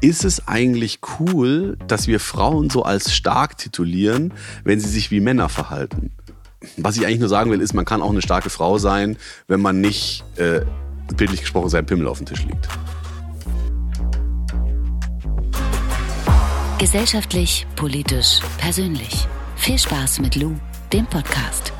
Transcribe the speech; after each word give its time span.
ist 0.00 0.24
es 0.24 0.46
eigentlich 0.46 1.00
cool, 1.18 1.76
dass 1.86 2.06
wir 2.06 2.20
Frauen 2.20 2.70
so 2.70 2.82
als 2.82 3.12
stark 3.12 3.58
titulieren, 3.58 4.32
wenn 4.64 4.80
sie 4.80 4.88
sich 4.88 5.10
wie 5.10 5.20
Männer 5.20 5.48
verhalten? 5.48 6.10
Was 6.76 6.96
ich 6.96 7.06
eigentlich 7.06 7.20
nur 7.20 7.28
sagen 7.28 7.50
will, 7.50 7.60
ist, 7.60 7.72
man 7.72 7.84
kann 7.84 8.02
auch 8.02 8.10
eine 8.10 8.22
starke 8.22 8.50
Frau 8.50 8.78
sein, 8.78 9.16
wenn 9.46 9.60
man 9.60 9.80
nicht, 9.80 10.24
äh, 10.36 10.60
bildlich 11.16 11.40
gesprochen, 11.40 11.68
sein 11.68 11.86
Pimmel 11.86 12.06
auf 12.08 12.18
dem 12.18 12.26
Tisch 12.26 12.44
liegt. 12.44 12.68
Gesellschaftlich, 16.78 17.66
politisch, 17.74 18.40
persönlich. 18.58 19.26
Viel 19.56 19.78
Spaß 19.78 20.20
mit 20.20 20.36
Lou, 20.36 20.54
dem 20.92 21.06
Podcast. 21.06 21.72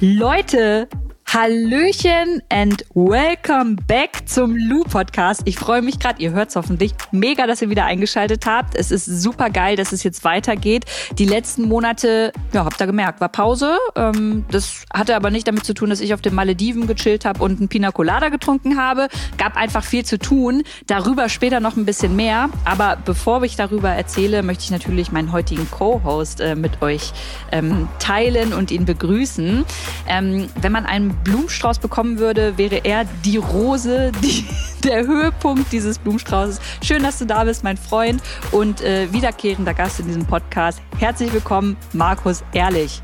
Leute, 0.00 0.88
Hallöchen 1.34 2.42
and 2.50 2.84
welcome 2.92 3.76
back 3.86 4.28
zum 4.28 4.54
Lou 4.54 4.84
Podcast. 4.84 5.40
Ich 5.46 5.56
freue 5.56 5.80
mich 5.80 5.98
gerade, 5.98 6.20
ihr 6.20 6.32
hört 6.32 6.50
es 6.50 6.56
hoffentlich. 6.56 6.92
Mega, 7.10 7.46
dass 7.46 7.62
ihr 7.62 7.70
wieder 7.70 7.86
eingeschaltet 7.86 8.44
habt. 8.44 8.74
Es 8.74 8.90
ist 8.90 9.06
super 9.06 9.48
geil, 9.48 9.76
dass 9.76 9.92
es 9.92 10.02
jetzt 10.02 10.24
weitergeht. 10.24 10.84
Die 11.16 11.24
letzten 11.24 11.62
Monate, 11.62 12.34
ja, 12.52 12.66
habt 12.66 12.78
ihr 12.82 12.86
gemerkt, 12.86 13.22
war 13.22 13.30
Pause. 13.30 13.78
Ähm, 13.96 14.44
das 14.50 14.84
hatte 14.92 15.16
aber 15.16 15.30
nicht 15.30 15.48
damit 15.48 15.64
zu 15.64 15.72
tun, 15.72 15.88
dass 15.88 16.00
ich 16.02 16.12
auf 16.12 16.20
den 16.20 16.34
Malediven 16.34 16.86
gechillt 16.86 17.24
habe 17.24 17.42
und 17.42 17.62
ein 17.62 17.68
Pina 17.68 17.92
Colada 17.92 18.28
getrunken 18.28 18.76
habe. 18.76 19.08
Gab 19.38 19.56
einfach 19.56 19.84
viel 19.84 20.04
zu 20.04 20.18
tun. 20.18 20.64
Darüber 20.86 21.30
später 21.30 21.60
noch 21.60 21.78
ein 21.78 21.86
bisschen 21.86 22.14
mehr. 22.14 22.50
Aber 22.66 22.98
bevor 23.02 23.42
ich 23.42 23.56
darüber 23.56 23.88
erzähle, 23.88 24.42
möchte 24.42 24.64
ich 24.64 24.70
natürlich 24.70 25.12
meinen 25.12 25.32
heutigen 25.32 25.66
Co-Host 25.70 26.42
äh, 26.42 26.56
mit 26.56 26.82
euch 26.82 27.14
ähm, 27.52 27.88
teilen 28.00 28.52
und 28.52 28.70
ihn 28.70 28.84
begrüßen. 28.84 29.64
Ähm, 30.06 30.50
wenn 30.60 30.72
man 30.72 30.84
einen 30.84 31.21
Blumenstrauß 31.24 31.78
bekommen 31.78 32.18
würde, 32.18 32.58
wäre 32.58 32.84
er 32.84 33.04
die 33.24 33.36
Rose, 33.36 34.12
die, 34.22 34.44
der 34.84 35.06
Höhepunkt 35.06 35.72
dieses 35.72 35.98
Blumenstraußes. 35.98 36.60
Schön, 36.82 37.02
dass 37.02 37.18
du 37.18 37.26
da 37.26 37.44
bist, 37.44 37.64
mein 37.64 37.76
Freund 37.76 38.22
und 38.50 38.80
äh, 38.80 39.12
wiederkehrender 39.12 39.74
Gast 39.74 40.00
in 40.00 40.06
diesem 40.06 40.26
Podcast. 40.26 40.80
Herzlich 40.98 41.32
willkommen, 41.32 41.76
Markus 41.92 42.42
Ehrlich. 42.52 43.02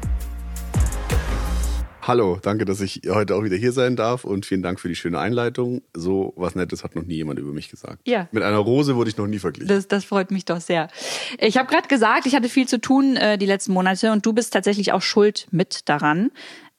Hallo, 2.08 2.38
danke, 2.40 2.64
dass 2.64 2.80
ich 2.80 3.02
heute 3.06 3.36
auch 3.36 3.44
wieder 3.44 3.56
hier 3.56 3.70
sein 3.70 3.94
darf 3.94 4.24
und 4.24 4.46
vielen 4.46 4.62
Dank 4.62 4.80
für 4.80 4.88
die 4.88 4.96
schöne 4.96 5.18
Einleitung. 5.18 5.82
So 5.92 6.32
was 6.36 6.54
Nettes 6.54 6.82
hat 6.82 6.96
noch 6.96 7.04
nie 7.04 7.16
jemand 7.16 7.38
über 7.38 7.52
mich 7.52 7.68
gesagt. 7.68 8.00
Ja. 8.08 8.28
Mit 8.32 8.42
einer 8.42 8.56
Rose 8.56 8.96
wurde 8.96 9.10
ich 9.10 9.18
noch 9.18 9.26
nie 9.26 9.38
verglichen. 9.38 9.68
Das, 9.68 9.88
das 9.88 10.06
freut 10.06 10.30
mich 10.30 10.46
doch 10.46 10.62
sehr. 10.62 10.88
Ich 11.38 11.58
habe 11.58 11.68
gerade 11.68 11.86
gesagt, 11.86 12.24
ich 12.24 12.34
hatte 12.34 12.48
viel 12.48 12.66
zu 12.66 12.80
tun 12.80 13.16
äh, 13.16 13.36
die 13.36 13.44
letzten 13.44 13.74
Monate 13.74 14.10
und 14.10 14.24
du 14.24 14.32
bist 14.32 14.54
tatsächlich 14.54 14.92
auch 14.92 15.02
schuld 15.02 15.48
mit 15.50 15.86
daran. 15.90 16.30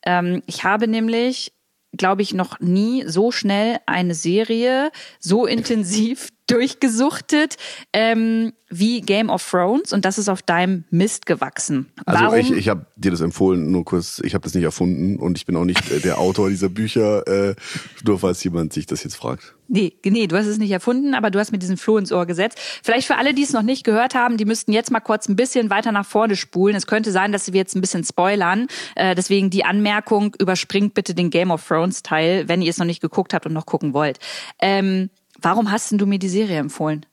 Ähm, 0.05 0.44
ich 0.45 0.64
habe 0.64 0.88
nämlich, 0.88 1.53
glaube 1.94 2.22
ich, 2.22 2.33
noch 2.33 2.59
nie 2.59 3.03
so 3.08 3.31
schnell 3.31 3.80
eine 3.86 4.14
Serie 4.14 4.92
so 5.19 5.45
intensiv 5.45 6.30
durchgesuchtet 6.50 7.58
ähm, 7.94 8.53
wie 8.69 9.02
Game 9.02 9.30
of 9.30 9.47
Thrones 9.50 9.94
und 9.94 10.05
das 10.05 10.17
ist 10.17 10.30
auf 10.30 10.42
deinem 10.42 10.83
Mist 10.92 11.25
gewachsen. 11.25 11.92
Also 12.05 12.23
Warum? 12.25 12.39
ich, 12.39 12.52
ich 12.52 12.69
habe 12.69 12.86
dir 12.95 13.11
das 13.11 13.22
empfohlen, 13.22 13.72
nur 13.72 13.83
kurz, 13.83 14.22
ich 14.23 14.33
habe 14.33 14.44
das 14.44 14.53
nicht 14.53 14.64
erfunden 14.64 15.17
und 15.17 15.38
ich 15.38 15.45
bin 15.45 15.55
auch 15.55 15.66
nicht 15.66 15.92
äh, 15.92 16.00
der 16.00 16.20
Autor 16.20 16.50
dieser 16.50 16.70
Bücher, 16.70 17.27
äh, 17.27 17.55
nur 18.05 18.20
falls 18.20 18.44
jemand 18.44 18.73
sich 18.73 18.86
das 18.86 19.03
jetzt 19.03 19.16
fragt. 19.16 19.55
Nee, 19.72 19.94
nee, 20.03 20.25
du 20.25 20.36
hast 20.36 20.47
es 20.47 20.58
nicht 20.58 20.72
erfunden, 20.72 21.14
aber 21.14 21.30
du 21.30 21.38
hast 21.38 21.52
mir 21.52 21.59
diesen 21.59 21.77
Floh 21.77 21.97
ins 22.00 22.11
Ohr 22.11 22.25
gesetzt. 22.25 22.59
Vielleicht 22.83 23.05
für 23.05 23.17
alle, 23.17 23.36
die 23.36 23.44
es 23.44 23.53
noch 23.53 23.61
nicht 23.61 23.83
gehört 23.83 24.16
haben, 24.16 24.38
die 24.38 24.45
müssten 24.45 24.73
jetzt 24.73 24.89
mal 24.89 25.00
kurz 25.00 25.30
ein 25.30 25.36
bisschen 25.36 25.70
weiter 25.70 25.92
nach 25.92 26.08
vorne 26.08 26.36
spulen. 26.36 26.75
Es 26.75 26.88
könnte 26.88 27.11
sein, 27.11 27.31
dass 27.31 27.53
wir 27.53 27.59
jetzt 27.59 27.75
ein 27.75 27.81
bisschen 27.81 28.03
spoilern. 28.03 28.66
Äh, 28.95 29.14
deswegen 29.14 29.52
die 29.52 29.66
Anmerkung, 29.66 30.36
überspringt 30.39 30.95
bitte 30.95 31.14
den 31.14 31.30
Game 31.30 31.52
of 31.52 31.67
Thrones 31.67 32.02
Teil, 32.02 32.47
wenn 32.47 32.64
ihr 32.64 32.72
es 32.72 32.80
noch 32.80 32.88
nicht 32.88 33.02
geguckt 33.02 33.33
habt 33.33 33.45
und 33.45 33.53
noch 33.53 33.67
gucken 33.67 33.94
wollt. 33.94 34.17
Ähm, 34.59 35.11
Warum 35.42 35.72
hast 35.72 35.92
denn 35.92 35.98
du 35.98 36.06
mir 36.06 36.20
die 36.20 36.30
Serie 36.30 36.58
empfohlen? 36.58 37.06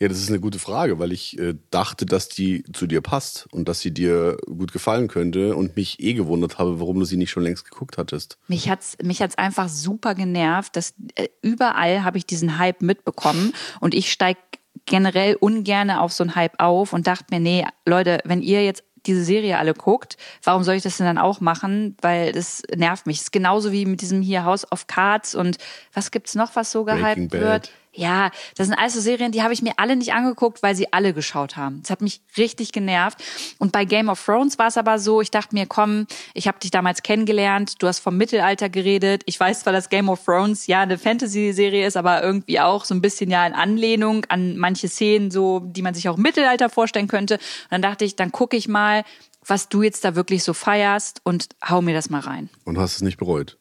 Ja, 0.00 0.06
das 0.06 0.18
ist 0.18 0.28
eine 0.28 0.38
gute 0.38 0.60
Frage, 0.60 1.00
weil 1.00 1.10
ich 1.10 1.36
äh, 1.40 1.54
dachte, 1.70 2.06
dass 2.06 2.28
die 2.28 2.62
zu 2.72 2.86
dir 2.86 3.00
passt 3.00 3.48
und 3.50 3.68
dass 3.68 3.80
sie 3.80 3.90
dir 3.92 4.36
gut 4.46 4.72
gefallen 4.72 5.08
könnte 5.08 5.56
und 5.56 5.74
mich 5.74 5.98
eh 5.98 6.14
gewundert 6.14 6.58
habe, 6.58 6.78
warum 6.78 7.00
du 7.00 7.04
sie 7.04 7.16
nicht 7.16 7.30
schon 7.32 7.42
längst 7.42 7.68
geguckt 7.68 7.98
hattest. 7.98 8.38
Mich 8.46 8.70
hat's 8.70 8.96
mich 9.02 9.20
hat's 9.20 9.36
einfach 9.36 9.68
super 9.68 10.14
genervt, 10.14 10.76
dass 10.76 10.94
äh, 11.16 11.26
überall 11.42 12.04
habe 12.04 12.16
ich 12.16 12.26
diesen 12.26 12.58
Hype 12.58 12.80
mitbekommen 12.80 13.52
und 13.80 13.92
ich 13.92 14.12
steig 14.12 14.38
generell 14.86 15.34
ungerne 15.34 16.00
auf 16.00 16.12
so 16.12 16.22
einen 16.22 16.36
Hype 16.36 16.60
auf 16.60 16.92
und 16.92 17.08
dachte 17.08 17.26
mir, 17.30 17.40
nee, 17.40 17.66
Leute, 17.84 18.20
wenn 18.24 18.40
ihr 18.40 18.64
jetzt 18.64 18.84
diese 19.08 19.24
Serie 19.24 19.58
alle 19.58 19.74
guckt, 19.74 20.16
warum 20.44 20.62
soll 20.62 20.76
ich 20.76 20.82
das 20.82 20.98
denn 20.98 21.06
dann 21.06 21.18
auch 21.18 21.40
machen? 21.40 21.96
Weil 22.00 22.32
das 22.32 22.62
nervt 22.76 23.06
mich. 23.06 23.16
Das 23.16 23.24
ist 23.24 23.32
genauso 23.32 23.72
wie 23.72 23.86
mit 23.86 24.00
diesem 24.00 24.22
hier 24.22 24.44
House 24.44 24.70
of 24.70 24.86
Cards 24.86 25.34
und 25.34 25.58
was 25.92 26.10
gibt's 26.10 26.34
noch, 26.34 26.54
was 26.54 26.70
so 26.70 26.84
gehypt 26.84 27.32
wird? 27.32 27.70
Ja, 27.92 28.30
das 28.56 28.68
sind 28.68 28.76
alles 28.76 28.94
so 28.94 29.00
Serien, 29.00 29.32
die 29.32 29.42
habe 29.42 29.52
ich 29.52 29.62
mir 29.62 29.72
alle 29.76 29.96
nicht 29.96 30.12
angeguckt, 30.12 30.62
weil 30.62 30.74
sie 30.74 30.92
alle 30.92 31.14
geschaut 31.14 31.56
haben. 31.56 31.80
Das 31.82 31.90
hat 31.90 32.00
mich 32.00 32.20
richtig 32.36 32.72
genervt. 32.72 33.18
Und 33.58 33.72
bei 33.72 33.84
Game 33.84 34.08
of 34.08 34.24
Thrones 34.24 34.58
war 34.58 34.68
es 34.68 34.76
aber 34.76 34.98
so, 34.98 35.20
ich 35.20 35.30
dachte 35.30 35.54
mir, 35.54 35.66
komm, 35.66 36.06
ich 36.34 36.46
habe 36.46 36.58
dich 36.58 36.70
damals 36.70 37.02
kennengelernt, 37.02 37.82
du 37.82 37.86
hast 37.86 37.98
vom 38.00 38.16
Mittelalter 38.16 38.68
geredet. 38.68 39.22
Ich 39.26 39.38
weiß 39.40 39.60
zwar, 39.60 39.72
dass 39.72 39.88
Game 39.88 40.08
of 40.08 40.24
Thrones 40.24 40.66
ja 40.66 40.82
eine 40.82 40.98
Fantasy-Serie 40.98 41.86
ist, 41.86 41.96
aber 41.96 42.22
irgendwie 42.22 42.60
auch 42.60 42.84
so 42.84 42.94
ein 42.94 43.00
bisschen 43.00 43.30
ja 43.30 43.46
in 43.46 43.54
Anlehnung 43.54 44.24
an 44.28 44.56
manche 44.56 44.88
Szenen, 44.88 45.30
so 45.30 45.60
die 45.60 45.82
man 45.82 45.94
sich 45.94 46.08
auch 46.08 46.16
im 46.16 46.22
Mittelalter 46.22 46.68
vorstellen 46.68 47.08
könnte. 47.08 47.34
Und 47.34 47.42
dann 47.70 47.82
dachte 47.82 48.04
ich, 48.04 48.16
dann 48.16 48.32
gucke 48.32 48.56
ich 48.56 48.68
mal, 48.68 49.04
was 49.44 49.68
du 49.68 49.82
jetzt 49.82 50.04
da 50.04 50.14
wirklich 50.14 50.44
so 50.44 50.52
feierst 50.52 51.20
und 51.24 51.48
hau 51.66 51.80
mir 51.82 51.94
das 51.94 52.10
mal 52.10 52.20
rein. 52.20 52.50
Und 52.64 52.78
hast 52.78 52.96
es 52.96 53.02
nicht 53.02 53.16
bereut? 53.16 53.56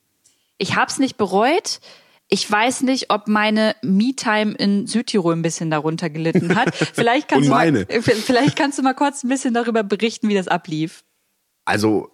Ich 0.57 0.75
habe 0.75 0.91
es 0.91 0.99
nicht 0.99 1.17
bereut 1.17 1.79
ich 2.29 2.49
weiß 2.49 2.81
nicht, 2.81 3.09
ob 3.09 3.27
meine 3.27 3.75
Me-Time 3.81 4.53
in 4.53 4.85
Südtirol 4.85 5.33
ein 5.33 5.41
bisschen 5.41 5.71
darunter 5.71 6.09
gelitten 6.09 6.55
hat. 6.55 6.75
Vielleicht 6.93 7.29
kannst. 7.29 7.47
Du 7.47 7.51
mal, 7.51 7.85
vielleicht 8.01 8.57
kannst 8.57 8.77
du 8.77 8.83
mal 8.83 8.93
kurz 8.93 9.23
ein 9.23 9.29
bisschen 9.29 9.53
darüber 9.53 9.83
berichten, 9.83 10.27
wie 10.27 10.35
das 10.35 10.47
ablief. 10.47 11.03
Also 11.63 12.11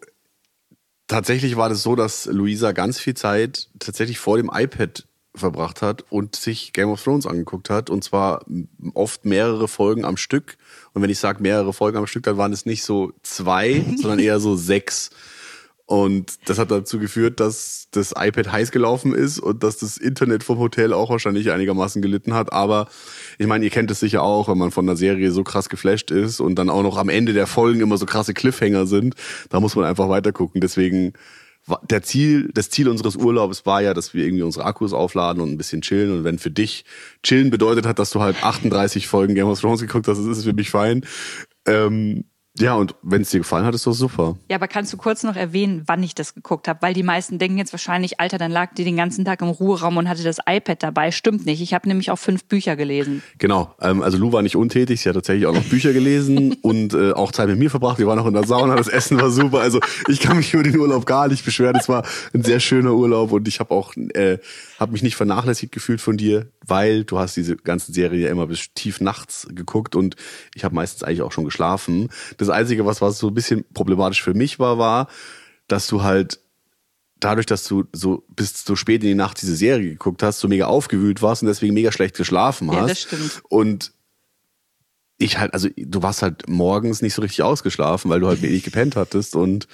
tatsächlich 1.08 1.58
war 1.58 1.70
das 1.70 1.84
so, 1.84 1.96
dass 1.96 2.26
Luisa 2.26 2.72
ganz 2.74 3.00
viel 3.00 3.16
Zeit 3.16 3.70
tatsächlich 3.80 4.20
vor 4.20 4.38
dem 4.38 4.52
iPad 4.54 5.08
verbracht 5.36 5.82
hat 5.82 6.04
und 6.12 6.36
sich 6.36 6.74
Game 6.74 6.90
of 6.90 7.04
Thrones 7.04 7.26
angeguckt 7.26 7.70
hat. 7.70 7.90
Und 7.90 8.04
zwar 8.04 8.46
oft 8.94 9.26
mehrere 9.26 9.68
Folgen 9.68 10.06
am 10.06 10.18
Stück. 10.18 10.58
Und 10.94 11.02
wenn 11.02 11.10
ich 11.10 11.20
sage 11.20 11.42
mehrere 11.42 11.74
Folgen 11.74 11.98
am 11.98 12.08
Stück, 12.08 12.24
dann 12.24 12.38
waren 12.38 12.54
es 12.54 12.66
nicht 12.66 12.84
so 12.84 13.14
zwei, 13.24 13.84
sondern 13.98 14.20
eher 14.20 14.40
so 14.40 14.56
sechs. 14.56 15.10
Und 15.86 16.48
das 16.48 16.60
hat 16.60 16.72
dazu 16.72 16.98
geführt, 16.98 17.42
dass 17.42 17.88
das 17.92 18.14
iPad 18.18 18.52
heiß 18.52 18.72
gelaufen 18.72 19.14
ist 19.14 19.40
und 19.40 19.64
dass 19.64 19.78
das 19.78 19.98
Internet 19.98 20.44
vom 20.44 20.58
Hotel 20.58 20.94
auch 20.94 21.10
wahrscheinlich 21.10 21.52
einigermaßen 21.52 22.02
gelitten 22.02 22.34
hat. 22.34 22.54
Aber 22.54 22.88
ich 23.38 23.48
meine, 23.48 23.66
ihr 23.66 23.72
kennt 23.72 23.92
es 23.92 24.00
sicher 24.00 24.24
auch, 24.24 24.48
wenn 24.48 24.58
man 24.58 24.72
von 24.72 24.88
einer 24.88 24.96
Serie 24.96 25.32
so 25.32 25.44
krass 25.44 25.68
geflasht 25.68 26.10
ist 26.10 26.40
und 26.40 26.56
dann 26.56 26.70
auch 26.70 26.84
noch 26.84 26.98
am 26.98 27.10
Ende 27.10 27.34
der 27.34 27.48
Folgen 27.48 27.82
immer 27.82 27.98
so 27.98 28.06
krasse 28.06 28.34
Cliffhanger 28.34 28.86
sind, 28.86 29.16
da 29.50 29.60
muss 29.60 29.76
man 29.76 29.84
einfach 29.84 30.08
weitergucken. 30.08 30.62
Deswegen 30.62 31.14
der 31.90 32.02
Ziel, 32.02 32.50
das 32.54 32.70
Ziel 32.70 32.90
unseres 32.90 33.16
Urlaubs 33.16 33.66
war 33.66 33.82
ja, 33.82 33.94
dass 33.94 34.14
wir 34.14 34.26
irgendwie 34.26 34.44
unsere 34.44 34.66
Akkus 34.66 34.94
aufladen 34.94 35.42
und 35.42 35.52
ein 35.52 35.58
bisschen 35.58 35.82
chillen. 35.82 36.12
Und 36.12 36.24
wenn 36.24 36.40
für 36.40 36.52
dich 36.52 36.86
chillen 37.24 37.50
bedeutet 37.50 37.86
hat, 37.86 38.00
dass 38.00 38.10
du 38.10 38.22
halt 38.22 38.42
38 38.44 39.08
Folgen 39.08 39.36
Game 39.36 39.48
of 39.48 39.60
Thrones 39.60 39.82
geguckt 39.82 40.08
hast, 40.08 40.20
ist 40.20 40.26
es 40.26 40.44
für 40.44 40.54
mich 40.54 40.70
fein. 40.70 41.06
Ähm, 41.66 42.26
ja, 42.60 42.76
und 42.76 42.94
wenn 43.02 43.24
es 43.24 43.32
dir 43.32 43.40
gefallen 43.40 43.66
hat, 43.66 43.74
ist 43.74 43.88
doch 43.88 43.94
super. 43.94 44.38
Ja, 44.48 44.58
aber 44.58 44.68
kannst 44.68 44.94
du 44.94 44.98
kurz 44.98 45.24
noch 45.24 45.36
erwähnen, 45.36 45.84
wann 45.88 46.04
ich 46.04 46.14
das 46.14 46.36
geguckt 46.36 46.68
habe? 46.68 46.84
Weil 46.84 46.94
die 46.94 47.02
meisten 47.02 47.40
denken 47.40 47.58
jetzt 47.58 47.74
wahrscheinlich, 47.74 48.20
Alter, 48.20 48.38
dann 48.38 48.52
lag 48.52 48.76
die 48.76 48.84
den 48.84 48.96
ganzen 48.96 49.26
Tag 49.26 49.42
im 49.42 49.48
Ruheraum 49.48 49.98
und 49.98 50.08
hatte 50.08 50.22
das 50.22 50.38
iPad 50.48 50.84
dabei. 50.84 51.10
Stimmt 51.10 51.48
nicht. 51.48 51.62
Ich 51.62 51.74
habe 51.74 51.88
nämlich 51.88 52.12
auch 52.12 52.20
fünf 52.20 52.46
Bücher 52.46 52.76
gelesen. 52.76 53.24
Genau. 53.40 53.74
Ähm, 53.82 54.04
also 54.04 54.20
Lou 54.20 54.32
war 54.32 54.44
nicht 54.44 54.56
untätig. 54.56 55.02
Sie 55.02 55.10
hat 55.10 55.16
tatsächlich 55.16 55.48
auch 55.48 55.54
noch 55.56 55.64
Bücher 55.64 55.94
gelesen 55.94 56.54
und 56.62 56.94
äh, 56.94 57.14
auch 57.14 57.32
Zeit 57.32 57.48
mit 57.48 57.58
mir 57.58 57.72
verbracht. 57.72 57.98
Wir 57.98 58.06
waren 58.06 58.20
auch 58.20 58.28
in 58.28 58.36
der 58.36 58.46
Sauna. 58.46 58.76
Das 58.76 58.88
Essen 58.88 59.20
war 59.20 59.32
super. 59.32 59.60
Also 59.60 59.80
ich 60.08 60.20
kann 60.20 60.38
mich 60.38 60.54
über 60.54 60.62
den 60.62 60.78
Urlaub 60.78 61.08
gar 61.08 61.30
nicht 61.30 61.44
beschweren. 61.44 61.76
Es 61.76 61.90
war 61.90 62.06
ein 62.36 62.44
sehr 62.44 62.60
schöner 62.60 62.94
Urlaub 62.94 63.32
und 63.32 63.48
ich 63.48 63.60
habe 63.62 63.72
auch 63.72 63.96
äh, 63.96 64.38
hab 64.80 64.92
mich 64.92 65.02
nicht 65.02 65.16
vernachlässigt 65.16 65.72
gefühlt 65.72 66.02
von 66.02 66.18
dir, 66.18 66.52
weil 66.66 67.04
du 67.04 67.18
hast 67.18 67.36
diese 67.36 67.56
ganze 67.56 67.92
Serie 67.94 68.26
ja 68.26 68.30
immer 68.30 68.46
bis 68.46 68.74
tief 68.76 69.02
nachts 69.02 69.48
geguckt 69.50 69.96
und 69.96 70.16
ich 70.54 70.64
habe 70.64 70.76
meistens 70.76 71.04
eigentlich 71.04 71.24
auch 71.24 71.32
schon 71.32 71.46
geschlafen. 71.46 72.10
Das 72.38 72.43
Einzige, 72.50 72.86
was, 72.86 73.02
was 73.02 73.20
so 73.20 73.28
ein 73.28 73.34
bisschen 73.34 73.66
problematisch 73.74 74.22
für 74.22 74.34
mich 74.34 74.60
war, 74.60 74.78
war, 74.78 75.08
dass 75.68 75.88
du 75.88 76.04
halt 76.04 76.40
dadurch, 77.20 77.46
dass 77.46 77.66
du 77.66 77.86
so 77.94 78.24
bis 78.36 78.66
so 78.66 78.76
spät 78.76 79.02
in 79.04 79.10
die 79.10 79.16
Nacht 79.16 79.42
diese 79.42 79.56
Serie 79.56 79.92
geguckt 79.92 80.24
hast, 80.24 80.40
so 80.40 80.48
mega 80.48 80.66
aufgewühlt 80.68 81.22
warst 81.22 81.42
und 81.42 81.48
deswegen 81.48 81.74
mega 81.74 81.92
schlecht 81.92 82.18
geschlafen 82.18 82.70
hast. 82.72 82.80
Ja, 82.80 82.88
das 82.88 83.02
stimmt. 83.02 83.44
Und 83.50 83.94
ich 85.18 85.38
halt, 85.38 85.54
also 85.54 85.70
du 85.76 86.02
warst 86.02 86.22
halt 86.22 86.50
morgens 86.50 87.02
nicht 87.02 87.14
so 87.14 87.22
richtig 87.22 87.44
ausgeschlafen, 87.44 88.10
weil 88.10 88.20
du 88.20 88.28
halt 88.28 88.42
wenig 88.42 88.64
gepennt 88.64 88.96
hattest 88.96 89.36
und 89.36 89.68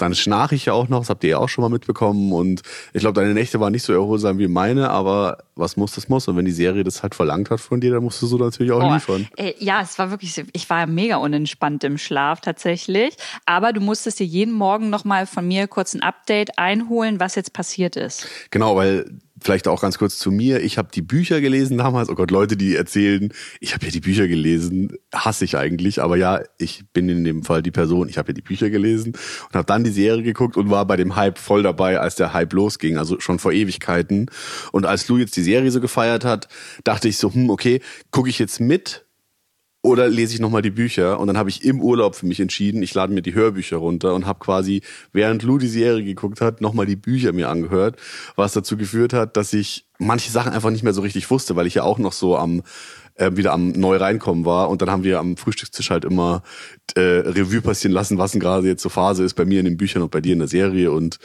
dann 0.00 0.14
schnarche 0.14 0.54
ich 0.54 0.66
ja 0.66 0.72
auch 0.72 0.88
noch, 0.88 1.00
das 1.00 1.10
habt 1.10 1.24
ihr 1.24 1.30
ja 1.30 1.38
auch 1.38 1.48
schon 1.48 1.62
mal 1.62 1.68
mitbekommen. 1.68 2.32
Und 2.32 2.62
ich 2.92 3.00
glaube, 3.00 3.20
deine 3.20 3.34
Nächte 3.34 3.60
waren 3.60 3.72
nicht 3.72 3.82
so 3.82 3.92
erholsam 3.92 4.38
wie 4.38 4.48
meine, 4.48 4.90
aber 4.90 5.38
was 5.54 5.76
muss, 5.76 5.92
das 5.94 6.08
muss. 6.08 6.26
Und 6.28 6.36
wenn 6.36 6.44
die 6.44 6.52
Serie 6.52 6.84
das 6.84 7.02
halt 7.02 7.14
verlangt 7.14 7.50
hat 7.50 7.60
von 7.60 7.80
dir, 7.80 7.92
dann 7.92 8.02
musst 8.02 8.20
du 8.22 8.26
so 8.26 8.38
natürlich 8.38 8.72
auch 8.72 8.82
oh, 8.82 8.94
liefern. 8.94 9.28
Ey, 9.36 9.54
ja, 9.58 9.82
es 9.82 9.98
war 9.98 10.10
wirklich, 10.10 10.42
ich 10.52 10.70
war 10.70 10.86
mega 10.86 11.16
unentspannt 11.16 11.84
im 11.84 11.98
Schlaf 11.98 12.40
tatsächlich. 12.40 13.16
Aber 13.46 13.72
du 13.72 13.80
musstest 13.80 14.20
dir 14.20 14.26
jeden 14.26 14.54
Morgen 14.54 14.90
nochmal 14.90 15.26
von 15.26 15.46
mir 15.46 15.68
kurz 15.68 15.94
ein 15.94 16.02
Update 16.02 16.58
einholen, 16.58 17.20
was 17.20 17.34
jetzt 17.34 17.52
passiert 17.52 17.96
ist. 17.96 18.26
Genau, 18.50 18.76
weil 18.76 19.06
vielleicht 19.40 19.68
auch 19.68 19.80
ganz 19.80 19.98
kurz 19.98 20.18
zu 20.18 20.30
mir. 20.30 20.60
Ich 20.60 20.78
habe 20.78 20.88
die 20.92 21.02
Bücher 21.02 21.40
gelesen 21.40 21.78
damals. 21.78 22.08
Oh 22.08 22.14
Gott, 22.14 22.30
Leute, 22.30 22.56
die 22.56 22.76
erzählen, 22.76 23.32
ich 23.60 23.74
habe 23.74 23.86
ja 23.86 23.92
die 23.92 24.00
Bücher 24.00 24.28
gelesen, 24.28 24.92
hasse 25.14 25.44
ich 25.44 25.56
eigentlich. 25.56 26.02
Aber 26.02 26.16
ja, 26.16 26.40
ich 26.58 26.84
bin 26.92 27.08
in 27.08 27.24
dem 27.24 27.42
Fall 27.42 27.62
die 27.62 27.70
Person. 27.70 28.08
Ich 28.08 28.18
habe 28.18 28.28
ja 28.28 28.34
die 28.34 28.42
Bücher 28.42 28.70
gelesen 28.70 29.12
und 29.48 29.54
habe 29.54 29.66
dann 29.66 29.84
die 29.84 29.90
Serie 29.90 30.22
geguckt 30.22 30.56
und 30.56 30.70
war 30.70 30.84
bei 30.86 30.96
dem 30.96 31.16
Hype 31.16 31.38
voll 31.38 31.62
dabei, 31.62 31.98
als 32.00 32.16
der 32.16 32.32
Hype 32.32 32.52
losging. 32.52 32.98
Also 32.98 33.20
schon 33.20 33.38
vor 33.38 33.52
Ewigkeiten. 33.52 34.30
Und 34.72 34.86
als 34.86 35.08
Lou 35.08 35.18
jetzt 35.18 35.36
die 35.36 35.42
Serie 35.42 35.70
so 35.70 35.80
gefeiert 35.80 36.24
hat, 36.24 36.48
dachte 36.84 37.08
ich 37.08 37.18
so, 37.18 37.32
hm, 37.32 37.50
okay, 37.50 37.80
gucke 38.10 38.28
ich 38.28 38.38
jetzt 38.38 38.60
mit 38.60 39.06
oder 39.82 40.08
lese 40.08 40.34
ich 40.34 40.40
nochmal 40.40 40.62
die 40.62 40.70
Bücher? 40.70 41.18
Und 41.18 41.26
dann 41.26 41.38
habe 41.38 41.48
ich 41.48 41.64
im 41.64 41.80
Urlaub 41.80 42.14
für 42.14 42.26
mich 42.26 42.40
entschieden, 42.40 42.82
ich 42.82 42.92
lade 42.94 43.12
mir 43.12 43.22
die 43.22 43.34
Hörbücher 43.34 43.78
runter 43.78 44.14
und 44.14 44.26
habe 44.26 44.38
quasi, 44.38 44.82
während 45.12 45.42
Lou 45.42 45.58
die 45.58 45.68
Serie 45.68 46.04
geguckt 46.04 46.40
hat, 46.40 46.60
nochmal 46.60 46.86
die 46.86 46.96
Bücher 46.96 47.32
mir 47.32 47.48
angehört, 47.48 47.96
was 48.36 48.52
dazu 48.52 48.76
geführt 48.76 49.12
hat, 49.12 49.36
dass 49.36 49.52
ich 49.52 49.86
manche 49.98 50.30
Sachen 50.30 50.52
einfach 50.52 50.70
nicht 50.70 50.82
mehr 50.82 50.92
so 50.92 51.02
richtig 51.02 51.30
wusste, 51.30 51.56
weil 51.56 51.66
ich 51.66 51.74
ja 51.74 51.82
auch 51.82 51.98
noch 51.98 52.12
so 52.12 52.36
am 52.36 52.62
äh, 53.14 53.36
wieder 53.36 53.52
am 53.52 53.70
neu 53.72 53.96
reinkommen 53.96 54.44
war. 54.44 54.70
Und 54.70 54.82
dann 54.82 54.90
haben 54.90 55.04
wir 55.04 55.18
am 55.18 55.36
Frühstückstisch 55.36 55.90
halt 55.90 56.04
immer 56.04 56.42
äh, 56.94 57.00
Revue 57.00 57.60
passieren 57.60 57.92
lassen, 57.92 58.18
was 58.18 58.32
denn 58.32 58.40
gerade 58.40 58.66
jetzt 58.66 58.82
so 58.82 58.88
Phase 58.88 59.24
ist 59.24 59.34
bei 59.34 59.44
mir 59.44 59.60
in 59.60 59.66
den 59.66 59.76
Büchern 59.76 60.02
und 60.02 60.10
bei 60.10 60.20
dir 60.20 60.32
in 60.32 60.38
der 60.40 60.48
Serie. 60.48 60.90
Und 60.90 61.18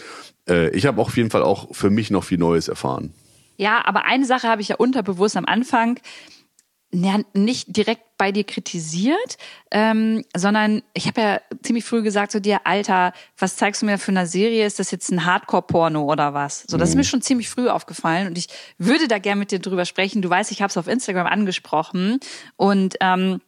äh, 0.48 0.70
ich 0.70 0.86
habe 0.86 1.02
auf 1.02 1.18
jeden 1.18 1.30
Fall 1.30 1.44
auch 1.44 1.74
für 1.76 1.90
mich 1.90 2.12
noch 2.12 2.24
viel 2.24 2.38
Neues 2.38 2.68
erfahren. 2.68 3.14
Ja, 3.58 3.86
aber 3.86 4.06
eine 4.06 4.26
Sache 4.26 4.48
habe 4.48 4.62
ich 4.62 4.70
ja 4.70 4.76
unterbewusst 4.76 5.38
am 5.38 5.46
Anfang. 5.46 6.00
Ja, 6.92 7.20
nicht 7.34 7.76
direkt 7.76 8.04
bei 8.18 8.32
dir 8.32 8.44
kritisiert, 8.44 9.38
ähm, 9.72 10.24
sondern 10.36 10.84
ich 10.94 11.08
habe 11.08 11.22
ja 11.22 11.42
ziemlich 11.64 11.84
früh 11.84 12.02
gesagt 12.02 12.32
zu 12.32 12.40
dir, 12.40 12.62
Alter, 12.66 13.14
was 13.38 13.58
zeigst 13.58 13.82
du 13.82 13.86
mir 13.86 13.98
für 13.98 14.12
eine 14.12 14.28
Serie? 14.28 14.66
Ist 14.66 14.80
das 14.80 14.92
jetzt 14.92 15.12
ein 15.12 15.26
Hardcore-Porno 15.26 16.04
oder 16.04 16.34
was? 16.34 16.64
So, 16.68 16.78
das 16.78 16.90
mhm. 16.90 16.92
ist 16.92 16.96
mir 16.96 17.04
schon 17.04 17.22
ziemlich 17.22 17.50
früh 17.50 17.68
aufgefallen 17.70 18.28
und 18.28 18.38
ich 18.38 18.48
würde 18.78 19.08
da 19.08 19.20
gerne 19.20 19.40
mit 19.40 19.52
dir 19.52 19.60
drüber 19.60 19.86
sprechen. 19.86 20.22
Du 20.22 20.30
weißt, 20.30 20.52
ich 20.52 20.62
habe 20.62 20.70
es 20.70 20.78
auf 20.78 20.88
Instagram 20.88 21.28
angesprochen 21.28 22.20
und 22.56 22.96
ähm, 23.02 23.42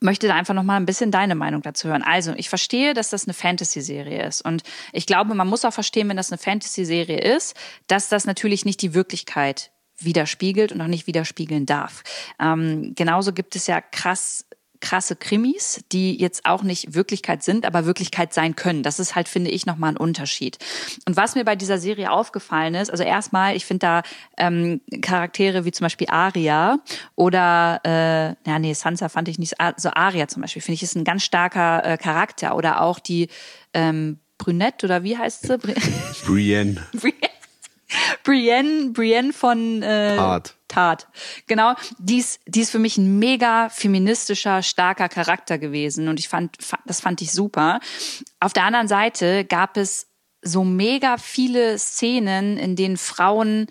möchte 0.00 0.28
da 0.28 0.34
einfach 0.34 0.54
noch 0.54 0.62
mal 0.62 0.76
ein 0.76 0.86
bisschen 0.86 1.10
deine 1.10 1.34
Meinung 1.34 1.62
dazu 1.62 1.88
hören. 1.88 2.02
Also, 2.02 2.32
ich 2.36 2.48
verstehe, 2.48 2.94
dass 2.94 3.10
das 3.10 3.24
eine 3.24 3.34
Fantasy-Serie 3.34 4.24
ist 4.24 4.42
und 4.42 4.62
ich 4.92 5.06
glaube, 5.06 5.34
man 5.34 5.48
muss 5.48 5.64
auch 5.64 5.72
verstehen, 5.72 6.08
wenn 6.08 6.16
das 6.16 6.30
eine 6.30 6.38
Fantasy-Serie 6.38 7.18
ist, 7.18 7.56
dass 7.86 8.08
das 8.08 8.26
natürlich 8.26 8.64
nicht 8.64 8.82
die 8.82 8.94
Wirklichkeit 8.94 9.70
widerspiegelt 10.04 10.72
und 10.72 10.80
auch 10.80 10.86
nicht 10.86 11.06
widerspiegeln 11.06 11.66
darf. 11.66 12.02
Ähm, 12.40 12.92
genauso 12.94 13.32
gibt 13.32 13.56
es 13.56 13.66
ja 13.66 13.80
krass 13.80 14.46
krasse 14.80 15.14
Krimis, 15.14 15.84
die 15.92 16.18
jetzt 16.18 16.46
auch 16.46 16.62
nicht 16.62 16.94
Wirklichkeit 16.94 17.42
sind, 17.42 17.66
aber 17.66 17.84
Wirklichkeit 17.84 18.32
sein 18.32 18.56
können. 18.56 18.82
Das 18.82 18.98
ist 18.98 19.14
halt, 19.14 19.28
finde 19.28 19.50
ich, 19.50 19.66
nochmal 19.66 19.92
ein 19.92 19.96
Unterschied. 19.96 20.58
Und 21.06 21.16
was 21.16 21.34
mir 21.34 21.44
bei 21.44 21.54
dieser 21.54 21.78
Serie 21.78 22.10
aufgefallen 22.10 22.74
ist, 22.74 22.90
also 22.90 23.04
erstmal, 23.04 23.56
ich 23.56 23.66
finde 23.66 23.80
da 23.80 24.02
ähm, 24.38 24.80
Charaktere 25.02 25.64
wie 25.64 25.72
zum 25.72 25.84
Beispiel 25.84 26.08
Aria 26.10 26.78
oder, 27.14 27.80
äh, 27.84 28.50
ja, 28.50 28.58
nee, 28.58 28.72
Sansa 28.72 29.08
fand 29.08 29.28
ich 29.28 29.38
nicht, 29.38 29.50
so 29.50 29.56
also 29.58 29.90
Aria 29.92 30.28
zum 30.28 30.42
Beispiel, 30.42 30.62
finde 30.62 30.76
ich, 30.76 30.82
ist 30.82 30.96
ein 30.96 31.04
ganz 31.04 31.24
starker 31.24 31.84
äh, 31.84 31.98
Charakter. 31.98 32.56
Oder 32.56 32.80
auch 32.80 32.98
die 32.98 33.28
ähm, 33.74 34.18
Brünette 34.38 34.86
oder 34.86 35.02
wie 35.02 35.18
heißt 35.18 35.46
sie? 35.46 35.58
Brienne. 35.58 36.86
Brienne. 36.94 37.30
Brienne, 38.24 38.90
Brienne 38.90 39.32
von 39.32 39.82
äh, 39.82 40.16
Tat. 40.16 40.54
Tat. 40.68 41.08
Genau, 41.46 41.74
die 41.98 42.18
ist, 42.18 42.40
die 42.46 42.60
ist 42.60 42.70
für 42.70 42.78
mich 42.78 42.96
ein 42.96 43.18
mega 43.18 43.68
feministischer, 43.68 44.62
starker 44.62 45.08
Charakter 45.08 45.58
gewesen 45.58 46.08
und 46.08 46.20
ich 46.20 46.28
fand, 46.28 46.56
das 46.86 47.00
fand 47.00 47.20
ich 47.22 47.32
super. 47.32 47.80
Auf 48.38 48.52
der 48.52 48.64
anderen 48.64 48.88
Seite 48.88 49.44
gab 49.44 49.76
es 49.76 50.06
so 50.42 50.64
mega 50.64 51.18
viele 51.18 51.78
Szenen, 51.78 52.56
in 52.56 52.76
denen 52.76 52.96
Frauen 52.96 53.66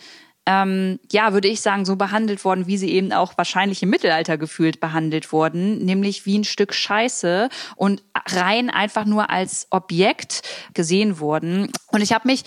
ähm, 0.50 1.00
ja, 1.12 1.34
würde 1.34 1.48
ich 1.48 1.62
sagen, 1.62 1.86
so 1.86 1.96
behandelt 1.96 2.44
worden, 2.44 2.66
wie 2.66 2.78
sie 2.78 2.90
eben 2.90 3.14
auch 3.14 3.38
wahrscheinlich 3.38 3.84
im 3.84 3.92
Mittelalter 3.92 4.38
gefühlt 4.40 4.80
behandelt 4.80 5.32
wurden, 5.32 5.78
nämlich 5.86 6.26
wie 6.26 6.40
ein 6.40 6.44
Stück 6.44 6.74
Scheiße 6.74 7.50
und 7.76 8.04
rein 8.28 8.72
einfach 8.72 9.06
nur 9.06 9.30
als 9.30 9.68
Objekt 9.70 10.42
gesehen 10.74 11.20
wurden. 11.20 11.72
Und 11.92 12.02
ich 12.02 12.14
habe 12.14 12.28
mich 12.28 12.46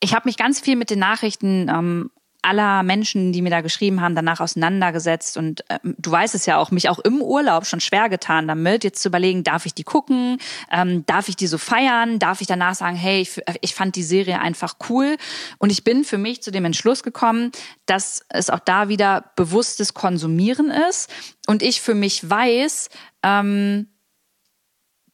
ich 0.00 0.14
habe 0.14 0.28
mich 0.28 0.36
ganz 0.36 0.60
viel 0.60 0.76
mit 0.76 0.90
den 0.90 0.98
Nachrichten 0.98 1.68
ähm, 1.68 2.10
aller 2.46 2.84
Menschen, 2.84 3.32
die 3.32 3.42
mir 3.42 3.50
da 3.50 3.60
geschrieben 3.60 4.00
haben, 4.00 4.14
danach 4.14 4.40
auseinandergesetzt. 4.40 5.36
Und 5.36 5.64
ähm, 5.68 5.96
du 5.98 6.10
weißt 6.10 6.34
es 6.34 6.46
ja 6.46 6.58
auch, 6.58 6.70
mich 6.70 6.88
auch 6.88 7.00
im 7.00 7.20
Urlaub 7.20 7.66
schon 7.66 7.80
schwer 7.80 8.08
getan 8.08 8.46
damit, 8.46 8.84
jetzt 8.84 9.02
zu 9.02 9.08
überlegen, 9.08 9.42
darf 9.42 9.66
ich 9.66 9.74
die 9.74 9.82
gucken? 9.82 10.38
Ähm, 10.70 11.04
darf 11.06 11.28
ich 11.28 11.36
die 11.36 11.48
so 11.48 11.58
feiern? 11.58 12.18
Darf 12.18 12.40
ich 12.40 12.46
danach 12.46 12.76
sagen, 12.76 12.96
hey, 12.96 13.20
ich, 13.20 13.40
ich 13.60 13.74
fand 13.74 13.96
die 13.96 14.04
Serie 14.04 14.40
einfach 14.40 14.76
cool? 14.88 15.16
Und 15.58 15.72
ich 15.72 15.82
bin 15.82 16.04
für 16.04 16.18
mich 16.18 16.42
zu 16.42 16.52
dem 16.52 16.64
Entschluss 16.64 17.02
gekommen, 17.02 17.50
dass 17.84 18.24
es 18.28 18.48
auch 18.48 18.60
da 18.60 18.88
wieder 18.88 19.32
bewusstes 19.34 19.92
Konsumieren 19.92 20.70
ist. 20.70 21.10
Und 21.48 21.62
ich 21.62 21.80
für 21.80 21.94
mich 21.94 22.30
weiß, 22.30 22.90
ähm, 23.24 23.88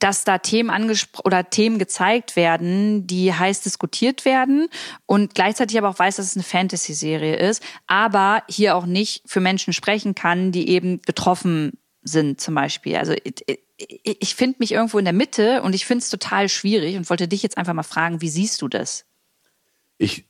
dass 0.02 0.24
da 0.24 0.38
Themen 0.38 0.70
angesprochen 0.70 1.26
oder 1.26 1.48
Themen 1.48 1.78
gezeigt 1.78 2.34
werden, 2.34 3.06
die 3.06 3.32
heiß 3.32 3.60
diskutiert 3.60 4.24
werden 4.24 4.68
und 5.06 5.36
gleichzeitig 5.36 5.78
aber 5.78 5.88
auch 5.88 5.98
weiß, 5.98 6.16
dass 6.16 6.26
es 6.26 6.36
eine 6.36 6.42
Fantasy-Serie 6.42 7.36
ist, 7.36 7.62
aber 7.86 8.42
hier 8.48 8.74
auch 8.74 8.84
nicht 8.84 9.22
für 9.26 9.40
Menschen 9.40 9.72
sprechen 9.72 10.16
kann, 10.16 10.50
die 10.50 10.68
eben 10.68 11.02
getroffen 11.02 11.78
sind 12.02 12.40
zum 12.40 12.56
Beispiel. 12.56 12.96
Also 12.96 13.14
ich, 13.22 14.34
finde 14.34 14.56
mich 14.58 14.72
irgendwo 14.72 14.98
in 14.98 15.04
der 15.04 15.14
Mitte 15.14 15.62
und 15.62 15.72
ich 15.72 15.86
finde 15.86 16.02
es 16.02 16.10
total 16.10 16.48
schwierig 16.48 16.96
und 16.96 17.08
wollte 17.08 17.28
dich 17.28 17.44
jetzt 17.44 17.56
einfach 17.56 17.74
mal 17.74 17.84
fragen, 17.84 18.20
wie 18.20 18.28
siehst 18.28 18.60
du 18.60 18.66
das? 18.66 19.04
Ich 19.98 20.24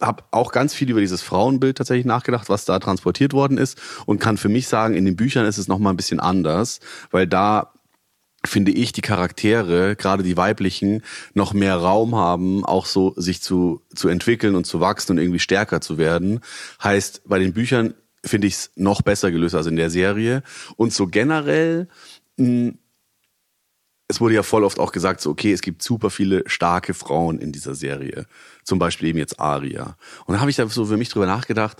habe 0.00 0.24
auch 0.30 0.50
ganz 0.50 0.72
viel 0.72 0.88
über 0.88 1.00
dieses 1.00 1.20
Frauenbild 1.20 1.76
tatsächlich 1.76 2.06
nachgedacht, 2.06 2.48
was 2.48 2.64
da 2.64 2.78
transportiert 2.78 3.34
worden 3.34 3.58
ist 3.58 3.78
und 4.06 4.18
kann 4.18 4.38
für 4.38 4.48
mich 4.48 4.66
sagen, 4.66 4.94
in 4.94 5.04
den 5.04 5.16
Büchern 5.16 5.44
ist 5.44 5.58
es 5.58 5.68
noch 5.68 5.78
mal 5.78 5.90
ein 5.90 5.98
bisschen 5.98 6.20
anders, 6.20 6.80
weil 7.10 7.26
da 7.26 7.74
finde 8.44 8.72
ich, 8.72 8.92
die 8.92 9.02
Charaktere, 9.02 9.96
gerade 9.96 10.22
die 10.22 10.36
weiblichen, 10.36 11.02
noch 11.34 11.52
mehr 11.52 11.76
Raum 11.76 12.14
haben, 12.14 12.64
auch 12.64 12.86
so 12.86 13.14
sich 13.16 13.42
zu, 13.42 13.82
zu 13.94 14.08
entwickeln 14.08 14.54
und 14.54 14.66
zu 14.66 14.80
wachsen 14.80 15.12
und 15.12 15.18
irgendwie 15.18 15.38
stärker 15.38 15.80
zu 15.80 15.98
werden. 15.98 16.40
Heißt, 16.82 17.22
bei 17.26 17.38
den 17.38 17.52
Büchern 17.52 17.94
finde 18.24 18.46
ich 18.46 18.54
es 18.54 18.70
noch 18.76 19.02
besser 19.02 19.30
gelöst 19.30 19.54
als 19.54 19.66
in 19.66 19.76
der 19.76 19.90
Serie. 19.90 20.42
Und 20.76 20.92
so 20.92 21.06
generell, 21.06 21.88
mh, 22.36 22.46
hm, 22.46 22.78
es 24.10 24.20
wurde 24.20 24.34
ja 24.34 24.42
voll 24.42 24.64
oft 24.64 24.80
auch 24.80 24.90
gesagt, 24.90 25.20
so, 25.20 25.30
okay, 25.30 25.52
es 25.52 25.60
gibt 25.60 25.82
super 25.82 26.10
viele 26.10 26.42
starke 26.46 26.94
Frauen 26.94 27.38
in 27.38 27.52
dieser 27.52 27.76
Serie. 27.76 28.26
Zum 28.64 28.80
Beispiel 28.80 29.08
eben 29.08 29.18
jetzt 29.18 29.38
Aria. 29.38 29.96
Und 30.26 30.34
da 30.34 30.40
habe 30.40 30.50
ich 30.50 30.56
da 30.56 30.66
so 30.66 30.84
für 30.84 30.96
mich 30.96 31.10
drüber 31.10 31.26
nachgedacht, 31.26 31.78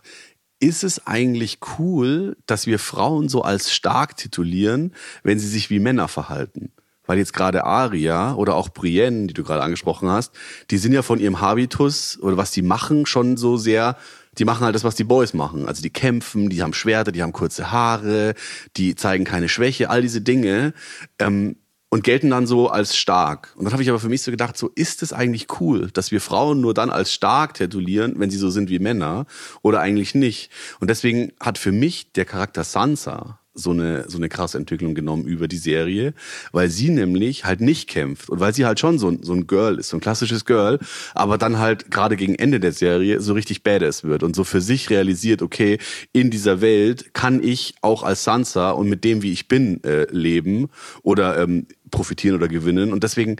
ist 0.60 0.84
es 0.84 1.06
eigentlich 1.06 1.58
cool, 1.78 2.36
dass 2.46 2.66
wir 2.66 2.78
Frauen 2.78 3.28
so 3.28 3.42
als 3.42 3.72
stark 3.72 4.16
titulieren, 4.16 4.94
wenn 5.22 5.38
sie 5.38 5.48
sich 5.48 5.70
wie 5.70 5.80
Männer 5.80 6.08
verhalten? 6.08 6.70
Weil 7.06 7.18
jetzt 7.18 7.32
gerade 7.32 7.64
Aria 7.64 8.34
oder 8.34 8.54
auch 8.54 8.68
Brienne, 8.68 9.26
die 9.26 9.34
du 9.34 9.42
gerade 9.42 9.62
angesprochen 9.62 10.08
hast, 10.08 10.32
die 10.70 10.78
sind 10.78 10.92
ja 10.92 11.02
von 11.02 11.18
ihrem 11.18 11.40
Habitus 11.40 12.18
oder 12.20 12.36
was 12.36 12.52
die 12.52 12.62
machen 12.62 13.06
schon 13.06 13.36
so 13.36 13.56
sehr 13.56 13.96
die 14.38 14.44
machen 14.44 14.64
halt 14.64 14.74
das, 14.74 14.84
was 14.84 14.94
die 14.94 15.04
Boys 15.04 15.34
machen. 15.34 15.66
Also 15.66 15.82
die 15.82 15.90
kämpfen, 15.90 16.50
die 16.50 16.62
haben 16.62 16.72
Schwerter, 16.72 17.12
die 17.12 17.22
haben 17.22 17.32
kurze 17.32 17.70
Haare, 17.72 18.34
die 18.76 18.94
zeigen 18.94 19.24
keine 19.24 19.48
Schwäche, 19.48 19.90
all 19.90 20.02
diese 20.02 20.20
Dinge. 20.20 20.72
Ähm, 21.18 21.56
und 21.90 22.04
gelten 22.04 22.30
dann 22.30 22.46
so 22.46 22.68
als 22.68 22.96
stark. 22.96 23.52
Und 23.56 23.64
dann 23.64 23.72
habe 23.72 23.82
ich 23.82 23.90
aber 23.90 23.98
für 23.98 24.08
mich 24.08 24.22
so 24.22 24.30
gedacht, 24.30 24.56
so 24.56 24.70
ist 24.74 25.02
es 25.02 25.12
eigentlich 25.12 25.60
cool, 25.60 25.90
dass 25.92 26.10
wir 26.10 26.20
Frauen 26.20 26.60
nur 26.60 26.72
dann 26.72 26.88
als 26.88 27.12
stark 27.12 27.54
titulieren, 27.54 28.14
wenn 28.16 28.30
sie 28.30 28.38
so 28.38 28.48
sind 28.48 28.70
wie 28.70 28.78
Männer 28.78 29.26
oder 29.62 29.80
eigentlich 29.80 30.14
nicht. 30.14 30.50
Und 30.78 30.88
deswegen 30.88 31.32
hat 31.40 31.58
für 31.58 31.72
mich 31.72 32.12
der 32.12 32.24
Charakter 32.24 32.64
Sansa 32.64 33.40
so 33.54 33.70
eine, 33.70 34.08
so 34.08 34.16
eine 34.16 34.28
krasse 34.28 34.58
Entwicklung 34.58 34.94
genommen 34.94 35.24
über 35.24 35.48
die 35.48 35.56
Serie, 35.56 36.14
weil 36.52 36.68
sie 36.68 36.88
nämlich 36.88 37.44
halt 37.44 37.60
nicht 37.60 37.88
kämpft 37.88 38.30
und 38.30 38.40
weil 38.40 38.54
sie 38.54 38.64
halt 38.64 38.78
schon 38.78 38.98
so 38.98 39.08
ein, 39.08 39.22
so 39.22 39.32
ein 39.32 39.46
Girl 39.46 39.78
ist, 39.78 39.88
so 39.88 39.96
ein 39.96 40.00
klassisches 40.00 40.44
Girl, 40.44 40.78
aber 41.14 41.36
dann 41.36 41.58
halt 41.58 41.90
gerade 41.90 42.16
gegen 42.16 42.36
Ende 42.36 42.60
der 42.60 42.72
Serie 42.72 43.20
so 43.20 43.32
richtig 43.34 43.62
badass 43.62 44.04
wird 44.04 44.22
und 44.22 44.36
so 44.36 44.44
für 44.44 44.60
sich 44.60 44.88
realisiert, 44.90 45.42
okay, 45.42 45.78
in 46.12 46.30
dieser 46.30 46.60
Welt 46.60 47.12
kann 47.12 47.42
ich 47.42 47.74
auch 47.82 48.02
als 48.02 48.24
Sansa 48.24 48.70
und 48.70 48.88
mit 48.88 49.04
dem, 49.04 49.22
wie 49.22 49.32
ich 49.32 49.48
bin, 49.48 49.82
äh, 49.84 50.06
leben 50.10 50.68
oder 51.02 51.38
ähm, 51.38 51.66
profitieren 51.90 52.36
oder 52.36 52.48
gewinnen 52.48 52.92
und 52.92 53.04
deswegen, 53.04 53.36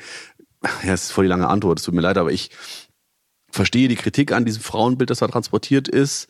ja, 0.84 0.92
es 0.92 1.04
ist 1.04 1.12
voll 1.12 1.24
die 1.24 1.30
lange 1.30 1.48
Antwort, 1.48 1.78
es 1.78 1.84
tut 1.84 1.94
mir 1.94 2.00
leid, 2.00 2.18
aber 2.18 2.32
ich 2.32 2.50
verstehe 3.50 3.88
die 3.88 3.96
Kritik 3.96 4.32
an 4.32 4.44
diesem 4.44 4.62
Frauenbild, 4.62 5.10
das 5.10 5.18
da 5.18 5.28
transportiert 5.28 5.88
ist, 5.88 6.28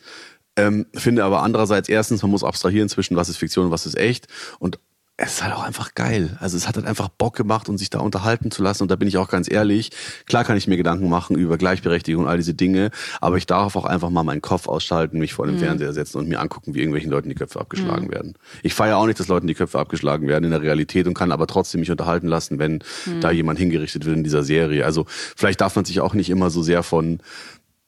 ähm, 0.57 0.87
finde 0.93 1.23
aber 1.23 1.43
andererseits 1.43 1.87
erstens, 1.87 2.21
man 2.21 2.31
muss 2.31 2.43
abstrahieren 2.43 2.89
zwischen 2.89 3.15
was 3.15 3.29
ist 3.29 3.37
Fiktion 3.37 3.65
und 3.67 3.71
was 3.71 3.85
ist 3.85 3.97
echt. 3.97 4.27
Und 4.59 4.79
es 5.23 5.33
ist 5.33 5.43
halt 5.43 5.53
auch 5.53 5.63
einfach 5.63 5.93
geil. 5.93 6.37
Also 6.39 6.57
es 6.57 6.67
hat 6.67 6.75
halt 6.75 6.87
einfach 6.87 7.09
Bock 7.09 7.35
gemacht 7.35 7.69
und 7.69 7.77
sich 7.77 7.89
da 7.89 7.99
unterhalten 7.99 8.49
zu 8.49 8.63
lassen. 8.63 8.83
Und 8.83 8.91
da 8.91 8.95
bin 8.95 9.07
ich 9.07 9.17
auch 9.17 9.29
ganz 9.29 9.49
ehrlich. 9.51 9.91
Klar 10.25 10.43
kann 10.43 10.57
ich 10.57 10.67
mir 10.67 10.77
Gedanken 10.77 11.09
machen 11.09 11.37
über 11.37 11.57
Gleichberechtigung 11.57 12.23
und 12.23 12.29
all 12.29 12.37
diese 12.37 12.53
Dinge, 12.53 12.91
aber 13.19 13.37
ich 13.37 13.45
darf 13.45 13.75
auch 13.75 13.85
einfach 13.85 14.09
mal 14.09 14.23
meinen 14.23 14.41
Kopf 14.41 14.67
ausschalten, 14.67 15.19
mich 15.19 15.33
vor 15.33 15.45
dem 15.45 15.55
mhm. 15.55 15.59
Fernseher 15.59 15.93
setzen 15.93 16.17
und 16.17 16.27
mir 16.27 16.39
angucken, 16.39 16.73
wie 16.73 16.79
irgendwelchen 16.79 17.11
Leuten 17.11 17.29
die 17.29 17.35
Köpfe 17.35 17.59
abgeschlagen 17.59 18.07
mhm. 18.07 18.11
werden. 18.11 18.33
Ich 18.63 18.73
feiere 18.73 18.97
auch 18.97 19.05
nicht, 19.05 19.19
dass 19.19 19.27
Leuten 19.27 19.47
die 19.47 19.53
Köpfe 19.53 19.79
abgeschlagen 19.79 20.27
werden 20.27 20.45
in 20.45 20.51
der 20.51 20.61
Realität 20.61 21.07
und 21.07 21.13
kann 21.13 21.31
aber 21.31 21.45
trotzdem 21.45 21.81
mich 21.81 21.91
unterhalten 21.91 22.27
lassen, 22.27 22.57
wenn 22.57 22.83
mhm. 23.05 23.21
da 23.21 23.31
jemand 23.31 23.59
hingerichtet 23.59 24.05
wird 24.05 24.17
in 24.17 24.23
dieser 24.23 24.43
Serie. 24.43 24.85
Also 24.85 25.05
vielleicht 25.07 25.61
darf 25.61 25.75
man 25.75 25.85
sich 25.85 26.01
auch 26.01 26.13
nicht 26.13 26.29
immer 26.29 26.49
so 26.49 26.63
sehr 26.63 26.83
von 26.83 27.19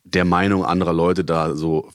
der 0.04 0.26
Meinung 0.26 0.66
anderer 0.66 0.94
Leute 0.94 1.24
da 1.24 1.56
so 1.56 1.90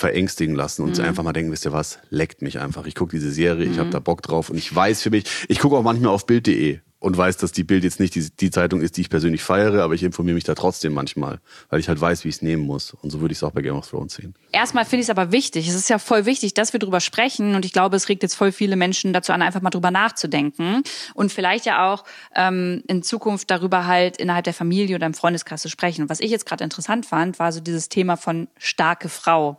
verängstigen 0.00 0.56
lassen 0.56 0.82
und 0.82 0.98
mhm. 0.98 1.04
einfach 1.04 1.22
mal 1.22 1.32
denken, 1.32 1.52
wisst 1.52 1.64
ihr 1.64 1.72
was, 1.72 1.98
leckt 2.10 2.42
mich 2.42 2.58
einfach. 2.58 2.86
Ich 2.86 2.94
gucke 2.94 3.12
diese 3.12 3.30
Serie, 3.30 3.66
mhm. 3.66 3.72
ich 3.72 3.78
habe 3.78 3.90
da 3.90 4.00
Bock 4.00 4.22
drauf 4.22 4.50
und 4.50 4.56
ich 4.56 4.74
weiß 4.74 5.02
für 5.02 5.10
mich, 5.10 5.24
ich 5.48 5.60
gucke 5.60 5.76
auch 5.76 5.82
manchmal 5.82 6.12
auf 6.12 6.26
Bild.de 6.26 6.80
und 7.00 7.16
weiß, 7.16 7.38
dass 7.38 7.50
die 7.50 7.64
Bild 7.64 7.82
jetzt 7.82 7.98
nicht 7.98 8.14
die, 8.14 8.28
die 8.30 8.50
Zeitung 8.50 8.82
ist, 8.82 8.98
die 8.98 9.00
ich 9.00 9.08
persönlich 9.08 9.42
feiere, 9.42 9.82
aber 9.82 9.94
ich 9.94 10.02
informiere 10.02 10.34
mich 10.34 10.44
da 10.44 10.54
trotzdem 10.54 10.92
manchmal, 10.92 11.40
weil 11.70 11.80
ich 11.80 11.88
halt 11.88 11.98
weiß, 11.98 12.24
wie 12.24 12.28
ich 12.28 12.36
es 12.36 12.42
nehmen 12.42 12.62
muss. 12.62 12.92
Und 12.92 13.10
so 13.10 13.20
würde 13.22 13.32
ich 13.32 13.38
es 13.38 13.42
auch 13.42 13.52
bei 13.52 13.62
Game 13.62 13.74
of 13.74 13.88
Thrones 13.88 14.14
sehen. 14.14 14.34
Erstmal 14.52 14.84
finde 14.84 15.00
ich 15.00 15.06
es 15.06 15.10
aber 15.10 15.32
wichtig. 15.32 15.66
Es 15.66 15.74
ist 15.74 15.88
ja 15.88 15.98
voll 15.98 16.26
wichtig, 16.26 16.52
dass 16.52 16.74
wir 16.74 16.78
drüber 16.78 17.00
sprechen. 17.00 17.54
Und 17.54 17.64
ich 17.64 17.72
glaube, 17.72 17.96
es 17.96 18.10
regt 18.10 18.22
jetzt 18.22 18.34
voll 18.34 18.52
viele 18.52 18.76
Menschen 18.76 19.14
dazu 19.14 19.32
an, 19.32 19.40
einfach 19.40 19.62
mal 19.62 19.70
drüber 19.70 19.90
nachzudenken. 19.90 20.82
Und 21.14 21.32
vielleicht 21.32 21.64
ja 21.64 21.90
auch 21.90 22.04
ähm, 22.36 22.84
in 22.86 23.02
Zukunft 23.02 23.50
darüber 23.50 23.86
halt 23.86 24.18
innerhalb 24.18 24.44
der 24.44 24.54
Familie 24.54 24.96
oder 24.96 25.06
im 25.06 25.14
Freundeskreis 25.14 25.62
zu 25.62 25.70
sprechen. 25.70 26.02
Und 26.02 26.10
was 26.10 26.20
ich 26.20 26.30
jetzt 26.30 26.44
gerade 26.44 26.64
interessant 26.64 27.06
fand, 27.06 27.38
war 27.38 27.50
so 27.50 27.60
dieses 27.60 27.88
Thema 27.88 28.18
von 28.18 28.48
starke 28.58 29.08
Frau. 29.08 29.56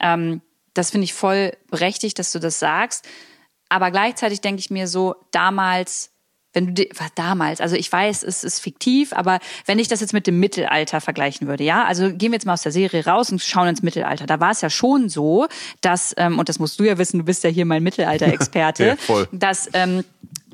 Ähm, 0.00 0.42
das 0.74 0.90
finde 0.90 1.06
ich 1.06 1.14
voll 1.14 1.56
berechtigt, 1.70 2.18
dass 2.18 2.30
du 2.30 2.40
das 2.40 2.58
sagst. 2.58 3.08
Aber 3.70 3.90
gleichzeitig 3.90 4.42
denke 4.42 4.60
ich 4.60 4.70
mir 4.70 4.86
so, 4.86 5.14
damals 5.30 6.13
wenn 6.54 6.74
du 6.74 6.84
was 6.96 7.08
damals, 7.14 7.60
also 7.60 7.76
ich 7.76 7.90
weiß, 7.90 8.22
es 8.22 8.44
ist 8.44 8.60
fiktiv, 8.60 9.12
aber 9.12 9.40
wenn 9.66 9.78
ich 9.78 9.88
das 9.88 10.00
jetzt 10.00 10.12
mit 10.12 10.26
dem 10.26 10.40
Mittelalter 10.40 11.00
vergleichen 11.00 11.46
würde, 11.46 11.64
ja, 11.64 11.84
also 11.84 12.08
gehen 12.08 12.30
wir 12.30 12.36
jetzt 12.36 12.46
mal 12.46 12.54
aus 12.54 12.62
der 12.62 12.72
Serie 12.72 13.04
raus 13.04 13.30
und 13.30 13.42
schauen 13.42 13.68
ins 13.68 13.82
Mittelalter. 13.82 14.26
Da 14.26 14.40
war 14.40 14.52
es 14.52 14.60
ja 14.60 14.70
schon 14.70 15.08
so, 15.08 15.46
dass 15.80 16.14
ähm, 16.16 16.38
und 16.38 16.48
das 16.48 16.58
musst 16.58 16.80
du 16.80 16.84
ja 16.84 16.96
wissen, 16.96 17.18
du 17.18 17.24
bist 17.24 17.44
ja 17.44 17.50
hier 17.50 17.66
mein 17.66 17.82
Mittelalter-Experte, 17.82 18.96
ja, 19.08 19.24
dass 19.32 19.68
ähm, 19.72 20.04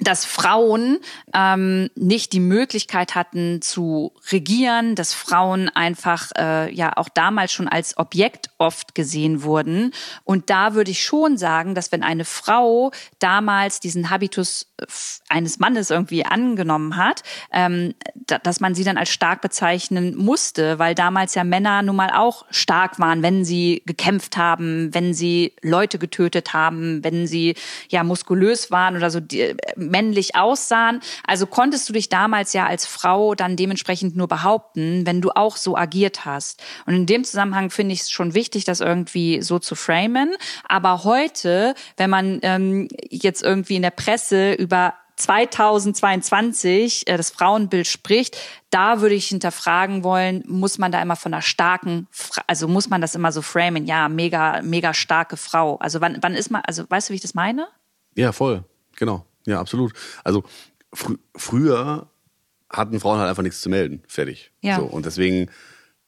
dass 0.00 0.24
Frauen 0.24 0.98
ähm, 1.34 1.90
nicht 1.94 2.32
die 2.32 2.40
Möglichkeit 2.40 3.14
hatten 3.14 3.60
zu 3.62 4.12
regieren, 4.30 4.94
dass 4.94 5.14
Frauen 5.14 5.68
einfach 5.68 6.30
äh, 6.36 6.72
ja 6.74 6.96
auch 6.96 7.08
damals 7.08 7.52
schon 7.52 7.68
als 7.68 7.96
Objekt 7.98 8.50
oft 8.58 8.94
gesehen 8.94 9.42
wurden. 9.42 9.92
Und 10.24 10.50
da 10.50 10.74
würde 10.74 10.90
ich 10.90 11.04
schon 11.04 11.36
sagen, 11.36 11.74
dass 11.74 11.92
wenn 11.92 12.02
eine 12.02 12.24
Frau 12.24 12.92
damals 13.18 13.80
diesen 13.80 14.10
Habitus 14.10 14.66
äh, 14.78 14.86
eines 15.28 15.58
Mannes 15.58 15.90
irgendwie 15.90 16.24
angenommen 16.24 16.96
hat, 16.96 17.22
ähm, 17.52 17.94
da, 18.14 18.38
dass 18.38 18.60
man 18.60 18.74
sie 18.74 18.84
dann 18.84 18.96
als 18.96 19.10
stark 19.10 19.42
bezeichnen 19.42 20.16
musste, 20.16 20.78
weil 20.78 20.94
damals 20.94 21.34
ja 21.34 21.44
Männer 21.44 21.82
nun 21.82 21.96
mal 21.96 22.10
auch 22.10 22.46
stark 22.50 22.98
waren, 22.98 23.22
wenn 23.22 23.44
sie 23.44 23.82
gekämpft 23.86 24.36
haben, 24.36 24.94
wenn 24.94 25.14
sie 25.14 25.54
Leute 25.62 25.98
getötet 25.98 26.52
haben, 26.52 27.04
wenn 27.04 27.26
sie 27.26 27.54
ja 27.88 28.02
muskulös 28.02 28.70
waren 28.70 28.96
oder 28.96 29.10
so 29.10 29.20
die, 29.20 29.54
männlich 29.90 30.36
aussahen. 30.36 31.00
Also 31.26 31.46
konntest 31.46 31.88
du 31.88 31.92
dich 31.92 32.08
damals 32.08 32.52
ja 32.52 32.66
als 32.66 32.86
Frau 32.86 33.34
dann 33.34 33.56
dementsprechend 33.56 34.16
nur 34.16 34.28
behaupten, 34.28 35.06
wenn 35.06 35.20
du 35.20 35.30
auch 35.30 35.56
so 35.56 35.76
agiert 35.76 36.24
hast. 36.24 36.62
Und 36.86 36.94
in 36.94 37.06
dem 37.06 37.24
Zusammenhang 37.24 37.70
finde 37.70 37.94
ich 37.94 38.02
es 38.02 38.10
schon 38.10 38.34
wichtig, 38.34 38.64
das 38.64 38.80
irgendwie 38.80 39.42
so 39.42 39.58
zu 39.58 39.74
framen. 39.74 40.34
Aber 40.68 41.04
heute, 41.04 41.74
wenn 41.96 42.10
man 42.10 42.38
ähm, 42.42 42.88
jetzt 43.10 43.42
irgendwie 43.42 43.76
in 43.76 43.82
der 43.82 43.90
Presse 43.90 44.52
über 44.52 44.94
2022 45.20 47.06
äh, 47.06 47.16
das 47.16 47.30
Frauenbild 47.30 47.86
spricht, 47.86 48.36
da 48.70 49.00
würde 49.00 49.14
ich 49.14 49.28
hinterfragen 49.28 50.02
wollen, 50.02 50.42
muss 50.46 50.78
man 50.78 50.92
da 50.92 51.00
immer 51.02 51.16
von 51.16 51.34
einer 51.34 51.42
starken, 51.42 52.08
also 52.46 52.68
muss 52.68 52.88
man 52.88 53.00
das 53.00 53.14
immer 53.14 53.32
so 53.32 53.42
framen, 53.42 53.86
ja, 53.86 54.08
mega, 54.08 54.62
mega 54.62 54.94
starke 54.94 55.36
Frau. 55.36 55.76
Also 55.76 56.00
wann, 56.00 56.18
wann 56.20 56.34
ist 56.34 56.50
man, 56.50 56.62
also 56.66 56.84
weißt 56.88 57.08
du, 57.08 57.12
wie 57.12 57.16
ich 57.16 57.22
das 57.22 57.34
meine? 57.34 57.68
Ja, 58.16 58.32
voll, 58.32 58.64
genau. 58.96 59.24
Ja, 59.46 59.60
absolut. 59.60 59.92
Also 60.24 60.44
fr 60.92 61.14
früher 61.36 62.08
hatten 62.68 63.00
Frauen 63.00 63.18
halt 63.18 63.28
einfach 63.28 63.42
nichts 63.42 63.60
zu 63.60 63.68
melden. 63.68 64.02
Fertig. 64.06 64.52
Ja. 64.60 64.78
So, 64.78 64.84
und 64.84 65.06
deswegen. 65.06 65.50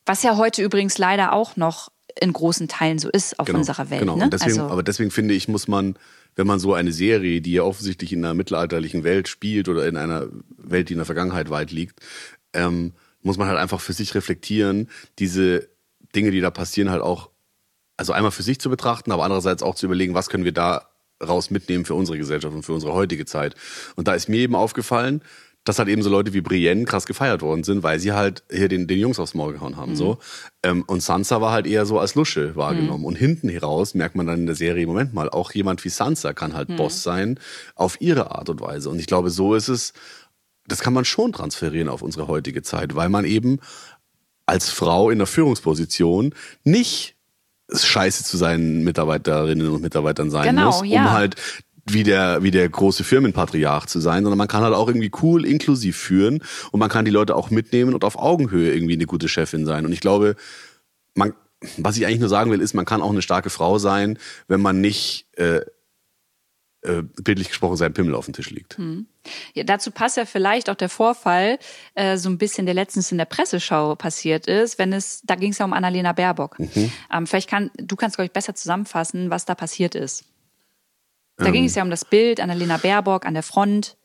Was 0.07 0.23
ja 0.23 0.37
heute 0.37 0.62
übrigens 0.62 0.99
leider 0.99 1.33
auch 1.33 1.57
noch 1.57 1.91
in 2.21 2.33
großen 2.33 2.69
Teilen 2.69 2.99
so 2.99 3.09
ist 3.09 3.39
auf 3.39 3.47
genau, 3.47 3.61
unserer 3.61 3.91
Welt. 3.91 4.01
Genau. 4.01 4.17
Ne? 4.17 4.29
Deswegen, 4.29 4.61
also, 4.61 4.73
aber 4.73 4.83
deswegen 4.83 5.11
finde 5.11 5.35
ich, 5.35 5.49
muss 5.49 5.69
man, 5.69 5.97
wenn 6.37 6.47
man 6.47 6.59
so 6.59 6.75
eine 6.75 6.93
Serie, 6.93 7.41
die 7.41 7.53
ja 7.53 7.62
offensichtlich 7.62 8.12
in 8.12 8.25
einer 8.25 8.35
mittelalterlichen 8.35 9.05
Welt 9.05 9.29
spielt 9.29 9.69
oder 9.69 9.87
in 9.87 9.97
einer 9.97 10.27
Welt, 10.57 10.89
die 10.89 10.95
in 10.95 10.99
der 10.99 11.07
Vergangenheit 11.07 11.51
weit 11.51 11.73
liegt, 11.73 12.01
ähm, 12.53 12.93
muss 13.23 13.39
man 13.39 13.49
halt 13.49 13.59
einfach 13.59 13.81
für 13.81 13.93
sich 13.93 14.15
reflektieren, 14.15 14.89
diese 15.19 15.69
Dinge, 16.15 16.31
die 16.31 16.41
da 16.41 16.51
passieren, 16.51 16.91
halt 16.91 17.03
auch, 17.03 17.31
also 17.97 18.12
einmal 18.12 18.33
für 18.33 18.43
sich 18.43 18.61
zu 18.61 18.69
betrachten, 18.69 19.12
aber 19.12 19.25
andererseits 19.25 19.62
auch 19.62 19.75
zu 19.75 19.87
überlegen, 19.87 20.15
was 20.15 20.29
können 20.29 20.45
wir 20.45 20.53
da 20.53 20.91
raus 21.26 21.50
mitnehmen 21.50 21.85
für 21.85 21.95
unsere 21.95 22.19
Gesellschaft 22.19 22.55
und 22.55 22.62
für 22.62 22.73
unsere 22.73 22.93
heutige 22.93 23.25
Zeit. 23.26 23.55
Und 23.97 24.09
da 24.09 24.14
ist 24.14 24.29
mir 24.29 24.38
eben 24.38 24.55
aufgefallen, 24.55 25.23
dass 25.64 25.79
halt 25.79 25.88
eben 25.88 26.02
so 26.02 26.11
Leute 26.11 26.33
wie 26.33 26.41
Brienne 26.41 26.85
krass 26.85 27.07
gefeiert 27.07 27.41
worden 27.41 27.62
sind, 27.62 27.83
weil 27.83 28.00
sie 28.00 28.12
halt 28.12 28.43
hier 28.50 28.69
den, 28.69 28.88
den 28.88 28.99
Jungs 28.99 29.21
aufs 29.21 29.35
Maul 29.35 29.52
gehauen 29.52 29.76
haben. 29.76 29.93
Mhm. 29.93 29.97
so. 29.97 30.19
Ähm, 30.62 30.83
und 30.87 31.02
Sansa 31.02 31.41
war 31.41 31.52
halt 31.52 31.67
eher 31.67 31.87
so 31.87 31.99
als 32.00 32.14
Lusche 32.14 32.57
wahrgenommen. 32.57 33.00
Mhm. 33.00 33.07
Und 33.07 33.14
hinten 33.14 33.49
heraus 33.49 33.95
merkt 33.95 34.17
man 34.17 34.26
dann 34.26 34.41
in 34.41 34.47
der 34.47 34.57
Serie, 34.57 34.87
Moment 34.87 35.14
mal, 35.14 35.29
auch 35.29 35.52
jemand 35.52 35.85
wie 35.85 35.88
Sansa 35.88 36.33
kann 36.33 36.55
halt 36.55 36.69
mhm. 36.69 36.76
Boss 36.76 37.02
sein, 37.02 37.38
auf 37.76 38.00
ihre 38.00 38.33
Art 38.33 38.49
und 38.49 38.61
Weise. 38.61 38.91
Und 38.91 38.99
ich 38.99 39.07
glaube, 39.07 39.31
so 39.31 39.55
ist 39.55 39.69
es, 39.69 39.93
das 40.67 40.81
kann 40.81 40.95
man 40.95 41.05
schon 41.05 41.33
transferieren 41.33 41.88
auf 41.88 42.02
unsere 42.02 42.26
heutige 42.26 42.62
Zeit, 42.62 42.97
weil 42.97 43.09
man 43.09 43.25
eben 43.25 43.61
als 44.47 44.71
Frau 44.71 45.11
in 45.11 45.19
der 45.19 45.26
Führungsposition 45.29 46.35
nicht 46.64 47.14
scheiße 47.75 48.25
zu 48.25 48.37
seinen 48.37 48.85
Mitarbeiterinnen 48.85 49.69
und 49.69 49.83
Mitarbeitern 49.83 50.31
sein 50.31 50.45
genau, 50.45 50.67
muss, 50.67 50.81
um 50.81 50.87
ja. 50.87 51.12
halt 51.12 51.37
wie 51.87 52.05
der, 52.05 52.43
wie 52.43 52.50
der 52.50 52.69
große 52.69 53.05
Firmenpatriarch 53.05 53.87
zu 53.87 54.00
sein, 54.00 54.23
sondern 54.23 54.38
man 54.38 54.49
kann 54.49 54.62
halt 54.62 54.75
auch 54.75 54.87
irgendwie 54.87 55.11
cool 55.23 55.45
inklusiv 55.45 55.97
führen 55.97 56.43
und 56.71 56.79
man 56.81 56.88
kann 56.88 57.05
die 57.05 57.11
Leute 57.11 57.35
auch 57.35 57.50
mitnehmen 57.50 57.95
und 57.95 58.05
auf 58.05 58.17
Augenhöhe 58.17 58.73
irgendwie 58.73 58.95
eine 58.95 59.07
gute 59.07 59.29
Chefin 59.29 59.67
sein. 59.67 59.85
Und 59.85 59.93
ich 59.93 60.00
glaube, 60.00 60.37
man, 61.14 61.33
was 61.79 61.97
ich 61.97 62.07
eigentlich 62.07 62.21
nur 62.21 62.29
sagen 62.29 62.50
will, 62.50 62.61
ist, 62.61 62.75
man 62.75 62.85
kann 62.85 63.02
auch 63.02 63.11
eine 63.11 63.23
starke 63.23 63.50
Frau 63.50 63.79
sein, 63.79 64.19
wenn 64.47 64.61
man 64.61 64.81
nicht 64.81 65.26
äh, 65.37 65.62
äh, 66.83 67.03
bildlich 67.23 67.49
gesprochen 67.49 67.77
sein 67.77 67.93
Pimmel 67.93 68.15
auf 68.15 68.25
dem 68.25 68.35
Tisch 68.35 68.51
liegt. 68.51 68.77
Hm. 68.77 69.07
Ja, 69.55 69.62
dazu 69.65 69.91
passt 69.91 70.17
ja 70.17 70.25
vielleicht 70.25 70.69
auch 70.69 70.75
der 70.75 70.89
Vorfall, 70.89 71.59
äh, 71.95 72.17
so 72.17 72.29
ein 72.29 72.39
bisschen, 72.39 72.67
der 72.67 72.75
letztens 72.75 73.12
in 73.12 73.19
der 73.19 73.25
Presseschau 73.25 73.95
passiert 73.95 74.47
ist, 74.47 74.79
wenn 74.79 74.93
es, 74.93 75.23
da 75.23 75.37
ging 75.37 75.53
es 75.53 75.59
ja 75.59 75.65
um 75.65 75.73
Annalena 75.73 76.12
Baerbock. 76.12 76.59
Mhm. 76.59 76.93
Ähm, 77.12 77.27
vielleicht 77.27 77.49
kann, 77.49 77.71
du 77.77 77.95
kannst, 77.95 78.17
glaube 78.17 78.27
ich, 78.27 78.33
besser 78.33 78.55
zusammenfassen, 78.55 79.31
was 79.31 79.45
da 79.45 79.55
passiert 79.55 79.95
ist. 79.95 80.25
Da 81.37 81.47
ähm. 81.47 81.53
ging 81.53 81.65
es 81.65 81.75
ja 81.75 81.83
um 81.83 81.91
das 81.91 82.05
Bild, 82.05 82.41
Annalena 82.41 82.79
Baerbock 82.79 83.27
an 83.27 83.35
der 83.35 83.43
Front. 83.43 83.97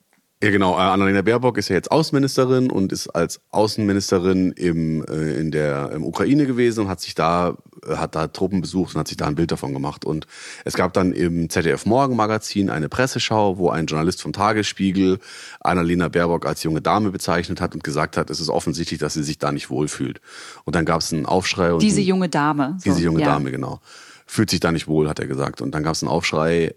Ja, 0.43 0.51
genau. 0.51 0.73
Äh, 0.75 0.81
Annalena 0.81 1.23
Baerbock 1.23 1.57
ist 1.57 1.69
ja 1.69 1.75
jetzt 1.75 1.91
Außenministerin 1.91 2.69
und 2.69 2.91
ist 2.91 3.07
als 3.07 3.41
Außenministerin 3.49 4.51
im, 4.51 5.03
äh, 5.05 5.39
in 5.39 5.49
der 5.49 5.91
im 5.93 6.03
Ukraine 6.03 6.45
gewesen 6.45 6.81
und 6.81 6.89
hat 6.89 7.01
sich 7.01 7.15
da, 7.15 7.57
äh, 7.87 7.95
hat 7.95 8.13
da 8.13 8.27
Truppen 8.27 8.61
besucht 8.61 8.93
und 8.93 8.99
hat 8.99 9.07
sich 9.07 9.17
da 9.17 9.25
ein 9.25 9.33
Bild 9.33 9.51
davon 9.51 9.73
gemacht. 9.73 10.05
Und 10.05 10.27
es 10.63 10.75
gab 10.75 10.93
dann 10.93 11.11
im 11.11 11.49
ZDF 11.49 11.87
Morgenmagazin 11.87 12.69
eine 12.69 12.87
Presseschau, 12.87 13.57
wo 13.57 13.71
ein 13.71 13.87
Journalist 13.87 14.21
vom 14.21 14.31
Tagesspiegel 14.31 15.17
Annalena 15.59 16.07
Baerbock 16.07 16.45
als 16.45 16.61
junge 16.61 16.81
Dame 16.81 17.09
bezeichnet 17.09 17.59
hat 17.59 17.73
und 17.73 17.83
gesagt 17.83 18.15
hat, 18.15 18.29
es 18.29 18.39
ist 18.39 18.49
offensichtlich, 18.49 18.99
dass 18.99 19.15
sie 19.15 19.23
sich 19.23 19.39
da 19.39 19.51
nicht 19.51 19.71
wohlfühlt. 19.71 20.21
Und 20.65 20.75
dann 20.75 20.85
gab 20.85 21.01
es 21.01 21.11
einen 21.11 21.25
Aufschrei. 21.25 21.73
Und 21.73 21.81
diese 21.81 22.01
junge 22.01 22.29
Dame. 22.29 22.77
So, 22.77 22.91
diese 22.91 23.01
junge 23.01 23.21
ja. 23.21 23.27
Dame, 23.33 23.49
genau. 23.49 23.81
Fühlt 24.27 24.51
sich 24.51 24.59
da 24.59 24.71
nicht 24.71 24.87
wohl, 24.87 25.09
hat 25.09 25.17
er 25.17 25.25
gesagt. 25.25 25.61
Und 25.61 25.71
dann 25.71 25.81
gab 25.81 25.93
es 25.93 26.03
einen 26.03 26.11
Aufschrei, 26.11 26.75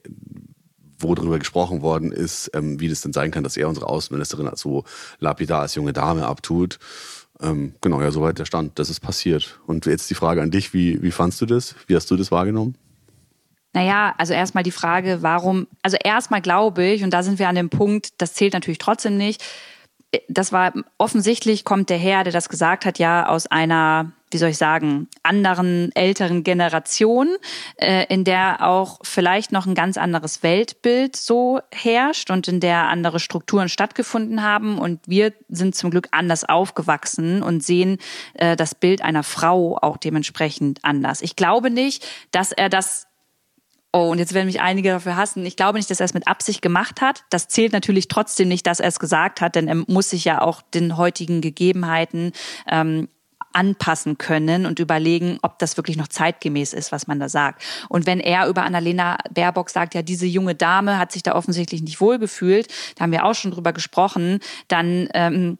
wo 1.02 1.14
darüber 1.14 1.38
gesprochen 1.38 1.82
worden 1.82 2.12
ist, 2.12 2.50
ähm, 2.54 2.80
wie 2.80 2.88
das 2.88 3.00
denn 3.00 3.12
sein 3.12 3.30
kann, 3.30 3.44
dass 3.44 3.56
er 3.56 3.68
unsere 3.68 3.88
Außenministerin 3.88 4.48
als 4.48 4.60
so 4.60 4.84
lapidar 5.18 5.62
als 5.62 5.74
junge 5.74 5.92
Dame 5.92 6.26
abtut. 6.26 6.78
Ähm, 7.40 7.74
genau, 7.80 8.00
ja, 8.00 8.10
soweit 8.10 8.38
der 8.38 8.44
Stand. 8.44 8.78
Das 8.78 8.90
ist 8.90 9.00
passiert. 9.00 9.60
Und 9.66 9.86
jetzt 9.86 10.10
die 10.10 10.14
Frage 10.14 10.42
an 10.42 10.50
dich, 10.50 10.74
wie, 10.74 11.02
wie 11.02 11.10
fandst 11.10 11.40
du 11.40 11.46
das? 11.46 11.74
Wie 11.86 11.96
hast 11.96 12.10
du 12.10 12.16
das 12.16 12.30
wahrgenommen? 12.30 12.76
Naja, 13.72 14.14
also 14.18 14.32
erstmal 14.32 14.64
die 14.64 14.72
Frage, 14.72 15.22
warum, 15.22 15.68
also 15.82 15.96
erstmal 16.02 16.40
glaube 16.40 16.84
ich, 16.84 17.04
und 17.04 17.10
da 17.10 17.22
sind 17.22 17.38
wir 17.38 17.48
an 17.48 17.54
dem 17.54 17.70
Punkt, 17.70 18.10
das 18.18 18.34
zählt 18.34 18.52
natürlich 18.52 18.78
trotzdem 18.78 19.16
nicht, 19.16 19.44
das 20.28 20.52
war 20.52 20.72
offensichtlich 20.98 21.64
kommt 21.64 21.90
der 21.90 21.98
Herr, 21.98 22.24
der 22.24 22.32
das 22.32 22.48
gesagt 22.48 22.84
hat, 22.84 22.98
ja 22.98 23.28
aus 23.28 23.46
einer, 23.46 24.10
wie 24.32 24.38
soll 24.38 24.50
ich 24.50 24.58
sagen, 24.58 25.08
anderen 25.22 25.94
älteren 25.94 26.42
Generation, 26.42 27.28
äh, 27.76 28.06
in 28.08 28.24
der 28.24 28.66
auch 28.66 28.98
vielleicht 29.02 29.52
noch 29.52 29.66
ein 29.66 29.76
ganz 29.76 29.96
anderes 29.96 30.42
Weltbild 30.42 31.14
so 31.14 31.60
herrscht 31.70 32.30
und 32.30 32.48
in 32.48 32.58
der 32.58 32.88
andere 32.88 33.20
Strukturen 33.20 33.68
stattgefunden 33.68 34.42
haben. 34.42 34.78
Und 34.78 35.00
wir 35.06 35.32
sind 35.48 35.76
zum 35.76 35.90
Glück 35.90 36.08
anders 36.10 36.44
aufgewachsen 36.44 37.42
und 37.42 37.62
sehen 37.62 37.98
äh, 38.34 38.56
das 38.56 38.74
Bild 38.74 39.02
einer 39.02 39.22
Frau 39.22 39.78
auch 39.80 39.96
dementsprechend 39.96 40.84
anders. 40.84 41.22
Ich 41.22 41.36
glaube 41.36 41.70
nicht, 41.70 42.04
dass 42.32 42.50
er 42.50 42.68
das 42.68 43.06
Oh, 43.92 44.10
und 44.10 44.18
jetzt 44.18 44.34
werden 44.34 44.46
mich 44.46 44.60
einige 44.60 44.90
dafür 44.90 45.16
hassen. 45.16 45.44
Ich 45.44 45.56
glaube 45.56 45.78
nicht, 45.78 45.90
dass 45.90 45.98
er 45.98 46.04
es 46.04 46.14
mit 46.14 46.28
Absicht 46.28 46.62
gemacht 46.62 47.00
hat. 47.00 47.24
Das 47.30 47.48
zählt 47.48 47.72
natürlich 47.72 48.06
trotzdem 48.06 48.46
nicht, 48.46 48.66
dass 48.66 48.78
er 48.78 48.86
es 48.86 49.00
gesagt 49.00 49.40
hat, 49.40 49.56
denn 49.56 49.66
er 49.66 49.74
muss 49.88 50.10
sich 50.10 50.24
ja 50.24 50.42
auch 50.42 50.62
den 50.62 50.96
heutigen 50.96 51.40
Gegebenheiten 51.40 52.32
ähm, 52.68 53.08
anpassen 53.52 54.16
können 54.16 54.64
und 54.64 54.78
überlegen, 54.78 55.38
ob 55.42 55.58
das 55.58 55.76
wirklich 55.76 55.96
noch 55.96 56.06
zeitgemäß 56.06 56.72
ist, 56.72 56.92
was 56.92 57.08
man 57.08 57.18
da 57.18 57.28
sagt. 57.28 57.64
Und 57.88 58.06
wenn 58.06 58.20
er 58.20 58.46
über 58.46 58.62
Annalena 58.62 59.18
Baerbock 59.32 59.70
sagt, 59.70 59.94
ja, 59.94 60.02
diese 60.02 60.26
junge 60.26 60.54
Dame 60.54 60.98
hat 60.98 61.10
sich 61.10 61.24
da 61.24 61.34
offensichtlich 61.34 61.82
nicht 61.82 62.00
wohlgefühlt, 62.00 62.68
da 62.94 63.02
haben 63.02 63.12
wir 63.12 63.24
auch 63.24 63.34
schon 63.34 63.50
drüber 63.50 63.72
gesprochen, 63.72 64.38
dann 64.68 65.08
ähm, 65.14 65.58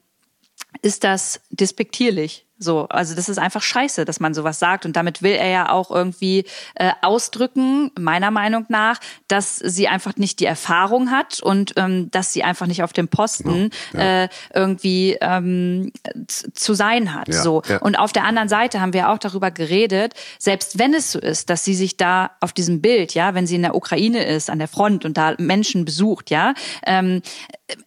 ist 0.82 1.02
das 1.02 1.40
despektierlich. 1.50 2.46
So, 2.62 2.86
also 2.88 3.14
das 3.14 3.30
ist 3.30 3.38
einfach 3.38 3.62
scheiße, 3.62 4.04
dass 4.04 4.20
man 4.20 4.34
sowas 4.34 4.58
sagt. 4.58 4.84
Und 4.84 4.94
damit 4.94 5.22
will 5.22 5.32
er 5.32 5.48
ja 5.48 5.70
auch 5.70 5.90
irgendwie 5.90 6.44
äh, 6.74 6.92
ausdrücken, 7.00 7.90
meiner 7.98 8.30
Meinung 8.30 8.66
nach, 8.68 9.00
dass 9.28 9.56
sie 9.56 9.88
einfach 9.88 10.16
nicht 10.16 10.40
die 10.40 10.44
Erfahrung 10.44 11.10
hat 11.10 11.40
und 11.42 11.72
ähm, 11.76 12.10
dass 12.10 12.34
sie 12.34 12.44
einfach 12.44 12.66
nicht 12.66 12.82
auf 12.82 12.92
dem 12.92 13.08
Posten 13.08 13.70
ja, 13.94 14.00
ja. 14.00 14.24
Äh, 14.24 14.28
irgendwie 14.54 15.16
ähm, 15.22 15.90
zu 16.26 16.74
sein 16.74 17.14
hat. 17.14 17.28
Ja, 17.28 17.42
so. 17.42 17.62
Und 17.80 17.98
auf 17.98 18.12
der 18.12 18.24
anderen 18.24 18.50
Seite 18.50 18.80
haben 18.82 18.92
wir 18.92 19.08
auch 19.08 19.18
darüber 19.18 19.50
geredet, 19.50 20.12
selbst 20.38 20.78
wenn 20.78 20.92
es 20.92 21.12
so 21.12 21.18
ist, 21.18 21.48
dass 21.48 21.64
sie 21.64 21.74
sich 21.74 21.96
da 21.96 22.32
auf 22.40 22.52
diesem 22.52 22.82
Bild, 22.82 23.14
ja, 23.14 23.34
wenn 23.34 23.46
sie 23.46 23.56
in 23.56 23.62
der 23.62 23.74
Ukraine 23.74 24.24
ist, 24.24 24.50
an 24.50 24.58
der 24.58 24.68
Front 24.68 25.06
und 25.06 25.16
da 25.16 25.34
Menschen 25.38 25.86
besucht, 25.86 26.30
ja, 26.30 26.52
ähm, 26.84 27.22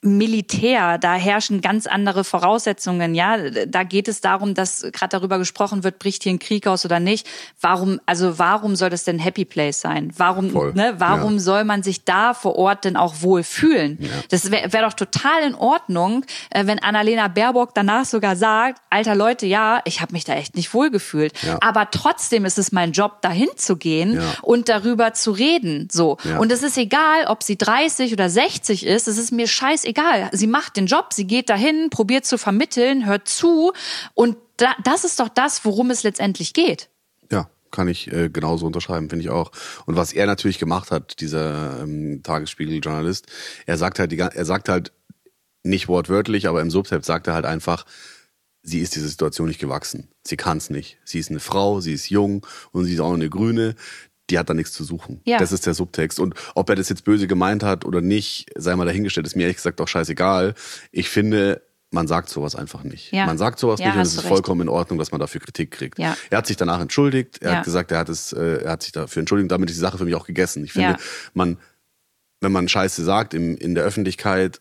Militär, 0.01 0.97
da 0.97 1.13
herrschen 1.13 1.61
ganz 1.61 1.85
andere 1.85 2.23
Voraussetzungen, 2.23 3.13
ja. 3.13 3.37
Da 3.67 3.83
geht 3.83 4.07
es 4.07 4.21
darum, 4.21 4.53
dass 4.53 4.62
gerade 4.81 5.09
darüber 5.09 5.37
gesprochen 5.37 5.83
wird, 5.83 5.99
bricht 5.99 6.23
hier 6.23 6.33
ein 6.33 6.39
Krieg 6.39 6.67
aus 6.67 6.85
oder 6.85 6.99
nicht. 6.99 7.27
Warum, 7.59 7.99
also 8.05 8.39
warum 8.39 8.75
soll 8.75 8.89
das 8.89 9.03
denn 9.03 9.19
Happy 9.19 9.45
Place 9.45 9.81
sein? 9.81 10.11
Warum, 10.17 10.51
Voll. 10.51 10.73
ne, 10.73 10.95
warum 10.97 11.33
ja. 11.33 11.39
soll 11.39 11.63
man 11.63 11.83
sich 11.83 12.05
da 12.05 12.33
vor 12.33 12.55
Ort 12.55 12.85
denn 12.85 12.95
auch 12.95 13.21
wohl 13.21 13.43
fühlen? 13.43 13.97
Ja. 13.99 14.09
Das 14.29 14.51
wäre 14.51 14.73
wär 14.73 14.81
doch 14.83 14.93
total 14.93 15.43
in 15.43 15.55
Ordnung, 15.55 16.25
äh, 16.49 16.65
wenn 16.65 16.79
Annalena 16.79 17.27
Baerbock 17.27 17.73
danach 17.73 18.05
sogar 18.05 18.35
sagt, 18.35 18.81
alter 18.89 19.15
Leute, 19.15 19.45
ja, 19.45 19.81
ich 19.85 20.01
habe 20.01 20.13
mich 20.13 20.23
da 20.23 20.33
echt 20.33 20.55
nicht 20.55 20.73
wohl 20.73 20.89
gefühlt. 20.91 21.33
Ja. 21.43 21.57
Aber 21.61 21.89
trotzdem 21.91 22.45
ist 22.45 22.57
es 22.57 22.71
mein 22.71 22.91
Job, 22.91 23.21
dahin 23.21 23.49
zu 23.55 23.77
gehen 23.77 24.21
und 24.41 24.69
darüber 24.69 25.13
zu 25.13 25.31
reden. 25.31 25.87
So. 25.91 26.17
Und 26.39 26.51
es 26.51 26.63
ist 26.63 26.77
egal, 26.77 27.25
ob 27.27 27.43
sie 27.43 27.57
30 27.57 28.13
oder 28.13 28.29
60 28.29 28.85
ist, 28.85 29.07
es 29.07 29.17
ist 29.17 29.31
mir 29.31 29.47
scheißegal. 29.47 30.29
Sie 30.31 30.47
macht 30.47 30.77
den 30.77 30.85
Job, 30.85 31.13
sie 31.13 31.25
geht 31.25 31.49
dahin, 31.49 31.89
probiert 31.89 32.25
zu 32.25 32.37
vermitteln, 32.37 33.05
hört 33.05 33.27
zu 33.27 33.73
und 34.13 34.37
da, 34.57 34.75
das 34.83 35.03
ist 35.03 35.19
doch 35.19 35.29
das, 35.29 35.65
worum 35.65 35.89
es 35.91 36.03
letztendlich 36.03 36.53
geht. 36.53 36.89
Ja, 37.31 37.49
kann 37.71 37.87
ich 37.87 38.11
äh, 38.11 38.29
genauso 38.29 38.65
unterschreiben, 38.65 39.09
finde 39.09 39.23
ich 39.23 39.29
auch. 39.29 39.51
Und 39.85 39.95
was 39.95 40.13
er 40.13 40.25
natürlich 40.25 40.59
gemacht 40.59 40.91
hat, 40.91 41.19
dieser 41.19 41.81
ähm, 41.81 42.21
Tagesspiegel-Journalist, 42.23 43.27
er 43.65 43.77
sagt 43.77 43.99
halt, 43.99 44.11
die, 44.11 44.19
er 44.19 44.45
sagt 44.45 44.69
halt 44.69 44.91
nicht 45.63 45.87
wortwörtlich, 45.87 46.47
aber 46.47 46.61
im 46.61 46.69
Subtext 46.69 47.07
sagt 47.07 47.27
er 47.27 47.33
halt 47.33 47.45
einfach, 47.45 47.85
sie 48.61 48.79
ist 48.79 48.95
dieser 48.95 49.07
Situation 49.07 49.47
nicht 49.47 49.59
gewachsen. 49.59 50.09
Sie 50.23 50.37
kann 50.37 50.57
es 50.57 50.69
nicht. 50.69 50.97
Sie 51.03 51.19
ist 51.19 51.29
eine 51.29 51.39
Frau, 51.39 51.81
sie 51.81 51.93
ist 51.93 52.09
jung 52.09 52.45
und 52.71 52.85
sie 52.85 52.93
ist 52.93 52.99
auch 52.99 53.13
eine 53.13 53.29
Grüne. 53.29 53.75
Die 54.29 54.39
hat 54.39 54.49
da 54.49 54.53
nichts 54.53 54.71
zu 54.71 54.83
suchen. 54.85 55.21
Ja. 55.25 55.37
Das 55.37 55.51
ist 55.51 55.65
der 55.65 55.73
Subtext. 55.73 56.19
Und 56.19 56.35
ob 56.55 56.69
er 56.69 56.75
das 56.75 56.89
jetzt 56.89 57.03
böse 57.03 57.27
gemeint 57.27 57.61
hat 57.61 57.83
oder 57.83 58.01
nicht, 58.01 58.49
sei 58.55 58.75
mal 58.75 58.85
dahingestellt, 58.85 59.27
ist 59.27 59.35
mir 59.35 59.43
ehrlich 59.43 59.57
gesagt 59.57 59.81
auch 59.81 59.87
scheißegal. 59.87 60.55
Ich 60.91 61.09
finde, 61.09 61.61
man 61.93 62.07
sagt 62.07 62.29
sowas 62.29 62.55
einfach 62.55 62.83
nicht. 62.83 63.11
Ja. 63.11 63.25
Man 63.25 63.37
sagt 63.37 63.59
sowas 63.59 63.79
ja, 63.79 63.87
nicht 63.87 63.95
und 63.95 64.01
es 64.01 64.15
ist 64.15 64.25
vollkommen 64.25 64.61
in 64.61 64.69
Ordnung, 64.69 64.97
dass 64.99 65.11
man 65.11 65.19
dafür 65.19 65.39
Kritik 65.39 65.71
kriegt. 65.71 65.99
Ja. 65.99 66.17
Er 66.29 66.39
hat 66.39 66.47
sich 66.47 66.57
danach 66.57 66.81
entschuldigt, 66.81 67.41
er 67.41 67.57
hat 67.57 67.65
gesagt, 67.65 67.91
er 67.91 67.99
hat 67.99 68.09
es, 68.09 68.33
äh, 68.33 68.63
er 68.63 68.71
hat 68.71 68.83
sich 68.83 68.91
dafür 68.91 69.19
entschuldigt, 69.21 69.51
damit 69.51 69.69
ist 69.69 69.75
die 69.75 69.81
Sache 69.81 69.97
für 69.97 70.05
mich 70.05 70.15
auch 70.15 70.25
gegessen. 70.25 70.63
Ich 70.63 70.73
finde, 70.73 70.97
man, 71.33 71.57
wenn 72.41 72.51
man 72.51 72.67
Scheiße 72.67 73.03
sagt 73.03 73.33
im, 73.33 73.55
in 73.57 73.75
der 73.75 73.83
Öffentlichkeit, 73.83 74.59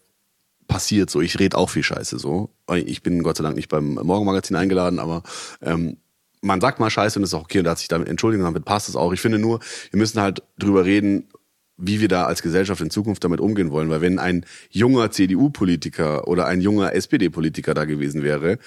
passiert 0.68 1.10
so. 1.10 1.20
Ich 1.20 1.38
rede 1.38 1.56
auch 1.56 1.70
viel 1.70 1.82
Scheiße 1.82 2.18
so. 2.18 2.50
Ich 2.74 3.02
bin 3.02 3.22
Gott 3.22 3.36
sei 3.36 3.42
Dank 3.42 3.56
nicht 3.56 3.68
beim 3.68 3.94
Morgenmagazin 3.94 4.56
eingeladen, 4.56 4.98
aber 4.98 5.22
ähm, 5.60 5.96
man 6.42 6.60
sagt 6.60 6.80
mal 6.80 6.90
Scheiße 6.90 7.18
und 7.18 7.24
ist 7.24 7.34
auch 7.34 7.44
okay 7.44 7.60
und 7.60 7.66
er 7.66 7.72
hat 7.72 7.78
sich 7.78 7.88
damit 7.88 8.08
entschuldigt 8.08 8.40
und 8.40 8.46
damit 8.46 8.64
passt 8.64 8.88
es 8.88 8.96
auch. 8.96 9.12
Ich 9.12 9.20
finde 9.20 9.38
nur, 9.38 9.60
wir 9.90 9.98
müssen 9.98 10.20
halt 10.20 10.42
drüber 10.58 10.84
reden, 10.84 11.28
wie 11.76 12.00
wir 12.00 12.08
da 12.08 12.24
als 12.24 12.42
Gesellschaft 12.42 12.80
in 12.80 12.90
Zukunft 12.90 13.24
damit 13.24 13.40
umgehen 13.40 13.70
wollen. 13.70 13.90
Weil 13.90 14.00
wenn 14.00 14.18
ein 14.18 14.44
junger 14.70 15.10
CDU-Politiker 15.10 16.28
oder 16.28 16.46
ein 16.46 16.60
junger 16.60 16.94
SPD-Politiker 16.94 17.74
da 17.74 17.84
gewesen 17.84 18.22
wäre, 18.22 18.58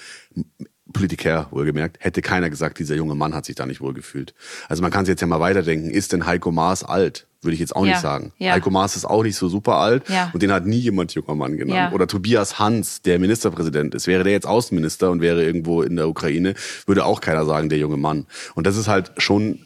Politiker 0.92 1.48
wohlgemerkt, 1.50 1.98
hätte 2.00 2.22
keiner 2.22 2.48
gesagt, 2.48 2.78
dieser 2.78 2.94
junge 2.94 3.14
Mann 3.14 3.34
hat 3.34 3.44
sich 3.44 3.56
da 3.56 3.66
nicht 3.66 3.80
wohl 3.80 3.92
gefühlt. 3.92 4.34
Also 4.68 4.82
man 4.82 4.92
kann 4.92 5.04
sich 5.04 5.12
jetzt 5.12 5.20
ja 5.20 5.26
mal 5.26 5.40
weiterdenken, 5.40 5.90
ist 5.90 6.12
denn 6.12 6.26
Heiko 6.26 6.52
Maas 6.52 6.84
alt? 6.84 7.26
Würde 7.42 7.54
ich 7.54 7.60
jetzt 7.60 7.74
auch 7.74 7.84
ja, 7.84 7.92
nicht 7.92 8.00
sagen. 8.00 8.32
Ja. 8.38 8.52
Heiko 8.52 8.70
Maas 8.70 8.96
ist 8.96 9.04
auch 9.04 9.22
nicht 9.22 9.36
so 9.36 9.48
super 9.48 9.76
alt 9.76 10.08
ja. 10.08 10.30
und 10.32 10.42
den 10.42 10.52
hat 10.52 10.66
nie 10.66 10.78
jemand 10.78 11.12
junger 11.14 11.34
Mann 11.34 11.56
genannt. 11.56 11.92
Oder 11.92 12.06
Tobias 12.06 12.58
Hans, 12.58 13.02
der 13.02 13.18
Ministerpräsident 13.18 13.94
ist. 13.94 14.06
Wäre 14.06 14.24
der 14.24 14.32
jetzt 14.32 14.46
Außenminister 14.46 15.10
und 15.10 15.20
wäre 15.20 15.44
irgendwo 15.44 15.82
in 15.82 15.96
der 15.96 16.08
Ukraine, 16.08 16.54
würde 16.86 17.04
auch 17.04 17.20
keiner 17.20 17.44
sagen, 17.44 17.68
der 17.68 17.78
junge 17.78 17.96
Mann. 17.96 18.26
Und 18.54 18.66
das 18.66 18.76
ist 18.76 18.88
halt 18.88 19.12
schon 19.18 19.60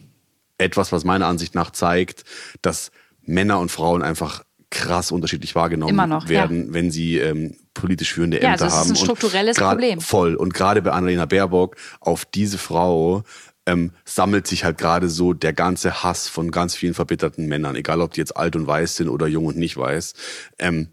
etwas, 0.58 0.92
was 0.92 1.04
meiner 1.04 1.26
Ansicht 1.26 1.54
nach 1.54 1.70
zeigt, 1.70 2.24
dass 2.62 2.90
Männer 3.22 3.58
und 3.58 3.70
Frauen 3.70 4.02
einfach 4.02 4.44
krass 4.70 5.10
unterschiedlich 5.10 5.54
wahrgenommen 5.54 6.08
noch, 6.08 6.28
werden, 6.28 6.68
ja. 6.68 6.74
wenn 6.74 6.90
sie 6.90 7.18
ähm, 7.18 7.56
politisch 7.74 8.12
führende 8.14 8.38
Ämter 8.38 8.50
haben. 8.50 8.60
Ja, 8.60 8.64
das 8.66 8.84
ist 8.84 8.90
ein 8.90 8.96
strukturelles 8.96 9.56
Problem. 9.56 10.00
Voll. 10.00 10.34
Und 10.36 10.54
gerade 10.54 10.80
bei 10.80 10.92
Annalena 10.92 11.26
Baerbock 11.26 11.76
auf 12.00 12.24
diese 12.24 12.56
Frau 12.56 13.24
ähm, 13.66 13.92
sammelt 14.04 14.46
sich 14.46 14.64
halt 14.64 14.78
gerade 14.78 15.08
so 15.08 15.32
der 15.32 15.52
ganze 15.52 16.02
Hass 16.02 16.28
von 16.28 16.50
ganz 16.50 16.74
vielen 16.74 16.94
verbitterten 16.94 17.46
Männern, 17.46 17.74
egal 17.74 18.00
ob 18.00 18.12
die 18.12 18.20
jetzt 18.20 18.36
alt 18.36 18.56
und 18.56 18.66
weiß 18.66 18.96
sind 18.96 19.08
oder 19.08 19.26
jung 19.26 19.46
und 19.46 19.56
nicht 19.56 19.76
weiß. 19.76 20.14
Ähm, 20.58 20.88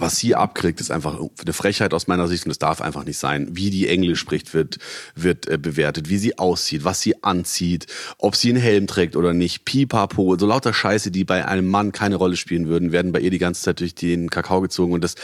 was 0.00 0.16
sie 0.16 0.34
abkriegt, 0.34 0.80
ist 0.80 0.90
einfach 0.90 1.18
eine 1.18 1.52
Frechheit 1.52 1.94
aus 1.94 2.06
meiner 2.06 2.28
Sicht 2.28 2.44
und 2.44 2.50
es 2.50 2.58
darf 2.58 2.80
einfach 2.80 3.04
nicht 3.04 3.18
sein. 3.18 3.48
Wie 3.52 3.70
die 3.70 3.88
Englisch 3.88 4.20
spricht, 4.20 4.54
wird, 4.54 4.78
wird 5.14 5.48
äh, 5.48 5.58
bewertet, 5.58 6.08
wie 6.08 6.18
sie 6.18 6.38
aussieht, 6.38 6.84
was 6.84 7.00
sie 7.00 7.22
anzieht, 7.22 7.86
ob 8.18 8.36
sie 8.36 8.50
einen 8.50 8.60
Helm 8.60 8.86
trägt 8.86 9.16
oder 9.16 9.32
nicht, 9.32 9.64
pipapo, 9.64 10.36
so 10.38 10.46
lauter 10.46 10.72
Scheiße, 10.72 11.10
die 11.10 11.24
bei 11.24 11.46
einem 11.46 11.68
Mann 11.68 11.92
keine 11.92 12.16
Rolle 12.16 12.36
spielen 12.36 12.68
würden, 12.68 12.92
werden 12.92 13.12
bei 13.12 13.20
ihr 13.20 13.30
die 13.30 13.38
ganze 13.38 13.62
Zeit 13.62 13.80
durch 13.80 13.94
den 13.94 14.30
Kakao 14.30 14.60
gezogen 14.60 14.92
und 14.92 15.02
das 15.02 15.14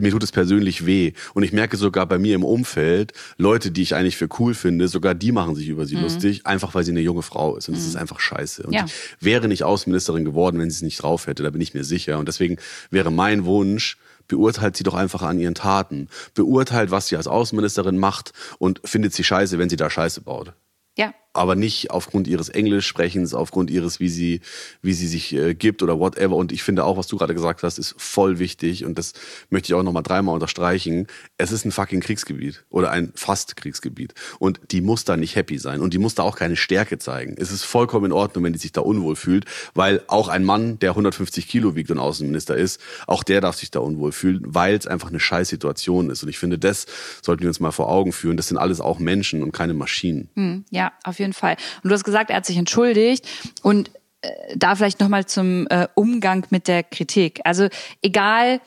mir 0.00 0.10
tut 0.10 0.22
es 0.22 0.32
persönlich 0.32 0.86
weh. 0.86 1.12
Und 1.34 1.42
ich 1.42 1.52
merke 1.52 1.76
sogar 1.76 2.06
bei 2.06 2.18
mir 2.18 2.34
im 2.34 2.44
Umfeld, 2.44 3.12
Leute, 3.36 3.70
die 3.70 3.82
ich 3.82 3.94
eigentlich 3.94 4.16
für 4.16 4.28
cool 4.38 4.54
finde, 4.54 4.88
sogar 4.88 5.14
die 5.14 5.32
machen 5.32 5.54
sich 5.54 5.68
über 5.68 5.86
sie 5.86 5.96
mhm. 5.96 6.02
lustig, 6.02 6.46
einfach 6.46 6.74
weil 6.74 6.84
sie 6.84 6.92
eine 6.92 7.00
junge 7.00 7.22
Frau 7.22 7.56
ist. 7.56 7.68
Und 7.68 7.76
das 7.76 7.84
mhm. 7.84 7.90
ist 7.90 7.96
einfach 7.96 8.20
scheiße. 8.20 8.62
Und 8.64 8.72
ja. 8.72 8.84
ich 8.86 8.92
wäre 9.20 9.48
nicht 9.48 9.64
Außenministerin 9.64 10.24
geworden, 10.24 10.58
wenn 10.58 10.70
sie 10.70 10.76
es 10.76 10.82
nicht 10.82 11.02
drauf 11.02 11.26
hätte, 11.26 11.42
da 11.42 11.50
bin 11.50 11.60
ich 11.60 11.74
mir 11.74 11.84
sicher. 11.84 12.18
Und 12.18 12.28
deswegen 12.28 12.56
wäre 12.90 13.10
mein 13.10 13.44
Wunsch, 13.44 13.98
beurteilt 14.28 14.76
sie 14.76 14.84
doch 14.84 14.94
einfach 14.94 15.22
an 15.22 15.38
ihren 15.38 15.54
Taten. 15.54 16.08
Beurteilt, 16.34 16.90
was 16.90 17.08
sie 17.08 17.16
als 17.16 17.26
Außenministerin 17.26 17.98
macht 17.98 18.32
und 18.58 18.80
findet 18.84 19.12
sie 19.12 19.24
scheiße, 19.24 19.58
wenn 19.58 19.68
sie 19.68 19.76
da 19.76 19.90
Scheiße 19.90 20.22
baut. 20.22 20.52
Ja, 20.96 21.12
aber 21.32 21.54
nicht 21.54 21.90
aufgrund 21.90 22.26
ihres 22.26 22.48
Englischsprechens, 22.48 23.34
aufgrund 23.34 23.70
ihres, 23.70 24.00
wie 24.00 24.08
sie, 24.08 24.40
wie 24.82 24.92
sie 24.92 25.06
sich 25.06 25.34
äh, 25.34 25.54
gibt 25.54 25.82
oder 25.82 25.98
whatever. 25.98 26.36
Und 26.36 26.52
ich 26.52 26.62
finde 26.62 26.84
auch, 26.84 26.96
was 26.96 27.06
du 27.06 27.16
gerade 27.16 27.34
gesagt 27.34 27.62
hast, 27.62 27.78
ist 27.78 27.94
voll 27.96 28.38
wichtig 28.38 28.84
und 28.84 28.98
das 28.98 29.12
möchte 29.50 29.72
ich 29.72 29.74
auch 29.74 29.82
nochmal 29.82 30.02
dreimal 30.02 30.34
unterstreichen. 30.34 31.06
Es 31.38 31.52
ist 31.52 31.64
ein 31.64 31.72
fucking 31.72 32.00
Kriegsgebiet 32.00 32.64
oder 32.70 32.90
ein 32.90 33.12
fast 33.14 33.56
Kriegsgebiet 33.56 34.14
und 34.38 34.60
die 34.70 34.80
muss 34.80 35.04
da 35.04 35.16
nicht 35.16 35.36
happy 35.36 35.58
sein 35.58 35.80
und 35.80 35.94
die 35.94 35.98
muss 35.98 36.14
da 36.14 36.22
auch 36.22 36.36
keine 36.36 36.56
Stärke 36.56 36.98
zeigen. 36.98 37.34
Es 37.38 37.50
ist 37.50 37.64
vollkommen 37.64 38.06
in 38.06 38.12
Ordnung, 38.12 38.44
wenn 38.44 38.52
die 38.52 38.58
sich 38.58 38.72
da 38.72 38.80
unwohl 38.82 39.16
fühlt, 39.16 39.46
weil 39.74 40.02
auch 40.08 40.28
ein 40.28 40.44
Mann, 40.44 40.78
der 40.80 40.90
150 40.90 41.48
Kilo 41.48 41.74
wiegt 41.74 41.90
und 41.90 41.98
Außenminister 41.98 42.56
ist, 42.56 42.80
auch 43.06 43.22
der 43.22 43.40
darf 43.40 43.56
sich 43.56 43.70
da 43.70 43.80
unwohl 43.80 44.12
fühlen, 44.12 44.42
weil 44.44 44.74
es 44.74 44.86
einfach 44.86 45.08
eine 45.08 45.20
scheiß 45.20 45.48
Situation 45.48 46.10
ist. 46.10 46.22
Und 46.22 46.28
ich 46.28 46.38
finde, 46.38 46.58
das 46.58 46.86
sollten 47.22 47.42
wir 47.42 47.48
uns 47.48 47.60
mal 47.60 47.70
vor 47.70 47.88
Augen 47.88 48.12
führen. 48.12 48.36
Das 48.36 48.48
sind 48.48 48.58
alles 48.58 48.80
auch 48.80 48.98
Menschen 48.98 49.42
und 49.42 49.52
keine 49.52 49.74
Maschinen. 49.74 50.28
Hm, 50.34 50.64
ja, 50.70 50.92
auf 51.04 51.18
jeden 51.18 51.21
Fall. 51.32 51.56
Und 51.82 51.90
du 51.90 51.94
hast 51.94 52.04
gesagt, 52.04 52.30
er 52.30 52.36
hat 52.36 52.46
sich 52.46 52.56
entschuldigt 52.56 53.28
und 53.62 53.90
äh, 54.22 54.30
da 54.56 54.74
vielleicht 54.74 55.00
nochmal 55.00 55.26
zum 55.26 55.66
äh, 55.68 55.86
Umgang 55.94 56.46
mit 56.50 56.68
der 56.68 56.82
Kritik. 56.82 57.40
Also 57.44 57.68
egal, 58.02 58.60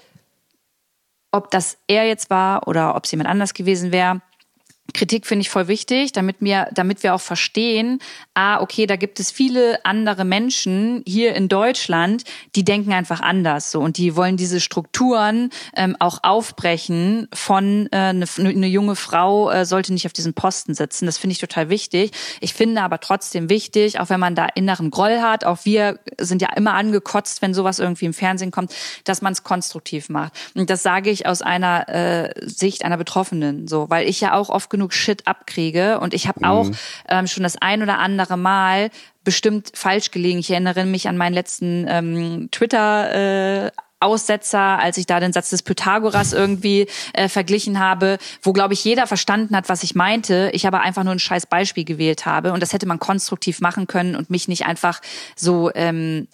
ob 1.32 1.52
das 1.52 1.78
er 1.88 2.08
jetzt 2.08 2.30
war 2.30 2.68
oder 2.68 2.96
ob 2.96 3.04
es 3.04 3.12
jemand 3.12 3.30
anders 3.30 3.54
gewesen 3.54 3.92
wäre, 3.92 4.22
Kritik 4.96 5.28
finde 5.28 5.42
ich 5.42 5.50
voll 5.50 5.68
wichtig, 5.68 6.14
damit 6.14 6.38
wir, 6.40 6.70
damit 6.74 7.04
wir 7.04 7.14
auch 7.14 7.22
verstehen, 7.22 8.00
ah, 8.34 8.62
okay, 8.62 8.88
da 8.88 8.96
gibt 8.96 9.20
es 9.20 9.30
viele 9.30 9.84
andere 9.86 10.24
Menschen 10.24 11.04
hier 11.06 11.36
in 11.36 11.50
Deutschland, 11.50 12.24
die 12.56 12.64
denken 12.64 12.94
einfach 12.94 13.20
anders 13.20 13.72
so 13.72 13.82
und 13.82 13.98
die 13.98 14.16
wollen 14.16 14.38
diese 14.38 14.62
Strukturen 14.62 15.50
ähm, 15.76 15.98
auch 16.00 16.20
aufbrechen 16.24 17.28
von 17.34 17.88
äh, 17.92 17.98
eine, 17.98 18.26
eine 18.38 18.68
junge 18.68 18.96
Frau 18.96 19.52
äh, 19.52 19.66
sollte 19.66 19.92
nicht 19.92 20.06
auf 20.06 20.14
diesem 20.14 20.34
Posten 20.34 20.74
sitzen. 20.74 21.06
Das 21.06 21.18
finde 21.18 21.34
ich 21.34 21.40
total 21.40 21.70
wichtig. 21.70 22.12
Ich 22.40 22.54
finde 22.54 22.82
aber 22.82 23.00
trotzdem 23.02 23.50
wichtig, 23.50 24.00
auch 24.00 24.10
wenn 24.10 24.20
man 24.20 24.34
da 24.34 24.46
inneren 24.46 24.92
Groll 24.92 25.20
hat, 25.20 25.44
auch 25.44 25.60
wir 25.66 26.00
sind 26.20 26.42
ja 26.42 26.54
immer 26.56 26.74
angekotzt, 26.74 27.42
wenn 27.42 27.54
sowas 27.54 27.80
irgendwie 27.80 28.06
im 28.06 28.14
Fernsehen 28.14 28.52
kommt, 28.52 28.74
dass 29.04 29.22
man 29.22 29.34
es 29.34 29.44
konstruktiv 29.44 30.08
macht. 30.08 30.34
Und 30.56 30.70
das 30.70 30.84
sage 30.84 31.10
ich 31.10 31.28
aus 31.28 31.42
einer 31.42 31.90
äh, 31.90 32.34
Sicht 32.48 32.86
einer 32.86 32.98
Betroffenen 32.98 33.68
so, 33.68 33.90
weil 33.90 34.08
ich 34.08 34.22
ja 34.22 34.34
auch 34.34 34.50
oft 34.50 34.70
genug 34.70 34.85
genug 34.86 34.94
Shit 34.94 35.28
abkriege. 35.28 36.00
Und 36.00 36.14
ich 36.14 36.28
habe 36.28 36.48
auch 36.48 36.70
ähm, 37.10 37.28
schon 37.28 37.44
das 37.44 37.58
ein 37.58 37.82
oder 37.82 38.00
andere 38.00 38.38
Mal 38.38 38.90
bestimmt 39.24 39.72
falsch 39.74 40.12
gelegen. 40.12 40.40
Ich 40.40 40.52
erinnere 40.52 40.86
mich 40.86 41.08
an 41.08 41.18
meinen 41.18 41.34
letzten 41.34 41.86
ähm, 41.88 42.50
Twitter. 42.52 43.66
Äh, 43.66 43.72
Aussetzer, 44.02 44.60
als 44.60 44.98
ich 44.98 45.08
da 45.08 45.22
den 45.22 45.32
Satz 45.32 45.50
des 45.50 45.64
Pythagoras 45.64 46.34
irgendwie 46.34 46.86
äh, 47.14 47.30
verglichen 47.30 47.80
habe, 47.80 48.20
wo, 48.44 48.52
glaube 48.52 48.74
ich, 48.74 48.84
jeder 48.84 49.08
verstanden 49.08 49.56
hat, 49.56 49.70
was 49.70 49.84
ich 49.84 49.96
meinte, 49.96 50.52
ich 50.54 50.68
aber 50.68 50.82
einfach 50.82 51.04
nur 51.04 51.14
ein 51.14 51.18
scheiß 51.20 51.48
Beispiel 51.48 51.86
gewählt 51.86 52.26
habe. 52.26 52.52
Und 52.52 52.62
das 52.62 52.74
hätte 52.74 52.86
man 52.86 53.00
konstruktiv 53.00 53.62
machen 53.62 53.88
können 53.88 54.16
und 54.16 54.30
mich 54.30 54.48
nicht 54.48 54.66
einfach 54.66 55.02
so 55.36 55.72
ähm, 55.74 56.28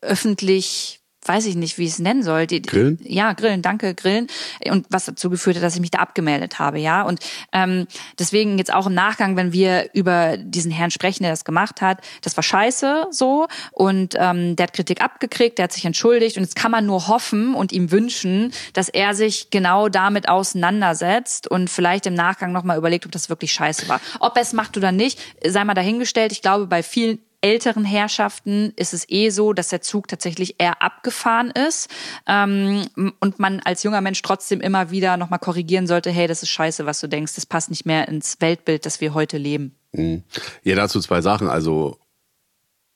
öffentlich 0.00 1.01
weiß 1.24 1.46
ich 1.46 1.54
nicht, 1.54 1.78
wie 1.78 1.84
ich 1.84 1.92
es 1.92 1.98
nennen 1.98 2.22
soll. 2.22 2.46
Die, 2.46 2.62
Grillen? 2.62 2.98
Ja, 3.04 3.32
Grillen, 3.32 3.62
danke, 3.62 3.94
Grillen. 3.94 4.26
Und 4.68 4.86
was 4.90 5.04
dazu 5.04 5.30
geführt 5.30 5.56
hat, 5.56 5.62
dass 5.62 5.74
ich 5.74 5.80
mich 5.80 5.90
da 5.90 5.98
abgemeldet 5.98 6.58
habe, 6.58 6.78
ja. 6.78 7.02
Und 7.02 7.20
ähm, 7.52 7.86
deswegen 8.18 8.58
jetzt 8.58 8.72
auch 8.72 8.86
im 8.86 8.94
Nachgang, 8.94 9.36
wenn 9.36 9.52
wir 9.52 9.90
über 9.94 10.36
diesen 10.36 10.72
Herrn 10.72 10.90
sprechen, 10.90 11.22
der 11.22 11.32
das 11.32 11.44
gemacht 11.44 11.80
hat, 11.80 12.00
das 12.22 12.36
war 12.36 12.42
scheiße 12.42 13.06
so. 13.10 13.46
Und 13.70 14.14
ähm, 14.18 14.56
der 14.56 14.64
hat 14.64 14.72
Kritik 14.72 15.00
abgekriegt, 15.00 15.58
der 15.58 15.64
hat 15.64 15.72
sich 15.72 15.84
entschuldigt. 15.84 16.36
Und 16.36 16.42
jetzt 16.42 16.56
kann 16.56 16.70
man 16.70 16.86
nur 16.86 17.08
hoffen 17.08 17.54
und 17.54 17.72
ihm 17.72 17.90
wünschen, 17.90 18.52
dass 18.72 18.88
er 18.88 19.14
sich 19.14 19.50
genau 19.50 19.88
damit 19.88 20.28
auseinandersetzt 20.28 21.48
und 21.48 21.70
vielleicht 21.70 22.06
im 22.06 22.14
Nachgang 22.14 22.52
nochmal 22.52 22.78
überlegt, 22.78 23.06
ob 23.06 23.12
das 23.12 23.28
wirklich 23.28 23.52
scheiße 23.52 23.88
war. 23.88 24.00
Ob 24.20 24.36
er 24.36 24.42
es 24.42 24.52
macht 24.52 24.76
oder 24.76 24.92
nicht, 24.92 25.20
sei 25.46 25.64
mal 25.64 25.74
dahingestellt. 25.74 26.32
Ich 26.32 26.42
glaube, 26.42 26.66
bei 26.66 26.82
vielen 26.82 27.20
älteren 27.42 27.84
Herrschaften 27.84 28.72
ist 28.76 28.94
es 28.94 29.04
eh 29.08 29.28
so, 29.30 29.52
dass 29.52 29.68
der 29.68 29.82
Zug 29.82 30.08
tatsächlich 30.08 30.56
eher 30.58 30.80
abgefahren 30.80 31.50
ist 31.50 31.88
ähm, 32.26 32.86
und 33.20 33.38
man 33.38 33.60
als 33.60 33.82
junger 33.82 34.00
Mensch 34.00 34.22
trotzdem 34.22 34.60
immer 34.60 34.90
wieder 34.90 35.16
nochmal 35.16 35.38
korrigieren 35.40 35.86
sollte, 35.86 36.10
hey, 36.10 36.26
das 36.26 36.42
ist 36.42 36.48
scheiße, 36.50 36.86
was 36.86 37.00
du 37.00 37.08
denkst, 37.08 37.34
das 37.34 37.44
passt 37.46 37.68
nicht 37.70 37.84
mehr 37.84 38.08
ins 38.08 38.40
Weltbild, 38.40 38.86
das 38.86 39.00
wir 39.00 39.12
heute 39.14 39.36
leben. 39.38 39.74
Mhm. 39.92 40.22
Ja, 40.62 40.74
dazu 40.76 41.00
zwei 41.00 41.20
Sachen. 41.20 41.48
Also 41.48 41.98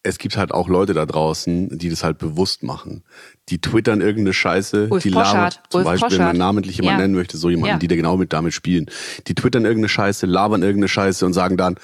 es 0.02 0.18
gibt 0.18 0.36
halt 0.36 0.52
auch 0.52 0.68
Leute 0.68 0.94
da 0.94 1.04
draußen, 1.04 1.76
die 1.78 1.90
das 1.90 2.04
halt 2.04 2.18
bewusst 2.18 2.62
machen. 2.62 3.02
Die 3.48 3.60
twittern 3.60 4.00
irgendeine 4.00 4.34
Scheiße, 4.34 4.86
Ulf 4.88 5.02
die 5.02 5.10
Poschardt, 5.10 5.56
labern, 5.56 5.70
zum 5.70 5.78
Ulf 5.80 5.84
Beispiel, 5.86 6.10
wenn 6.12 6.18
man 6.18 6.26
Poschardt. 6.26 6.38
namentlich 6.38 6.76
jemanden 6.76 7.00
Ja. 7.00 7.02
nennen 7.02 7.14
möchte, 7.16 7.36
so 7.36 7.50
jemanden, 7.50 7.74
Ja. 7.74 7.78
die 7.78 7.88
da 7.88 7.96
genau 7.96 8.16
mit 8.16 8.32
damit 8.32 8.54
spielen. 8.54 8.86
Die 9.26 9.34
twittern 9.34 9.64
irgendeine 9.64 9.88
Scheiße, 9.88 10.26
labern 10.26 10.62
irgendeine 10.62 10.86
Scheiße 10.88 11.26
und 11.26 11.32
sagen 11.32 11.56
dann, 11.56 11.74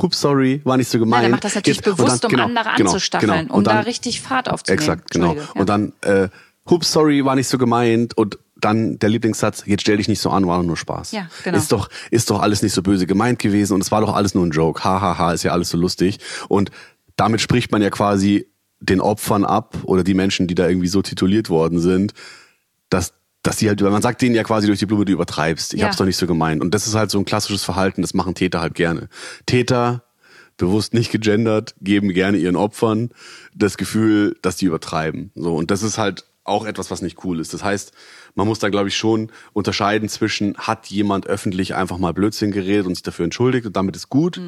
hups, 0.00 0.20
sorry, 0.20 0.60
war 0.64 0.76
nicht 0.76 0.88
so 0.90 0.98
gemeint. 0.98 1.22
Nein, 1.22 1.30
er 1.30 1.34
macht 1.34 1.44
das 1.44 1.54
natürlich 1.54 1.78
Jetzt- 1.78 1.84
bewusst, 1.84 2.22
dann- 2.24 2.30
um 2.30 2.36
genau, 2.36 2.44
andere 2.44 2.74
genau, 2.76 2.90
anzustacheln, 2.90 3.30
genau. 3.30 3.52
um 3.52 3.58
Und 3.58 3.66
dann- 3.66 3.76
da 3.76 3.80
richtig 3.82 4.20
Fahrt 4.20 4.48
aufzunehmen. 4.50 4.80
Exakt, 4.80 5.10
genau. 5.10 5.34
Ja. 5.34 5.42
Und 5.54 5.68
dann, 5.68 5.92
äh, 6.02 6.28
hups, 6.68 6.92
sorry, 6.92 7.24
war 7.24 7.36
nicht 7.36 7.48
so 7.48 7.58
gemeint. 7.58 8.16
Und 8.16 8.38
dann 8.58 8.98
der 8.98 9.08
Lieblingssatz, 9.10 9.62
jetzt 9.66 9.82
stell 9.82 9.98
dich 9.98 10.08
nicht 10.08 10.20
so 10.20 10.30
an, 10.30 10.46
war 10.46 10.58
doch 10.58 10.66
nur 10.66 10.76
Spaß. 10.76 11.12
Ja, 11.12 11.28
genau. 11.44 11.58
Ist 11.58 11.72
doch, 11.72 11.88
ist 12.10 12.30
doch 12.30 12.40
alles 12.40 12.62
nicht 12.62 12.72
so 12.72 12.82
böse 12.82 13.06
gemeint 13.06 13.38
gewesen 13.38 13.74
und 13.74 13.82
es 13.82 13.90
war 13.92 14.00
doch 14.00 14.14
alles 14.14 14.34
nur 14.34 14.44
ein 14.46 14.50
Joke. 14.50 14.82
Ha, 14.82 15.00
ha, 15.00 15.18
ha, 15.18 15.32
ist 15.32 15.42
ja 15.42 15.52
alles 15.52 15.68
so 15.68 15.76
lustig. 15.78 16.18
Und 16.48 16.70
damit 17.16 17.40
spricht 17.40 17.70
man 17.70 17.82
ja 17.82 17.90
quasi 17.90 18.46
den 18.80 19.00
Opfern 19.00 19.44
ab 19.44 19.76
oder 19.84 20.04
die 20.04 20.14
Menschen, 20.14 20.46
die 20.46 20.54
da 20.54 20.68
irgendwie 20.68 20.88
so 20.88 21.00
tituliert 21.02 21.48
worden 21.50 21.78
sind, 21.80 22.12
dass 22.90 23.12
dass 23.46 23.56
die 23.56 23.68
halt, 23.68 23.80
man 23.80 24.02
sagt 24.02 24.22
denen 24.22 24.34
ja 24.34 24.42
quasi 24.42 24.66
durch 24.66 24.78
die 24.78 24.86
Blume, 24.86 25.04
du 25.04 25.12
übertreibst. 25.12 25.74
Ich 25.74 25.80
Ja. 25.80 25.86
hab's 25.86 25.96
doch 25.96 26.04
nicht 26.04 26.16
so 26.16 26.26
gemeint. 26.26 26.60
Und 26.62 26.74
das 26.74 26.86
ist 26.86 26.94
halt 26.94 27.10
so 27.10 27.18
ein 27.18 27.24
klassisches 27.24 27.64
Verhalten, 27.64 28.02
das 28.02 28.14
machen 28.14 28.34
Täter 28.34 28.60
halt 28.60 28.74
gerne. 28.74 29.08
Täter, 29.46 30.02
bewusst 30.56 30.94
nicht 30.94 31.12
gegendert, 31.12 31.74
geben 31.80 32.08
gerne 32.12 32.38
ihren 32.38 32.56
Opfern 32.56 33.10
das 33.54 33.76
Gefühl, 33.76 34.36
dass 34.42 34.56
die 34.56 34.66
übertreiben. 34.66 35.30
So. 35.34 35.54
Und 35.54 35.70
das 35.70 35.82
ist 35.82 35.98
halt 35.98 36.24
auch 36.44 36.64
etwas, 36.64 36.90
was 36.92 37.02
nicht 37.02 37.24
cool 37.24 37.40
ist. 37.40 37.52
Das 37.52 37.64
heißt, 37.64 37.92
man 38.36 38.46
muss 38.46 38.60
da, 38.60 38.68
glaube 38.68 38.88
ich, 38.88 38.96
schon 38.96 39.32
unterscheiden 39.52 40.08
zwischen, 40.08 40.56
hat 40.56 40.86
jemand 40.86 41.26
öffentlich 41.26 41.74
einfach 41.74 41.98
mal 41.98 42.12
Blödsinn 42.12 42.52
geredet 42.52 42.86
und 42.86 42.94
sich 42.94 43.02
dafür 43.02 43.24
entschuldigt 43.24 43.66
und 43.66 43.76
damit 43.76 43.96
ist 43.96 44.10
gut, 44.10 44.40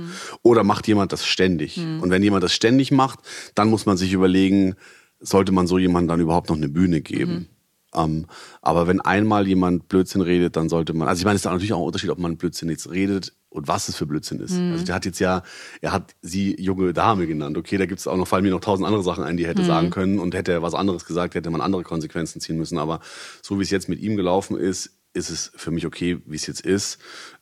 oder 0.43 0.63
macht 0.63 0.87
jemand 0.87 1.13
das 1.13 1.27
ständig? 1.27 1.77
Und 1.79 2.09
wenn 2.11 2.23
jemand 2.23 2.45
das 2.45 2.55
ständig 2.55 2.93
macht, 2.93 3.19
dann 3.57 3.69
muss 3.69 3.85
man 3.85 3.97
sich 3.97 4.13
überlegen, 4.13 4.77
sollte 5.19 5.51
man 5.51 5.67
so 5.67 5.77
jemandem 5.79 6.09
dann 6.09 6.21
überhaupt 6.21 6.51
noch 6.51 6.57
eine 6.57 6.69
Bühne 6.69 7.01
geben? 7.01 7.49
Ähm, 7.95 8.27
aber 8.61 8.87
wenn 8.87 9.01
einmal 9.01 9.47
jemand 9.47 9.89
Blödsinn 9.89 10.21
redet, 10.21 10.57
dann 10.57 10.69
sollte 10.69 10.93
man, 10.93 11.09
also 11.09 11.21
ich 11.21 11.25
meine, 11.25 11.37
es 11.37 11.43
ist 11.43 11.51
natürlich 11.51 11.73
auch 11.73 11.79
ein 11.79 11.87
Unterschied, 11.87 12.11
ob 12.11 12.19
man 12.19 12.37
Blödsinn 12.37 12.69
jetzt 12.69 12.91
redet 12.91 13.33
und 13.51 13.67
was 13.67 13.89
es 13.89 13.97
für 13.97 14.05
Blödsinn 14.05 14.41
ist. 14.41 14.53
Also 14.53 14.85
der 14.85 14.95
hat 14.95 15.07
jetzt 15.07 15.21
ja, 15.21 15.43
er 15.81 15.93
hat 15.93 16.15
sie 16.21 16.61
junge 16.61 16.93
Dame 16.93 17.27
genannt. 17.27 17.57
Okay, 17.57 17.79
da 17.79 17.87
gibt 17.87 18.01
es 18.01 18.07
auch 18.07 18.17
noch, 18.17 18.29
fallen 18.29 18.45
mir 18.45 18.51
noch 18.51 18.61
tausend 18.61 18.87
andere 18.87 19.03
Sachen 19.03 19.25
ein, 19.25 19.39
die 19.39 19.45
er 19.45 19.51
hätte 19.51 19.65
sagen 19.65 19.91
können 19.91 20.19
und 20.19 20.35
hätte 20.35 20.53
er 20.53 20.63
was 20.63 20.75
anderes 20.75 21.07
gesagt, 21.07 21.35
hätte 21.35 21.51
man 21.51 21.63
andere 21.63 21.83
Konsequenzen 21.83 22.41
ziehen 22.41 22.59
müssen. 22.59 22.79
Aber 22.79 23.01
so 23.43 23.59
wie 23.59 23.63
es 23.63 23.71
jetzt 23.71 23.89
mit 23.89 24.01
ihm 24.01 24.17
gelaufen 24.17 24.59
ist, 24.59 24.91
ist 25.15 25.31
es 25.31 25.51
für 25.57 25.71
mich 25.71 25.87
okay, 25.87 26.21
wie 26.27 26.37
es 26.37 26.47
jetzt 26.47 26.61
ist. 26.61 26.99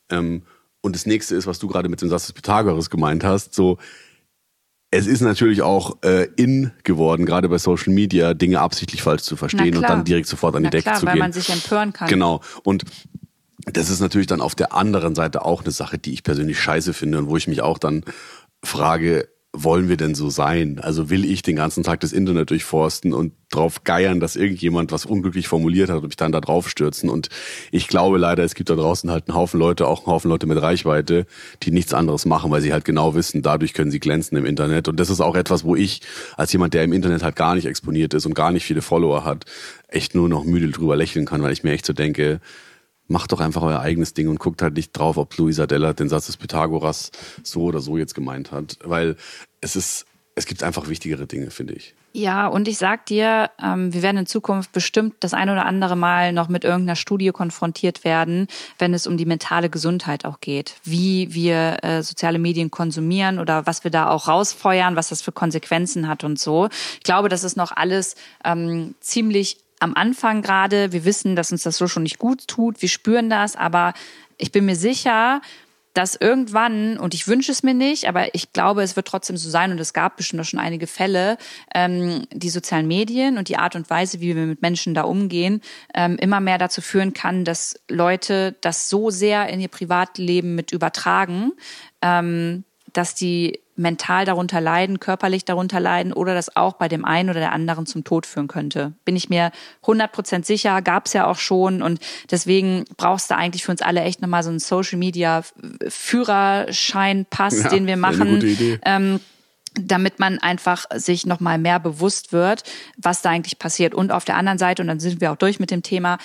Ähm, 0.09 0.43
und 0.81 0.95
das 0.95 1.07
nächste 1.07 1.35
ist, 1.35 1.49
was 1.49 1.59
du 1.59 1.67
gerade 1.67 1.89
mit 1.89 2.01
dem 2.01 2.09
Satz 2.09 2.27
des 2.27 2.33
Pythagoras 2.33 2.91
gemeint 2.91 3.25
hast, 3.25 3.55
so, 3.55 3.79
es 4.97 5.07
ist 5.07 5.21
natürlich 5.21 5.61
auch 5.61 5.99
äh, 6.03 6.27
in 6.37 6.73
geworden, 6.83 7.27
gerade 7.27 7.49
bei 7.51 7.59
Social 7.59 7.93
Media, 7.93 8.33
Dinge 8.33 8.61
absichtlich 8.61 9.03
falsch 9.03 9.23
zu 9.23 9.37
verstehen 9.37 9.77
und 9.77 9.83
dann 9.83 10.05
direkt 10.05 10.27
sofort 10.27 10.57
an 10.57 10.63
die 10.63 10.69
Na 10.69 10.71
Decke 10.71 10.85
klar, 10.85 10.95
zu 10.97 11.07
weil 11.07 11.15
gehen. 11.15 11.21
man 11.21 11.33
sich 11.33 11.51
empören 11.51 11.93
kann. 11.93 12.09
Genau. 12.09 12.41
Und 12.65 12.85
das 13.67 13.91
ist 13.91 14.01
natürlich 14.01 14.27
dann 14.27 14.41
auf 14.41 14.55
der 14.55 14.75
anderen 14.75 15.15
Seite 15.15 15.45
auch 15.45 15.63
eine 15.63 15.71
Sache, 15.71 15.99
die 15.99 16.15
ich 16.15 16.23
persönlich 16.23 16.59
scheiße 16.59 16.95
finde 16.95 17.19
und 17.19 17.29
wo 17.29 17.37
ich 17.37 17.47
mich 17.47 17.61
auch 17.61 17.79
dann 17.79 18.05
frage, 18.63 19.29
wollen 19.63 19.89
wir 19.89 19.97
denn 19.97 20.15
so 20.15 20.31
sein? 20.31 20.79
Also 20.81 21.11
will 21.11 21.25
ich 21.25 21.43
den 21.43 21.57
ganzen 21.57 21.83
Tag 21.83 22.01
das 22.01 22.13
Internet 22.13 22.51
durchforsten 22.51 23.13
und 23.13 23.33
drauf 23.51 23.85
geiern, 23.85 24.21
dass 24.21 24.37
irgendjemand 24.37 24.93
was 24.93 25.07
unglücklich 25.07 25.49
formuliert 25.49 25.89
hat 25.89 26.03
und 26.03 26.09
mich 26.09 26.17
dann 26.17 26.33
da 26.33 26.41
drauf 26.41 26.69
stürzen? 26.69 27.09
Und 27.09 27.29
ich 27.71 27.89
glaube 27.89 28.19
leider, 28.19 28.45
es 28.45 28.55
gibt 28.55 28.71
da 28.71 28.75
draußen 28.75 29.11
halt 29.11 29.29
einen 29.29 29.37
Haufen 29.37 29.59
Leute, 29.59 29.87
auch 29.87 30.01
einen 30.01 30.09
Haufen 30.09 30.31
Leute 30.31 30.47
mit 30.47 30.61
Reichweite, 30.61 31.27
die 31.63 31.71
nichts 31.71 31.95
anderes 31.95 32.27
machen, 32.27 32.51
weil 32.51 32.61
sie 32.61 32.73
halt 32.73 32.85
genau 32.85 33.15
wissen, 33.15 33.43
dadurch 33.43 33.73
können 33.73 33.91
sie 33.91 34.01
glänzen 34.01 34.37
im 34.37 34.45
Internet. 34.45 34.89
Und 34.89 35.01
das 35.01 35.11
ist 35.11 35.21
auch 35.21 35.35
etwas, 35.35 35.65
wo 35.65 35.75
ich 35.75 36.03
als 36.37 36.53
jemand, 36.53 36.75
der 36.75 36.85
im 36.85 36.93
Internet 36.93 37.23
halt 37.23 37.37
gar 37.37 37.55
nicht 37.55 37.67
exponiert 37.67 38.15
ist 38.15 38.27
und 38.27 38.35
gar 38.35 38.53
nicht 38.53 38.65
viele 38.65 38.83
Follower 38.83 39.25
hat, 39.25 39.45
echt 39.89 40.15
nur 40.15 40.29
noch 40.29 40.45
müde 40.45 40.69
drüber 40.71 40.97
lächeln 40.97 41.27
kann, 41.27 41.43
weil 41.43 41.53
ich 41.53 41.65
mir 41.65 41.73
echt 41.73 41.87
so 41.87 41.93
denke, 41.93 42.41
macht 43.09 43.33
doch 43.33 43.41
einfach 43.41 43.63
euer 43.63 43.81
eigenes 43.81 44.15
Ding 44.15 44.29
und 44.29 44.39
guckt 44.39 44.63
halt 44.63 44.75
nicht 44.75 44.93
drauf, 44.93 45.17
ob 45.17 45.37
Luisa 45.37 45.67
Della 45.67 45.93
den 45.93 46.09
Satz 46.09 46.27
des 46.27 46.37
Pythagoras 46.37 47.11
so 47.43 47.63
oder 47.63 47.81
so 47.81 47.97
jetzt 47.99 48.15
gemeint 48.15 48.53
hat. 48.53 48.79
Weil 48.85 49.17
es 49.61 49.77
ist, 49.77 50.07
es 50.35 50.47
gibt 50.47 50.63
einfach 50.63 50.89
wichtigere 50.89 51.27
Dinge, 51.27 51.51
finde 51.51 51.75
ich. 51.75 51.95
Ja, 52.17 52.47
und 52.47 52.67
ich 52.67 52.79
sag 52.79 53.05
dir, 53.05 53.51
ähm, 53.63 53.93
wir 53.93 54.01
werden 54.01 54.17
in 54.17 54.27
Zukunft 54.27 54.73
bestimmt 54.73 55.17
das 55.21 55.35
ein 55.35 55.51
oder 55.51 55.67
andere 55.67 55.97
Mal 55.97 56.33
noch 56.33 56.49
mit 56.49 56.65
irgendeiner 56.65 56.97
Studie 56.97 57.29
konfrontiert 57.29 58.05
werden, 58.05 58.47
wenn 58.79 58.95
es 58.95 59.07
um 59.07 59.19
die 59.19 59.27
mentale 59.27 59.69
Gesundheit 59.69 60.25
auch 60.25 60.41
geht. 60.41 60.77
Wie 60.83 61.35
wir 61.35 61.85
äh, 61.85 62.03
soziale 62.03 62.39
Medien 62.39 62.71
konsumieren 62.71 63.39
oder 63.39 63.67
was 63.67 63.85
wir 63.85 63.91
da 63.91 64.09
auch 64.09 64.29
rausfeuern, 64.29 64.97
was 64.97 65.11
das 65.11 65.21
für 65.21 65.33
Konsequenzen 65.33 66.09
hat 66.09 66.25
und 66.25 66.39
so. 66.39 66.71
Ich 66.95 67.03
glaube, 67.05 67.29
das 67.29 67.45
ist 67.45 67.59
noch 67.59 67.73
alles 67.73 68.17
ähm, 68.47 68.95
ziemlich 69.01 69.59
am 69.81 69.95
Anfang 69.95 70.43
gerade. 70.43 70.93
Wir 70.93 71.05
wissen, 71.05 71.37
dass 71.37 71.53
uns 71.53 71.63
das 71.63 71.77
so 71.77 71.87
schon 71.87 72.03
nicht 72.03 72.19
gut 72.19 72.47
tut. 72.49 72.83
Wir 72.83 72.89
spüren 72.89 73.31
das, 73.31 73.57
aber 73.57 73.95
ich 74.39 74.53
bin 74.53 74.67
mir 74.67 74.77
sicher, 74.77 75.41
dass 75.97 76.15
irgendwann, 76.15 76.99
und 76.99 77.15
ich 77.15 77.27
wünsche 77.27 77.51
es 77.51 77.63
mir 77.63 77.73
nicht, 77.73 78.07
aber 78.07 78.35
ich 78.35 78.53
glaube, 78.53 78.83
es 78.83 78.97
wird 78.97 79.09
trotzdem 79.09 79.39
so 79.39 79.49
sein, 79.49 79.73
und 79.73 79.81
es 79.81 79.95
gab 79.95 80.19
bestimmt 80.19 80.43
auch 80.43 80.47
schon 80.47 80.61
einige 80.61 80.87
Fälle, 80.87 81.39
ähm, 81.75 82.27
die 82.33 82.51
sozialen 82.51 82.87
Medien 82.87 83.39
und 83.39 83.49
die 83.49 83.57
Art 83.57 83.77
und 83.77 83.89
Weise, 83.89 84.21
wie 84.21 84.37
wir 84.37 84.45
mit 84.45 84.61
Menschen 84.61 84.93
da 84.93 85.03
umgehen, 85.03 85.63
ähm, 85.95 86.17
immer 86.19 86.41
mehr 86.41 86.59
dazu 86.59 86.83
führen 86.83 87.15
kann, 87.15 87.45
dass 87.45 87.81
Leute 87.89 88.57
das 88.61 88.91
so 88.91 89.09
sehr 89.09 89.49
in 89.49 89.59
ihr 89.59 89.69
Privatleben 89.69 90.55
mit 90.55 90.71
übertragen, 90.73 91.53
ähm, 92.03 92.65
dass 92.97 93.15
die 93.15 93.61
mental 93.77 94.25
darunter 94.25 94.61
leiden, 94.61 95.01
körperlich 95.01 95.45
darunter 95.45 95.81
leiden 95.81 96.13
oder 96.13 96.35
das 96.35 96.57
auch 96.57 96.75
bei 96.75 96.89
dem 96.89 97.05
einen 97.05 97.29
oder 97.29 97.41
der 97.41 97.53
anderen 97.53 97.85
zum 97.85 98.05
Tod 98.05 98.25
führen 98.25 98.49
könnte. 98.49 98.95
Bin 99.05 99.17
ich 99.17 99.29
mir 99.29 99.53
100% 99.85 100.45
sicher, 100.45 100.81
gab 100.81 101.07
es 101.07 101.13
ja 101.13 101.27
auch 101.27 101.37
schon 101.37 101.83
und 101.83 102.01
deswegen 102.31 102.85
brauchst 102.97 103.31
du 103.31 103.37
eigentlich 103.37 103.65
für 103.65 103.73
uns 103.73 103.83
alle 103.83 104.01
echt 104.01 104.23
nochmal 104.23 104.43
so 104.43 104.51
einen 104.51 104.61
Social 104.61 104.99
Media 104.99 105.43
Führerscheinpass, 105.87 107.65
Ja, 107.65 107.69
den 107.69 107.87
wir 107.87 107.97
machen. 107.97 108.81
Ähm, 108.83 109.21
damit 109.79 110.19
man 110.19 110.39
einfach 110.39 110.87
sich 110.95 111.27
noch 111.27 111.41
mal 111.41 111.59
mehr 111.59 111.79
bewusst 111.79 112.33
wird, 112.33 112.63
was 112.97 113.21
da 113.21 113.29
eigentlich 113.29 113.59
passiert. 113.59 113.95
Und 113.95 114.11
auf 114.11 114.25
der 114.25 114.37
anderen 114.37 114.57
Seite, 114.57 114.81
und 114.81 114.89
dann 114.89 115.01
sind 115.01 115.21
wir 115.21 115.33
auch 115.33 115.37
durch 115.37 115.61
mit 115.61 115.71
dem 115.71 115.83
Thema, 115.83 116.17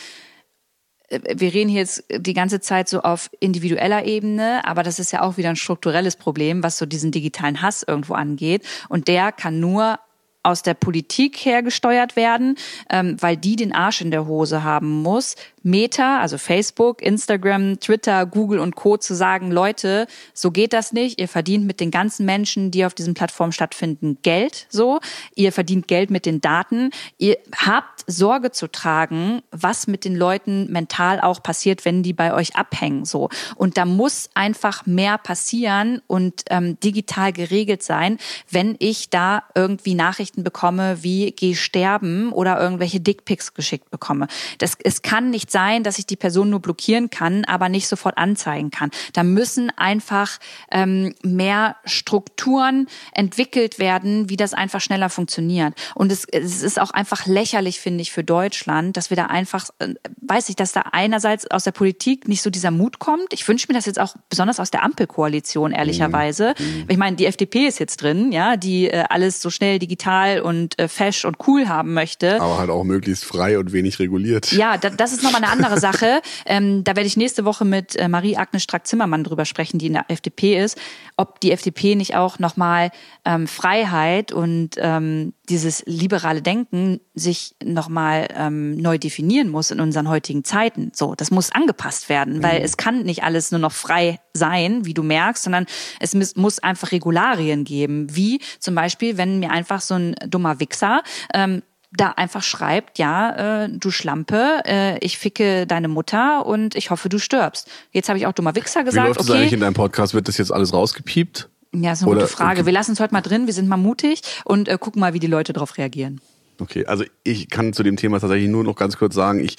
wir 1.12 1.54
reden 1.54 1.69
hier 1.69 1.82
jetzt 1.82 2.06
die 2.10 2.34
ganze 2.34 2.60
Zeit 2.62 2.88
so 2.88 3.02
auf 3.02 3.30
individueller 3.39 4.06
Ebene, 4.06 4.65
aber 4.65 4.84
das 4.84 5.00
ist 5.00 5.12
ja 5.12 5.21
auch 5.21 5.38
wieder 5.38 5.50
ein 5.50 5.56
strukturelles 5.56 6.15
Problem, 6.15 6.63
was 6.63 6.78
so 6.78 6.86
diesen 6.86 7.12
digitalen 7.12 7.62
Hass 7.62 7.84
irgendwo 7.84 8.13
angeht. 8.13 8.63
Und 8.89 9.08
der 9.08 9.32
kann 9.32 9.60
nur 9.60 10.00
aus 10.43 10.63
der 10.63 10.73
Politik 10.73 11.38
hergesteuert 11.38 12.15
werden, 12.15 12.56
ähm, 12.89 13.17
weil 13.19 13.38
die 13.38 13.56
den 13.56 13.73
Arsch 13.73 14.01
in 14.01 14.12
der 14.12 14.25
Hose 14.25 14.63
haben 14.63 15.01
muss, 15.01 15.36
Meta, 15.63 16.19
also 16.19 16.38
Facebook, 16.38 17.01
Instagram, 17.01 17.80
Twitter, 17.80 18.25
Google 18.25 18.60
und 18.60 18.75
Co. 18.75 18.97
zu 18.97 19.13
sagen, 19.13 19.51
Leute, 19.51 20.08
so 20.34 20.51
geht 20.51 20.73
das 20.73 20.91
nicht. 20.91 21.19
Ihr 21.19 21.27
verdient 21.27 21.65
mit 21.65 21.80
den 21.80 21.91
ganzen 21.91 22.25
Menschen, 22.25 22.71
die 22.71 22.86
auf 22.86 22.93
diesen 22.93 23.13
Plattformen 23.13 23.51
stattfinden, 23.51 24.17
Geld 24.23 24.65
so. 24.69 24.99
Ihr 25.36 25.51
verdient 25.51 25.88
Geld 25.88 26.10
mit 26.10 26.25
den 26.25 26.41
Daten. 26.41 26.89
Ihr 27.17 27.38
habt 27.56 28.04
Sorge 28.08 28.51
zu 28.51 28.67
tragen, 28.67 29.41
was 29.51 29.86
mit 29.88 30.04
den 30.04 30.15
Leuten 30.15 30.71
mental 30.71 31.21
auch 31.21 31.43
passiert, 31.43 31.86
wenn 31.86 32.01
die 32.01 32.13
bei 32.13 32.34
euch 32.34 32.56
abhängen 32.56 33.06
so. 33.06 33.30
Und 33.56 33.77
da 33.77 33.86
muss 33.86 34.30
einfach 34.34 34.86
mehr 34.86 35.17
passieren 35.17 36.01
und 36.08 36.43
ähm, 36.49 36.80
digital 36.80 37.34
geregelt 37.34 37.84
sein, 37.84 38.17
wenn 38.49 38.75
ich 38.80 39.10
da 39.10 39.43
irgendwie 39.54 39.93
Nachrichten 39.93 40.31
bekomme, 40.36 41.04
wie 41.04 41.32
geh 41.32 41.56
sterben 41.56 42.32
oder 42.32 42.60
irgendwelche 42.60 43.00
Dickpics 43.00 43.54
geschickt 43.54 43.89
bekomme. 43.89 44.28
Das, 44.58 44.78
es 44.84 45.02
kann 45.02 45.30
nicht 45.30 45.52
sein, 45.52 45.84
dass 45.84 46.00
ich 46.00 46.06
die 46.06 46.15
Person 46.15 46.50
nur 46.50 46.60
blockieren 46.60 47.10
kann, 47.10 47.46
aber 47.46 47.70
nicht 47.70 47.88
sofort 47.88 48.17
anzeigen 48.17 48.72
kann. 48.72 48.91
Da 49.13 49.24
müssen 49.24 49.72
einfach 49.78 50.39
ähm, 50.72 51.13
mehr 51.24 51.76
Strukturen 51.86 52.88
entwickelt 53.13 53.80
werden, 53.80 54.30
wie 54.30 54.38
das 54.38 54.54
einfach 54.54 54.82
schneller 54.82 55.10
funktioniert. 55.10 55.74
Und 55.96 56.12
es, 56.12 56.26
es 56.26 56.62
ist 56.62 56.80
auch 56.80 56.91
einfach 56.91 57.26
lächerlich, 57.26 57.80
finde 57.80 58.02
ich, 58.02 58.12
für 58.12 58.24
Deutschland, 58.24 58.98
dass 58.98 59.10
wir 59.10 59.17
da 59.17 59.26
einfach, 59.26 59.70
äh, 59.80 59.96
weiß 60.22 60.50
ich, 60.50 60.56
dass 60.56 60.72
da 60.72 60.82
einerseits 60.91 61.50
aus 61.50 61.63
der 61.63 61.72
Politik 61.72 62.28
nicht 62.28 62.41
so 62.41 62.50
dieser 62.50 62.72
Mut 62.72 63.00
kommt. 63.00 63.34
Ich 63.34 63.48
wünsche 63.48 63.67
mir 63.67 63.74
das 63.74 63.86
jetzt 63.86 64.00
auch 64.00 64.15
besonders 64.30 64.60
aus 64.60 64.72
der 64.72 64.84
Ampelkoalition, 64.84 65.72
ehrlicherweise. 65.72 66.54
Mhm. 66.58 66.86
Ich 66.88 66.98
meine, 66.98 67.15
die 67.15 67.26
FDP 67.26 67.67
ist 67.67 67.80
jetzt 67.80 68.02
drin, 68.02 68.32
ja, 68.32 68.58
die 68.58 68.89
äh, 68.89 69.04
alles 69.10 69.41
so 69.41 69.50
schnell 69.50 69.80
digital 69.80 70.20
und 70.43 70.79
äh, 70.79 70.88
fesch 70.88 71.25
und 71.25 71.38
cool 71.47 71.67
haben 71.67 71.93
möchte. 71.93 72.41
Aber 72.41 72.57
halt 72.57 72.69
auch 72.69 72.84
möglichst 72.84 73.25
frei 73.25 73.57
und 73.57 73.73
wenig 73.73 73.99
reguliert. 73.99 74.51
Ja, 74.51 74.77
da, 74.77 74.89
das 74.89 75.13
ist 75.13 75.23
nochmal 75.23 75.43
eine 75.43 75.51
andere 75.51 75.79
Sache. 75.79 76.21
Ähm, 76.45 76.84
da 76.84 76.95
werde 76.95 77.07
ich 77.07 77.17
nächste 77.17 77.45
Woche 77.45 77.65
mit 77.65 77.95
äh, 77.95 78.07
Marie-Agnes 78.07 78.63
Strack-Zimmermann 78.63 79.23
drüber 79.23 79.45
sprechen, 79.45 79.77
die 79.77 79.88
in 79.88 79.93
der 79.93 80.05
FDP 80.10 80.60
ist, 80.60 80.77
ob 81.17 81.39
die 81.39 81.51
FDP 81.51 81.95
nicht 81.95 82.15
auch 82.15 82.39
nochmal 82.39 82.89
ähm, 83.25 83.47
Freiheit 83.47 84.31
und 84.31 84.71
ähm, 84.77 85.34
dieses 85.52 85.84
liberale 85.86 86.42
Denken 86.42 87.02
sich 87.14 87.56
nochmal 87.64 88.30
ähm, 88.36 88.78
neu 88.78 88.98
definieren 88.98 89.50
muss 89.50 89.70
in 89.70 89.82
unseren 89.82 90.08
heutigen 90.08 90.46
Zeiten. 90.46 90.92
So, 90.96 91.14
das 91.14 91.30
muss 91.30 91.52
angepasst 91.52 92.08
werden, 92.08 92.42
weil 92.42 92.60
mhm. 92.60 92.66
es 92.66 92.78
kann 92.78 93.04
nicht 93.04 93.24
alles 93.24 93.52
nur 93.52 93.60
noch 93.60 93.74
frei 93.74 94.20
sein, 94.34 94.86
wie 94.86 94.94
du 94.94 95.04
merkst, 95.04 95.44
sondern 95.44 95.66
es 96.00 96.36
muss 96.36 96.60
einfach 96.60 96.94
Regularien 96.94 97.66
geben, 97.66 98.16
wie 98.16 98.40
zum 98.60 98.76
Beispiel, 98.76 99.18
wenn 99.18 99.40
mir 99.40 99.52
einfach 99.52 99.82
so 99.82 99.96
ein 99.96 100.16
dummer 100.26 100.62
Wichser 100.62 101.04
ähm, 101.34 101.64
da 101.92 102.12
einfach 102.12 102.44
schreibt, 102.44 102.98
ja, 102.98 103.66
äh, 103.66 103.70
du 103.70 103.92
Schlampe, 103.92 104.62
äh, 104.66 104.98
ich 105.00 105.18
ficke 105.18 105.68
deine 105.68 105.90
Mutter 105.90 106.46
und 106.46 106.76
ich 106.76 106.90
hoffe, 106.90 107.10
du 107.10 107.20
stirbst. 107.20 107.70
Jetzt 107.92 108.08
habe 108.08 108.18
ich 108.18 108.26
auch 108.26 108.32
dummer 108.32 108.56
Wichser 108.56 108.86
gesagt. 108.86 109.04
Wie 109.04 109.08
läuft 109.10 109.20
das 109.20 109.30
okay. 109.30 109.40
eigentlich 109.40 109.54
in 109.54 109.60
deinem 109.60 109.74
Podcast? 109.74 110.14
Wird 110.14 110.30
das 110.30 110.38
jetzt 110.38 110.54
alles 110.54 110.74
rausgepiept? 110.74 111.51
Ja, 111.73 111.93
ist 111.93 112.01
eine 112.01 112.12
Oder, 112.12 112.21
gute 112.21 112.34
Frage. 112.34 112.65
Wir 112.65 112.73
lassen 112.73 112.91
es 112.91 112.99
heute 112.99 113.13
mal 113.13 113.21
drin, 113.21 113.45
wir 113.45 113.53
sind 113.53 113.67
mal 113.67 113.77
mutig 113.77 114.21
und 114.43 114.67
äh, 114.67 114.77
gucken 114.77 114.99
mal, 114.99 115.13
wie 115.13 115.19
die 115.19 115.27
Leute 115.27 115.53
darauf 115.53 115.77
reagieren. 115.77 116.19
Okay, 116.60 116.86
also 116.86 117.05
ich 117.23 117.49
kann 117.49 117.73
zu 117.73 117.81
dem 117.84 117.95
Thema 117.95 118.19
tatsächlich 118.19 118.49
nur 118.49 118.63
noch 118.63 118.75
ganz 118.75 118.97
kurz 118.97 119.15
sagen, 119.15 119.39
ich, 119.39 119.57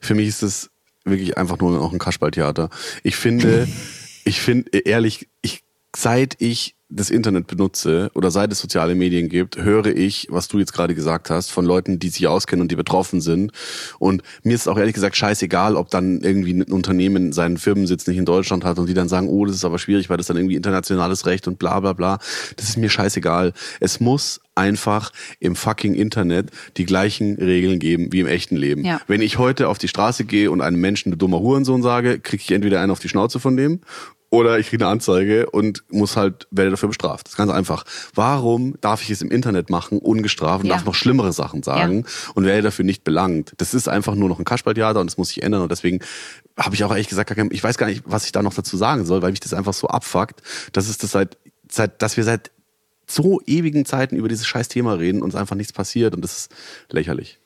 für 0.00 0.14
mich 0.14 0.28
ist 0.28 0.42
es 0.42 0.70
wirklich 1.04 1.36
einfach 1.36 1.58
nur 1.58 1.72
noch 1.72 1.92
ein 1.92 1.98
Kasperltheater. 1.98 2.70
Ich 3.02 3.16
finde, 3.16 3.66
ich 4.24 4.40
finde 4.40 4.70
ehrlich, 4.78 5.28
ich, 5.42 5.64
seit 5.96 6.40
ich 6.40 6.76
das 6.94 7.10
Internet 7.10 7.46
benutze 7.46 8.10
oder 8.14 8.30
seit 8.30 8.52
es 8.52 8.60
soziale 8.60 8.94
Medien 8.94 9.28
gibt, 9.28 9.56
höre 9.56 9.86
ich, 9.86 10.28
was 10.30 10.48
du 10.48 10.58
jetzt 10.58 10.72
gerade 10.72 10.94
gesagt 10.94 11.30
hast, 11.30 11.50
von 11.50 11.64
Leuten, 11.64 11.98
die 11.98 12.08
sich 12.08 12.26
auskennen 12.26 12.62
und 12.62 12.70
die 12.70 12.76
betroffen 12.76 13.20
sind. 13.20 13.52
Und 13.98 14.22
mir 14.42 14.54
ist 14.54 14.68
auch 14.68 14.78
ehrlich 14.78 14.94
gesagt 14.94 15.16
scheißegal, 15.16 15.76
ob 15.76 15.90
dann 15.90 16.20
irgendwie 16.20 16.54
ein 16.54 16.62
Unternehmen 16.62 17.32
seinen 17.32 17.58
Firmensitz 17.58 18.06
nicht 18.06 18.18
in 18.18 18.24
Deutschland 18.24 18.64
hat 18.64 18.78
und 18.78 18.88
die 18.88 18.94
dann 18.94 19.08
sagen, 19.08 19.28
oh, 19.28 19.44
das 19.44 19.56
ist 19.56 19.64
aber 19.64 19.78
schwierig, 19.78 20.08
weil 20.08 20.16
das 20.16 20.26
dann 20.26 20.36
irgendwie 20.36 20.56
internationales 20.56 21.26
Recht 21.26 21.48
und 21.48 21.58
bla 21.58 21.80
bla 21.80 21.92
bla. 21.92 22.18
Das 22.56 22.68
ist 22.68 22.76
mir 22.76 22.88
scheißegal. 22.88 23.52
Es 23.80 24.00
muss 24.00 24.40
einfach 24.54 25.10
im 25.40 25.56
fucking 25.56 25.94
Internet 25.94 26.50
die 26.76 26.84
gleichen 26.84 27.36
Regeln 27.36 27.78
geben 27.78 28.12
wie 28.12 28.20
im 28.20 28.26
echten 28.26 28.56
Leben. 28.56 28.84
Ja. 28.84 29.00
Wenn 29.08 29.20
ich 29.20 29.38
heute 29.38 29.68
auf 29.68 29.78
die 29.78 29.88
Straße 29.88 30.24
gehe 30.24 30.50
und 30.50 30.60
einem 30.60 30.80
Menschen 30.80 31.10
du 31.10 31.18
dummer 31.18 31.40
Hurensohn 31.40 31.82
sage, 31.82 32.20
kriege 32.20 32.42
ich 32.42 32.52
entweder 32.52 32.80
einen 32.80 32.92
auf 32.92 33.00
die 33.00 33.08
Schnauze 33.08 33.40
von 33.40 33.56
dem 33.56 33.80
oder 34.34 34.58
ich 34.58 34.68
kriege 34.68 34.84
eine 34.84 34.90
Anzeige 34.90 35.48
und 35.48 35.84
muss 35.90 36.16
halt, 36.16 36.48
werde 36.50 36.72
dafür 36.72 36.88
bestraft. 36.88 37.26
Das 37.26 37.34
ist 37.34 37.36
ganz 37.36 37.52
einfach. 37.52 37.84
Warum 38.14 38.74
darf 38.80 39.00
ich 39.02 39.10
es 39.10 39.22
im 39.22 39.30
Internet 39.30 39.70
machen, 39.70 39.98
ungestraft 39.98 40.64
und 40.64 40.70
ja. 40.70 40.74
darf 40.74 40.84
noch 40.84 40.96
schlimmere 40.96 41.32
Sachen 41.32 41.62
sagen 41.62 42.00
ja. 42.00 42.32
und 42.34 42.44
werde 42.44 42.62
dafür 42.62 42.84
nicht 42.84 43.04
belangt? 43.04 43.52
Das 43.58 43.74
ist 43.74 43.88
einfach 43.88 44.16
nur 44.16 44.28
noch 44.28 44.40
ein 44.40 44.44
Kasperltheater 44.44 45.00
und 45.00 45.06
das 45.06 45.18
muss 45.18 45.28
sich 45.28 45.44
ändern 45.44 45.62
und 45.62 45.70
deswegen 45.70 46.00
habe 46.58 46.74
ich 46.74 46.82
auch 46.82 46.90
ehrlich 46.90 47.08
gesagt, 47.08 47.32
ich 47.50 47.64
weiß 47.64 47.78
gar 47.78 47.86
nicht, 47.86 48.02
was 48.06 48.26
ich 48.26 48.32
da 48.32 48.42
noch 48.42 48.54
dazu 48.54 48.76
sagen 48.76 49.04
soll, 49.06 49.22
weil 49.22 49.30
mich 49.30 49.40
das 49.40 49.54
einfach 49.54 49.74
so 49.74 49.86
abfuckt, 49.86 50.42
dass 50.72 50.88
es 50.88 50.98
das 50.98 51.12
seit, 51.12 51.38
seit, 51.70 52.02
dass 52.02 52.16
wir 52.16 52.24
seit 52.24 52.50
so 53.06 53.40
ewigen 53.46 53.84
Zeiten 53.84 54.16
über 54.16 54.28
dieses 54.28 54.46
scheiß 54.46 54.66
Thema 54.66 54.94
reden 54.94 55.22
und 55.22 55.28
es 55.28 55.36
einfach 55.36 55.56
nichts 55.56 55.72
passiert 55.72 56.14
und 56.14 56.22
das 56.22 56.36
ist 56.36 56.54
lächerlich 56.90 57.38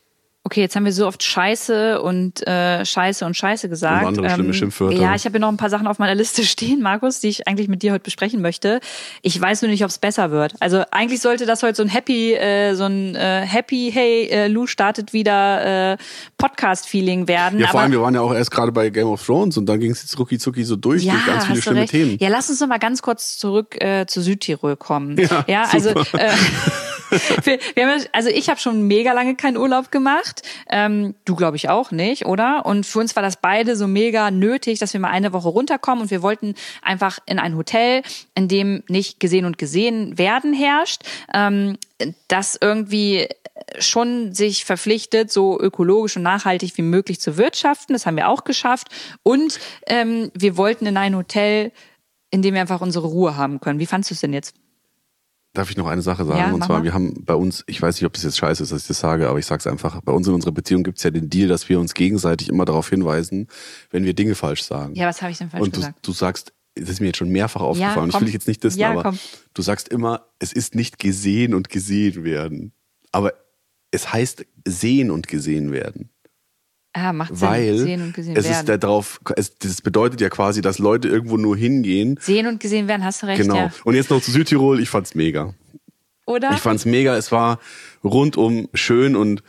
okay, 0.48 0.62
jetzt 0.62 0.76
haben 0.76 0.86
wir 0.86 0.94
so 0.94 1.06
oft 1.06 1.22
Scheiße 1.22 2.00
und 2.00 2.46
äh, 2.46 2.82
Scheiße 2.82 3.26
und 3.26 3.36
Scheiße 3.36 3.68
gesagt. 3.68 4.06
Und 4.06 4.16
andere 4.16 4.30
schlimme 4.30 4.48
ähm, 4.48 4.54
Schimpfwörter. 4.54 4.96
Ja, 4.96 5.14
ich 5.14 5.26
habe 5.26 5.32
hier 5.32 5.40
noch 5.40 5.50
ein 5.50 5.58
paar 5.58 5.68
Sachen 5.68 5.86
auf 5.86 5.98
meiner 5.98 6.14
Liste 6.14 6.42
stehen, 6.44 6.80
Markus, 6.80 7.20
die 7.20 7.28
ich 7.28 7.46
eigentlich 7.46 7.68
mit 7.68 7.82
dir 7.82 7.92
heute 7.92 8.04
besprechen 8.04 8.40
möchte. 8.40 8.80
Ich 9.20 9.38
weiß 9.38 9.60
nur 9.60 9.70
nicht, 9.70 9.84
ob 9.84 9.90
es 9.90 9.98
besser 9.98 10.30
wird. 10.30 10.54
Also 10.60 10.84
eigentlich 10.90 11.20
sollte 11.20 11.44
das 11.44 11.62
heute 11.62 11.74
so 11.74 11.82
ein 11.82 11.90
Happy, 11.90 12.32
äh, 12.32 12.74
so 12.74 12.84
ein 12.84 13.14
äh, 13.14 13.42
Happy, 13.44 13.90
hey, 13.92 14.26
äh, 14.30 14.48
Lou 14.48 14.66
startet 14.66 15.12
wieder 15.12 15.92
äh, 15.92 15.96
Podcast-Feeling 16.38 17.28
werden. 17.28 17.58
Ja, 17.58 17.66
vor 17.66 17.80
allem, 17.80 17.92
wir 17.92 18.00
waren 18.00 18.14
ja 18.14 18.22
auch 18.22 18.32
erst 18.32 18.50
gerade 18.50 18.72
bei 18.72 18.88
Game 18.88 19.08
of 19.08 19.22
Thrones 19.22 19.58
und 19.58 19.66
dann 19.66 19.80
ging 19.80 19.90
es 19.90 20.00
jetzt 20.00 20.18
rucki 20.18 20.38
zucki 20.38 20.64
so 20.64 20.76
durch, 20.76 21.02
ja, 21.02 21.12
durch 21.12 21.26
ganz 21.26 21.44
viele 21.44 21.60
schlimme 21.60 21.80
recht. 21.80 21.90
Themen. 21.90 22.16
Ja, 22.20 22.30
lass 22.30 22.48
uns 22.48 22.58
noch 22.60 22.68
mal 22.68 22.78
ganz 22.78 23.02
kurz 23.02 23.36
zurück 23.36 23.78
äh, 23.84 24.06
zu 24.06 24.22
Südtirol 24.22 24.76
kommen. 24.76 25.18
Ja, 25.18 25.44
ja 25.46 25.68
also 25.70 25.90
äh, 25.90 26.32
wir, 27.44 27.58
wir 27.74 27.88
haben, 27.88 28.04
also 28.12 28.28
ich 28.28 28.48
habe 28.48 28.60
schon 28.60 28.82
mega 28.82 29.12
lange 29.12 29.36
keinen 29.36 29.56
Urlaub 29.56 29.90
gemacht. 29.90 30.42
Ähm, 30.68 31.14
du 31.24 31.34
glaube 31.34 31.56
ich 31.56 31.68
auch 31.68 31.90
nicht, 31.90 32.26
oder? 32.26 32.66
Und 32.66 32.86
für 32.86 32.98
uns 32.98 33.16
war 33.16 33.22
das 33.22 33.36
beide 33.36 33.76
so 33.76 33.86
mega 33.86 34.30
nötig, 34.30 34.78
dass 34.78 34.92
wir 34.92 35.00
mal 35.00 35.10
eine 35.10 35.32
Woche 35.32 35.48
runterkommen 35.48 36.02
und 36.02 36.10
wir 36.10 36.22
wollten 36.22 36.54
einfach 36.82 37.18
in 37.26 37.38
ein 37.38 37.56
Hotel, 37.56 38.02
in 38.34 38.48
dem 38.48 38.82
nicht 38.88 39.20
gesehen 39.20 39.44
und 39.44 39.58
gesehen 39.58 40.18
werden 40.18 40.52
herrscht, 40.52 41.02
ähm, 41.32 41.78
das 42.28 42.58
irgendwie 42.60 43.28
schon 43.78 44.34
sich 44.34 44.64
verpflichtet, 44.64 45.32
so 45.32 45.58
ökologisch 45.60 46.16
und 46.16 46.22
nachhaltig 46.22 46.76
wie 46.76 46.82
möglich 46.82 47.20
zu 47.20 47.36
wirtschaften. 47.36 47.92
Das 47.92 48.06
haben 48.06 48.16
wir 48.16 48.28
auch 48.28 48.44
geschafft. 48.44 48.88
Und 49.22 49.58
ähm, 49.86 50.30
wir 50.34 50.56
wollten 50.56 50.86
in 50.86 50.96
ein 50.96 51.16
Hotel, 51.16 51.72
in 52.30 52.42
dem 52.42 52.54
wir 52.54 52.60
einfach 52.60 52.80
unsere 52.80 53.06
Ruhe 53.06 53.36
haben 53.36 53.60
können. 53.60 53.80
Wie 53.80 53.86
fandst 53.86 54.10
du 54.10 54.14
es 54.14 54.20
denn 54.20 54.32
jetzt? 54.32 54.54
Darf 55.54 55.70
ich 55.70 55.76
noch 55.76 55.86
eine 55.86 56.02
Sache 56.02 56.24
sagen? 56.24 56.38
Ja, 56.38 56.52
und 56.52 56.62
zwar, 56.62 56.84
wir 56.84 56.92
haben 56.92 57.24
bei 57.24 57.34
uns, 57.34 57.64
ich 57.66 57.80
weiß 57.80 57.96
nicht, 57.96 58.04
ob 58.04 58.12
das 58.12 58.22
jetzt 58.22 58.36
scheiße 58.36 58.62
ist, 58.62 58.70
dass 58.70 58.82
ich 58.82 58.88
das 58.88 59.00
sage, 59.00 59.28
aber 59.28 59.38
ich 59.38 59.46
sag's 59.46 59.66
einfach, 59.66 60.00
bei 60.02 60.12
uns 60.12 60.28
in 60.28 60.34
unserer 60.34 60.52
Beziehung 60.52 60.82
gibt's 60.82 61.02
ja 61.02 61.10
den 61.10 61.30
Deal, 61.30 61.48
dass 61.48 61.68
wir 61.68 61.80
uns 61.80 61.94
gegenseitig 61.94 62.48
immer 62.48 62.64
darauf 62.64 62.88
hinweisen, 62.90 63.48
wenn 63.90 64.04
wir 64.04 64.14
Dinge 64.14 64.34
falsch 64.34 64.62
sagen. 64.62 64.94
Ja, 64.94 65.08
was 65.08 65.22
habe 65.22 65.32
ich 65.32 65.38
denn 65.38 65.50
falsch 65.50 65.62
und 65.62 65.74
du, 65.74 65.80
gesagt? 65.80 66.06
Du 66.06 66.12
sagst, 66.12 66.52
das 66.74 66.90
ist 66.90 67.00
mir 67.00 67.06
jetzt 67.08 67.16
schon 67.16 67.30
mehrfach 67.30 67.62
aufgefallen, 67.62 68.10
ja, 68.10 68.14
ich 68.14 68.20
will 68.20 68.26
dich 68.26 68.34
jetzt 68.34 68.46
nicht 68.46 68.62
dissen, 68.62 68.78
ja, 68.78 68.90
aber 68.90 69.02
komm. 69.02 69.18
du 69.54 69.62
sagst 69.62 69.88
immer, 69.88 70.26
es 70.38 70.52
ist 70.52 70.74
nicht 70.74 70.98
gesehen 70.98 71.54
und 71.54 71.70
gesehen 71.70 72.24
werden. 72.24 72.72
Aber 73.10 73.32
es 73.90 74.12
heißt 74.12 74.44
sehen 74.66 75.10
und 75.10 75.28
gesehen 75.28 75.72
werden. 75.72 76.10
Ah, 76.92 77.12
macht 77.12 77.36
Sinn. 77.36 77.48
Weil 77.48 77.78
sehen 77.78 78.02
und 78.02 78.14
gesehen 78.14 78.36
es 78.36 78.44
werden. 78.48 78.74
ist 78.74 78.82
darauf, 78.82 79.20
es, 79.36 79.58
das 79.58 79.82
bedeutet 79.82 80.20
ja 80.20 80.30
quasi, 80.30 80.62
dass 80.62 80.78
Leute 80.78 81.08
irgendwo 81.08 81.36
nur 81.36 81.56
hingehen. 81.56 82.18
Sehen 82.20 82.46
und 82.46 82.60
gesehen 82.60 82.88
werden, 82.88 83.04
hast 83.04 83.22
du 83.22 83.26
recht. 83.26 83.42
Genau. 83.42 83.56
Ja. 83.56 83.72
Und 83.84 83.94
jetzt 83.94 84.10
noch 84.10 84.22
zu 84.22 84.30
Südtirol, 84.30 84.80
ich 84.80 84.88
fand's 84.88 85.14
mega. 85.14 85.54
Oder? 86.26 86.50
Ich 86.52 86.60
fand's 86.60 86.84
mega, 86.84 87.16
es 87.16 87.30
war 87.32 87.58
rundum 88.04 88.68
schön 88.74 89.16
und 89.16 89.42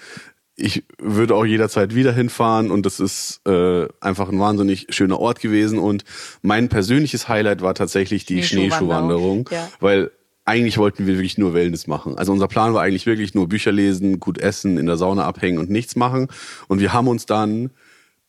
ich 0.55 0.83
würde 0.97 1.35
auch 1.35 1.45
jederzeit 1.45 1.95
wieder 1.95 2.13
hinfahren 2.13 2.69
und 2.69 2.85
das 2.85 2.99
ist 2.99 3.41
äh, 3.47 3.87
einfach 4.01 4.29
ein 4.29 4.39
wahnsinnig 4.39 4.87
schöner 4.89 5.19
Ort 5.19 5.39
gewesen 5.39 5.79
und 5.79 6.03
mein 6.41 6.69
persönliches 6.69 7.29
Highlight 7.29 7.61
war 7.61 7.75
tatsächlich 7.75 8.25
die 8.25 8.43
Schneeschuhwanderung, 8.43 9.45
Schneeschuhwanderung 9.47 9.49
ja. 9.51 9.69
weil 9.79 10.11
eigentlich 10.49 10.79
wollten 10.79 11.05
wir 11.05 11.13
wirklich 11.13 11.37
nur 11.37 11.53
Wellness 11.53 11.85
machen. 11.85 12.17
Also 12.17 12.31
unser 12.31 12.47
Plan 12.47 12.73
war 12.73 12.81
eigentlich 12.81 13.05
wirklich 13.05 13.35
nur 13.35 13.47
Bücher 13.47 13.71
lesen, 13.71 14.19
gut 14.19 14.39
essen, 14.39 14.79
in 14.79 14.87
der 14.87 14.97
Sauna 14.97 15.25
abhängen 15.25 15.59
und 15.59 15.69
nichts 15.69 15.95
machen. 15.95 16.27
Und 16.67 16.79
wir 16.79 16.91
haben 16.91 17.07
uns 17.07 17.27
dann 17.27 17.69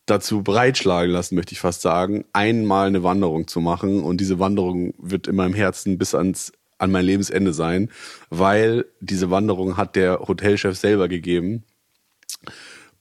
dazu 0.04 0.42
breitschlagen 0.42 1.10
lassen, 1.10 1.34
möchte 1.34 1.52
ich 1.52 1.60
fast 1.60 1.80
sagen, 1.80 2.26
einmal 2.34 2.88
eine 2.88 3.02
Wanderung 3.02 3.48
zu 3.48 3.60
machen. 3.60 4.02
Und 4.02 4.20
diese 4.20 4.38
Wanderung 4.38 4.92
wird 4.98 5.28
in 5.28 5.36
meinem 5.36 5.54
Herzen 5.54 5.96
bis 5.96 6.14
ans 6.14 6.52
an 6.76 6.90
mein 6.90 7.06
Lebensende 7.06 7.54
sein, 7.54 7.90
weil 8.28 8.84
diese 9.00 9.30
Wanderung 9.30 9.78
hat 9.78 9.96
der 9.96 10.20
Hotelchef 10.20 10.76
selber 10.76 11.08
gegeben. 11.08 11.64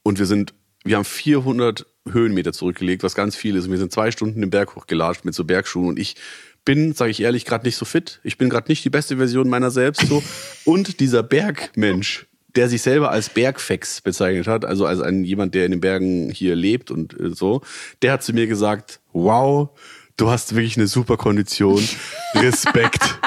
Und 0.02 0.18
wir 0.18 0.26
sind, 0.26 0.54
wir 0.82 0.96
haben 0.96 1.04
400 1.04 1.86
Höhenmeter 2.10 2.52
zurückgelegt, 2.52 3.02
was 3.02 3.14
ganz 3.14 3.36
viel 3.36 3.56
ist. 3.56 3.66
Und 3.66 3.72
wir 3.72 3.78
sind 3.78 3.92
zwei 3.92 4.10
Stunden 4.10 4.40
den 4.40 4.50
Berg 4.50 4.76
hochgelatscht 4.76 5.24
mit 5.24 5.34
so 5.34 5.44
Bergschuhen 5.44 5.88
und 5.88 5.98
ich 5.98 6.16
bin, 6.64 6.92
sage 6.92 7.10
ich 7.10 7.22
ehrlich, 7.22 7.44
gerade 7.44 7.64
nicht 7.64 7.76
so 7.76 7.84
fit. 7.84 8.20
Ich 8.22 8.38
bin 8.38 8.50
gerade 8.50 8.70
nicht 8.70 8.84
die 8.84 8.90
beste 8.90 9.16
Version 9.16 9.48
meiner 9.48 9.70
selbst 9.70 10.06
so. 10.06 10.22
Und 10.64 11.00
dieser 11.00 11.22
Bergmensch, 11.22 12.26
der 12.54 12.68
sich 12.68 12.82
selber 12.82 13.10
als 13.10 13.28
Bergfex 13.28 14.00
bezeichnet 14.00 14.46
hat, 14.46 14.64
also 14.64 14.86
als 14.86 15.00
ein 15.00 15.24
jemand, 15.24 15.54
der 15.54 15.64
in 15.64 15.72
den 15.72 15.80
Bergen 15.80 16.30
hier 16.30 16.56
lebt 16.56 16.90
und 16.90 17.18
äh, 17.18 17.30
so, 17.30 17.62
der 18.02 18.12
hat 18.12 18.22
zu 18.22 18.32
mir 18.32 18.46
gesagt, 18.46 19.00
wow, 19.12 19.70
du 20.16 20.30
hast 20.30 20.54
wirklich 20.54 20.76
eine 20.76 20.86
super 20.86 21.16
Kondition, 21.16 21.82
Respekt. 22.34 23.18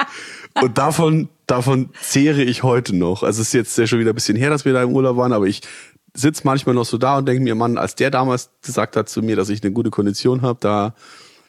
und 0.60 0.78
davon, 0.78 1.28
davon 1.46 1.90
zehre 2.00 2.42
ich 2.42 2.62
heute 2.62 2.94
noch. 2.94 3.22
Also 3.22 3.40
es 3.40 3.48
ist 3.48 3.54
jetzt 3.54 3.78
ja 3.78 3.86
schon 3.86 3.98
wieder 3.98 4.12
ein 4.12 4.14
bisschen 4.14 4.36
her, 4.36 4.50
dass 4.50 4.64
wir 4.64 4.72
da 4.72 4.82
im 4.82 4.92
Urlaub 4.92 5.16
waren, 5.16 5.32
aber 5.32 5.46
ich 5.46 5.62
sitze 6.14 6.42
manchmal 6.44 6.74
noch 6.74 6.84
so 6.84 6.96
da 6.96 7.18
und 7.18 7.26
denke 7.26 7.42
mir, 7.42 7.54
Mann, 7.54 7.76
als 7.76 7.96
der 7.96 8.10
damals 8.10 8.50
gesagt 8.62 8.96
hat 8.96 9.08
zu 9.08 9.22
mir, 9.22 9.36
dass 9.36 9.48
ich 9.48 9.62
eine 9.62 9.72
gute 9.72 9.90
Kondition 9.90 10.42
habe, 10.42 10.58
da 10.60 10.94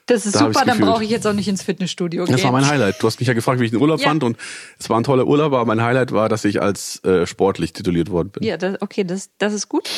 das 0.08 0.26
ist 0.26 0.36
Da 0.36 0.39
super, 0.39 0.65
dann 0.65 0.80
brauche 0.80 1.04
ich 1.04 1.10
jetzt 1.10 1.26
auch 1.26 1.34
nicht 1.34 1.48
ins 1.48 1.63
Fitnessstudio 1.63 2.26
gehen. 2.26 2.32
Das 2.32 2.44
war 2.44 2.52
mein 2.52 2.68
Highlight. 2.68 3.02
Du 3.02 3.08
hast 3.08 3.20
mich 3.20 3.28
ja 3.28 3.34
gefragt, 3.34 3.60
wie 3.60 3.65
ich 3.65 3.72
den 3.72 3.82
Urlaub 3.82 4.00
Ja. 4.00 4.08
fand 4.10 4.24
und 4.24 4.38
es 4.78 4.89
war 4.89 5.00
ein 5.00 5.04
toller 5.04 5.26
Urlaub, 5.26 5.54
aber 5.54 5.65
mein 5.65 5.82
Highlight 5.82 6.12
war, 6.12 6.30
dass 6.30 6.46
ich 6.46 6.62
als 6.62 7.04
äh, 7.04 7.26
sportlich 7.26 7.74
tituliert 7.74 8.12
worden 8.12 8.30
bin. 8.30 8.44
Ja, 8.44 8.58
das, 8.58 8.82
okay, 8.82 9.04
das, 9.04 9.30
das 9.38 9.54
ist 9.54 9.68
gut. 9.70 9.89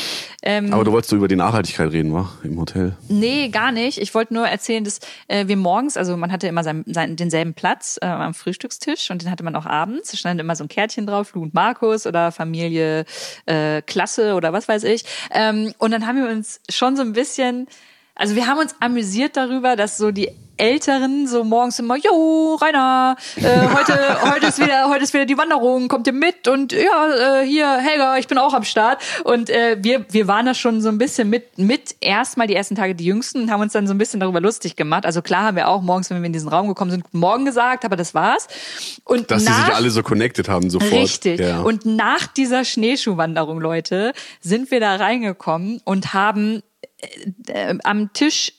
Ähm, 0.43 0.72
Aber 0.74 0.84
du 0.84 0.91
wolltest 0.91 1.10
so 1.10 1.15
über 1.15 1.28
die 1.28 1.36
Nachhaltigkeit 1.36 1.91
reden, 1.91 2.13
wa? 2.13 2.30
Im 2.43 2.60
Hotel. 2.60 2.96
Nee, 3.10 3.50
gar 3.50 3.72
nicht. 3.72 3.98
Ich 4.00 4.13
wollte 4.13 4.34
nur 4.34 4.48
erzählen, 4.48 4.84
dass 4.84 5.00
äh, 5.28 5.48
wir 5.48 5.58
morgens, 5.58 5.98
also 5.98 6.15
man 6.15 6.32
hatte 6.32 6.48
immer 6.48 6.63
sein, 6.63 6.84
sein, 6.88 7.15
denselben 7.15 7.54
Platz 7.54 7.98
äh, 8.02 8.06
am 8.06 8.34
Frühstückstisch 8.34 9.12
und 9.12 9.24
den 9.24 9.32
hatte 9.32 9.43
man 9.43 9.56
auch 9.56 9.65
abends. 9.65 10.12
Da 10.12 10.17
stand 10.17 10.39
immer 10.39 10.56
so 10.56 10.63
ein 10.63 10.67
Kärtchen 10.70 11.06
drauf, 11.06 11.34
Lou 11.34 11.41
und 11.43 11.54
Markus 11.54 12.06
oder 12.08 12.32
Familie 12.32 13.06
äh, 13.46 13.82
Klasse 13.82 14.36
oder 14.36 14.54
was 14.54 14.67
weiß 14.67 14.84
ich. 14.86 15.04
Ähm, 15.32 15.74
und 15.80 15.91
dann 15.91 16.08
haben 16.08 16.17
wir 16.24 16.30
uns 16.30 16.62
schon 16.70 16.96
so 16.96 17.02
ein 17.02 17.13
bisschen, 17.13 17.67
also 18.17 18.36
wir 18.36 18.47
haben 18.47 18.60
uns 18.60 18.75
amüsiert 18.80 19.38
darüber, 19.38 19.75
dass 19.75 19.97
so 19.97 20.12
die 20.12 20.32
Älteren 20.58 21.27
so 21.27 21.43
morgens 21.43 21.77
immer, 21.77 21.95
jo, 21.97 22.56
Rainer, 22.56 23.15
äh, 23.36 23.41
heute, 23.43 24.21
heute 24.32 24.47
ist 24.47 24.60
wieder, 24.60 24.89
heute 24.89 25.03
ist 25.03 25.13
wieder 25.13 25.25
die 25.25 25.38
Wanderung, 25.38 25.88
kommt 25.88 26.08
ihr 26.08 26.13
mit? 26.13 26.47
Und 26.47 26.73
ja, 26.73 27.41
äh, 27.41 27.45
hier, 27.45 27.77
Helga, 27.77 28.17
ich 28.17 28.27
bin 28.27 28.38
auch 28.39 28.53
am 28.53 28.63
Start. 28.63 29.01
Und 29.23 29.49
äh, 29.49 29.77
wir, 29.80 30.06
wir 30.10 30.27
waren 30.27 30.47
da 30.47 30.53
schon 30.56 30.82
so 30.82 30.89
ein 30.89 30.97
bisschen 30.97 31.30
mit, 31.30 31.60
mit 31.60 31.95
erstmal 32.01 32.47
die 32.47 32.56
ersten 32.56 32.75
Tage 32.75 32.95
die 32.95 33.06
Jüngsten 33.06 33.43
und 33.43 33.51
haben 33.51 33.62
uns 33.62 33.73
dann 33.73 33.88
so 33.88 33.93
ein 33.93 33.99
bisschen 33.99 34.19
darüber 34.19 34.41
lustig 34.41 34.75
gemacht. 34.75 35.06
Also 35.06 35.21
klar 35.21 35.43
haben 35.43 35.58
wir 35.58 35.67
auch 35.67 35.84
morgens, 35.84 36.10
wenn 36.10 36.21
wir 36.21 36.25
in 36.25 36.34
diesen 36.34 36.49
Raum 36.49 36.67
gekommen 36.67 36.91
sind, 36.91 37.03
Guten 37.03 37.19
Morgen 37.19 37.45
gesagt, 37.45 37.86
aber 37.86 37.95
das 37.95 38.15
war's. 38.15 38.47
Und 39.03 39.30
Dass 39.30 39.43
nach, 39.43 39.60
die 39.60 39.65
sich 39.65 39.75
alle 39.75 39.89
so 39.91 40.01
connected 40.01 40.49
haben 40.49 40.69
sofort. 40.69 40.91
Richtig. 40.91 41.39
Ja. 41.39 41.62
Und 41.62 41.86
nach 41.86 42.25
dieser 42.25 42.65
Schneeschuhwanderung, 42.65 43.60
Leute, 43.60 44.13
sind 44.41 44.71
wir 44.71 44.80
da 44.80 44.95
reingekommen 44.95 45.82
und 45.86 46.15
haben 46.15 46.63
am 47.84 48.13
Tisch 48.13 48.54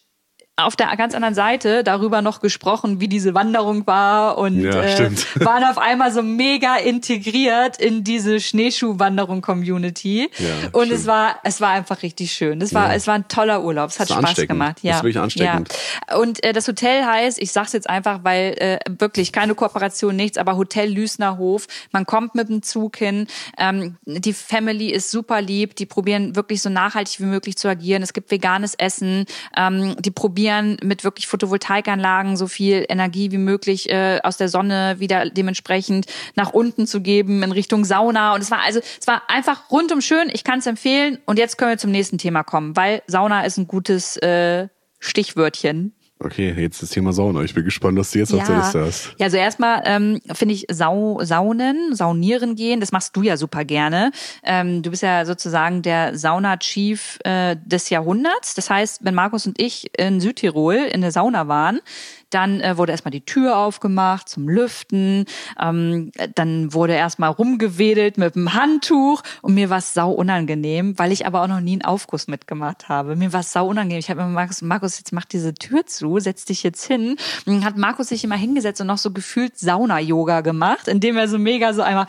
auf 0.59 0.77
der 0.77 0.95
ganz 0.97 1.15
anderen 1.15 1.35
Seite 1.35 1.85
darüber 1.85 2.21
noch 2.21 2.41
gesprochen, 2.41 3.01
wie 3.01 3.09
diese 3.09 3.33
Wanderung 3.35 3.87
war 3.87 4.39
und 4.39 4.61
Ja, 4.61 4.83
äh, 4.83 5.11
waren 5.37 5.65
auf 5.65 5.79
einmal 5.79 6.13
so 6.13 6.23
mega 6.23 6.77
integriert 6.77 7.77
in 7.79 8.03
diese 8.05 8.41
Schneeschuhwanderung-Community. 8.41 10.31
Ja, 10.39 10.47
und 10.73 10.87
stimmt. 10.87 11.01
es 11.01 11.07
war, 11.07 11.37
es 11.45 11.61
war 11.61 11.71
einfach 11.71 12.03
richtig 12.03 12.33
schön. 12.33 12.61
Das 12.61 12.75
war, 12.75 12.89
Ja. 12.89 12.95
es 12.95 13.07
war 13.07 13.15
ein 13.15 13.29
toller 13.29 13.63
Urlaub. 13.63 13.91
Es 13.91 14.01
hat 14.01 14.11
Das 14.11 14.17
Spaß 14.19 14.47
gemacht. 14.47 14.77
Das 14.77 14.83
Ja. 14.83 14.97
ist 14.97 15.03
wirklich 15.03 15.19
ansteckend. 15.19 15.69
Ja. 16.11 16.17
Und 16.17 16.43
äh, 16.45 16.53
das 16.53 16.67
Hotel 16.69 17.05
heißt, 17.05 17.41
ich 17.41 17.53
sag's 17.53 17.73
jetzt 17.73 17.89
einfach, 17.89 18.21
weil 18.25 18.55
äh, 18.59 18.79
wirklich 18.99 19.33
keine 19.33 19.55
Kooperation, 19.55 20.17
nichts, 20.17 20.39
aber 20.39 20.57
Hotel 20.57 20.91
Lüsner 20.93 21.39
Hof. 21.39 21.67
Man 21.93 22.05
kommt 22.07 22.35
mit 22.35 22.49
dem 22.49 22.63
Zug 22.63 22.97
hin. 22.97 23.27
Ähm, 23.59 23.97
die 24.07 24.33
Family 24.33 24.91
ist 24.91 25.11
super 25.11 25.41
lieb. 25.41 25.77
Die 25.77 25.87
probieren 25.87 26.35
wirklich 26.37 26.63
so 26.63 26.69
nachhaltig 26.71 27.21
wie 27.21 27.25
möglich 27.27 27.57
zu 27.57 27.69
agieren. 27.69 28.03
Es 28.03 28.13
gibt 28.13 28.31
veganes 28.31 28.75
Essen. 28.75 29.25
Ähm, 29.57 29.95
die 30.01 30.11
probieren 30.11 30.48
mit 30.83 31.05
wirklich 31.05 31.27
Photovoltaikanlagen 31.27 32.37
so 32.37 32.47
viel 32.47 32.85
Energie 32.89 33.31
wie 33.31 33.39
möglich 33.39 33.91
äh, 33.91 34.21
aus 34.23 34.37
der 34.37 34.49
Sonne 34.49 34.97
wieder 34.99 35.29
dementsprechend 35.31 36.07
nach 36.35 36.53
unten 36.53 36.87
zu 36.87 37.01
geben 37.01 37.43
in 37.43 37.53
Richtung 37.53 37.85
Sauna. 37.85 38.35
Und 38.35 38.41
es 38.41 38.51
war 38.51 38.61
also, 38.61 38.81
es 39.01 39.07
war 39.07 39.23
einfach 39.29 39.71
rundum 39.71 40.01
schön. 40.01 40.31
Ich 40.33 40.45
kann 40.45 40.61
es 40.61 40.67
empfehlen. 40.67 41.19
Und 41.27 41.39
jetzt 41.39 41.59
können 41.59 41.73
wir 41.73 41.79
zum 41.79 41.91
nächsten 41.91 42.19
Thema 42.19 42.43
kommen, 42.43 42.77
weil 42.77 43.03
Sauna 43.07 43.45
ist 43.45 43.59
ein 43.59 43.69
gutes 43.69 44.17
äh, 44.19 44.69
Stichwörtchen. 44.99 45.95
Okay, 46.21 46.53
jetzt 46.59 46.83
das 46.83 46.91
Thema 46.91 47.13
Sauna. 47.13 47.43
Ich 47.43 47.55
bin 47.55 47.65
gespannt, 47.65 47.97
was 47.97 48.11
du 48.11 48.19
jetzt 48.19 48.35
auf 48.35 48.45
der 48.45 48.57
Liste 48.57 48.85
hast. 48.85 49.15
Ja, 49.19 49.27
also 49.27 49.37
erstmal 49.37 49.83
ähm, 49.85 50.21
finde 50.33 50.55
ich 50.55 50.67
Sau, 50.69 51.21
Saunen, 51.23 51.95
Saunieren 51.95 52.57
gehen, 52.57 52.81
das 52.81 52.91
machst 52.91 53.15
du 53.15 53.23
ja 53.23 53.37
super 53.37 53.65
gerne. 53.65 54.11
Ähm, 54.43 54.83
du 54.83 54.91
bist 54.91 55.05
ja 55.05 55.25
sozusagen 55.25 55.83
der 55.83 56.19
Sauna-Chief 56.19 57.21
äh, 57.23 57.55
des 57.65 57.91
Jahrhunderts. 57.91 58.55
Das 58.57 58.69
heißt, 58.69 59.05
wenn 59.05 59.15
Markus 59.15 59.47
und 59.47 59.61
ich 59.61 59.97
in 59.97 60.21
Südtirol 60.21 60.75
in 60.75 61.03
der 61.03 61.13
Sauna 61.13 61.47
waren, 61.47 61.81
dann 62.31 62.61
äh, 62.61 62.77
wurde 62.77 62.93
erstmal 62.93 63.13
die 63.13 63.25
Tür 63.25 63.57
aufgemacht 63.57 64.29
zum 64.29 64.49
Lüften. 64.49 65.27
Ähm, 65.61 66.13
dann 66.35 66.73
wurde 66.73 66.95
erstmal 66.95 67.31
rumgewedelt 67.31 68.19
mit 68.19 68.35
dem 68.35 68.55
Handtuch 68.55 69.23
und 69.43 69.55
mir 69.55 69.71
war 69.71 69.79
es 69.79 69.95
sau 69.95 70.11
unangenehm, 70.11 70.99
weil 70.99 71.13
ich 71.13 71.27
aber 71.27 71.43
auch 71.43 71.49
noch 71.49 71.61
nie 71.61 71.73
einen 71.73 71.83
Aufguss 71.83 72.29
mitgemacht 72.29 72.89
habe. 72.89 73.17
Mir 73.17 73.33
war 73.33 73.41
es 73.41 73.53
sau 73.53 73.67
unangenehm. 73.67 73.99
Ich 73.99 74.11
habe 74.11 74.23
mir 74.23 74.29
Markus, 74.29 74.63
Markus, 74.63 74.99
jetzt 74.99 75.13
mach 75.13 75.25
diese 75.25 75.55
Tür 75.55 75.87
zu, 75.87 76.19
setz 76.19 76.45
dich 76.45 76.63
jetzt 76.63 76.85
hin. 76.85 77.17
Und 77.47 77.55
dann 77.55 77.65
hat 77.65 77.77
Markus 77.77 78.09
sich 78.09 78.25
immer 78.25 78.37
hingesetzt 78.37 78.81
und 78.81 78.87
noch 78.87 78.99
so 78.99 79.13
gefühlt 79.13 79.59
Sauna-Yoga 79.59 80.43
gemacht, 80.43 80.89
indem 80.89 81.17
er 81.17 81.29
so 81.29 81.39
mega 81.39 81.73
so 81.73 81.83
einmal 81.83 82.07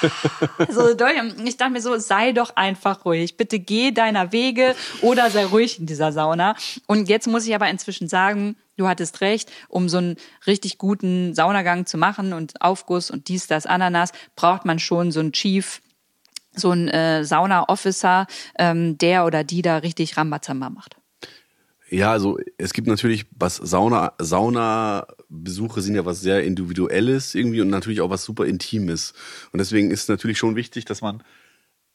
so. 0.70 0.82
Und 0.82 1.46
Ich 1.48 1.56
dachte 1.56 1.72
mir 1.72 1.80
so, 1.80 1.96
sei 1.98 2.32
doch 2.32 2.56
einfach 2.56 3.04
ruhig. 3.04 3.36
Bitte 3.36 3.58
geh 3.58 3.90
deiner 3.90 4.32
Wege 4.32 4.74
oder 5.02 5.30
sei 5.30 5.44
ruhig 5.44 5.78
in 5.78 5.86
dieser 5.86 6.12
Sauna. 6.12 6.56
Und 6.86 7.08
jetzt 7.08 7.26
muss 7.26 7.46
ich 7.46 7.54
aber 7.54 7.68
inzwischen 7.68 8.08
sagen, 8.08 8.56
du 8.76 8.88
hattest 8.88 9.20
recht, 9.20 9.50
um 9.68 9.88
so 9.88 9.98
einen 9.98 10.16
richtig 10.46 10.78
guten 10.78 11.34
Saunagang 11.34 11.86
zu 11.86 11.98
machen 11.98 12.32
und 12.32 12.60
Aufguss 12.60 13.10
und 13.10 13.28
dies, 13.28 13.46
das, 13.46 13.66
Ananas, 13.66 14.12
braucht 14.36 14.64
man 14.64 14.78
schon 14.78 15.12
so 15.12 15.20
einen 15.20 15.32
Chief, 15.32 15.80
so 16.54 16.70
einen 16.70 16.88
äh, 16.88 17.24
Sauna-Officer, 17.24 18.26
ähm, 18.58 18.98
der 18.98 19.26
oder 19.26 19.44
die 19.44 19.62
da 19.62 19.78
richtig 19.78 20.16
Rambazamba 20.16 20.70
macht. 20.70 20.96
Ja, 21.88 22.10
also 22.10 22.38
es 22.58 22.72
gibt 22.72 22.88
natürlich 22.88 23.26
was 23.38 23.56
Sauna, 23.56 24.12
Sauna-Besuche 24.18 25.80
sind 25.82 25.94
ja 25.94 26.04
was 26.04 26.20
sehr 26.20 26.42
Individuelles 26.42 27.34
irgendwie 27.36 27.60
und 27.60 27.68
natürlich 27.68 28.00
auch 28.00 28.10
was 28.10 28.24
super 28.24 28.44
Intimes. 28.46 29.14
Und 29.52 29.58
deswegen 29.58 29.92
ist 29.92 30.08
natürlich 30.08 30.38
schon 30.38 30.56
wichtig, 30.56 30.84
dass 30.84 31.00
man, 31.00 31.22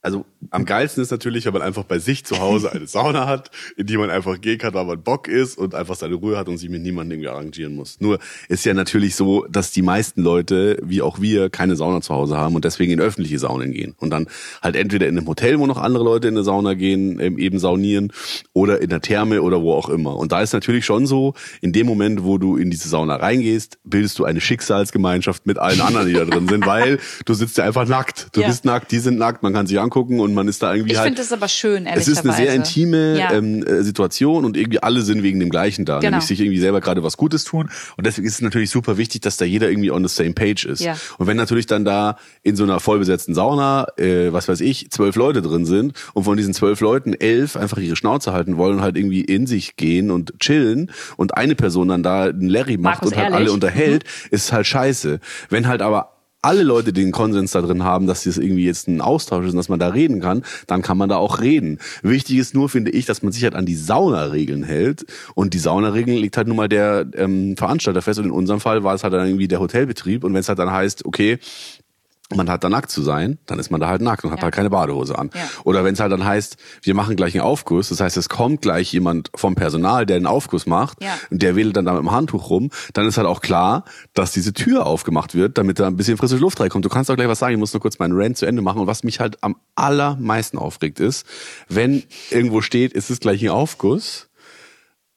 also 0.04 0.26
am 0.50 0.66
geilsten 0.66 1.04
ist 1.04 1.12
natürlich, 1.12 1.46
wenn 1.46 1.54
man 1.54 1.62
einfach 1.62 1.84
bei 1.84 2.00
sich 2.00 2.26
zu 2.26 2.40
Hause 2.40 2.72
eine 2.72 2.88
Sauna 2.88 3.28
hat, 3.28 3.52
in 3.78 3.86
die 3.86 3.98
man 3.98 4.10
einfach 4.10 4.42
gehen 4.42 4.58
kann, 4.58 4.74
weil 4.74 4.86
man 4.86 5.02
Bock 5.04 5.28
ist 5.28 5.58
und 5.60 5.76
einfach 5.76 5.96
seine 5.96 6.16
Ruhe 6.16 6.38
hat 6.38 6.50
und 6.50 6.58
sich 6.58 6.70
mit 6.70 6.82
niemandem 6.82 7.20
irgendwie 7.20 7.30
arrangieren 7.30 7.76
muss. 7.76 7.98
Nur 8.02 8.18
ist 8.50 8.66
ja 8.66 8.74
natürlich 8.74 9.16
so, 9.16 9.46
dass 9.48 9.70
die 9.72 9.84
meisten 9.84 10.24
Leute, 10.24 10.80
wie 10.84 11.04
auch 11.04 11.22
wir, 11.22 11.52
keine 11.52 11.76
Sauna 11.76 12.02
zu 12.02 12.16
Hause 12.16 12.36
haben 12.36 12.56
und 12.56 12.66
deswegen 12.66 12.92
in 12.94 13.00
öffentliche 13.00 13.38
Saunen 13.38 13.72
gehen. 13.74 13.94
Und 14.00 14.10
dann 14.10 14.26
halt 14.64 14.76
entweder 14.76 15.08
in 15.08 15.18
einem 15.18 15.28
Hotel, 15.28 15.60
wo 15.60 15.68
noch 15.68 15.78
andere 15.78 16.04
Leute 16.04 16.30
in 16.30 16.34
eine 16.34 16.44
Sauna 16.44 16.74
gehen, 16.74 17.20
ähm, 17.20 17.38
eben 17.38 17.60
saunieren 17.60 18.12
oder 18.54 18.82
in 18.82 18.90
der 18.90 19.02
Therme 19.02 19.44
oder 19.44 19.62
wo 19.62 19.74
auch 19.74 19.88
immer. 19.90 20.16
Und 20.18 20.32
da 20.32 20.42
ist 20.42 20.54
natürlich 20.54 20.84
schon 20.84 21.06
so, 21.06 21.36
in 21.62 21.74
dem 21.74 21.86
Moment, 21.86 22.24
wo 22.24 22.40
du 22.40 22.58
in 22.58 22.72
diese 22.72 22.90
Sauna 22.90 23.18
reingehst, 23.18 23.78
bildest 23.84 24.18
du 24.18 24.26
eine 24.26 24.42
Schicksalsgemeinschaft 24.42 25.46
mit 25.46 25.60
allen 25.60 25.80
anderen, 25.82 26.08
die 26.08 26.14
da 26.14 26.26
drin 26.26 26.48
sind, 26.48 26.66
weil 26.66 26.98
du 27.26 27.36
sitzt 27.36 27.60
ja 27.60 27.66
einfach 27.66 27.88
nackt. 27.88 28.30
Du 28.34 28.42
Ja. 28.42 28.48
bist 28.48 28.66
nackt, 28.66 28.92
die 28.92 28.98
sind 29.00 29.20
nackt, 29.20 29.44
man 29.44 29.54
kann 29.54 29.68
sich 29.68 29.80
angucken 29.80 29.91
und 30.20 30.34
man 30.34 30.48
ist 30.48 30.64
da 30.64 30.74
irgendwie 30.74 30.94
Ich 30.94 30.98
halt. 30.98 31.08
finde 31.10 31.22
das 31.22 31.32
aber 31.32 31.48
schön, 31.48 31.86
Es 31.86 32.08
ehrlicherweise. 32.08 32.12
ist 32.12 32.26
eine 32.26 32.34
sehr 32.34 32.54
intime 32.56 33.18
Ja. 33.20 33.34
ähm, 33.34 33.64
äh, 33.66 33.84
Situation 33.84 34.46
und 34.46 34.58
irgendwie 34.58 34.82
alle 34.82 35.02
sind 35.02 35.22
wegen 35.24 35.40
dem 35.40 35.50
Gleichen 35.50 35.86
da, 35.86 36.00
Genau. 36.00 36.12
nämlich 36.12 36.28
sich 36.28 36.40
irgendwie 36.40 36.60
selber 36.60 36.82
gerade 36.82 37.04
was 37.04 37.18
Gutes 37.18 37.44
tun. 37.44 37.70
Und 37.98 38.08
deswegen 38.08 38.28
ist 38.28 38.36
es 38.36 38.42
natürlich 38.42 38.70
super 38.70 38.98
wichtig, 38.98 39.22
dass 39.22 39.38
da 39.38 39.46
jeder 39.46 39.70
irgendwie 39.70 39.92
on 39.92 40.08
the 40.08 40.14
same 40.14 40.34
page 40.34 40.66
ist. 40.66 40.82
Ja. 40.82 40.96
Und 41.18 41.28
wenn 41.28 41.38
natürlich 41.38 41.66
dann 41.68 41.86
da 41.86 42.18
in 42.44 42.56
so 42.56 42.64
einer 42.64 42.80
vollbesetzten 42.80 43.34
Sauna, 43.36 43.86
äh, 43.98 44.32
was 44.34 44.48
weiß 44.48 44.62
ich, 44.62 44.90
zwölf 44.92 45.16
Leute 45.16 45.42
drin 45.42 45.66
sind 45.66 45.94
und 46.14 46.24
von 46.24 46.38
diesen 46.38 46.54
zwölf 46.54 46.80
Leuten 46.82 47.14
elf 47.14 47.56
einfach 47.58 47.78
ihre 47.78 47.96
Schnauze 47.96 48.34
halten 48.34 48.58
wollen 48.58 48.78
und 48.78 48.82
halt 48.82 48.98
irgendwie 48.98 49.22
in 49.22 49.46
sich 49.48 49.76
gehen 49.76 50.12
und 50.12 50.40
chillen 50.40 50.92
und 51.18 51.38
eine 51.38 51.56
Person 51.56 51.88
dann 51.90 52.04
da 52.04 52.24
einen 52.24 52.50
Larry 52.50 52.78
macht 52.78 53.02
Markus, 53.02 53.12
und 53.12 53.16
halt 53.18 53.26
ehrlich? 53.32 53.40
alle 53.48 53.52
unterhält, 53.54 54.04
ist 54.32 54.52
halt 54.52 54.66
scheiße. 54.68 55.20
Wenn 55.50 55.68
halt 55.68 55.82
aber 55.82 56.14
alle 56.42 56.64
Leute 56.64 56.92
den 56.92 57.12
Konsens 57.12 57.52
da 57.52 57.62
drin 57.62 57.84
haben, 57.84 58.08
dass 58.08 58.24
das 58.24 58.38
irgendwie 58.38 58.66
jetzt 58.66 58.88
ein 58.88 59.02
Austausch 59.02 59.46
ist 59.46 59.52
und 59.52 59.58
dass 59.58 59.70
man 59.70 59.80
da 59.80 59.90
reden 59.90 60.22
kann, 60.22 60.44
dann 60.68 60.82
kann 60.82 60.98
man 60.98 61.10
da 61.10 61.18
auch 61.18 61.40
reden. 61.40 61.78
Wichtig 62.02 62.38
ist 62.38 62.56
nur, 62.56 62.70
finde 62.70 62.92
ich, 62.92 63.06
dass 63.06 63.22
man 63.22 63.32
sich 63.32 63.44
halt 63.44 63.56
an 63.56 63.66
die 63.66 63.76
Saunaregeln 63.76 64.64
hält. 64.64 65.06
Und 65.36 65.54
die 65.54 65.60
Saunaregeln 65.60 66.18
legt 66.18 66.38
halt 66.38 66.48
nun 66.48 66.58
mal 66.58 66.70
der 66.70 67.06
ähm, 67.16 67.56
Veranstalter 67.58 68.02
fest. 68.02 68.20
Und 68.20 68.26
in 68.26 68.32
unserem 68.32 68.60
Fall 68.60 68.84
war 68.84 68.96
es 68.96 69.04
halt 69.04 69.14
dann 69.14 69.28
irgendwie 69.28 69.48
der 69.48 69.60
Hotelbetrieb. 69.60 70.24
Und 70.24 70.34
wenn 70.34 70.40
es 70.40 70.50
halt 70.50 70.60
dann 70.60 70.72
heißt, 70.72 71.06
okay, 71.06 71.38
man 72.38 72.50
hat 72.50 72.64
da 72.64 72.70
nackt 72.70 72.90
zu 72.92 73.02
sein, 73.02 73.38
dann 73.46 73.60
ist 73.60 73.72
man 73.72 73.80
da 73.82 73.88
halt 73.88 74.02
nackt 74.02 74.24
und 74.24 74.32
hat 74.32 74.40
Ja. 74.40 74.44
halt 74.44 74.54
keine 74.56 74.70
Badehose 74.70 75.18
an. 75.18 75.30
Ja. 75.34 75.42
Oder 75.64 75.84
wenn 75.84 75.94
es 75.94 76.00
halt 76.00 76.12
dann 76.12 76.24
heißt, 76.26 76.58
wir 76.82 76.94
machen 76.94 77.16
gleich 77.16 77.34
einen 77.36 77.44
Aufguss, 77.44 77.90
das 77.90 78.00
heißt, 78.00 78.18
es 78.18 78.30
kommt 78.30 78.62
gleich 78.62 78.92
jemand 78.94 79.30
vom 79.36 79.56
Personal, 79.56 80.06
der 80.06 80.18
einen 80.18 80.28
Aufguss 80.28 80.66
macht 80.66 81.04
Ja. 81.04 81.18
und 81.30 81.42
der 81.42 81.56
wedelt 81.56 81.78
dann 81.78 81.86
da 81.86 81.94
mit 81.94 82.02
dem 82.02 82.12
Handtuch 82.12 82.50
rum, 82.50 82.70
dann 82.94 83.08
ist 83.08 83.18
halt 83.18 83.28
auch 83.28 83.42
klar, 83.42 83.86
dass 84.14 84.32
diese 84.32 84.54
Tür 84.54 84.86
aufgemacht 84.86 85.36
wird, 85.36 85.58
damit 85.58 85.80
da 85.80 85.88
ein 85.88 85.96
bisschen 85.98 86.18
frische 86.18 86.38
Luft 86.38 86.60
reinkommt. 86.60 86.86
Du 86.86 86.90
kannst 86.90 87.10
auch 87.12 87.16
gleich 87.16 87.28
was 87.28 87.40
sagen, 87.40 87.54
ich 87.54 87.60
muss 87.60 87.74
nur 87.74 87.82
kurz 87.82 88.00
meinen 88.00 88.14
Rant 88.20 88.38
zu 88.38 88.46
Ende 88.46 88.62
machen. 88.62 88.82
Und 88.82 88.88
was 88.88 89.04
mich 89.04 89.20
halt 89.20 89.44
am 89.44 89.56
allermeisten 89.76 90.58
aufregt 90.58 91.00
ist, 91.00 91.26
wenn 91.70 92.04
irgendwo 92.30 92.62
steht, 92.62 92.94
ist 92.94 93.10
es 93.10 93.20
gleich 93.20 93.42
ein 93.44 93.50
Aufguss, 93.50 94.28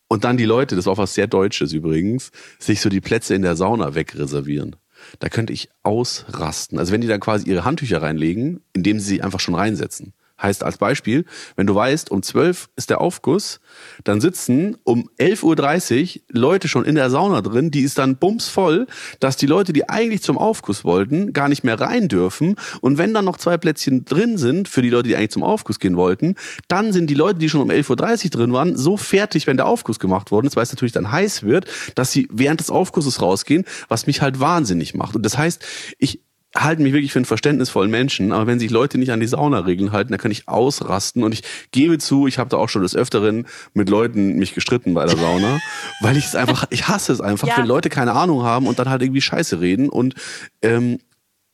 Und 0.07 0.23
dann 0.25 0.37
die 0.37 0.45
Leute, 0.45 0.77
das 0.77 0.85
war 0.87 0.93
auch 0.93 0.99
was 0.99 1.15
sehr 1.15 1.27
Deutsches 1.27 1.73
übrigens, 1.73 2.31
sich 2.59 2.81
so 2.83 2.89
die 2.91 3.01
Plätze 3.01 3.35
in 3.35 3.43
der 3.43 3.57
Sauna 3.57 3.95
wegreservieren. 3.95 4.77
Da 5.19 5.29
könnte 5.29 5.53
ich 5.53 5.69
ausrasten. 5.83 6.79
Also 6.79 6.93
wenn 6.93 7.01
die 7.01 7.07
dann 7.07 7.21
quasi 7.21 7.49
ihre 7.49 7.65
Handtücher 7.65 8.03
reinlegen, 8.03 8.61
indem 8.73 9.01
sie 9.01 9.07
sie 9.07 9.23
einfach 9.23 9.41
schon 9.41 9.55
reinsetzen. 9.55 10.13
Heißt 10.45 10.63
als 10.63 10.77
Beispiel, 10.77 11.25
wenn 11.57 11.67
du 11.67 11.75
weißt, 11.75 12.11
um 12.11 12.23
12 12.23 12.69
ist 12.77 12.91
der 12.91 13.01
Aufguss, 13.01 13.61
dann 14.05 14.21
sitzen 14.21 14.77
um 14.85 15.09
11.30 15.19 16.17
Uhr 16.17 16.23
Leute 16.29 16.69
schon 16.69 16.85
in 16.85 16.97
der 16.97 17.09
Sauna 17.09 17.41
drin, 17.41 17.71
die 17.71 17.81
ist 17.81 17.97
dann 17.97 18.17
bumsvoll, 18.17 18.87
dass 19.21 19.39
die 19.39 19.47
Leute, 19.47 19.73
die 19.73 19.89
eigentlich 19.89 20.23
zum 20.23 20.37
Aufguss 20.37 20.85
wollten, 20.85 21.33
gar 21.33 21.49
nicht 21.49 21.65
mehr 21.65 21.81
rein 21.81 22.09
dürfen. 22.09 22.57
Und 22.83 22.99
wenn 22.99 23.15
dann 23.15 23.25
noch 23.25 23.39
zwei 23.39 23.57
Plätzchen 23.57 24.05
drin 24.05 24.37
sind, 24.37 24.69
für 24.69 24.83
die 24.83 24.91
Leute, 24.91 25.09
die 25.09 25.17
eigentlich 25.17 25.31
zum 25.31 25.45
Aufguss 25.45 25.79
gehen 25.79 25.97
wollten, 25.97 26.35
dann 26.69 26.93
sind 26.93 27.09
die 27.09 27.15
Leute, 27.15 27.39
die 27.39 27.49
schon 27.49 27.63
um 27.63 27.71
11.30 27.71 28.25
Uhr 28.25 28.31
drin 28.31 28.53
waren, 28.53 28.77
so 28.77 28.99
fertig, 28.99 29.47
wenn 29.47 29.57
der 29.57 29.67
Aufguss 29.67 29.99
gemacht 29.99 30.31
worden 30.31 30.47
ist, 30.47 30.57
weil 30.57 30.65
es 30.65 30.73
natürlich 30.73 30.93
dann 30.93 31.11
heiß 31.11 31.45
wird, 31.45 31.71
dass 31.95 32.13
sie 32.13 32.29
während 32.31 32.61
des 32.61 32.69
Aufgusses 32.69 33.23
rausgehen, 33.23 33.65
was 33.89 34.07
mich 34.07 34.21
halt 34.21 34.41
wahnsinnig 34.41 34.95
macht. 34.95 35.17
Und 35.17 35.25
das 35.25 35.39
heißt, 35.39 35.65
ich 35.99 36.21
halte 36.57 36.83
mich 36.83 36.93
wirklich 36.93 37.13
für 37.13 37.19
einen 37.19 37.25
verständnisvollen 37.27 37.91
Menschen, 37.91 38.33
aber 38.33 38.47
wenn 38.47 38.59
sich 38.61 38.71
Leute 38.71 38.97
nicht 38.99 39.11
an 39.11 39.21
die 39.21 39.27
Saunaregeln 39.27 39.93
halten, 39.93 40.11
dann 40.13 40.21
kann 40.21 40.31
ich 40.31 40.49
ausrasten 40.49 41.25
und 41.25 41.33
ich 41.33 41.43
gebe 41.73 41.99
zu, 41.99 42.27
ich 42.27 42.39
habe 42.39 42.51
da 42.51 42.57
auch 42.59 42.69
schon 42.69 42.83
des 42.83 42.95
Öfteren 42.95 43.47
mit 43.73 43.89
Leuten 43.89 44.37
mich 44.37 44.55
gestritten 44.55 44.95
bei 44.95 45.05
der 45.05 45.17
Sauna, 45.17 45.59
weil 46.01 46.17
ich 46.17 46.27
es 46.27 46.37
einfach, 46.37 46.67
ich 46.71 46.87
hasse 46.89 47.13
es 47.13 47.21
einfach, 47.21 47.49
Ja. 47.49 47.59
wenn 47.59 47.67
Leute 47.67 47.89
keine 47.89 48.13
Ahnung 48.13 48.43
haben 48.45 48.67
und 48.67 48.79
dann 48.79 48.89
halt 48.89 49.03
irgendwie 49.03 49.21
Scheiße 49.21 49.61
reden 49.61 49.89
und 49.89 50.15
ähm, 50.63 50.99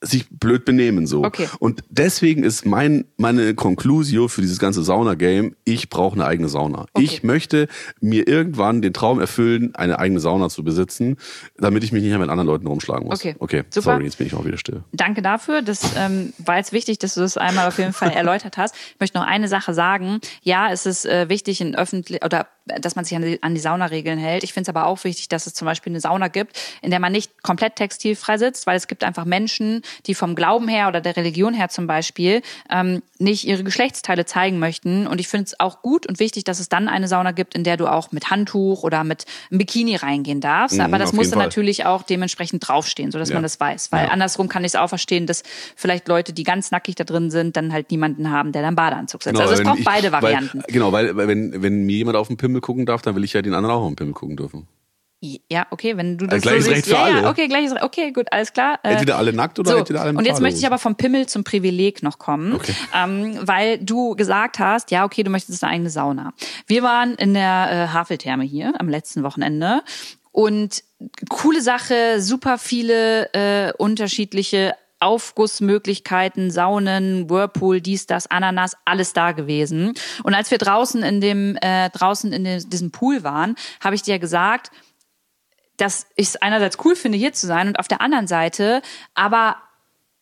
sich 0.00 0.28
blöd 0.30 0.64
benehmen 0.64 1.06
so. 1.06 1.24
Okay. 1.24 1.48
Und 1.58 1.82
deswegen 1.90 2.42
ist 2.42 2.64
mein 2.64 3.04
meine 3.16 3.54
Conclusio 3.54 4.28
für 4.28 4.40
dieses 4.40 4.58
ganze 4.58 4.82
Sauna-Game, 4.82 5.56
ich 5.64 5.90
brauche 5.90 6.14
eine 6.14 6.24
eigene 6.24 6.48
Sauna. 6.48 6.86
Okay. 6.94 7.04
Ich 7.04 7.22
möchte 7.22 7.68
mir 8.00 8.26
irgendwann 8.26 8.82
den 8.82 8.92
Traum 8.94 9.20
erfüllen, 9.20 9.74
eine 9.74 9.98
eigene 9.98 10.20
Sauna 10.20 10.48
zu 10.48 10.64
besitzen, 10.64 11.16
damit 11.58 11.84
ich 11.84 11.92
mich 11.92 12.02
nicht 12.02 12.10
mehr 12.10 12.18
mit 12.18 12.30
anderen 12.30 12.46
Leuten 12.46 12.66
rumschlagen 12.66 13.06
muss. 13.06 13.20
Okay. 13.20 13.36
Okay, 13.38 13.64
Super. 13.70 13.92
sorry, 13.92 14.04
jetzt 14.04 14.18
bin 14.18 14.26
ich 14.26 14.34
auch 14.34 14.44
wieder 14.44 14.58
still. 14.58 14.82
Danke 14.92 15.22
dafür. 15.22 15.62
Das 15.62 15.82
ähm, 15.96 16.32
war 16.38 16.56
jetzt 16.56 16.72
wichtig, 16.72 16.98
dass 16.98 17.14
du 17.14 17.20
das 17.20 17.36
einmal 17.36 17.68
auf 17.68 17.78
jeden 17.78 17.92
Fall 17.92 18.10
erläutert 18.14 18.56
hast. 18.56 18.74
Ich 18.74 19.00
möchte 19.00 19.18
noch 19.18 19.26
eine 19.26 19.48
Sache 19.48 19.74
sagen. 19.74 20.20
Ja, 20.42 20.72
es 20.72 20.86
ist 20.86 21.04
äh, 21.04 21.28
wichtig 21.28 21.60
in 21.60 21.74
öffentlich 21.74 22.24
oder 22.24 22.46
dass 22.80 22.96
man 22.96 23.04
sich 23.04 23.16
an 23.16 23.22
die, 23.22 23.42
an 23.42 23.54
die 23.54 23.60
Saunaregeln 23.60 24.18
hält. 24.18 24.44
Ich 24.44 24.52
finde 24.52 24.70
es 24.70 24.74
aber 24.76 24.86
auch 24.86 25.02
wichtig, 25.04 25.28
dass 25.28 25.46
es 25.46 25.54
zum 25.54 25.66
Beispiel 25.66 25.90
eine 25.92 26.00
Sauna 26.00 26.28
gibt, 26.28 26.58
in 26.82 26.90
der 26.90 27.00
man 27.00 27.12
nicht 27.12 27.42
komplett 27.42 27.76
textilfrei 27.76 28.38
sitzt, 28.38 28.66
weil 28.66 28.76
es 28.76 28.86
gibt 28.88 29.04
einfach 29.04 29.24
Menschen, 29.24 29.82
die 30.06 30.14
vom 30.14 30.34
Glauben 30.34 30.68
her 30.68 30.88
oder 30.88 31.00
der 31.00 31.16
Religion 31.16 31.54
her 31.54 31.68
zum 31.68 31.86
Beispiel 31.86 32.42
ähm, 32.70 33.02
nicht 33.18 33.46
ihre 33.46 33.64
Geschlechtsteile 33.64 34.24
zeigen 34.24 34.58
möchten. 34.58 35.06
Und 35.06 35.20
ich 35.20 35.28
finde 35.28 35.44
es 35.46 35.60
auch 35.60 35.82
gut 35.82 36.06
und 36.06 36.18
wichtig, 36.20 36.44
dass 36.44 36.60
es 36.60 36.68
dann 36.68 36.88
eine 36.88 37.08
Sauna 37.08 37.32
gibt, 37.32 37.54
in 37.54 37.64
der 37.64 37.76
du 37.76 37.86
auch 37.86 38.12
mit 38.12 38.30
Handtuch 38.30 38.82
oder 38.82 39.04
mit 39.04 39.24
einem 39.50 39.58
Bikini 39.58 39.96
reingehen 39.96 40.40
darfst. 40.40 40.76
Mhm, 40.76 40.82
aber 40.84 40.98
das 40.98 41.12
muss 41.12 41.30
dann 41.30 41.38
Fall. 41.38 41.46
natürlich 41.46 41.84
auch 41.86 42.02
dementsprechend 42.02 42.66
draufstehen, 42.66 43.10
sodass 43.10 43.28
Ja. 43.30 43.34
man 43.34 43.42
das 43.42 43.58
weiß. 43.60 43.92
Weil 43.92 44.06
Ja. 44.06 44.10
andersrum 44.10 44.48
kann 44.48 44.62
ich 44.64 44.68
es 44.72 44.76
auch 44.76 44.88
verstehen, 44.88 45.26
dass 45.26 45.42
vielleicht 45.76 46.08
Leute, 46.08 46.32
die 46.32 46.44
ganz 46.44 46.70
nackig 46.70 46.94
da 46.94 47.04
drin 47.04 47.30
sind, 47.30 47.56
dann 47.56 47.72
halt 47.72 47.90
niemanden 47.90 48.30
haben, 48.30 48.52
der 48.52 48.62
dann 48.62 48.74
Badeanzug 48.76 49.22
setzt. 49.22 49.40
also 49.40 49.54
es 49.54 49.62
braucht 49.62 49.78
ich- 49.80 49.84
beide 49.84 50.12
Varianten. 50.12 50.58
Weil, 50.58 50.72
genau, 50.72 50.92
weil 50.92 51.16
weil 51.16 51.28
wenn, 51.28 51.62
wenn 51.62 51.84
mir 51.84 51.96
jemand 51.96 52.16
auf 52.16 52.28
den 52.28 52.36
Pimmel 52.36 52.59
gucken 52.60 52.86
darf, 52.86 53.02
dann 53.02 53.14
will 53.14 53.24
ich 53.24 53.32
ja 53.32 53.42
den 53.42 53.54
anderen 53.54 53.74
auch 53.76 53.82
auf 53.82 53.88
den 53.88 53.96
Pimmel 53.96 54.14
gucken 54.14 54.36
dürfen. 54.36 54.66
Ja, 55.50 55.66
okay, 55.70 55.98
wenn 55.98 56.16
du 56.16 56.24
das 56.26 56.36
Also 56.36 56.48
gleiches 56.48 56.64
so 56.64 56.70
Recht 56.70 56.84
siehst. 56.86 56.96
für 56.96 57.02
ja, 57.02 57.04
alle. 57.04 57.22
ja, 57.24 57.30
okay, 57.30 57.46
gleiches 57.46 57.72
Recht. 57.72 57.82
Okay, 57.84 58.10
gut, 58.10 58.28
alles 58.32 58.54
klar. 58.54 58.78
Äh, 58.82 58.92
Entweder 58.92 59.18
alle 59.18 59.34
nackt 59.34 59.58
oder 59.58 59.72
so, 59.72 59.76
entweder 59.76 60.00
alle 60.00 60.12
mit 60.12 60.18
Und 60.20 60.24
jetzt 60.24 60.40
möchte 60.40 60.58
ich 60.58 60.66
aber 60.66 60.78
vom 60.78 60.96
Pimmel 60.96 61.26
zum 61.26 61.44
Privileg 61.44 62.02
noch 62.02 62.18
kommen, 62.18 62.54
Okay. 62.54 62.72
ähm, 62.96 63.38
weil 63.42 63.76
du 63.78 64.16
gesagt 64.16 64.58
hast, 64.58 64.90
ja, 64.90 65.04
okay, 65.04 65.22
du 65.22 65.28
möchtest 65.30 65.62
eine 65.62 65.74
eigene 65.74 65.90
Sauna. 65.90 66.32
Wir 66.66 66.82
waren 66.82 67.16
in 67.16 67.34
der 67.34 67.68
äh, 67.70 67.92
Haveltherme 67.92 68.44
hier 68.44 68.72
am 68.80 68.88
letzten 68.88 69.22
Wochenende 69.22 69.82
und 70.32 70.82
coole 71.28 71.60
Sache, 71.60 72.22
super 72.22 72.56
viele 72.56 73.28
äh, 73.34 73.72
unterschiedliche 73.76 74.74
Aufgussmöglichkeiten, 75.00 76.50
Saunen, 76.50 77.28
Whirlpool, 77.28 77.80
dies, 77.80 78.06
das, 78.06 78.26
Ananas, 78.30 78.76
alles 78.84 79.12
da 79.12 79.32
gewesen. 79.32 79.94
Und 80.22 80.34
als 80.34 80.50
wir 80.50 80.58
draußen 80.58 81.02
in 81.02 81.20
dem 81.20 81.56
äh, 81.60 81.90
draußen 81.90 82.32
in 82.32 82.44
dem, 82.44 82.70
diesem 82.70 82.90
Pool 82.90 83.24
waren, 83.24 83.56
habe 83.82 83.94
ich 83.94 84.02
dir 84.02 84.18
gesagt, 84.18 84.70
dass 85.76 86.06
ich 86.14 86.28
es 86.28 86.36
einerseits 86.36 86.78
cool 86.84 86.94
finde, 86.94 87.16
hier 87.16 87.32
zu 87.32 87.46
sein 87.46 87.68
und 87.68 87.78
auf 87.78 87.88
der 87.88 88.00
anderen 88.00 88.26
Seite 88.26 88.82
aber 89.14 89.56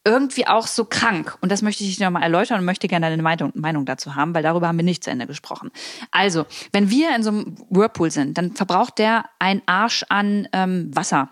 irgendwie 0.04 0.46
auch 0.46 0.66
so 0.66 0.84
krank. 0.84 1.36
Und 1.40 1.52
das 1.52 1.60
möchte 1.60 1.84
ich 1.84 1.96
dir 1.96 2.04
nochmal 2.04 2.22
erläutern 2.22 2.60
und 2.60 2.64
möchte 2.64 2.88
gerne 2.88 3.10
deine 3.10 3.22
Meinung, 3.22 3.52
Meinung 3.54 3.84
dazu 3.84 4.14
haben, 4.14 4.34
weil 4.34 4.42
darüber 4.42 4.68
haben 4.68 4.78
wir 4.78 4.84
nicht 4.84 5.04
zu 5.04 5.10
Ende 5.10 5.26
gesprochen. 5.26 5.70
Also, 6.10 6.46
wenn 6.72 6.88
wir 6.88 7.14
in 7.14 7.22
so 7.22 7.30
einem 7.30 7.56
Whirlpool 7.68 8.10
sind, 8.10 8.38
dann 8.38 8.52
verbraucht 8.52 8.98
der 8.98 9.24
ein 9.38 9.60
Arsch 9.66 10.04
an 10.08 10.48
ähm, 10.52 10.94
Wasser. 10.94 11.28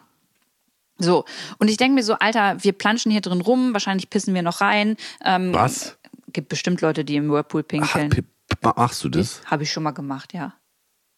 So, 0.99 1.25
und 1.59 1.69
ich 1.69 1.77
denke 1.77 1.95
mir 1.95 2.03
so, 2.03 2.15
Alter, 2.15 2.57
wir 2.63 2.73
planschen 2.73 3.13
hier 3.13 3.21
drin 3.21 3.41
rum, 3.43 3.73
wahrscheinlich 3.75 4.09
pissen 4.11 4.35
wir 4.35 4.43
noch 4.43 4.61
rein. 4.61 4.97
Ähm, 5.25 5.53
Was? 5.55 5.99
Gibt 6.33 6.49
bestimmt 6.49 6.81
Leute, 6.81 7.05
die 7.05 7.17
im 7.17 7.31
Whirlpool 7.31 7.63
Ach, 7.65 7.69
pinkeln. 7.69 8.09
Pip, 8.11 8.27
machst 8.63 9.05
du 9.05 9.09
das? 9.09 9.43
Habe 9.47 9.63
ich 9.65 9.73
schon 9.73 9.83
mal 9.83 9.91
gemacht, 9.93 10.33
ja. 10.35 10.55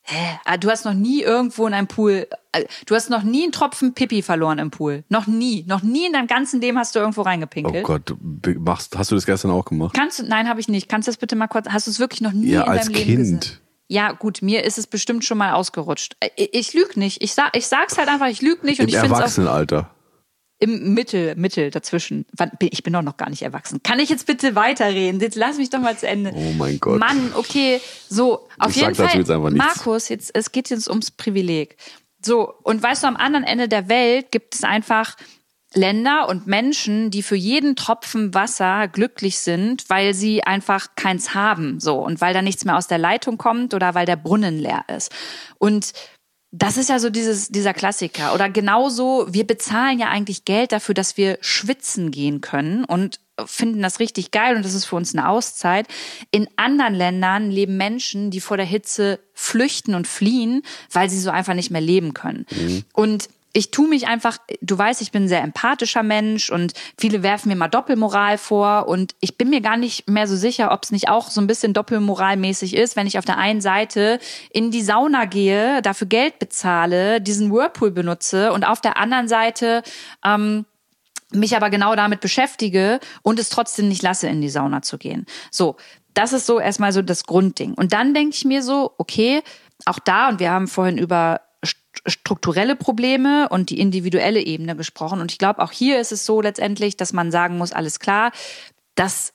Hä? 0.02 0.38
Ah, 0.46 0.56
Du 0.56 0.70
hast 0.70 0.84
noch 0.86 0.94
nie 0.94 1.22
irgendwo 1.22 1.66
in 1.66 1.74
einem 1.74 1.86
Pool, 1.86 2.26
äh, 2.52 2.64
du 2.86 2.94
hast 2.94 3.10
noch 3.10 3.22
nie 3.22 3.42
einen 3.42 3.52
Tropfen 3.52 3.92
Pipi 3.94 4.22
verloren 4.22 4.58
im 4.58 4.70
Pool. 4.70 5.04
Noch 5.10 5.26
nie. 5.26 5.64
Noch 5.68 5.82
nie 5.82 6.06
in 6.06 6.12
deinem 6.14 6.26
ganzen 6.28 6.60
Leben 6.60 6.78
hast 6.78 6.94
du 6.94 6.98
irgendwo 6.98 7.20
Oh 7.20 7.24
reingepinkelt. 7.24 7.84
Gott, 7.84 8.02
du 8.08 8.16
be- 8.18 8.58
machst, 8.58 8.96
hast 8.96 9.10
du 9.10 9.14
das 9.16 9.26
gestern 9.26 9.50
auch 9.50 9.64
gemacht? 9.66 9.94
Kannst 9.94 10.18
du, 10.18 10.22
nein, 10.24 10.48
habe 10.48 10.60
ich 10.60 10.68
nicht. 10.68 10.88
Kannst 10.88 11.06
du 11.08 11.10
das 11.10 11.18
bitte 11.18 11.36
mal 11.36 11.46
kurz, 11.48 11.68
hast 11.68 11.86
du 11.86 11.90
es 11.90 11.98
wirklich 12.00 12.20
noch 12.22 12.32
nie 12.32 12.48
Ja, 12.52 12.62
in 12.62 12.68
als 12.68 12.86
deinem 12.86 12.94
Leben 12.94 13.06
Kind. 13.06 13.40
gesehen? 13.40 13.58
Ja, 13.88 14.12
gut, 14.12 14.42
mir 14.42 14.64
ist 14.64 14.76
es 14.78 14.86
bestimmt 14.86 15.24
schon 15.24 15.38
mal 15.38 15.54
ausgerutscht. 15.54 16.16
Äh, 16.20 16.28
Ich, 16.36 16.54
ich 16.54 16.74
lüg 16.74 16.96
nicht. 16.96 17.22
Ich, 17.22 17.32
sag, 17.34 17.56
ich 17.56 17.66
sag's 17.66 17.96
halt 17.98 18.08
einfach, 18.08 18.28
ich 18.28 18.42
lüg 18.42 18.62
nicht. 18.62 18.80
Und 18.80 18.84
Im 18.84 18.88
ich 18.90 18.94
Erwachsenenalter. 18.96 19.90
im 20.60 20.92
Mittel, 20.92 21.34
Mittel 21.36 21.70
dazwischen. 21.70 22.26
Ich 22.60 22.82
bin 22.82 22.92
doch 22.92 23.02
noch 23.02 23.16
gar 23.16 23.30
nicht 23.30 23.42
erwachsen. 23.42 23.82
Kann 23.82 23.98
ich 24.00 24.10
jetzt 24.10 24.26
bitte 24.26 24.54
weiterreden? 24.54 25.20
Jetzt 25.20 25.36
lass 25.36 25.56
mich 25.56 25.70
doch 25.70 25.80
mal 25.80 25.96
zu 25.96 26.06
Ende. 26.06 26.32
Oh 26.34 26.52
mein 26.58 26.78
Gott. 26.80 26.98
Mann, 27.00 27.32
okay, 27.34 27.80
so, 28.08 28.46
auf 28.58 28.70
Ich 28.70 28.76
jeden 28.76 28.94
Fall. 28.94 29.16
jetzt 29.16 29.30
einfach. 29.30 29.50
Markus, 29.52 30.08
jetzt, 30.10 30.34
es 30.34 30.52
geht 30.52 30.68
jetzt 30.70 30.88
ums 30.88 31.10
Privileg. 31.10 31.76
So, 32.22 32.52
und 32.64 32.82
weißt 32.82 33.04
du, 33.04 33.06
am 33.06 33.16
anderen 33.16 33.44
Ende 33.44 33.68
der 33.68 33.88
Welt 33.88 34.32
gibt 34.32 34.54
es 34.56 34.64
einfach 34.64 35.14
Länder 35.78 36.28
und 36.28 36.46
Menschen, 36.46 37.10
die 37.10 37.22
für 37.22 37.36
jeden 37.36 37.76
Tropfen 37.76 38.34
Wasser 38.34 38.88
glücklich 38.88 39.38
sind, 39.38 39.88
weil 39.88 40.12
sie 40.12 40.42
einfach 40.42 40.88
keins 40.96 41.34
haben, 41.34 41.80
so, 41.80 41.98
und 41.98 42.20
weil 42.20 42.34
da 42.34 42.42
nichts 42.42 42.64
mehr 42.64 42.76
aus 42.76 42.88
der 42.88 42.98
Leitung 42.98 43.38
kommt 43.38 43.72
oder 43.72 43.94
weil 43.94 44.04
der 44.04 44.16
Brunnen 44.16 44.58
leer 44.58 44.84
ist. 44.94 45.12
Und 45.58 45.92
das 46.50 46.78
ist 46.78 46.88
ja 46.88 46.98
so 46.98 47.10
dieses, 47.10 47.48
dieser 47.48 47.74
Klassiker. 47.74 48.34
Oder 48.34 48.48
genauso, 48.48 49.26
wir 49.28 49.46
bezahlen 49.46 49.98
ja 49.98 50.08
eigentlich 50.08 50.44
Geld 50.44 50.72
dafür, 50.72 50.94
dass 50.94 51.16
wir 51.16 51.38
schwitzen 51.40 52.10
gehen 52.10 52.40
können 52.40 52.84
und 52.84 53.20
finden 53.44 53.82
das 53.82 54.00
richtig 54.00 54.30
geil 54.30 54.56
und 54.56 54.64
das 54.64 54.74
ist 54.74 54.86
für 54.86 54.96
uns 54.96 55.14
eine 55.14 55.28
Auszeit. 55.28 55.86
In 56.30 56.48
anderen 56.56 56.94
Ländern 56.94 57.50
leben 57.50 57.76
Menschen, 57.76 58.30
die 58.30 58.40
vor 58.40 58.56
der 58.56 58.66
Hitze 58.66 59.20
flüchten 59.32 59.94
und 59.94 60.08
fliehen, 60.08 60.62
weil 60.90 61.08
sie 61.08 61.20
so 61.20 61.30
einfach 61.30 61.54
nicht 61.54 61.70
mehr 61.70 61.80
leben 61.80 62.14
können. 62.14 62.46
Und 62.94 63.28
ich 63.52 63.70
tue 63.70 63.88
mich 63.88 64.06
einfach, 64.06 64.38
du 64.60 64.76
weißt, 64.76 65.00
ich 65.00 65.10
bin 65.10 65.24
ein 65.24 65.28
sehr 65.28 65.42
empathischer 65.42 66.02
Mensch 66.02 66.50
und 66.50 66.74
viele 66.98 67.22
werfen 67.22 67.48
mir 67.48 67.56
mal 67.56 67.68
Doppelmoral 67.68 68.38
vor 68.38 68.88
und 68.88 69.14
ich 69.20 69.38
bin 69.38 69.50
mir 69.50 69.60
gar 69.60 69.76
nicht 69.76 70.08
mehr 70.08 70.28
so 70.28 70.36
sicher, 70.36 70.70
ob 70.70 70.84
es 70.84 70.90
nicht 70.90 71.08
auch 71.08 71.30
so 71.30 71.40
ein 71.40 71.46
bisschen 71.46 71.72
doppelmoralmäßig 71.72 72.76
ist, 72.76 72.96
wenn 72.96 73.06
ich 73.06 73.18
auf 73.18 73.24
der 73.24 73.38
einen 73.38 73.60
Seite 73.60 74.18
in 74.50 74.70
die 74.70 74.82
Sauna 74.82 75.24
gehe, 75.24 75.80
dafür 75.82 76.06
Geld 76.06 76.38
bezahle, 76.38 77.20
diesen 77.20 77.50
Whirlpool 77.50 77.90
benutze 77.90 78.52
und 78.52 78.64
auf 78.64 78.80
der 78.80 78.98
anderen 78.98 79.28
Seite 79.28 79.82
ähm, 80.24 80.66
mich 81.32 81.56
aber 81.56 81.70
genau 81.70 81.94
damit 81.94 82.20
beschäftige 82.20 83.00
und 83.22 83.38
es 83.38 83.48
trotzdem 83.48 83.88
nicht 83.88 84.02
lasse, 84.02 84.28
in 84.28 84.40
die 84.40 84.48
Sauna 84.48 84.82
zu 84.82 84.98
gehen. 84.98 85.26
So, 85.50 85.76
das 86.14 86.32
ist 86.32 86.46
so 86.46 86.58
erstmal 86.58 86.92
so 86.92 87.02
das 87.02 87.24
Grundding. 87.24 87.74
Und 87.74 87.92
dann 87.92 88.14
denke 88.14 88.34
ich 88.34 88.44
mir 88.44 88.62
so, 88.62 88.92
okay, 88.98 89.42
auch 89.84 89.98
da, 89.98 90.28
und 90.28 90.40
wir 90.40 90.50
haben 90.50 90.66
vorhin 90.66 90.98
über 90.98 91.40
strukturelle 92.10 92.76
Probleme 92.76 93.48
und 93.48 93.70
die 93.70 93.80
individuelle 93.80 94.40
Ebene 94.40 94.76
gesprochen. 94.76 95.20
Und 95.20 95.32
ich 95.32 95.38
glaube, 95.38 95.62
auch 95.62 95.72
hier 95.72 96.00
ist 96.00 96.12
es 96.12 96.24
so 96.24 96.40
letztendlich, 96.40 96.96
dass 96.96 97.12
man 97.12 97.30
sagen 97.30 97.58
muss, 97.58 97.72
alles 97.72 98.00
klar, 98.00 98.32
dass 98.94 99.32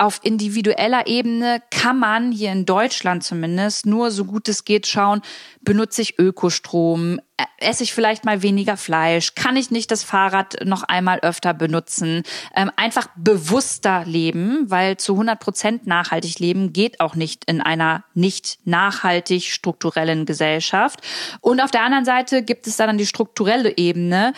auf 0.00 0.20
individueller 0.22 1.06
Ebene 1.06 1.62
kann 1.70 1.98
man 1.98 2.32
hier 2.32 2.52
in 2.52 2.64
Deutschland 2.64 3.22
zumindest 3.22 3.84
nur 3.84 4.10
so 4.10 4.24
gut 4.24 4.48
es 4.48 4.64
geht 4.64 4.86
schauen, 4.86 5.20
benutze 5.60 6.00
ich 6.00 6.18
Ökostrom, 6.18 7.20
äh, 7.36 7.44
esse 7.58 7.82
ich 7.82 7.92
vielleicht 7.92 8.24
mal 8.24 8.42
weniger 8.42 8.78
Fleisch, 8.78 9.34
kann 9.34 9.56
ich 9.56 9.70
nicht 9.70 9.90
das 9.90 10.02
Fahrrad 10.02 10.64
noch 10.64 10.84
einmal 10.84 11.20
öfter 11.20 11.52
benutzen, 11.52 12.22
ähm, 12.56 12.70
einfach 12.76 13.08
bewusster 13.14 14.04
leben, 14.06 14.70
weil 14.70 14.96
zu 14.96 15.12
100 15.12 15.38
Prozent 15.38 15.86
nachhaltig 15.86 16.38
leben 16.38 16.72
geht 16.72 17.00
auch 17.00 17.14
nicht 17.14 17.44
in 17.44 17.60
einer 17.60 18.04
nicht 18.14 18.58
nachhaltig 18.64 19.44
strukturellen 19.44 20.24
Gesellschaft. 20.24 21.00
Und 21.42 21.60
auf 21.60 21.70
der 21.70 21.82
anderen 21.82 22.06
Seite 22.06 22.42
gibt 22.42 22.66
es 22.66 22.78
dann 22.78 22.96
die 22.96 23.06
strukturelle 23.06 23.76
Ebene, 23.76 24.32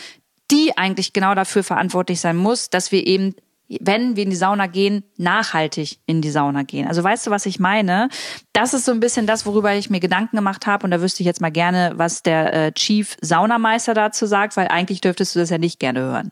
die 0.51 0.77
eigentlich 0.77 1.13
genau 1.13 1.37
dafür 1.37 1.63
verantwortlich 1.63 2.21
sein 2.21 2.37
muss, 2.37 2.69
dass 2.69 2.91
wir 2.91 3.07
eben 3.07 3.37
wenn 3.81 4.16
wir 4.16 4.25
in 4.25 4.31
die 4.31 4.37
Sauna 4.37 4.66
gehen, 4.66 5.05
nachhaltig 5.16 5.99
in 6.07 6.20
die 6.20 6.31
Sauna 6.31 6.62
gehen. 6.62 6.87
Also 6.87 7.03
weißt 7.03 7.27
du, 7.27 7.31
was 7.31 7.47
ich 7.47 7.59
meine? 7.59 8.09
Das 8.53 8.75
ist 8.75 8.85
so 8.85 8.93
ein 8.93 9.01
bisschen 9.01 9.27
das, 9.27 9.47
worüber 9.47 9.75
ich 9.75 9.91
mir 9.91 10.01
Gedanken 10.01 10.37
gemacht 10.37 10.66
habe. 10.66 10.85
Und 10.85 10.91
da 10.91 11.01
wüsste 11.01 11.23
ich 11.23 11.27
jetzt 11.27 11.41
mal 11.41 11.53
gerne, 11.53 11.93
was 11.97 12.23
der 12.23 12.53
äh, 12.53 12.73
Chief 12.73 13.16
Saunameister 13.20 13.95
dazu 13.95 14.27
sagt, 14.27 14.57
weil 14.57 14.68
eigentlich 14.68 15.01
dürftest 15.01 15.35
du 15.35 15.39
das 15.39 15.51
ja 15.51 15.59
nicht 15.59 15.79
gerne 15.79 16.01
hören. 16.01 16.31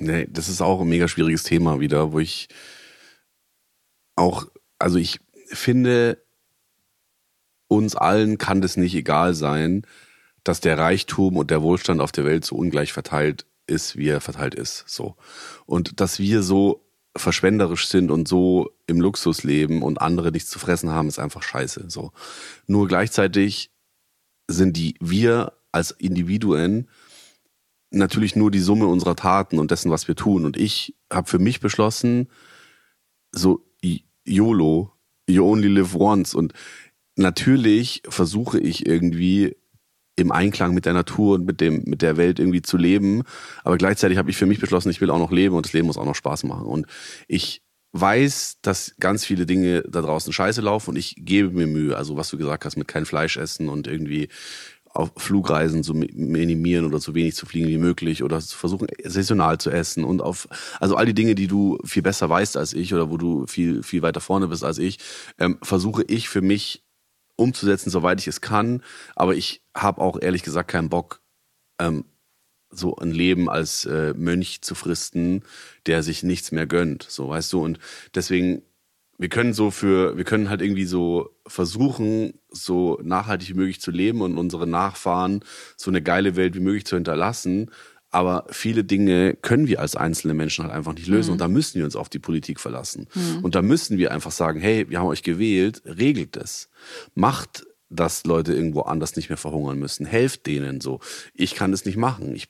Nee, 0.00 0.26
das 0.30 0.48
ist 0.48 0.60
auch 0.60 0.80
ein 0.80 0.88
mega 0.88 1.06
schwieriges 1.06 1.44
Thema 1.44 1.78
wieder, 1.78 2.12
wo 2.12 2.18
ich 2.18 2.48
auch, 4.16 4.46
also 4.78 4.98
ich 4.98 5.20
finde, 5.46 6.22
uns 7.68 7.94
allen 7.94 8.38
kann 8.38 8.60
das 8.60 8.76
nicht 8.76 8.94
egal 8.94 9.34
sein, 9.34 9.86
dass 10.44 10.60
der 10.60 10.78
Reichtum 10.78 11.36
und 11.36 11.50
der 11.50 11.62
Wohlstand 11.62 12.00
auf 12.00 12.12
der 12.12 12.24
Welt 12.24 12.44
so 12.44 12.56
ungleich 12.56 12.92
verteilt 12.92 13.46
ist, 13.66 13.96
wie 13.96 14.08
er 14.08 14.20
verteilt 14.20 14.54
ist. 14.54 14.84
So. 14.86 15.16
Und 15.66 16.00
dass 16.00 16.18
wir 16.18 16.42
so 16.42 16.84
verschwenderisch 17.16 17.88
sind 17.88 18.10
und 18.10 18.26
so 18.26 18.70
im 18.86 19.00
Luxus 19.00 19.42
leben 19.44 19.82
und 19.82 20.00
andere 20.00 20.32
nichts 20.32 20.50
zu 20.50 20.58
fressen 20.58 20.90
haben, 20.90 21.08
ist 21.08 21.18
einfach 21.18 21.42
scheiße. 21.42 21.84
So. 21.88 22.12
Nur 22.66 22.88
gleichzeitig 22.88 23.70
sind 24.48 24.76
die 24.76 24.94
wir 25.00 25.52
als 25.72 25.90
Individuen 25.90 26.88
natürlich 27.90 28.36
nur 28.36 28.50
die 28.50 28.60
Summe 28.60 28.86
unserer 28.86 29.16
Taten 29.16 29.58
und 29.58 29.70
dessen, 29.70 29.90
was 29.90 30.08
wir 30.08 30.16
tun. 30.16 30.44
Und 30.44 30.56
ich 30.56 30.94
habe 31.12 31.28
für 31.28 31.38
mich 31.38 31.60
beschlossen, 31.60 32.28
so 33.32 33.64
YOLO, 34.24 34.92
you 35.26 35.44
only 35.44 35.68
live 35.68 35.94
once. 35.94 36.34
Und 36.34 36.52
natürlich 37.16 38.02
versuche 38.08 38.58
ich 38.58 38.86
irgendwie 38.86 39.56
im 40.16 40.30
Einklang 40.30 40.74
mit 40.74 40.84
der 40.86 40.92
Natur 40.92 41.36
und 41.36 41.46
mit 41.46 41.60
dem 41.60 41.82
mit 41.86 42.02
der 42.02 42.16
Welt 42.16 42.38
irgendwie 42.38 42.62
zu 42.62 42.76
leben, 42.76 43.22
aber 43.64 43.78
gleichzeitig 43.78 44.18
habe 44.18 44.30
ich 44.30 44.36
für 44.36 44.46
mich 44.46 44.60
beschlossen, 44.60 44.90
ich 44.90 45.00
will 45.00 45.10
auch 45.10 45.18
noch 45.18 45.32
leben 45.32 45.56
und 45.56 45.66
das 45.66 45.72
Leben 45.72 45.86
muss 45.86 45.96
auch 45.96 46.04
noch 46.04 46.14
Spaß 46.14 46.44
machen. 46.44 46.66
Und 46.66 46.86
ich 47.28 47.62
weiß, 47.92 48.58
dass 48.62 48.94
ganz 49.00 49.24
viele 49.24 49.46
Dinge 49.46 49.82
da 49.88 50.00
draußen 50.00 50.32
scheiße 50.32 50.60
laufen 50.60 50.90
und 50.90 50.96
ich 50.96 51.14
gebe 51.18 51.50
mir 51.50 51.66
Mühe, 51.66 51.96
also 51.96 52.16
was 52.16 52.30
du 52.30 52.38
gesagt 52.38 52.64
hast 52.64 52.76
mit 52.76 52.88
kein 52.88 53.06
Fleisch 53.06 53.36
essen 53.36 53.68
und 53.68 53.86
irgendwie 53.86 54.28
auf 54.94 55.10
Flugreisen 55.16 55.82
zu 55.82 55.94
minimieren 55.94 56.84
oder 56.84 57.00
so 57.00 57.14
wenig 57.14 57.34
zu 57.34 57.46
fliegen 57.46 57.68
wie 57.68 57.78
möglich 57.78 58.22
oder 58.22 58.40
zu 58.40 58.56
versuchen 58.56 58.88
saisonal 59.04 59.58
zu 59.58 59.70
essen 59.70 60.04
und 60.04 60.20
auf 60.20 60.48
also 60.80 60.96
all 60.96 61.06
die 61.06 61.14
Dinge, 61.14 61.34
die 61.34 61.46
du 61.46 61.78
viel 61.84 62.02
besser 62.02 62.28
weißt 62.28 62.56
als 62.56 62.74
ich 62.74 62.92
oder 62.92 63.10
wo 63.10 63.16
du 63.16 63.46
viel 63.46 63.82
viel 63.82 64.02
weiter 64.02 64.20
vorne 64.20 64.48
bist 64.48 64.64
als 64.64 64.78
ich, 64.78 64.98
ähm, 65.38 65.58
versuche 65.62 66.04
ich 66.08 66.28
für 66.28 66.42
mich 66.42 66.82
umzusetzen, 67.36 67.90
soweit 67.90 68.20
ich 68.20 68.28
es 68.28 68.40
kann. 68.40 68.82
Aber 69.14 69.34
ich 69.34 69.62
habe 69.74 70.00
auch 70.00 70.20
ehrlich 70.20 70.42
gesagt 70.42 70.70
keinen 70.70 70.88
Bock, 70.88 71.20
ähm, 71.78 72.04
so 72.70 72.96
ein 72.96 73.10
Leben 73.10 73.48
als 73.48 73.84
äh, 73.84 74.14
Mönch 74.16 74.62
zu 74.62 74.74
fristen, 74.74 75.42
der 75.86 76.02
sich 76.02 76.22
nichts 76.22 76.52
mehr 76.52 76.66
gönnt. 76.66 77.04
So, 77.08 77.28
weißt 77.28 77.52
du? 77.52 77.62
Und 77.62 77.78
deswegen, 78.14 78.62
wir 79.18 79.28
können 79.28 79.52
so 79.52 79.70
für, 79.70 80.16
wir 80.16 80.24
können 80.24 80.48
halt 80.48 80.62
irgendwie 80.62 80.86
so 80.86 81.36
versuchen, 81.46 82.40
so 82.50 82.98
nachhaltig 83.02 83.50
wie 83.50 83.54
möglich 83.54 83.80
zu 83.80 83.90
leben 83.90 84.22
und 84.22 84.38
unsere 84.38 84.66
Nachfahren 84.66 85.44
so 85.76 85.90
eine 85.90 86.02
geile 86.02 86.34
Welt 86.34 86.54
wie 86.54 86.60
möglich 86.60 86.86
zu 86.86 86.96
hinterlassen. 86.96 87.70
Aber 88.12 88.44
viele 88.50 88.84
Dinge 88.84 89.34
können 89.34 89.66
wir 89.66 89.80
als 89.80 89.96
einzelne 89.96 90.34
Menschen 90.34 90.64
halt 90.64 90.74
einfach 90.74 90.92
nicht 90.92 91.08
lösen. 91.08 91.30
Mhm. 91.30 91.32
Und 91.32 91.40
da 91.40 91.48
müssen 91.48 91.78
wir 91.78 91.84
uns 91.84 91.96
auf 91.96 92.10
die 92.10 92.18
Politik 92.18 92.60
verlassen. 92.60 93.08
Mhm. 93.14 93.38
Und 93.42 93.54
da 93.54 93.62
müssen 93.62 93.96
wir 93.96 94.12
einfach 94.12 94.30
sagen, 94.30 94.60
hey, 94.60 94.88
wir 94.90 95.00
haben 95.00 95.06
euch 95.06 95.22
gewählt, 95.22 95.82
regelt 95.86 96.36
es. 96.36 96.68
Macht, 97.14 97.66
dass 97.88 98.24
Leute 98.24 98.52
irgendwo 98.52 98.82
anders 98.82 99.16
nicht 99.16 99.30
mehr 99.30 99.38
verhungern 99.38 99.78
müssen. 99.78 100.06
Helft 100.06 100.46
denen 100.46 100.80
so. 100.80 101.00
Ich 101.34 101.54
kann 101.54 101.70
das 101.70 101.84
nicht 101.86 101.96
machen. 101.96 102.34
Ich 102.34 102.48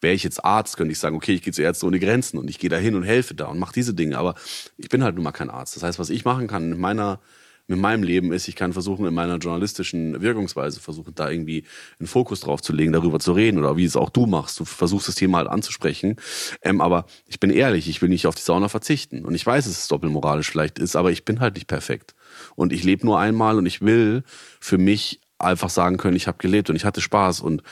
wäre 0.00 0.14
ich 0.14 0.22
jetzt 0.22 0.44
Arzt, 0.44 0.76
könnte 0.76 0.92
ich 0.92 0.98
sagen, 0.98 1.16
okay, 1.16 1.32
ich 1.32 1.42
gehe 1.42 1.52
zu 1.52 1.62
Ärzte 1.62 1.86
ohne 1.86 1.98
Grenzen 1.98 2.38
und 2.38 2.48
ich 2.48 2.58
gehe 2.58 2.70
da 2.70 2.76
hin 2.76 2.94
und 2.94 3.02
helfe 3.02 3.34
da 3.34 3.46
und 3.46 3.58
mache 3.58 3.72
diese 3.72 3.94
Dinge. 3.94 4.18
Aber 4.18 4.34
ich 4.76 4.88
bin 4.88 5.02
halt 5.02 5.14
nun 5.14 5.24
mal 5.24 5.32
kein 5.32 5.50
Arzt. 5.50 5.74
Das 5.74 5.82
heißt, 5.82 5.98
was 5.98 6.10
ich 6.10 6.24
machen 6.24 6.46
kann 6.46 6.72
in 6.72 6.78
meiner 6.78 7.20
mit 7.68 7.78
meinem 7.78 8.02
Leben 8.02 8.32
ist, 8.32 8.48
ich 8.48 8.56
kann 8.56 8.72
versuchen, 8.72 9.06
in 9.06 9.14
meiner 9.14 9.36
journalistischen 9.36 10.20
Wirkungsweise 10.22 10.80
versuchen, 10.80 11.14
da 11.14 11.30
irgendwie 11.30 11.64
einen 12.00 12.06
Fokus 12.06 12.40
drauf 12.40 12.62
zu 12.62 12.72
legen, 12.72 12.92
darüber 12.92 13.20
zu 13.20 13.32
reden 13.32 13.58
oder 13.58 13.76
wie 13.76 13.84
es 13.84 13.94
auch 13.94 14.08
du 14.10 14.26
machst. 14.26 14.58
Du 14.58 14.64
versuchst 14.64 15.06
das 15.06 15.14
Thema 15.14 15.38
halt 15.38 15.48
anzusprechen. 15.48 16.16
Ähm, 16.62 16.80
aber 16.80 17.04
ich 17.26 17.38
bin 17.38 17.50
ehrlich, 17.50 17.88
ich 17.88 18.00
will 18.00 18.08
nicht 18.08 18.26
auf 18.26 18.34
die 18.34 18.42
Sauna 18.42 18.68
verzichten. 18.68 19.24
Und 19.24 19.34
ich 19.34 19.44
weiß, 19.44 19.66
dass 19.66 19.78
es 19.78 19.88
doppelmoralisch 19.88 20.50
vielleicht 20.50 20.78
ist, 20.78 20.96
aber 20.96 21.12
ich 21.12 21.26
bin 21.26 21.40
halt 21.40 21.54
nicht 21.54 21.66
perfekt. 21.66 22.14
Und 22.56 22.72
ich 22.72 22.84
lebe 22.84 23.04
nur 23.04 23.20
einmal 23.20 23.58
und 23.58 23.66
ich 23.66 23.82
will 23.82 24.22
für 24.60 24.78
mich 24.78 25.20
einfach 25.38 25.70
sagen 25.70 25.98
können, 25.98 26.16
ich 26.16 26.26
habe 26.26 26.38
gelebt 26.38 26.70
und 26.70 26.76
ich 26.76 26.86
hatte 26.86 27.02
Spaß 27.02 27.40
und 27.40 27.62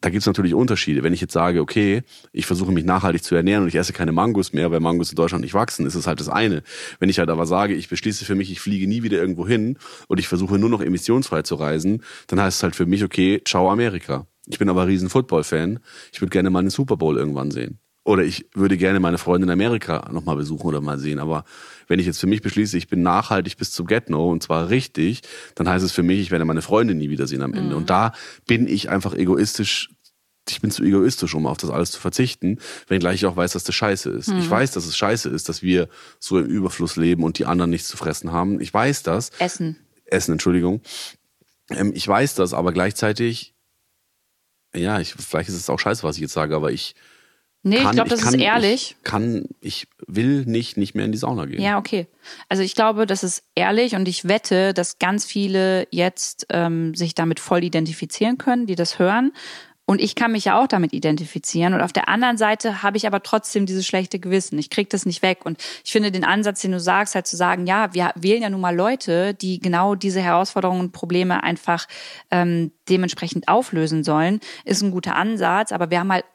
da 0.00 0.10
gibt 0.10 0.20
es 0.20 0.26
natürlich 0.26 0.54
Unterschiede. 0.54 1.02
Wenn 1.02 1.12
ich 1.12 1.20
jetzt 1.20 1.32
sage, 1.32 1.60
okay, 1.60 2.02
ich 2.32 2.46
versuche 2.46 2.72
mich 2.72 2.84
nachhaltig 2.84 3.24
zu 3.24 3.34
ernähren 3.34 3.62
und 3.62 3.68
ich 3.68 3.74
esse 3.74 3.92
keine 3.92 4.12
Mangos 4.12 4.52
mehr, 4.52 4.70
weil 4.70 4.80
Mangos 4.80 5.10
in 5.10 5.16
Deutschland 5.16 5.42
nicht 5.42 5.54
wachsen, 5.54 5.86
ist 5.86 5.96
es 5.96 6.06
halt 6.06 6.20
das 6.20 6.28
eine. 6.28 6.62
Wenn 7.00 7.08
ich 7.08 7.18
halt 7.18 7.30
aber 7.30 7.46
sage, 7.46 7.74
ich 7.74 7.88
beschließe 7.88 8.24
für 8.24 8.34
mich, 8.34 8.52
ich 8.52 8.60
fliege 8.60 8.86
nie 8.86 9.02
wieder 9.02 9.18
irgendwo 9.18 9.46
hin 9.46 9.78
und 10.06 10.20
ich 10.20 10.28
versuche 10.28 10.58
nur 10.58 10.70
noch 10.70 10.82
emissionsfrei 10.82 11.42
zu 11.42 11.56
reisen, 11.56 12.02
dann 12.28 12.40
heißt 12.40 12.58
es 12.58 12.62
halt 12.62 12.76
für 12.76 12.86
mich, 12.86 13.02
okay, 13.02 13.42
ciao 13.44 13.70
Amerika. 13.70 14.26
Ich 14.46 14.58
bin 14.58 14.68
aber 14.68 14.86
riesen 14.86 15.10
Football-Fan. 15.10 15.80
Ich 16.12 16.20
würde 16.20 16.30
gerne 16.30 16.50
mal 16.50 16.60
einen 16.60 16.70
Super 16.70 16.96
Bowl 16.96 17.16
irgendwann 17.16 17.50
sehen. 17.50 17.80
Oder 18.08 18.24
ich 18.24 18.46
würde 18.54 18.78
gerne 18.78 19.00
meine 19.00 19.18
Freunde 19.18 19.44
in 19.44 19.50
Amerika 19.50 20.08
nochmal 20.10 20.36
besuchen 20.36 20.66
oder 20.66 20.80
mal 20.80 20.98
sehen. 20.98 21.18
Aber 21.18 21.44
wenn 21.88 22.00
ich 22.00 22.06
jetzt 22.06 22.18
für 22.18 22.26
mich 22.26 22.40
beschließe, 22.40 22.78
ich 22.78 22.88
bin 22.88 23.02
nachhaltig 23.02 23.58
bis 23.58 23.70
zum 23.70 23.86
Get-No 23.86 24.30
und 24.30 24.42
zwar 24.42 24.70
richtig, 24.70 25.20
dann 25.56 25.68
heißt 25.68 25.84
es 25.84 25.92
für 25.92 26.02
mich, 26.02 26.18
ich 26.18 26.30
werde 26.30 26.46
meine 26.46 26.62
Freunde 26.62 26.94
nie 26.94 27.10
wiedersehen 27.10 27.42
am 27.42 27.52
Ende. 27.52 27.72
Mhm. 27.72 27.76
Und 27.76 27.90
da 27.90 28.12
bin 28.46 28.66
ich 28.66 28.88
einfach 28.88 29.12
egoistisch 29.12 29.90
ich 30.48 30.62
bin 30.62 30.70
zu 30.70 30.82
egoistisch, 30.82 31.34
um 31.34 31.46
auf 31.46 31.58
das 31.58 31.68
alles 31.68 31.90
zu 31.90 32.00
verzichten, 32.00 32.60
wenngleich 32.86 33.16
ich 33.16 33.26
auch 33.26 33.36
weiß, 33.36 33.52
dass 33.52 33.64
das 33.64 33.74
scheiße 33.74 34.08
ist. 34.08 34.28
Mhm. 34.28 34.38
Ich 34.38 34.48
weiß, 34.48 34.70
dass 34.70 34.86
es 34.86 34.96
scheiße 34.96 35.28
ist, 35.28 35.50
dass 35.50 35.60
wir 35.60 35.90
so 36.18 36.38
im 36.38 36.46
Überfluss 36.46 36.96
leben 36.96 37.24
und 37.24 37.38
die 37.38 37.44
anderen 37.44 37.70
nichts 37.70 37.88
zu 37.88 37.98
fressen 37.98 38.32
haben. 38.32 38.58
Ich 38.58 38.72
weiß 38.72 39.02
das. 39.02 39.28
Essen. 39.38 39.76
Essen, 40.06 40.32
Entschuldigung. 40.32 40.80
Ähm, 41.68 41.92
ich 41.94 42.08
weiß 42.08 42.36
das, 42.36 42.54
aber 42.54 42.72
gleichzeitig, 42.72 43.52
ja, 44.74 44.98
ich, 44.98 45.12
vielleicht 45.12 45.50
ist 45.50 45.56
es 45.56 45.68
auch 45.68 45.78
scheiße, 45.78 46.02
was 46.04 46.16
ich 46.16 46.22
jetzt 46.22 46.32
sage, 46.32 46.56
aber 46.56 46.72
ich 46.72 46.94
Nee, 47.62 47.78
kann, 47.78 47.86
ich 47.86 47.92
glaube, 47.92 48.10
das 48.10 48.22
kann, 48.22 48.34
ist 48.34 48.40
ehrlich. 48.40 48.96
Ich 48.98 49.04
kann, 49.04 49.48
ich 49.60 49.88
will 50.06 50.44
nicht, 50.46 50.76
nicht 50.76 50.94
mehr 50.94 51.04
in 51.04 51.12
die 51.12 51.18
Sauna 51.18 51.44
gehen. 51.46 51.60
Ja, 51.60 51.78
okay. 51.78 52.06
Also 52.48 52.62
ich 52.62 52.74
glaube, 52.74 53.06
das 53.06 53.24
ist 53.24 53.42
ehrlich 53.54 53.94
und 53.94 54.06
ich 54.06 54.28
wette, 54.28 54.72
dass 54.74 54.98
ganz 54.98 55.24
viele 55.24 55.88
jetzt 55.90 56.46
ähm, 56.50 56.94
sich 56.94 57.14
damit 57.14 57.40
voll 57.40 57.64
identifizieren 57.64 58.38
können, 58.38 58.66
die 58.66 58.76
das 58.76 58.98
hören. 58.98 59.32
Und 59.90 60.02
ich 60.02 60.14
kann 60.14 60.32
mich 60.32 60.44
ja 60.44 60.62
auch 60.62 60.66
damit 60.66 60.92
identifizieren. 60.92 61.72
Und 61.72 61.80
auf 61.80 61.94
der 61.94 62.10
anderen 62.10 62.36
Seite 62.36 62.82
habe 62.82 62.98
ich 62.98 63.06
aber 63.06 63.22
trotzdem 63.22 63.64
dieses 63.64 63.86
schlechte 63.86 64.18
Gewissen. 64.18 64.58
Ich 64.58 64.68
kriege 64.68 64.90
das 64.90 65.06
nicht 65.06 65.22
weg. 65.22 65.46
Und 65.46 65.58
ich 65.82 65.92
finde 65.92 66.12
den 66.12 66.24
Ansatz, 66.24 66.60
den 66.60 66.72
du 66.72 66.78
sagst, 66.78 67.14
halt 67.14 67.26
zu 67.26 67.38
sagen, 67.38 67.66
ja, 67.66 67.94
wir 67.94 68.12
wählen 68.14 68.42
ja 68.42 68.50
nun 68.50 68.60
mal 68.60 68.76
Leute, 68.76 69.32
die 69.32 69.60
genau 69.60 69.94
diese 69.94 70.20
Herausforderungen 70.20 70.80
und 70.80 70.92
Probleme 70.92 71.42
einfach 71.42 71.86
ähm, 72.30 72.70
dementsprechend 72.90 73.48
auflösen 73.48 74.04
sollen, 74.04 74.40
ist 74.66 74.82
ein 74.82 74.90
guter 74.90 75.16
Ansatz. 75.16 75.72
Aber 75.72 75.90
wir 75.90 76.00
haben 76.00 76.12
halt 76.12 76.26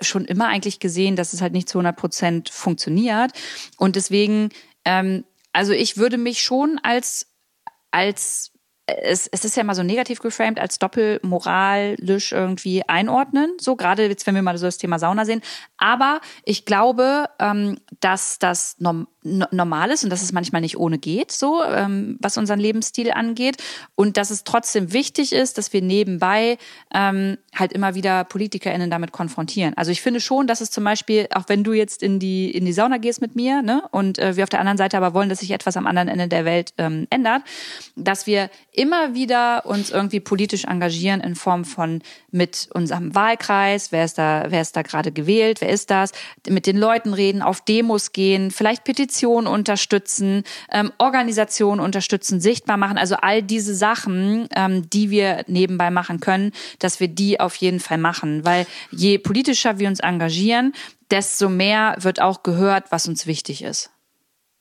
schon 0.00 0.24
immer 0.24 0.48
eigentlich 0.48 0.80
gesehen, 0.80 1.16
dass 1.16 1.32
es 1.32 1.40
halt 1.40 1.52
nicht 1.52 1.68
zu 1.68 1.78
100 1.78 1.96
Prozent 1.96 2.50
funktioniert. 2.50 3.32
Und 3.76 3.96
deswegen, 3.96 4.50
ähm, 4.84 5.24
also 5.52 5.72
ich 5.72 5.96
würde 5.96 6.18
mich 6.18 6.42
schon 6.42 6.80
als, 6.82 7.28
als 7.90 8.53
es, 8.86 9.26
es 9.28 9.44
ist 9.44 9.56
ja 9.56 9.64
mal 9.64 9.74
so 9.74 9.82
negativ 9.82 10.20
geframed 10.20 10.58
als 10.58 10.78
doppelmoralisch 10.78 12.32
irgendwie 12.32 12.86
einordnen, 12.86 13.56
so 13.58 13.76
gerade 13.76 14.06
jetzt, 14.06 14.26
wenn 14.26 14.34
wir 14.34 14.42
mal 14.42 14.58
so 14.58 14.66
das 14.66 14.78
Thema 14.78 14.98
Sauna 14.98 15.24
sehen. 15.24 15.40
Aber 15.78 16.20
ich 16.44 16.66
glaube, 16.66 17.26
ähm, 17.38 17.78
dass 18.00 18.38
das 18.38 18.76
norm 18.78 19.06
normal 19.24 19.90
ist 19.90 20.04
und 20.04 20.10
dass 20.10 20.22
es 20.22 20.32
manchmal 20.32 20.60
nicht 20.60 20.76
ohne 20.76 20.98
geht, 20.98 21.32
so 21.32 21.64
ähm, 21.64 22.18
was 22.20 22.36
unseren 22.36 22.60
Lebensstil 22.60 23.10
angeht. 23.10 23.56
Und 23.94 24.18
dass 24.18 24.30
es 24.30 24.44
trotzdem 24.44 24.92
wichtig 24.92 25.32
ist, 25.32 25.56
dass 25.56 25.72
wir 25.72 25.80
nebenbei 25.80 26.58
ähm, 26.92 27.38
halt 27.54 27.72
immer 27.72 27.94
wieder 27.94 28.24
PolitikerInnen 28.24 28.90
damit 28.90 29.12
konfrontieren. 29.12 29.72
Also 29.76 29.92
ich 29.92 30.02
finde 30.02 30.20
schon, 30.20 30.46
dass 30.46 30.60
es 30.60 30.70
zum 30.70 30.84
Beispiel, 30.84 31.26
auch 31.34 31.44
wenn 31.48 31.64
du 31.64 31.72
jetzt 31.72 32.02
in 32.02 32.18
die, 32.18 32.50
in 32.50 32.66
die 32.66 32.74
Sauna 32.74 32.98
gehst 32.98 33.22
mit 33.22 33.34
mir, 33.34 33.62
ne, 33.62 33.82
und 33.92 34.18
äh, 34.18 34.36
wir 34.36 34.42
auf 34.42 34.50
der 34.50 34.60
anderen 34.60 34.78
Seite 34.78 34.98
aber 34.98 35.14
wollen, 35.14 35.30
dass 35.30 35.40
sich 35.40 35.52
etwas 35.52 35.78
am 35.78 35.86
anderen 35.86 36.08
Ende 36.08 36.28
der 36.28 36.44
Welt 36.44 36.74
ähm, 36.76 37.06
ändert, 37.08 37.42
dass 37.96 38.26
wir 38.26 38.50
immer 38.74 39.14
wieder 39.14 39.66
uns 39.66 39.90
irgendwie 39.90 40.20
politisch 40.20 40.64
engagieren 40.64 41.20
in 41.20 41.36
Form 41.36 41.64
von 41.64 42.02
mit 42.30 42.68
unserem 42.74 43.14
Wahlkreis, 43.14 43.92
wer 43.92 44.04
ist 44.04 44.18
da, 44.18 44.46
wer 44.48 44.60
ist 44.60 44.76
da 44.76 44.82
gerade 44.82 45.12
gewählt, 45.12 45.60
wer 45.60 45.68
ist 45.68 45.90
das, 45.90 46.12
mit 46.48 46.66
den 46.66 46.76
Leuten 46.76 47.14
reden, 47.14 47.40
auf 47.40 47.60
Demos 47.60 48.12
gehen, 48.12 48.50
vielleicht 48.50 48.84
Petitionen 48.84 49.46
unterstützen, 49.46 50.42
ähm, 50.70 50.92
Organisationen 50.98 51.80
unterstützen, 51.80 52.40
sichtbar 52.40 52.76
machen, 52.76 52.98
also 52.98 53.14
all 53.16 53.42
diese 53.42 53.74
Sachen, 53.74 54.48
ähm, 54.56 54.90
die 54.90 55.10
wir 55.10 55.44
nebenbei 55.46 55.90
machen 55.90 56.18
können, 56.18 56.52
dass 56.80 56.98
wir 56.98 57.08
die 57.08 57.38
auf 57.38 57.54
jeden 57.56 57.80
Fall 57.80 57.98
machen, 57.98 58.44
weil 58.44 58.66
je 58.90 59.18
politischer 59.18 59.78
wir 59.78 59.88
uns 59.88 60.00
engagieren, 60.00 60.72
desto 61.10 61.48
mehr 61.48 61.96
wird 62.00 62.20
auch 62.20 62.42
gehört, 62.42 62.90
was 62.90 63.06
uns 63.06 63.26
wichtig 63.26 63.62
ist. 63.62 63.93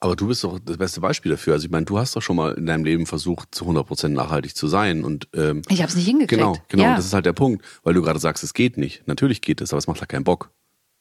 Aber 0.03 0.17
du 0.17 0.27
bist 0.27 0.43
doch 0.43 0.59
das 0.59 0.75
beste 0.75 0.99
Beispiel 0.99 1.31
dafür. 1.31 1.53
Also 1.53 1.65
ich 1.65 1.71
meine, 1.71 1.85
du 1.85 1.97
hast 1.97 2.13
doch 2.13 2.21
schon 2.21 2.35
mal 2.35 2.51
in 2.55 2.65
deinem 2.65 2.83
Leben 2.83 3.05
versucht, 3.05 3.55
zu 3.55 3.63
100% 3.63 4.09
nachhaltig 4.09 4.53
zu 4.53 4.67
sein. 4.67 5.05
Und, 5.05 5.29
ähm, 5.33 5.61
ich 5.69 5.79
habe 5.81 5.89
es 5.89 5.95
nicht 5.95 6.05
hingekriegt. 6.07 6.41
Genau, 6.41 6.57
genau. 6.67 6.83
Ja. 6.83 6.95
Das 6.97 7.05
ist 7.05 7.13
halt 7.13 7.25
der 7.25 7.31
Punkt, 7.31 7.63
weil 7.83 7.93
du 7.93 8.01
gerade 8.01 8.19
sagst, 8.19 8.43
es 8.43 8.53
geht 8.53 8.77
nicht. 8.77 9.07
Natürlich 9.07 9.39
geht 9.39 9.61
es, 9.61 9.71
aber 9.71 9.77
es 9.77 9.87
macht 9.87 10.01
halt 10.01 10.09
keinen 10.09 10.25
Bock. 10.25 10.51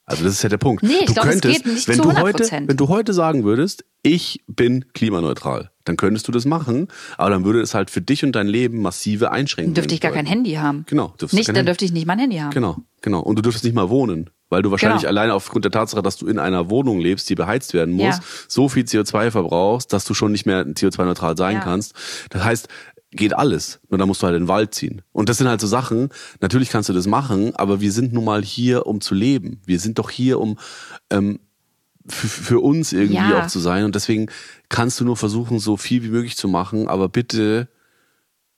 Also 0.04 0.22
das 0.22 0.34
ist 0.34 0.42
ja 0.44 0.48
der 0.48 0.58
Punkt. 0.58 0.84
Nee, 0.84 0.92
ich 1.00 1.06
du 1.06 1.14
glaub, 1.14 1.26
es 1.26 1.32
könntest, 1.40 1.64
geht 1.64 1.72
nicht 1.72 1.88
wenn 1.88 1.96
zu 1.96 2.02
du 2.02 2.16
heute, 2.16 2.44
100%. 2.44 2.68
wenn 2.68 2.76
du 2.76 2.88
heute 2.88 3.12
sagen 3.12 3.42
würdest, 3.42 3.84
ich 4.02 4.44
bin 4.46 4.84
klimaneutral, 4.94 5.70
dann 5.84 5.96
könntest 5.96 6.28
du 6.28 6.32
das 6.32 6.44
machen, 6.44 6.86
aber 7.18 7.30
dann 7.30 7.44
würde 7.44 7.60
es 7.60 7.74
halt 7.74 7.90
für 7.90 8.00
dich 8.02 8.24
und 8.24 8.32
dein 8.32 8.46
Leben 8.46 8.82
massive 8.82 9.32
Einschränkungen 9.32 9.74
Dürfte 9.74 9.94
ich 9.94 10.00
gar 10.00 10.12
kein. 10.12 10.26
Handy 10.26 10.52
haben. 10.54 10.84
Genau, 10.88 11.08
dürftest 11.08 11.34
Nicht, 11.34 11.48
dann 11.48 11.56
Handy- 11.56 11.66
dürfte 11.70 11.84
ich 11.84 11.92
nicht 11.92 12.06
mein 12.06 12.18
Handy 12.20 12.36
haben. 12.38 12.50
Genau, 12.50 12.78
genau. 13.00 13.20
Und 13.20 13.36
du 13.36 13.42
dürftest 13.42 13.64
nicht 13.64 13.74
mal 13.74 13.90
wohnen, 13.90 14.30
weil 14.52 14.62
du 14.62 14.70
wahrscheinlich 14.70 15.00
Genau. 15.02 15.08
alleine 15.10 15.34
aufgrund 15.34 15.64
der 15.64 15.72
Tatsache, 15.72 16.02
dass 16.02 16.16
du 16.16 16.26
in 16.28 16.38
einer 16.38 16.70
Wohnung 16.70 17.00
lebst, 17.00 17.28
die 17.28 17.34
beheizt 17.34 17.74
werden 17.74 17.94
muss, 17.94 18.18
Ja. 18.18 18.20
so 18.46 18.68
viel 18.68 18.84
CO2 18.84 19.30
verbrauchst, 19.32 19.92
dass 19.92 20.04
du 20.04 20.14
schon 20.14 20.30
nicht 20.30 20.46
mehr 20.46 20.64
CO2-neutral 20.64 21.36
sein 21.36 21.56
Ja. 21.56 21.60
kannst. 21.60 21.94
Das 22.30 22.44
heißt, 22.44 22.68
geht 23.10 23.34
alles. 23.34 23.80
Nur 23.90 23.98
dann 23.98 24.08
musst 24.08 24.22
du 24.22 24.26
halt 24.26 24.36
in 24.36 24.44
den 24.44 24.48
Wald 24.48 24.74
ziehen. 24.74 25.02
Und 25.12 25.28
das 25.28 25.38
sind 25.38 25.48
halt 25.48 25.60
so 25.60 25.66
Sachen, 25.66 26.08
natürlich 26.40 26.70
kannst 26.70 26.88
du 26.88 26.92
das 26.92 27.06
machen, 27.06 27.54
aber 27.56 27.80
wir 27.80 27.92
sind 27.92 28.12
nun 28.12 28.24
mal 28.24 28.42
hier, 28.42 28.86
um 28.86 29.00
zu 29.00 29.14
leben. 29.14 29.60
Wir 29.66 29.78
sind 29.80 29.98
doch 29.98 30.08
hier, 30.10 30.38
um 30.40 30.56
ähm, 31.10 31.40
für, 32.08 32.28
für 32.28 32.60
uns 32.60 32.92
irgendwie 32.92 33.30
Ja. 33.30 33.42
auch 33.42 33.46
zu 33.48 33.58
sein. 33.60 33.84
Und 33.84 33.94
deswegen 33.94 34.28
kannst 34.68 34.98
du 35.00 35.04
nur 35.04 35.16
versuchen, 35.16 35.58
so 35.58 35.76
viel 35.76 36.02
wie 36.02 36.08
möglich 36.08 36.36
zu 36.36 36.48
machen, 36.48 36.88
aber 36.88 37.08
bitte 37.08 37.68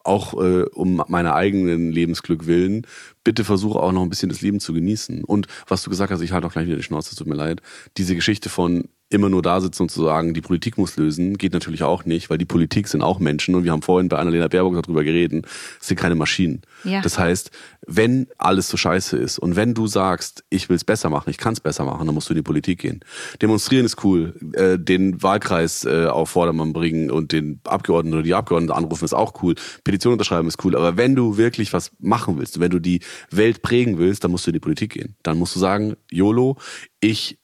auch 0.05 0.35
äh, 0.35 0.65
um 0.73 1.03
meiner 1.09 1.35
eigenen 1.35 1.91
Lebensglück 1.91 2.47
willen, 2.47 2.87
bitte 3.25 3.45
versuche 3.45 3.81
auch 3.81 3.93
noch 3.93 4.03
ein 4.03 4.11
bisschen 4.11 4.29
das 4.29 4.43
Leben 4.43 4.61
zu 4.61 4.73
genießen. 4.73 5.25
Und 5.25 5.47
was 5.67 5.83
du 5.83 5.91
gesagt 5.91 6.13
hast, 6.13 6.21
ich 6.21 6.33
halte 6.33 6.47
auch 6.47 6.53
gleich 6.53 6.67
wieder 6.67 6.77
die 6.77 6.83
Schnauze, 6.83 7.11
es 7.11 7.17
tut 7.17 7.27
mir 7.27 7.35
leid. 7.35 7.63
Diese 7.97 8.15
Geschichte 8.15 8.49
von 8.49 8.89
immer 9.11 9.29
nur 9.29 9.43
da 9.43 9.61
sitzen 9.61 9.83
und 9.83 9.91
zu 9.91 10.03
sagen, 10.03 10.35
die 10.35 10.41
Politik 10.41 10.79
muss 10.79 10.97
lösen, 10.97 11.39
geht 11.39 11.53
natürlich 11.53 11.83
auch 11.83 12.05
nicht, 12.05 12.31
weil 12.31 12.39
die 12.39 12.45
Politik 12.45 12.89
sind 12.89 13.03
auch 13.03 13.21
Menschen 13.21 13.55
und 13.55 13.65
wir 13.65 13.73
haben 13.73 13.83
vorhin 13.83 14.09
bei 14.09 14.19
Annalena 14.19 14.49
Baerbock 14.49 14.83
darüber 14.83 15.05
geredet, 15.05 15.47
es 15.81 15.89
sind 15.89 15.99
keine 15.99 16.15
Maschinen. 16.15 16.63
Ja. 16.85 17.01
Das 17.01 17.19
heißt, 17.19 17.51
wenn 17.87 18.27
alles 18.39 18.69
so 18.69 18.77
scheiße 18.77 19.17
ist 19.17 19.39
und 19.39 19.57
wenn 19.57 19.75
du 19.75 19.87
sagst, 19.87 20.45
ich 20.49 20.69
will 20.69 20.77
es 20.77 20.85
besser 20.85 21.11
machen, 21.11 21.31
ich 21.31 21.39
kann 21.39 21.53
es 21.53 21.61
besser 21.61 21.85
machen, 21.85 22.07
dann 22.07 22.15
musst 22.15 22.29
du 22.29 22.33
in 22.33 22.37
die 22.37 22.43
Politik 22.43 22.81
gehen. 22.81 23.01
Demonstrieren 23.41 23.85
ist 23.85 24.03
cool, 24.05 24.35
äh, 24.55 24.79
den 24.79 25.23
Wahlkreis 25.23 25.85
äh, 25.85 26.07
auf 26.07 26.31
Vordermann 26.31 26.73
bringen 26.73 27.11
und 27.11 27.33
den 27.33 27.61
Abgeordneten 27.65 28.15
oder 28.15 28.25
die 28.25 28.35
Abgeordneten 28.35 28.73
anrufen 28.73 29.05
ist 29.05 29.15
auch 29.15 29.43
cool, 29.43 29.55
Petition 29.85 30.15
unterschreiben 30.15 30.49
ist 30.49 30.65
cool, 30.65 30.77
aber 30.77 30.97
wenn 30.97 31.15
du 31.15 31.37
wirklich 31.37 31.73
was 31.73 31.93
machen 32.01 32.39
willst, 32.39 32.59
wenn 32.59 32.71
du 32.71 32.79
die 32.79 33.01
Welt 33.31 33.63
prägen 33.63 33.99
willst, 33.99 34.25
dann 34.25 34.31
musst 34.31 34.47
du 34.47 34.51
in 34.51 34.55
die 34.55 34.61
Politik 34.61 34.93
gehen. 34.93 35.17
Dann 35.23 35.39
musst 35.39 35.55
du 35.55 35.61
sagen, 35.61 35.95
YOLO, 36.11 36.57
ich 37.01 37.39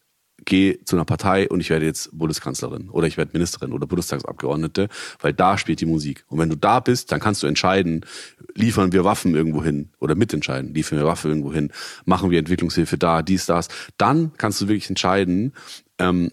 gehe 0.45 0.83
zu 0.85 0.97
einer 0.97 1.05
Partei 1.05 1.49
und 1.49 1.61
ich 1.61 1.71
werde 1.71 1.87
jetzt 1.87 2.11
Bundeskanzlerin 2.17 2.89
oder 2.91 3.07
ich 3.07 3.17
werde 3.17 3.33
Ministerin 3.33 3.73
oder 3.73 3.87
Bundestagsabgeordnete, 3.87 4.89
weil 5.21 5.33
da 5.33 5.59
spielt 5.59 5.81
die 5.81 5.87
Musik. 5.87 6.25
Und 6.29 6.39
wenn 6.39 6.51
du 6.51 6.57
da 6.57 6.81
bist, 6.81 7.13
dann 7.13 7.21
kannst 7.21 7.43
du 7.43 7.47
entscheiden, 7.47 8.05
liefern 8.55 8.93
wir 8.93 9.05
Waffen 9.05 9.35
irgendwo 9.35 9.63
hin 9.63 9.91
oder 9.99 10.15
mitentscheiden, 10.15 10.75
liefern 10.75 10.99
wir 10.99 11.07
Waffen 11.07 11.31
irgendwo 11.31 11.53
hin, 11.53 11.73
machen 12.05 12.31
wir 12.31 12.39
Entwicklungshilfe 12.39 12.99
da, 12.99 13.23
dies, 13.23 13.47
das. 13.47 13.69
Dann 13.97 14.33
kannst 14.37 14.61
du 14.61 14.69
wirklich 14.69 14.89
entscheiden, 14.89 15.53
ähm, 15.99 16.31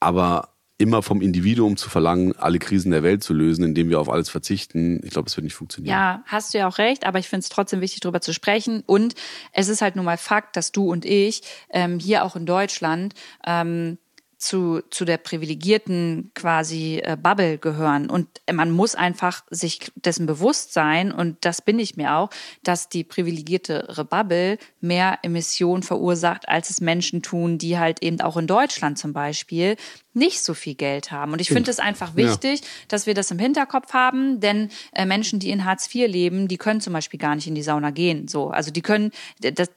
aber 0.00 0.55
immer 0.78 1.02
vom 1.02 1.22
Individuum 1.22 1.76
zu 1.76 1.88
verlangen, 1.88 2.36
alle 2.36 2.58
Krisen 2.58 2.90
der 2.90 3.02
Welt 3.02 3.22
zu 3.22 3.32
lösen, 3.32 3.64
indem 3.64 3.88
wir 3.88 3.98
auf 3.98 4.10
alles 4.10 4.28
verzichten, 4.28 5.00
ich 5.04 5.10
glaube, 5.10 5.26
das 5.26 5.36
wird 5.36 5.44
nicht 5.44 5.54
funktionieren. 5.54 5.92
Ja, 5.92 6.22
hast 6.26 6.52
du 6.52 6.58
ja 6.58 6.68
auch 6.68 6.78
recht, 6.78 7.06
aber 7.06 7.18
ich 7.18 7.28
finde 7.28 7.40
es 7.40 7.48
trotzdem 7.48 7.80
wichtig, 7.80 8.00
darüber 8.00 8.20
zu 8.20 8.34
sprechen. 8.34 8.82
Und 8.84 9.14
es 9.52 9.68
ist 9.68 9.80
halt 9.80 9.96
nun 9.96 10.04
mal 10.04 10.18
Fakt, 10.18 10.56
dass 10.56 10.72
du 10.72 10.90
und 10.90 11.04
ich 11.04 11.42
ähm, 11.70 11.98
hier 11.98 12.24
auch 12.24 12.36
in 12.36 12.44
Deutschland 12.44 13.14
ähm, 13.46 13.98
zu, 14.38 14.82
zu 14.90 15.04
der 15.04 15.16
privilegierten 15.16 16.30
quasi 16.34 17.00
äh, 17.02 17.16
Bubble 17.20 17.58
gehören. 17.58 18.10
Und 18.10 18.28
man 18.52 18.70
muss 18.70 18.94
einfach 18.94 19.44
sich 19.50 19.90
dessen 19.94 20.26
bewusst 20.26 20.72
sein, 20.72 21.10
und 21.10 21.38
das 21.44 21.62
bin 21.62 21.78
ich 21.78 21.96
mir 21.96 22.16
auch, 22.16 22.30
dass 22.62 22.88
die 22.88 23.02
privilegiertere 23.02 24.04
Bubble 24.04 24.58
mehr 24.80 25.18
Emissionen 25.22 25.82
verursacht, 25.82 26.48
als 26.48 26.68
es 26.70 26.80
Menschen 26.80 27.22
tun, 27.22 27.56
die 27.58 27.78
halt 27.78 28.02
eben 28.02 28.20
auch 28.20 28.36
in 28.36 28.46
Deutschland 28.46 28.98
zum 28.98 29.12
Beispiel 29.12 29.76
nicht 30.12 30.42
so 30.42 30.54
viel 30.54 30.74
Geld 30.74 31.10
haben. 31.10 31.32
Und 31.32 31.40
ich 31.40 31.48
finde 31.48 31.70
es 31.70 31.78
einfach 31.78 32.10
Ja. 32.10 32.16
wichtig, 32.16 32.60
dass 32.88 33.06
wir 33.06 33.14
das 33.14 33.30
im 33.30 33.38
Hinterkopf 33.38 33.92
haben, 33.92 34.40
denn 34.40 34.70
äh, 34.92 35.06
Menschen, 35.06 35.38
die 35.40 35.50
in 35.50 35.64
Hartz 35.64 35.94
IV 35.94 36.08
leben, 36.08 36.48
die 36.48 36.56
können 36.58 36.80
zum 36.80 36.92
Beispiel 36.92 37.18
gar 37.20 37.34
nicht 37.34 37.46
in 37.46 37.54
die 37.54 37.62
Sauna 37.62 37.90
gehen. 37.90 38.28
So, 38.28 38.48
also 38.48 38.70
die 38.70 38.82
können, 38.82 39.12
das, 39.40 39.70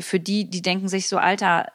für 0.00 0.20
die, 0.20 0.50
die 0.50 0.62
denken 0.62 0.88
sich 0.88 1.08
so, 1.08 1.16
Alter, 1.18 1.66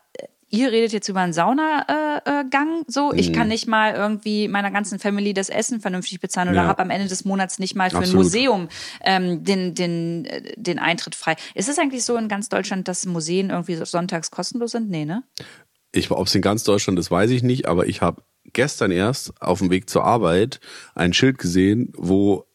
ihr 0.49 0.71
redet 0.71 0.93
jetzt 0.93 1.09
über 1.09 1.21
einen 1.21 1.33
Saunagang, 1.33 2.21
äh, 2.25 2.45
Gang, 2.49 2.85
so, 2.87 3.11
ich 3.13 3.29
Mhm. 3.29 3.33
kann 3.33 3.47
nicht 3.47 3.67
mal 3.67 3.93
irgendwie 3.93 4.47
meiner 4.47 4.71
ganzen 4.71 4.99
Family 4.99 5.33
das 5.33 5.49
Essen 5.49 5.79
vernünftig 5.81 6.19
bezahlen 6.19 6.49
oder 6.49 6.61
Ja. 6.63 6.67
habe 6.67 6.81
am 6.83 6.89
Ende 6.89 7.07
des 7.07 7.25
Monats 7.25 7.59
nicht 7.59 7.75
mal 7.75 7.89
für 7.89 7.97
Absolut. 7.97 8.13
ein 8.21 8.23
Museum 8.23 8.69
ähm, 9.01 9.43
den, 9.43 9.73
den, 9.75 10.25
äh, 10.25 10.53
den 10.55 10.79
Eintritt 10.79 11.15
frei. 11.15 11.35
Ist 11.55 11.67
es 11.69 11.79
eigentlich 11.79 12.03
so 12.05 12.15
in 12.17 12.27
ganz 12.27 12.49
Deutschland, 12.49 12.87
dass 12.87 13.05
Museen 13.05 13.49
irgendwie 13.49 13.75
sonntags 13.85 14.31
kostenlos 14.31 14.71
sind? 14.71 14.89
Nee, 14.89 15.05
ne? 15.05 15.23
Ich, 15.91 16.11
ob 16.11 16.27
es 16.27 16.35
in 16.35 16.41
ganz 16.41 16.63
Deutschland 16.63 16.99
ist, 16.99 17.09
weiß 17.11 17.31
ich 17.31 17.41
nicht, 17.43 17.67
aber 17.67 17.87
ich 17.87 18.01
habe 18.01 18.21
gestern 18.53 18.91
erst 18.91 19.41
auf 19.41 19.59
dem 19.59 19.69
Weg 19.71 19.89
zur 19.89 20.03
Arbeit 20.03 20.59
ein 20.93 21.13
Schild 21.13 21.37
gesehen, 21.37 21.91
wo 21.95 22.45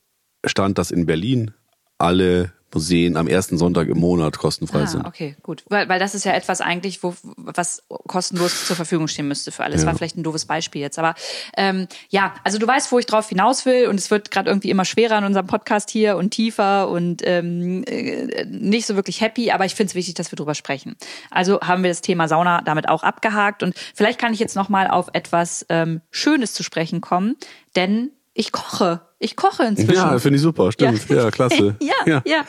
stand, 0.47 0.79
dass 0.79 0.91
in 0.91 1.07
Berlin 1.07 1.53
alle 1.99 2.53
Museen 2.73 3.17
am 3.17 3.27
ersten 3.27 3.59
Sonntag 3.59 3.89
im 3.89 3.99
Monat 3.99 4.39
kostenfrei 4.39 4.83
Ah, 4.83 4.87
sind. 4.87 5.05
okay, 5.07 5.37
gut. 5.43 5.65
Weil, 5.69 5.89
weil 5.89 5.99
das 5.99 6.15
ist 6.15 6.25
ja 6.25 6.33
etwas 6.33 6.61
eigentlich, 6.61 7.03
wo, 7.03 7.15
was 7.37 7.83
kostenlos 8.07 8.67
zur 8.67 8.77
Verfügung 8.77 9.09
stehen 9.09 9.29
müsste 9.29 9.51
für 9.53 9.65
alles. 9.65 9.83
Ja. 9.83 9.87
War 9.89 9.95
vielleicht 9.95 10.17
ein 10.17 10.23
doofes 10.23 10.45
Beispiel 10.45 10.81
jetzt. 10.81 10.99
Aber 10.99 11.15
ähm, 11.57 11.89
ja, 12.11 12.35
also 12.45 12.59
du 12.59 12.67
weißt, 12.67 12.93
wo 12.93 12.99
ich 12.99 13.07
drauf 13.07 13.29
hinaus 13.29 13.67
will 13.67 13.89
und 13.89 13.97
es 13.97 14.11
wird 14.11 14.31
gerade 14.31 14.49
irgendwie 14.51 14.71
immer 14.71 14.85
schwerer 14.85 15.19
in 15.19 15.25
unserem 15.25 15.47
Podcast 15.47 15.91
hier 15.91 16.17
und 16.17 16.31
tiefer 16.31 16.89
und 16.89 17.23
ähm, 17.25 17.83
äh, 17.87 18.45
nicht 18.47 18.87
so 18.87 18.95
wirklich 18.97 19.21
happy, 19.21 19.51
aber 19.51 19.65
ich 19.65 19.75
finde 19.75 19.91
es 19.91 19.95
wichtig, 19.95 20.15
dass 20.15 20.31
wir 20.33 20.37
drüber 20.37 20.55
sprechen. 20.55 20.97
Also 21.31 21.61
haben 21.61 21.83
wir 21.83 21.91
das 21.91 22.01
Thema 22.01 22.29
Sauna 22.29 22.63
damit 22.63 22.89
auch 22.89 23.03
abgehakt 23.03 23.63
und 23.63 23.75
vielleicht 23.95 24.19
kann 24.21 24.33
ich 24.33 24.39
jetzt 24.39 24.57
nochmal 24.57 24.89
auf 24.89 25.09
etwas 25.13 25.67
ähm, 25.69 26.01
Schönes 26.11 26.55
zu 26.55 26.63
sprechen 26.63 27.01
kommen, 27.01 27.37
denn 27.77 28.11
ich 28.33 28.53
koche. 28.53 29.01
Ich 29.23 29.37
koche 29.37 29.65
inzwischen. 29.65 29.93
Ja, 29.95 30.19
finde 30.19 30.37
ich 30.37 30.43
super, 30.43 30.73
stimmt. 30.73 31.07
Ja, 31.11 31.31
klasse. 31.31 31.77
ja, 32.07 32.23
ja, 32.25 32.45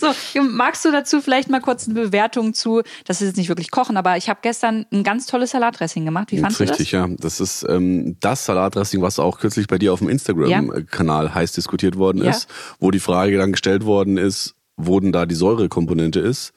So, 0.00 0.40
magst 0.40 0.82
du 0.86 0.90
dazu 0.90 1.20
vielleicht 1.20 1.50
mal 1.50 1.60
kurz 1.60 1.86
eine 1.86 2.00
Bewertung 2.00 2.54
zu? 2.54 2.80
Das 3.04 3.20
ist 3.20 3.28
jetzt 3.28 3.36
nicht 3.36 3.50
wirklich 3.50 3.70
Kochen, 3.70 3.98
aber 3.98 4.16
ich 4.16 4.30
habe 4.30 4.38
gestern 4.40 4.86
ein 4.90 5.04
ganz 5.04 5.26
tolles 5.26 5.50
Salatdressing 5.50 6.06
gemacht. 6.06 6.32
Wie 6.32 6.38
fandest 6.38 6.60
Das 6.62 6.64
ist 6.64 6.70
richtig, 6.80 6.92
ja. 6.92 7.06
Das 7.18 7.40
ist 7.40 7.66
ähm, 7.68 8.16
das 8.20 8.46
Salatdressing, 8.46 9.02
was 9.02 9.18
auch 9.18 9.38
kürzlich 9.38 9.66
bei 9.66 9.76
dir 9.76 9.92
auf 9.92 9.98
dem 9.98 10.08
Instagram-Kanal 10.08 11.34
heiß 11.34 11.52
diskutiert 11.52 11.98
worden 11.98 12.24
Ja. 12.24 12.30
ist, 12.30 12.48
wo 12.80 12.90
die 12.90 13.00
Frage 13.00 13.36
dann 13.36 13.52
gestellt 13.52 13.84
worden 13.84 14.16
ist, 14.16 14.54
wo 14.78 14.98
denn 15.00 15.12
da 15.12 15.26
die 15.26 15.34
Säurekomponente 15.34 16.20
ist. 16.20 16.54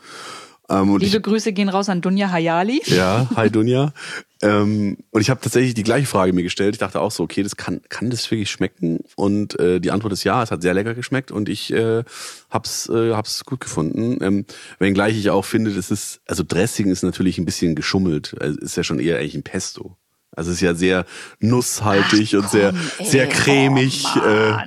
Ähm, 0.70 0.92
und 0.92 1.02
das? 1.02 1.10
Liebe 1.10 1.18
ich, 1.18 1.24
Grüße 1.24 1.52
gehen 1.54 1.70
raus 1.70 1.90
an 1.90 2.02
Dunja 2.02 2.32
Hayali. 2.32 2.82
ja, 2.86 3.28
hi 3.36 3.50
Dunja. 3.50 3.92
ähm, 4.42 4.98
und 5.12 5.22
ich 5.22 5.30
habe 5.30 5.42
tatsächlich 5.42 5.74
die 5.74 5.84
gleiche 5.84 6.06
Frage 6.06 6.34
mir 6.34 6.44
gestellt. 6.44 6.76
Ich 6.76 6.80
dachte 6.80 7.00
auch 7.00 7.12
so, 7.12 7.24
okay, 7.24 7.44
das 7.44 7.56
kann, 7.56 7.82
kann 7.90 8.10
das 8.10 8.30
wirklich 8.30 8.52
schmecken? 8.52 9.00
Und 9.16 9.60
äh, 9.60 9.80
die 9.80 9.92
Antwort 9.92 10.14
ist 10.14 10.24
ja, 10.24 10.44
es 10.44 10.52
hat 10.52 10.62
sehr 10.62 10.74
lecker 10.74 10.94
geschmeckt 10.94 11.32
und 11.32 11.50
ich 11.50 11.74
äh, 11.74 12.04
hab's, 12.50 12.88
äh, 12.90 13.14
hab's 13.14 13.46
gut 13.46 13.60
gefunden. 13.60 14.20
Ähm, 14.22 14.46
wenngleich 14.80 15.18
ich 15.18 15.30
auch 15.30 15.46
finde, 15.46 15.74
das 15.74 15.90
ist, 15.90 16.22
also 16.28 16.44
Dressing 16.44 16.92
ist 16.92 17.04
natürlich 17.04 17.38
ein 17.38 17.46
bisschen 17.46 17.76
geschummelt. 17.76 18.36
Also 18.40 18.60
ist 18.60 18.78
ja 18.78 18.84
schon 18.84 19.00
eher 19.00 19.18
eigentlich 19.18 19.36
ein 19.36 19.44
Pesto. 19.44 19.98
Also 20.36 20.52
es 20.52 20.58
ist 20.58 20.62
ja 20.62 20.76
sehr 20.76 21.06
nusshaltig 21.40 22.36
und 22.36 22.50
sehr, 22.50 22.74
ey, 23.00 23.06
sehr 23.06 23.28
cremig. 23.28 24.06
oh 24.16 24.28
äh. 24.28 24.58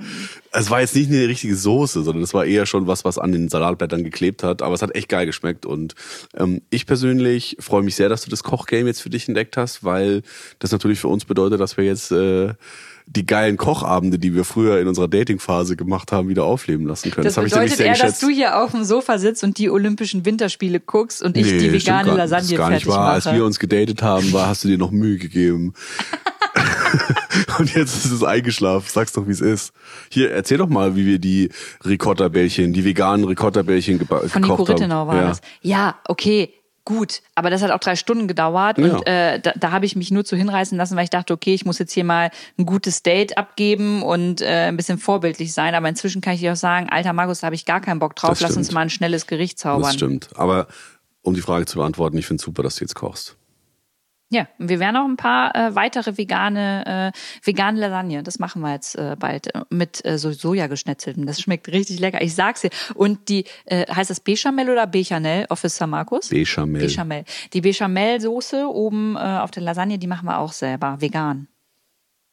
Es 0.53 0.71
war 0.71 0.81
jetzt 0.81 0.97
nicht 0.97 1.11
eine 1.11 1.29
richtige 1.29 1.55
Soße, 1.55 2.03
sondern 2.03 2.25
es 2.25 2.35
war 2.35 2.45
eher 2.45 2.67
schon 2.67 2.87
was, 2.87 3.05
was 3.05 3.19
an 3.19 3.33
den 3.33 3.49
Salatblättern 3.49 4.03
geklebt 4.03 4.43
hat. 4.43 4.63
Aber 4.63 4.75
es 4.75 4.83
hat 4.83 4.95
echt 4.95 5.09
geil 5.09 5.27
geschmeckt. 5.27 5.65
Und 5.65 5.95
ähm, 6.37 6.63
ich 6.71 6.87
persönlich 6.87 7.57
freue 7.61 7.83
mich 7.83 7.95
sehr, 7.95 8.09
dass 8.09 8.23
du 8.23 8.31
das 8.31 8.43
Kochgame 8.43 8.87
jetzt 8.87 9.01
für 9.01 9.11
dich 9.11 9.29
entdeckt 9.29 9.57
hast, 9.57 9.85
weil 9.85 10.23
das 10.59 10.73
natürlich 10.73 10.99
für 10.99 11.09
uns 11.09 11.25
bedeutet, 11.25 11.61
dass 11.61 11.77
wir 11.77 11.85
jetzt 11.85 12.11
äh, 12.11 12.55
die 13.07 13.27
geilen 13.27 13.57
Kochabende, 13.57 14.19
die 14.19 14.35
wir 14.35 14.45
früher 14.45 14.81
in 14.81 14.89
unserer 14.89 15.09
Datingphase 15.09 15.77
gemacht 15.77 16.11
haben, 16.11 16.29
wieder 16.29 16.45
aufleben 16.45 16.87
lassen 16.87 17.11
können. 17.11 17.25
Das, 17.25 17.35
ich 17.35 17.37
nämlich 17.39 17.53
bedeutet 17.53 17.77
sehr 17.77 17.87
eher, 17.87 17.93
geschätzt. 17.93 18.13
dass 18.15 18.29
du 18.29 18.35
hier 18.35 18.63
auf 18.63 18.73
dem 18.73 18.85
Sofa 18.85 19.19
sitzt 19.19 19.45
und 19.45 19.57
die 19.59 19.71
Olympischen 19.71 20.25
Winterspiele 20.25 20.81
guckst 20.81 21.23
und 21.23 21.37
ich 21.37 21.47
die 21.47 21.73
vegane 21.73 22.15
Lasagne 22.15 22.43
das 22.43 22.51
ist 22.51 22.57
gar 22.57 22.71
nicht 22.71 22.85
fertig 22.85 22.99
wahr. 22.99 23.13
Als 23.13 23.25
mache. 23.25 23.37
wir 23.37 23.45
uns 23.45 23.59
gedatet 23.59 24.03
haben, 24.03 24.33
war, 24.33 24.49
hast 24.49 24.65
du 24.65 24.69
dir 24.69 24.79
noch 24.79 24.91
Mühe 24.91 25.19
gegeben. 25.19 25.75
Und 27.59 27.75
jetzt 27.75 28.05
ist 28.05 28.11
es 28.11 28.23
eingeschlafen. 28.23 28.87
Sag's 28.91 29.13
doch, 29.13 29.27
wie 29.27 29.33
es 29.33 29.41
ist. 29.41 29.73
Hier, 30.11 30.31
erzähl 30.31 30.59
doch 30.59 30.69
mal, 30.69 30.97
wie 30.97 31.07
wir 31.07 31.19
die 31.19 31.51
Ricotta-Bällchen, 31.85 32.73
die 32.73 32.85
veganen 32.85 33.27
Ricotta-Bällchen 33.27 33.99
Von 34.07 34.19
Nico 34.19 34.29
gekocht 34.31 34.71
haben. 34.71 34.77
Rittenau 34.77 35.07
war 35.07 35.17
ja. 35.17 35.29
das. 35.29 35.41
Ja, 35.63 35.99
okay. 36.07 36.55
Gut, 36.87 37.21
aber 37.35 37.51
das 37.51 37.63
hat 37.63 37.71
auch 37.71 37.79
drei 37.79 37.95
Stunden 37.95 38.27
gedauert 38.27 38.79
Ja. 38.79 38.85
und 38.85 39.07
äh, 39.07 39.39
da, 39.39 39.53
da 39.55 39.71
habe 39.71 39.85
ich 39.85 39.97
mich 39.97 40.11
nur 40.11 40.25
zu 40.25 40.35
hinreißen 40.35 40.77
lassen, 40.79 40.97
weil 40.97 41.05
ich 41.05 41.11
dachte, 41.11 41.35
okay, 41.35 41.53
ich 41.53 41.67
muss 41.67 41.79
jetzt 41.79 41.93
hier 41.93 42.05
mal 42.05 42.31
ein 42.59 42.65
gutes 42.65 43.03
Date 43.03 43.37
abgeben 43.37 44.03
und 44.03 44.41
äh, 44.41 44.67
ein 44.69 44.77
bisschen 44.77 44.99
vorbildlich 44.99 45.53
sein. 45.53 45.75
Aber 45.75 45.89
inzwischen 45.89 46.21
kann 46.23 46.35
ich 46.35 46.41
dir 46.41 46.53
auch 46.53 46.57
sagen, 46.57 46.89
alter 46.89 47.13
Markus, 47.13 47.41
da 47.41 47.47
habe 47.47 47.55
ich 47.55 47.67
gar 47.67 47.81
keinen 47.81 48.01
Bock 48.01 48.17
drauf. 48.17 48.41
Lass 48.41 48.57
uns 48.57 48.73
mal 48.73 48.81
ein 48.81 48.91
schnelles 48.91 49.27
Gericht 49.27 49.59
zaubern. 49.59 49.83
Das 49.83 49.95
stimmt. 49.95 50.31
Aber 50.37 50.69
um 51.23 51.35
die 51.35 51.43
Frage 51.43 51.67
zu 51.67 51.79
beantworten, 51.79 52.17
ich 52.17 52.27
finde 52.27 52.43
super, 52.43 52.63
dass 52.63 52.77
du 52.77 52.85
jetzt 52.85 52.95
kochst. 52.95 53.37
Ja, 54.33 54.47
und 54.59 54.69
wir 54.69 54.79
werden 54.79 54.97
auch 54.97 55.07
ein 55.07 55.17
paar 55.17 55.55
äh, 55.57 55.75
weitere 55.75 56.17
vegane, 56.17 57.13
äh, 57.13 57.19
vegane 57.45 57.81
Lasagne. 57.81 58.23
Das 58.23 58.39
machen 58.39 58.63
wir 58.63 58.73
jetzt 58.73 58.95
äh, 58.97 59.17
bald 59.19 59.53
äh, 59.53 59.63
mit 59.71 60.05
äh, 60.05 60.19
so 60.19 60.31
Sojageschnetzeltem. 60.31 61.27
Das 61.27 61.41
schmeckt 61.41 61.67
richtig 61.69 61.99
lecker. 61.99 62.23
Ich 62.23 62.37
sag's 62.37 62.61
dir. 62.61 62.71
Und 62.95 63.29
die, 63.29 63.45
äh, 63.65 63.93
heißt 63.93 64.09
das 64.09 64.21
Bechamel 64.21 64.71
oder 64.71 64.87
Bechanel, 64.87 65.47
Officer 65.49 65.89
Markus? 65.89 66.29
Bechamel. 66.29 66.81
Bechamel. 66.81 67.25
Die 67.53 67.61
Bechamel-Soße 67.61 68.69
oben 68.69 69.17
äh, 69.17 69.19
auf 69.19 69.51
der 69.51 69.65
Lasagne, 69.65 69.99
die 69.99 70.07
machen 70.07 70.27
wir 70.27 70.39
auch 70.39 70.53
selber, 70.53 71.01
vegan. 71.01 71.49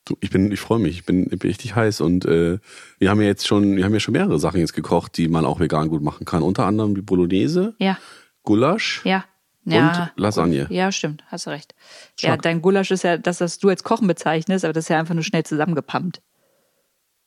Du, 0.05 0.15
ich 0.21 0.29
bin, 0.29 0.51
ich 0.51 0.59
freue 0.59 0.79
mich, 0.79 0.99
ich 0.99 1.05
bin, 1.05 1.23
ich 1.23 1.39
bin 1.39 1.49
richtig 1.49 1.75
heiß 1.75 2.01
und 2.01 2.25
äh, 2.25 2.59
wir 2.99 3.09
haben 3.09 3.19
ja 3.21 3.27
jetzt 3.27 3.45
schon, 3.47 3.75
wir 3.75 3.83
haben 3.83 3.93
ja 3.93 3.99
schon 3.99 4.13
mehrere 4.13 4.39
Sachen 4.39 4.59
jetzt 4.59 4.73
gekocht, 4.73 5.17
die 5.17 5.27
man 5.27 5.45
auch 5.45 5.59
vegan 5.59 5.89
gut 5.89 6.03
machen 6.03 6.25
kann. 6.25 6.43
Unter 6.43 6.65
anderem 6.65 6.93
die 6.93 7.01
Bolognese, 7.01 7.75
Ja, 7.79 7.97
Gulasch 8.43 9.01
ja. 9.03 9.25
Ja, 9.69 10.09
und 10.15 10.21
Lasagne. 10.21 10.67
Ja, 10.69 10.91
stimmt, 10.91 11.23
hast 11.27 11.45
du 11.45 11.49
recht. 11.49 11.75
Ja, 12.19 12.29
Stark. 12.29 12.41
dein 12.43 12.61
Gulasch 12.61 12.91
ist 12.91 13.03
ja 13.03 13.17
das, 13.17 13.41
was 13.41 13.59
du 13.59 13.69
als 13.69 13.83
Kochen 13.83 14.07
bezeichnest, 14.07 14.63
aber 14.63 14.73
das 14.73 14.85
ist 14.85 14.89
ja 14.89 14.99
einfach 14.99 15.13
nur 15.13 15.23
schnell 15.23 15.43
zusammengepumpt. 15.43 16.21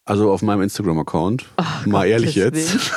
Also 0.06 0.32
auf 0.32 0.42
meinem 0.42 0.62
Instagram-Account, 0.62 1.44
mal 1.86 2.06
ehrlich 2.06 2.34
Gottes 2.34 2.72
jetzt. 2.72 2.92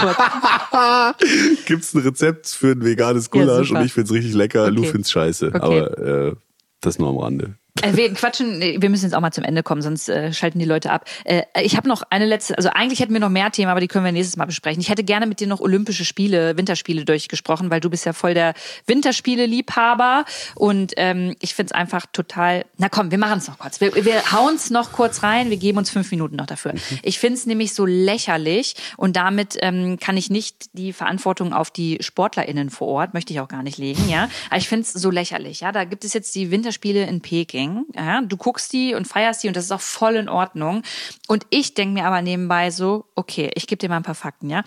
Gott. 0.00 1.16
gibt's 1.66 1.94
ein 1.94 2.00
Rezept 2.02 2.48
für 2.48 2.72
ein 2.72 2.84
veganes 2.84 3.30
Gulasch 3.30 3.68
super. 3.68 3.80
und 3.80 3.86
ich 3.86 3.92
find's 3.92 4.12
richtig 4.12 4.34
lecker, 4.34 4.70
Lou 4.70 4.82
Okay. 4.82 4.90
find's 4.90 5.10
scheiße. 5.10 5.48
Okay. 5.48 5.58
Aber 5.58 5.98
äh, 5.98 6.34
das 6.80 6.98
nur 6.98 7.08
am 7.08 7.18
Rande. 7.18 7.54
Äh, 7.82 7.96
wir 7.96 8.14
quatschen, 8.14 8.60
wir 8.60 8.88
müssen 8.88 9.04
jetzt 9.04 9.14
auch 9.14 9.20
mal 9.20 9.32
zum 9.32 9.42
Ende 9.42 9.64
kommen, 9.64 9.82
sonst 9.82 10.08
äh, 10.08 10.32
schalten 10.32 10.60
die 10.60 10.64
Leute 10.64 10.92
ab. 10.92 11.06
Äh, 11.24 11.42
ich 11.60 11.76
habe 11.76 11.88
noch 11.88 12.02
eine 12.08 12.24
letzte, 12.24 12.56
also 12.56 12.68
eigentlich 12.68 13.00
hätten 13.00 13.12
wir 13.12 13.20
noch 13.20 13.30
mehr 13.30 13.50
Themen, 13.50 13.68
aber 13.68 13.80
die 13.80 13.88
können 13.88 14.04
wir 14.04 14.12
nächstes 14.12 14.36
Mal 14.36 14.44
besprechen. 14.44 14.80
Ich 14.80 14.90
hätte 14.90 15.02
gerne 15.02 15.26
mit 15.26 15.40
dir 15.40 15.48
noch 15.48 15.60
Olympische 15.60 16.04
Spiele, 16.04 16.56
Winterspiele 16.56 17.04
durchgesprochen, 17.04 17.70
weil 17.70 17.80
du 17.80 17.90
bist 17.90 18.06
ja 18.06 18.12
voll 18.12 18.34
der 18.34 18.54
Winterspiele-Liebhaber 18.86 20.24
und 20.54 20.92
ähm, 20.98 21.34
ich 21.40 21.54
find's 21.54 21.72
einfach 21.72 22.06
total. 22.12 22.64
Na 22.78 22.88
komm, 22.88 23.10
wir 23.10 23.18
machen's 23.18 23.48
noch 23.48 23.58
kurz. 23.58 23.80
Wir, 23.80 23.92
wir 24.04 24.30
hauen's 24.30 24.70
noch 24.70 24.92
kurz 24.92 25.24
rein. 25.24 25.50
Wir 25.50 25.56
geben 25.56 25.78
uns 25.78 25.90
fünf 25.90 26.12
Minuten 26.12 26.36
noch 26.36 26.46
dafür. 26.46 26.74
Ich 27.02 27.18
find's 27.18 27.44
nämlich 27.44 27.74
so 27.74 27.86
lächerlich 27.86 28.76
und 28.96 29.16
damit 29.16 29.56
ähm, 29.62 29.98
kann 29.98 30.16
ich 30.16 30.30
nicht 30.30 30.66
die 30.74 30.92
Verantwortung 30.92 31.52
auf 31.52 31.72
die 31.72 31.98
SportlerInnen 32.00 32.70
vor 32.70 32.86
Ort, 32.86 33.14
möchte 33.14 33.32
ich 33.32 33.40
auch 33.40 33.48
gar 33.48 33.64
nicht 33.64 33.78
legen, 33.78 34.08
ja. 34.08 34.28
Aber 34.48 34.58
ich 34.58 34.68
find's 34.68 34.92
so 34.92 35.10
lächerlich, 35.10 35.60
ja. 35.60 35.72
Da 35.72 35.84
gibt 35.84 36.04
es 36.04 36.12
jetzt 36.12 36.36
die 36.36 36.52
Winterspiele 36.52 37.04
in 37.06 37.20
Peking. 37.20 37.63
Ja? 37.94 38.20
Du 38.22 38.36
guckst 38.36 38.72
die 38.72 38.94
und 38.94 39.06
feierst 39.06 39.42
die 39.42 39.48
und 39.48 39.56
das 39.56 39.64
ist 39.64 39.72
auch 39.72 39.80
voll 39.80 40.16
in 40.16 40.28
Ordnung. 40.28 40.82
Und 41.28 41.46
ich 41.50 41.74
denke 41.74 41.94
mir 41.94 42.06
aber 42.06 42.22
nebenbei 42.22 42.70
so, 42.70 43.06
okay, 43.14 43.50
ich 43.54 43.66
gebe 43.66 43.78
dir 43.78 43.88
mal 43.88 43.96
ein 43.96 44.02
paar 44.02 44.14
Fakten, 44.14 44.50
ja. 44.50 44.62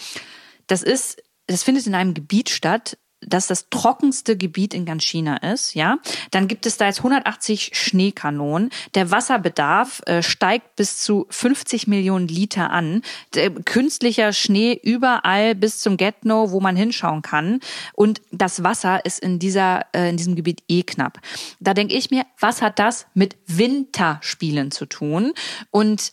Das 0.68 0.84
ist, 0.84 1.22
das 1.48 1.64
findet 1.64 1.88
in 1.88 1.96
einem 1.96 2.14
Gebiet 2.14 2.50
statt, 2.50 2.98
das 3.22 3.48
das 3.48 3.70
trockenste 3.70 4.38
Gebiet 4.38 4.74
in 4.74 4.86
ganz 4.86 5.04
China 5.04 5.38
ist, 5.38 5.74
ja. 5.74 5.98
Dann 6.32 6.48
gibt 6.48 6.66
es 6.66 6.78
da 6.78 6.86
jetzt 6.86 7.00
180 7.00 7.72
Schneekanonen. 7.74 8.70
Der 8.94 9.12
Wasserbedarf 9.12 10.02
äh, 10.06 10.22
steigt 10.22 10.76
bis 10.76 11.00
zu 11.00 11.26
50 11.30 11.88
Millionen 11.88 12.28
Liter 12.28 12.70
an. 12.70 13.02
Der, 13.34 13.50
künstlicher 13.50 14.34
Schnee 14.34 14.80
überall 14.82 15.56
bis 15.56 15.80
zum 15.80 15.98
Get-No, 15.98 16.52
wo 16.52 16.60
man 16.60 16.76
hinschauen 16.76 17.22
kann. 17.22 17.60
Und 17.94 18.22
das 18.32 18.64
Wasser 18.64 19.04
ist 19.06 19.20
in 19.20 19.40
dieser, 19.40 19.86
äh, 19.94 20.10
in 20.10 20.18
diesem 20.18 20.36
Gebiet 20.36 20.62
eh 20.68 20.84
knapp. 20.84 21.20
Da 21.60 21.74
denke 21.74 21.96
ich 21.96 22.12
mir, 22.12 22.24
was 22.40 22.62
hat 22.62 22.78
das 22.78 23.08
mit 23.14 23.36
Winterspielen 23.48 24.72
zu 24.72 24.86
tun? 24.86 25.34
Und 25.72 26.12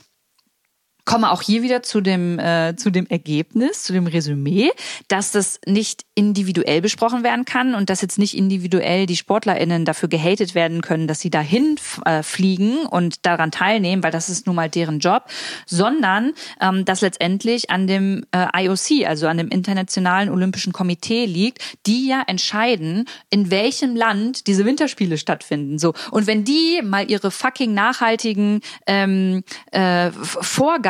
komme 1.04 1.30
auch 1.30 1.42
hier 1.42 1.62
wieder 1.62 1.82
zu 1.82 2.00
dem, 2.00 2.38
äh, 2.38 2.76
zu 2.76 2.90
dem 2.90 3.06
Ergebnis, 3.06 3.82
zu 3.82 3.92
dem 3.92 4.06
Resümee, 4.06 4.70
dass 5.08 5.32
das 5.32 5.60
nicht 5.66 6.04
individuell 6.14 6.80
besprochen 6.80 7.22
werden 7.22 7.44
kann 7.44 7.74
und 7.74 7.90
dass 7.90 8.00
jetzt 8.00 8.18
nicht 8.18 8.36
individuell 8.36 9.06
die 9.06 9.16
SportlerInnen 9.16 9.84
dafür 9.84 10.08
gehatet 10.08 10.54
werden 10.54 10.80
können, 10.80 11.06
dass 11.06 11.20
sie 11.20 11.30
dahin 11.30 11.76
äh, 12.04 12.22
fliegen 12.22 12.86
und 12.86 13.26
daran 13.26 13.50
teilnehmen, 13.50 14.02
weil 14.02 14.12
das 14.12 14.28
ist 14.28 14.46
nun 14.46 14.56
mal 14.56 14.70
deren 14.70 14.98
Job, 14.98 15.24
sondern 15.66 16.32
ähm, 16.60 16.84
dass 16.84 17.00
letztendlich 17.00 17.70
an 17.70 17.86
dem 17.86 18.24
äh, 18.32 18.64
IOC, 18.64 19.06
also 19.06 19.26
an 19.26 19.38
dem 19.38 19.48
Internationalen 19.48 20.30
Olympischen 20.30 20.72
Komitee 20.72 21.26
liegt, 21.26 21.58
die 21.86 22.06
ja 22.08 22.22
entscheiden, 22.26 23.06
in 23.30 23.50
welchem 23.50 23.94
Land 23.96 24.46
diese 24.46 24.64
Winterspiele 24.64 25.18
stattfinden. 25.18 25.78
So 25.78 25.94
und 26.10 26.26
wenn 26.26 26.44
die 26.44 26.80
mal 26.82 27.10
ihre 27.10 27.30
fucking 27.30 27.74
nachhaltigen 27.74 28.60
ähm, 28.86 29.42
äh, 29.72 30.06
F- 30.06 30.38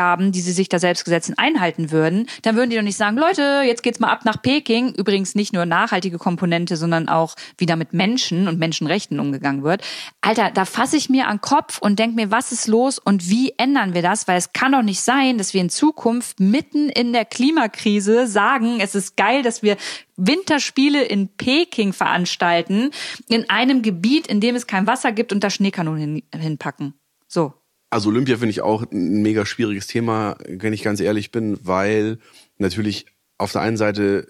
Vorgaben, 0.05 0.31
die 0.31 0.41
sie 0.41 0.51
sich 0.51 0.69
da 0.69 0.77
selbst 0.77 1.03
gesetzen, 1.03 1.33
einhalten 1.37 1.89
würden, 1.89 2.27
dann 2.43 2.55
würden 2.55 2.69
die 2.69 2.75
doch 2.75 2.83
nicht 2.83 2.97
sagen, 2.97 3.17
Leute, 3.17 3.63
jetzt 3.65 3.81
geht's 3.81 3.99
mal 3.99 4.11
ab 4.11 4.23
nach 4.23 4.39
Peking. 4.39 4.93
Übrigens 4.93 5.33
nicht 5.33 5.51
nur 5.51 5.65
nachhaltige 5.65 6.19
Komponente, 6.19 6.77
sondern 6.77 7.09
auch 7.09 7.33
wie 7.57 7.65
da 7.65 7.75
mit 7.75 7.93
Menschen 7.93 8.47
und 8.47 8.59
Menschenrechten 8.59 9.19
umgegangen 9.19 9.63
wird. 9.63 9.81
Alter, 10.21 10.51
da 10.51 10.65
fasse 10.65 10.95
ich 10.95 11.09
mir 11.09 11.27
an 11.27 11.37
den 11.37 11.41
Kopf 11.41 11.79
und 11.79 11.97
denke 11.97 12.15
mir, 12.15 12.29
was 12.29 12.51
ist 12.51 12.67
los 12.67 12.99
und 12.99 13.29
wie 13.29 13.53
ändern 13.57 13.95
wir 13.95 14.03
das? 14.03 14.27
Weil 14.27 14.37
es 14.37 14.53
kann 14.53 14.73
doch 14.73 14.83
nicht 14.83 15.01
sein, 15.01 15.39
dass 15.39 15.55
wir 15.55 15.61
in 15.61 15.69
Zukunft 15.69 16.39
mitten 16.39 16.89
in 16.89 17.11
der 17.11 17.25
Klimakrise 17.25 18.27
sagen, 18.27 18.79
es 18.79 18.93
ist 18.93 19.17
geil, 19.17 19.41
dass 19.41 19.63
wir 19.63 19.75
Winterspiele 20.17 21.03
in 21.03 21.29
Peking 21.29 21.93
veranstalten, 21.93 22.91
in 23.27 23.49
einem 23.49 23.81
Gebiet, 23.81 24.27
in 24.27 24.39
dem 24.39 24.55
es 24.55 24.67
kein 24.67 24.85
Wasser 24.85 25.11
gibt 25.11 25.33
und 25.33 25.43
da 25.43 25.49
Schneekanonen 25.49 25.99
hin, 25.99 26.23
hinpacken. 26.39 26.93
So. 27.27 27.53
Also 27.89 28.09
Olympia 28.09 28.37
finde 28.37 28.49
ich 28.51 28.61
auch 28.61 28.83
ein 28.91 29.21
mega 29.21 29.45
schwieriges 29.45 29.87
Thema, 29.87 30.37
wenn 30.47 30.73
ich 30.73 30.83
ganz 30.83 30.99
ehrlich 30.99 31.31
bin, 31.31 31.57
weil 31.63 32.17
natürlich 32.57 33.05
auf 33.37 33.51
der 33.51 33.61
einen 33.61 33.77
Seite 33.77 34.27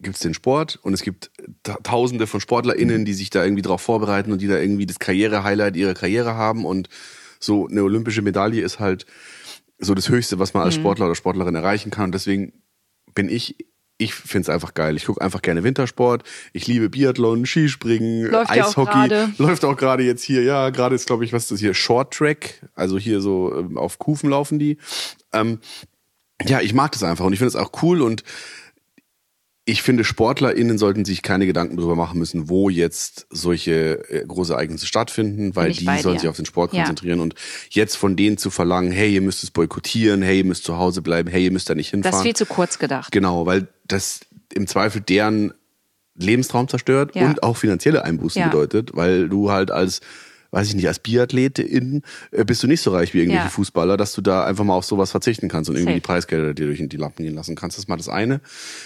gibt's 0.00 0.20
den 0.20 0.34
Sport 0.34 0.78
und 0.82 0.92
es 0.94 1.02
gibt 1.02 1.30
ta- 1.64 1.78
tausende 1.82 2.26
von 2.28 2.40
SportlerInnen, 2.40 3.04
die 3.04 3.14
sich 3.14 3.30
da 3.30 3.42
irgendwie 3.42 3.62
drauf 3.62 3.80
vorbereiten 3.80 4.30
und 4.30 4.40
die 4.40 4.46
da 4.46 4.58
irgendwie 4.58 4.86
das 4.86 4.98
Karriere-Highlight 5.00 5.74
ihrer 5.76 5.94
Karriere 5.94 6.34
haben 6.34 6.64
und 6.64 6.88
so 7.40 7.66
eine 7.66 7.82
olympische 7.82 8.22
Medaille 8.22 8.62
ist 8.62 8.78
halt 8.78 9.06
so 9.78 9.94
das 9.94 10.08
Höchste, 10.08 10.38
was 10.38 10.54
man 10.54 10.62
als 10.64 10.74
Sportler 10.80 11.06
oder 11.06 11.14
Sportlerin 11.14 11.54
erreichen 11.54 11.90
kann 11.90 12.06
und 12.06 12.12
deswegen 12.14 12.52
bin 13.14 13.28
ich 13.28 13.56
ich 13.98 14.14
find's 14.14 14.48
einfach 14.48 14.74
geil. 14.74 14.96
Ich 14.96 15.06
gucke 15.06 15.20
einfach 15.20 15.42
gerne 15.42 15.64
Wintersport. 15.64 16.22
Ich 16.52 16.66
liebe 16.68 16.88
Biathlon, 16.88 17.44
Skispringen, 17.44 18.30
Läuft 18.30 18.54
ja 18.54 18.64
auch 18.64 18.68
Eishockey. 18.68 19.32
Läuft 19.38 19.64
auch 19.64 19.76
gerade 19.76 20.04
jetzt 20.04 20.22
hier, 20.22 20.42
ja, 20.44 20.70
gerade 20.70 20.94
ist, 20.94 21.06
glaube 21.06 21.24
ich, 21.24 21.32
was 21.32 21.42
ist 21.42 21.50
das 21.50 21.60
hier? 21.60 21.74
Short 21.74 22.14
Track. 22.14 22.62
Also 22.74 22.96
hier 22.98 23.20
so 23.20 23.54
ähm, 23.54 23.76
auf 23.76 23.98
Kufen 23.98 24.30
laufen 24.30 24.60
die. 24.60 24.78
Ähm, 25.32 25.58
ja, 26.46 26.60
ich 26.60 26.72
mag 26.72 26.92
das 26.92 27.02
einfach 27.02 27.24
und 27.24 27.32
ich 27.32 27.40
finde 27.40 27.48
es 27.48 27.56
auch 27.56 27.72
cool 27.82 28.00
und 28.00 28.22
ich 29.70 29.82
finde, 29.82 30.02
SportlerInnen 30.02 30.78
sollten 30.78 31.04
sich 31.04 31.20
keine 31.20 31.44
Gedanken 31.44 31.76
darüber 31.76 31.94
machen 31.94 32.18
müssen, 32.18 32.48
wo 32.48 32.70
jetzt 32.70 33.26
solche 33.28 34.08
äh, 34.10 34.24
große 34.26 34.54
Ereignisse 34.54 34.86
stattfinden, 34.86 35.54
weil 35.56 35.72
die 35.72 35.84
sollen 35.84 36.14
dir. 36.14 36.20
sich 36.20 36.28
auf 36.28 36.36
den 36.36 36.46
Sport 36.46 36.72
Ja. 36.72 36.84
konzentrieren 36.84 37.20
und 37.20 37.34
jetzt 37.68 37.96
von 37.96 38.16
denen 38.16 38.38
zu 38.38 38.48
verlangen, 38.48 38.90
hey, 38.92 39.12
ihr 39.12 39.20
müsst 39.20 39.42
es 39.42 39.50
boykottieren, 39.50 40.22
hey, 40.22 40.38
ihr 40.38 40.44
müsst 40.46 40.64
zu 40.64 40.78
Hause 40.78 41.02
bleiben, 41.02 41.28
hey, 41.28 41.44
ihr 41.44 41.50
müsst 41.52 41.68
da 41.68 41.74
nicht 41.74 41.90
hinfahren. 41.90 42.12
Das 42.12 42.20
ist 42.20 42.24
viel 42.26 42.34
zu 42.36 42.46
kurz 42.46 42.78
gedacht. 42.78 43.12
Genau, 43.12 43.44
weil 43.44 43.68
das 43.86 44.20
im 44.54 44.66
Zweifel 44.66 45.02
deren 45.02 45.52
Lebenstraum 46.14 46.66
zerstört 46.68 47.14
Ja. 47.14 47.26
und 47.26 47.42
auch 47.42 47.58
finanzielle 47.58 48.04
Einbußen 48.04 48.40
Ja. 48.40 48.48
bedeutet, 48.48 48.92
weil 48.94 49.28
du 49.28 49.50
halt 49.50 49.70
als, 49.70 50.00
weiß 50.50 50.68
ich 50.68 50.74
nicht, 50.74 50.88
als 50.88 50.98
Biathletin 50.98 52.02
äh, 52.30 52.44
bist 52.44 52.62
du 52.62 52.66
nicht 52.66 52.80
so 52.80 52.90
reich 52.92 53.12
wie 53.14 53.18
irgendwelche 53.18 53.44
Ja. 53.44 53.50
Fußballer, 53.50 53.96
dass 53.96 54.12
du 54.14 54.20
da 54.22 54.44
einfach 54.44 54.64
mal 54.64 54.74
auf 54.74 54.84
sowas 54.84 55.10
verzichten 55.10 55.48
kannst 55.48 55.68
und 55.70 55.76
irgendwie 55.76 55.92
Safe. 55.92 56.00
die 56.00 56.06
Preisgelder 56.06 56.54
dir 56.54 56.66
durch 56.66 56.82
die 56.82 56.96
Lappen 56.96 57.24
gehen 57.24 57.34
lassen 57.34 57.54
kannst. 57.54 57.76
Das 57.76 57.84
ist 57.84 57.88
mal 57.88 57.96
das 57.96 58.08
eine. 58.08 58.40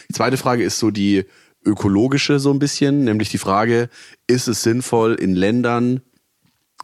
Die 0.08 0.14
zweite 0.14 0.36
Frage 0.36 0.64
ist 0.64 0.78
so 0.78 0.90
die 0.90 1.24
ökologische 1.64 2.40
so 2.40 2.52
ein 2.52 2.58
bisschen, 2.58 3.04
nämlich 3.04 3.28
die 3.28 3.38
Frage, 3.38 3.88
ist 4.26 4.48
es 4.48 4.62
sinnvoll 4.62 5.14
in 5.14 5.34
Ländern 5.36 6.00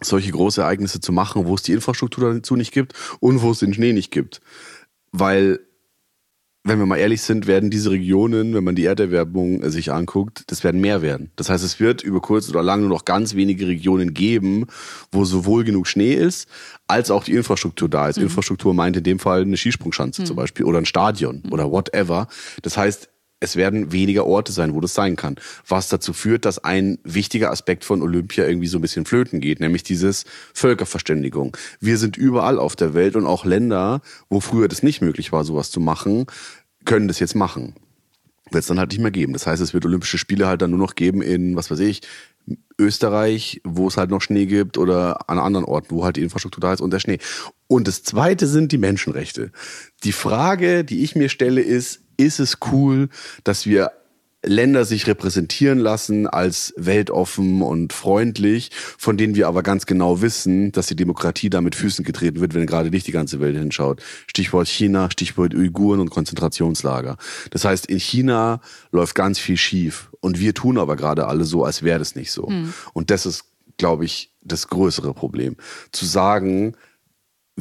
solche 0.01 0.31
große 0.31 0.61
Ereignisse 0.61 1.01
zu 1.01 1.11
machen, 1.11 1.45
wo 1.45 1.55
es 1.55 1.63
die 1.63 1.73
Infrastruktur 1.73 2.33
dazu 2.33 2.55
nicht 2.55 2.71
gibt 2.71 2.93
und 3.19 3.41
wo 3.41 3.51
es 3.51 3.59
den 3.59 3.73
Schnee 3.73 3.91
nicht 3.91 4.11
gibt? 4.11 4.39
Weil 5.11 5.59
wenn 6.63 6.77
wir 6.77 6.85
mal 6.85 6.97
ehrlich 6.97 7.21
sind, 7.21 7.47
werden 7.47 7.69
diese 7.69 7.89
Regionen, 7.89 8.53
wenn 8.53 8.63
man 8.63 8.75
die 8.75 8.85
Erderwärmung 8.85 9.63
äh, 9.63 9.69
sich 9.69 9.91
anguckt, 9.91 10.43
das 10.47 10.63
werden 10.63 10.81
mehr 10.81 11.01
werden. 11.01 11.31
Das 11.35 11.49
heißt, 11.49 11.63
es 11.63 11.79
wird 11.79 12.03
über 12.03 12.19
kurz 12.19 12.49
oder 12.49 12.61
lang 12.61 12.81
nur 12.81 12.89
noch 12.89 13.05
ganz 13.05 13.33
wenige 13.35 13.67
Regionen 13.67 14.13
geben, 14.13 14.67
wo 15.11 15.23
sowohl 15.23 15.63
genug 15.63 15.87
Schnee 15.87 16.13
ist, 16.13 16.49
als 16.87 17.11
auch 17.11 17.23
die 17.23 17.33
Infrastruktur 17.33 17.87
da 17.87 18.09
ist. 18.09 18.17
Infrastruktur 18.17 18.73
meint 18.73 18.97
in 18.97 19.03
dem 19.03 19.19
Fall 19.19 19.41
eine 19.41 19.57
Skisprungschanze 19.57 20.25
zum 20.25 20.35
Beispiel 20.35 20.65
oder 20.65 20.79
ein 20.79 20.85
Stadion 20.85 21.43
oder 21.49 21.71
whatever. 21.71 22.27
Das 22.61 22.77
heißt, 22.77 23.09
es 23.39 23.55
werden 23.55 23.91
weniger 23.91 24.25
Orte 24.25 24.51
sein, 24.51 24.73
wo 24.73 24.81
das 24.81 24.93
sein 24.93 25.15
kann. 25.15 25.35
Was 25.67 25.87
dazu 25.87 26.13
führt, 26.13 26.45
dass 26.45 26.63
ein 26.63 26.99
wichtiger 27.03 27.51
Aspekt 27.51 27.85
von 27.85 28.01
Olympia 28.01 28.45
irgendwie 28.45 28.67
so 28.67 28.77
ein 28.77 28.81
bisschen 28.81 29.05
flöten 29.05 29.39
geht, 29.39 29.59
nämlich 29.59 29.83
dieses 29.83 30.25
Völkerverständigung. 30.53 31.55
Wir 31.79 31.97
sind 31.97 32.17
überall 32.17 32.59
auf 32.59 32.75
der 32.75 32.93
Welt 32.93 33.15
und 33.15 33.25
auch 33.25 33.45
Länder, 33.45 34.01
wo 34.29 34.39
früher 34.39 34.67
das 34.67 34.83
nicht 34.83 35.01
möglich 35.01 35.31
war, 35.31 35.43
sowas 35.45 35.71
zu 35.71 35.79
machen, 35.79 36.25
können 36.85 37.07
das 37.07 37.19
jetzt 37.19 37.35
machen. 37.35 37.75
Wird 38.51 38.63
es 38.63 38.67
dann 38.67 38.79
halt 38.79 38.91
nicht 38.91 39.01
mehr 39.01 39.11
geben. 39.11 39.33
Das 39.33 39.47
heißt, 39.47 39.61
es 39.61 39.73
wird 39.73 39.85
Olympische 39.85 40.17
Spiele 40.17 40.47
halt 40.47 40.61
dann 40.61 40.71
nur 40.71 40.79
noch 40.79 40.95
geben 40.95 41.21
in, 41.21 41.55
was 41.55 41.69
weiß 41.69 41.79
ich, 41.79 42.01
Österreich, 42.79 43.61
wo 43.63 43.87
es 43.87 43.97
halt 43.97 44.09
noch 44.09 44.21
Schnee 44.21 44.47
gibt 44.47 44.77
oder 44.77 45.29
an 45.29 45.37
anderen 45.37 45.65
Orten, 45.65 45.91
wo 45.91 46.03
halt 46.03 46.15
die 46.15 46.21
Infrastruktur 46.21 46.61
da 46.61 46.73
ist 46.73 46.81
und 46.81 46.91
der 46.91 46.99
Schnee. 46.99 47.19
Und 47.67 47.87
das 47.87 48.03
zweite 48.03 48.47
sind 48.47 48.71
die 48.71 48.77
Menschenrechte. 48.77 49.51
Die 50.03 50.11
Frage, 50.11 50.83
die 50.83 51.03
ich 51.03 51.15
mir 51.15 51.29
stelle, 51.29 51.61
ist, 51.61 52.01
ist 52.19 52.39
es 52.39 52.57
cool, 52.71 53.09
dass 53.43 53.65
wir 53.65 53.91
Länder 54.41 54.85
sich 54.85 55.05
repräsentieren 55.07 55.79
lassen 55.79 56.25
als 56.25 56.73
weltoffen 56.77 57.61
und 57.61 57.91
freundlich, 57.91 58.71
von 58.97 59.17
denen 59.17 59.35
wir 59.35 59.49
aber 59.49 59.63
ganz 59.63 59.85
genau 59.85 60.21
wissen, 60.21 60.71
dass 60.71 60.87
die 60.87 60.95
Demokratie 60.95 61.49
da 61.49 61.59
mit 61.59 61.75
Füßen 61.75 62.05
getreten 62.05 62.39
wird, 62.39 62.53
wenn 62.53 62.65
gerade 62.65 62.89
nicht 62.89 63.07
die 63.07 63.11
ganze 63.11 63.41
Welt 63.41 63.57
hinschaut. 63.57 64.01
Stichwort 64.27 64.69
China, 64.69 65.09
Stichwort 65.11 65.53
Uiguren 65.53 65.99
und 65.99 66.09
Konzentrationslager. 66.09 67.17
Das 67.51 67.65
heißt, 67.65 67.87
in 67.87 67.99
China 67.99 68.61
läuft 68.91 69.15
ganz 69.15 69.39
viel 69.39 69.57
schief 69.57 70.09
und 70.21 70.39
wir 70.39 70.53
tun 70.53 70.77
aber 70.77 70.95
gerade 70.95 71.27
alle 71.27 71.43
so, 71.43 71.65
als 71.65 71.83
wäre 71.83 71.99
das 71.99 72.15
nicht 72.15 72.31
so. 72.31 72.47
Hm. 72.47 72.73
Und 72.93 73.09
das 73.09 73.25
ist, 73.25 73.43
glaube 73.77 74.05
ich, 74.05 74.31
das 74.41 74.69
größere 74.69 75.13
Problem. 75.13 75.57
Zu 75.91 76.05
sagen, 76.05 76.75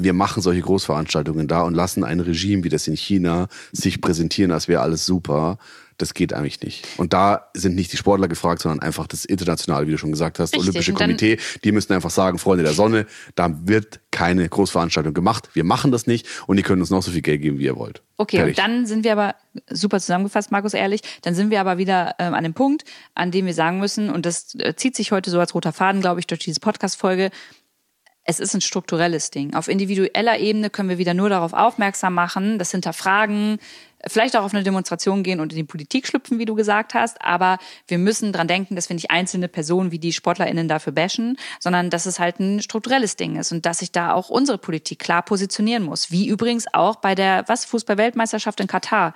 wir 0.03 0.12
machen 0.12 0.42
solche 0.42 0.62
Großveranstaltungen 0.62 1.49
da 1.49 1.62
und 1.62 1.74
lassen 1.74 2.05
ein 2.05 2.20
Regime 2.20 2.64
wie 2.64 2.68
das 2.68 2.86
in 2.88 2.96
China 2.96 3.49
sich 3.72 4.01
präsentieren, 4.01 4.53
als 4.53 4.68
wäre 4.68 4.82
alles 4.82 5.07
super. 5.07 5.59
Das 5.99 6.14
geht 6.14 6.32
eigentlich 6.32 6.61
nicht. 6.62 6.86
Und 6.96 7.12
da 7.12 7.51
sind 7.55 7.74
nicht 7.74 7.92
die 7.92 7.96
Sportler 7.96 8.28
gefragt, 8.28 8.62
sondern 8.62 8.78
einfach 8.78 9.09
das 9.09 9.24
internationale, 9.24 9.88
wie 9.88 9.90
du 9.90 9.99
schon 9.99 10.12
gesagt 10.12 10.38
hast, 10.38 10.55
Richtig. 10.55 10.68
Olympische 10.68 10.92
Komitee. 10.92 11.38
Die 11.64 11.72
müssen 11.72 11.92
einfach 11.92 12.11
sagen, 12.11 12.38
Freunde 12.38 12.62
der 12.62 12.72
Sonne, 12.72 13.05
da 13.34 13.53
wird 13.66 13.99
keine 14.12 14.49
Großveranstaltung 14.49 15.12
gemacht. 15.12 15.49
Wir 15.55 15.64
machen 15.64 15.90
das 15.90 16.07
nicht 16.07 16.28
und 16.46 16.57
ihr 16.57 16.62
könnt 16.62 16.80
uns 16.80 16.90
noch 16.90 17.03
so 17.03 17.11
viel 17.11 17.22
Geld 17.22 17.42
geben, 17.42 17.59
wie 17.59 17.64
ihr 17.64 17.76
wollt. 17.76 18.03
Okay, 18.16 18.36
Fertig. 18.36 18.59
und 18.59 18.64
dann 18.64 18.86
sind 18.86 19.03
wir 19.03 19.11
aber, 19.11 19.34
super 19.70 19.99
zusammengefasst, 19.99 20.53
Markus, 20.53 20.72
ehrlich, 20.72 21.01
dann 21.22 21.34
sind 21.34 21.51
wir 21.51 21.61
aber 21.61 21.78
wieder 21.78 22.14
ähm, 22.20 22.32
an 22.32 22.44
dem 22.44 22.55
Punkt, 22.55 22.84
an 23.16 23.32
dem 23.32 23.46
wir 23.46 23.55
sagen 23.55 23.80
müssen, 23.80 24.09
und 24.09 24.24
das 24.24 24.55
äh, 24.55 24.74
zieht 24.76 24.94
sich 24.94 25.11
heute 25.11 25.30
so 25.30 25.40
als 25.40 25.53
roter 25.55 25.72
Faden, 25.72 26.01
glaube 26.01 26.20
ich, 26.20 26.28
durch 26.28 26.40
diese 26.40 26.61
Podcast-Folge, 26.61 27.30
es 28.29 28.41
ist 28.41 28.55
ein 28.55 28.61
strukturelles 28.61 29.31
Ding. 29.31 29.55
Auf 29.55 29.68
individueller 29.68 30.39
Ebene 30.39 30.68
können 30.68 30.91
wir 30.91 30.99
wieder 30.99 31.14
nur 31.14 31.31
darauf 31.31 31.55
aufmerksam 31.55 32.12
machen, 32.12 32.59
das 32.59 32.70
hinterfragen, 32.70 33.59
vielleicht 34.07 34.36
auch 34.36 34.44
auf 34.44 34.55
eine 34.55 34.62
Demonstration 34.62 35.22
gehen 35.22 35.40
und 35.40 35.53
in 35.53 35.57
die 35.57 35.64
Politik 35.64 36.07
schlüpfen, 36.07 36.38
wie 36.38 36.44
du 36.44 36.55
gesagt 36.55 36.94
hast. 36.94 37.22
Aber 37.22 37.59
wir 37.86 37.99
müssen 37.99 38.32
dran 38.32 38.49
denken, 38.49 38.76
dass 38.76 38.88
wir 38.88 38.94
nicht 38.94 39.11
einzelne 39.11 39.49
Personen 39.49 39.90
wie 39.90 39.99
die 39.99 40.12
SportlerInnen 40.12 40.68
dafür 40.68 40.92
bashen, 40.92 41.36
sondern 41.59 41.90
dass 41.90 42.07
es 42.07 42.18
halt 42.18 42.40
ein 42.40 42.62
strukturelles 42.62 43.16
Ding 43.16 43.36
ist 43.36 43.53
und 43.53 43.66
dass 43.66 43.80
sich 43.80 43.92
da 43.92 44.12
auch 44.12 44.30
unsere 44.30 44.59
Politik 44.59 44.99
klar 44.99 45.22
positionieren 45.22 45.82
muss. 45.82 46.11
Wie 46.11 46.28
übrigens 46.28 46.66
auch 46.72 46.96
bei 46.96 47.14
der, 47.14 47.44
was, 47.46 47.64
Fußball-Weltmeisterschaft 47.64 48.61
in 48.61 48.66
Katar. 48.66 49.14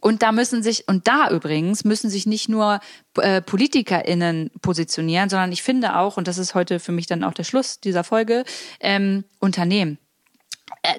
Und 0.00 0.22
da 0.22 0.32
müssen 0.32 0.62
sich, 0.62 0.88
und 0.88 1.06
da 1.08 1.30
übrigens 1.30 1.84
müssen 1.84 2.10
sich 2.10 2.26
nicht 2.26 2.48
nur 2.48 2.80
äh, 3.18 3.40
PolitikerInnen 3.42 4.50
positionieren, 4.60 5.28
sondern 5.28 5.52
ich 5.52 5.62
finde 5.62 5.96
auch, 5.96 6.16
und 6.16 6.28
das 6.28 6.38
ist 6.38 6.54
heute 6.54 6.80
für 6.80 6.92
mich 6.92 7.06
dann 7.06 7.24
auch 7.24 7.34
der 7.34 7.44
Schluss 7.44 7.80
dieser 7.80 8.04
Folge, 8.04 8.44
ähm, 8.80 9.24
Unternehmen. 9.38 9.98
Äh, 10.82 10.94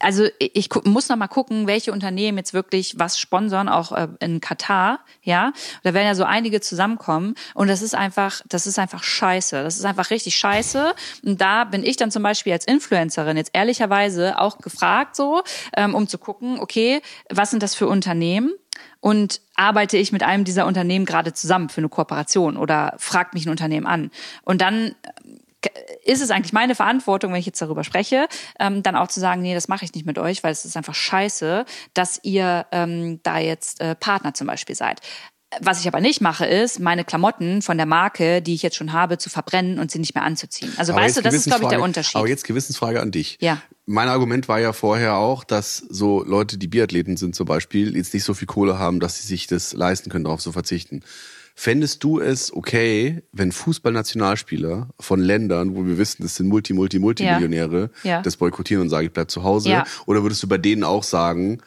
Also 0.00 0.26
ich 0.38 0.68
muss 0.84 1.08
noch 1.08 1.16
mal 1.16 1.28
gucken, 1.28 1.66
welche 1.66 1.92
Unternehmen 1.92 2.38
jetzt 2.38 2.54
wirklich 2.54 2.98
was 2.98 3.18
sponsern, 3.18 3.68
auch 3.68 3.92
äh, 3.92 4.08
in 4.20 4.40
Katar, 4.40 5.00
ja. 5.22 5.52
Da 5.82 5.94
werden 5.94 6.06
ja 6.06 6.14
so 6.14 6.24
einige 6.24 6.60
zusammenkommen 6.60 7.34
und 7.54 7.68
das 7.68 7.82
ist 7.82 7.94
einfach, 7.94 8.40
das 8.48 8.66
ist 8.66 8.78
einfach 8.78 9.02
scheiße. 9.02 9.62
Das 9.62 9.76
ist 9.76 9.84
einfach 9.84 10.10
richtig 10.10 10.36
scheiße. 10.36 10.94
Und 11.24 11.40
da 11.40 11.64
bin 11.64 11.84
ich 11.84 11.96
dann 11.96 12.10
zum 12.10 12.22
Beispiel 12.22 12.52
als 12.52 12.66
Influencerin 12.66 13.36
jetzt 13.36 13.50
ehrlicherweise 13.54 14.38
auch 14.38 14.58
gefragt, 14.58 15.16
so, 15.16 15.42
ähm, 15.76 15.94
um 15.94 16.08
zu 16.08 16.18
gucken, 16.18 16.58
okay, 16.60 17.00
was 17.30 17.50
sind 17.50 17.62
das 17.62 17.74
für 17.74 17.86
Unternehmen? 17.86 18.52
Und 19.00 19.40
arbeite 19.54 19.98
ich 19.98 20.12
mit 20.12 20.22
einem 20.22 20.44
dieser 20.44 20.66
Unternehmen 20.66 21.04
gerade 21.04 21.32
zusammen 21.32 21.68
für 21.68 21.78
eine 21.78 21.88
Kooperation 21.88 22.56
oder 22.56 22.94
fragt 22.98 23.34
mich 23.34 23.46
ein 23.46 23.50
Unternehmen 23.50 23.86
an? 23.86 24.10
Und 24.42 24.60
dann 24.60 24.94
ist 26.04 26.22
es 26.22 26.30
eigentlich 26.30 26.52
meine 26.52 26.74
Verantwortung, 26.74 27.32
wenn 27.32 27.40
ich 27.40 27.46
jetzt 27.46 27.60
darüber 27.60 27.84
spreche, 27.84 28.26
ähm, 28.58 28.82
dann 28.82 28.96
auch 28.96 29.08
zu 29.08 29.20
sagen, 29.20 29.42
nee, 29.42 29.54
das 29.54 29.68
mache 29.68 29.84
ich 29.84 29.94
nicht 29.94 30.06
mit 30.06 30.18
euch, 30.18 30.42
weil 30.42 30.52
es 30.52 30.64
ist 30.64 30.76
einfach 30.76 30.94
scheiße, 30.94 31.64
dass 31.94 32.20
ihr 32.22 32.66
ähm, 32.72 33.20
da 33.22 33.38
jetzt 33.38 33.80
äh, 33.80 33.94
Partner 33.94 34.34
zum 34.34 34.46
Beispiel 34.46 34.76
seid. 34.76 35.00
Was 35.60 35.80
ich 35.80 35.86
aber 35.86 36.00
nicht 36.00 36.20
mache, 36.20 36.46
ist, 36.46 36.80
meine 36.80 37.04
Klamotten 37.04 37.62
von 37.62 37.76
der 37.76 37.86
Marke, 37.86 38.42
die 38.42 38.54
ich 38.54 38.62
jetzt 38.62 38.76
schon 38.76 38.92
habe, 38.92 39.18
zu 39.18 39.30
verbrennen 39.30 39.78
und 39.78 39.90
sie 39.90 39.98
nicht 39.98 40.14
mehr 40.14 40.24
anzuziehen. 40.24 40.72
Also 40.76 40.92
Aber 40.92 41.02
weißt 41.02 41.18
du, 41.18 41.22
das 41.22 41.34
ist, 41.34 41.46
glaube 41.46 41.64
ich, 41.64 41.68
der 41.68 41.82
Unterschied. 41.82 42.16
Aber 42.16 42.28
jetzt 42.28 42.44
Gewissensfrage 42.44 43.00
an 43.00 43.10
dich. 43.10 43.38
Ja. 43.40 43.62
Mein 43.86 44.08
Argument 44.08 44.48
war 44.48 44.58
ja 44.58 44.72
vorher 44.72 45.16
auch, 45.16 45.44
dass 45.44 45.76
so 45.76 46.24
Leute, 46.24 46.58
die 46.58 46.66
Biathleten 46.66 47.16
sind 47.16 47.34
zum 47.36 47.46
Beispiel, 47.46 47.96
jetzt 47.96 48.14
nicht 48.14 48.24
so 48.24 48.34
viel 48.34 48.46
Kohle 48.46 48.78
haben, 48.78 48.98
dass 48.98 49.20
sie 49.20 49.28
sich 49.28 49.46
das 49.46 49.74
leisten 49.74 50.10
können, 50.10 50.24
darauf 50.24 50.40
zu 50.40 50.52
verzichten. 50.52 51.02
Fändest 51.56 52.02
du 52.02 52.18
es 52.20 52.52
okay, 52.52 53.22
wenn 53.32 53.52
Fußballnationalspieler 53.52 54.88
von 54.98 55.20
Ländern, 55.20 55.76
wo 55.76 55.86
wir 55.86 55.98
wissen, 55.98 56.22
das 56.22 56.34
sind 56.34 56.48
Multi, 56.48 56.72
Multi, 56.72 56.98
Multimillionäre, 56.98 57.90
Ja. 58.02 58.22
das 58.22 58.36
boykottieren 58.36 58.82
und 58.82 58.88
sagen, 58.90 59.06
ich 59.06 59.12
bleib 59.12 59.30
zu 59.30 59.44
Hause? 59.44 59.70
Ja. 59.70 59.84
Oder 60.06 60.22
würdest 60.22 60.42
du 60.42 60.48
bei 60.48 60.58
denen 60.58 60.82
auch 60.84 61.04
sagen, 61.04 61.58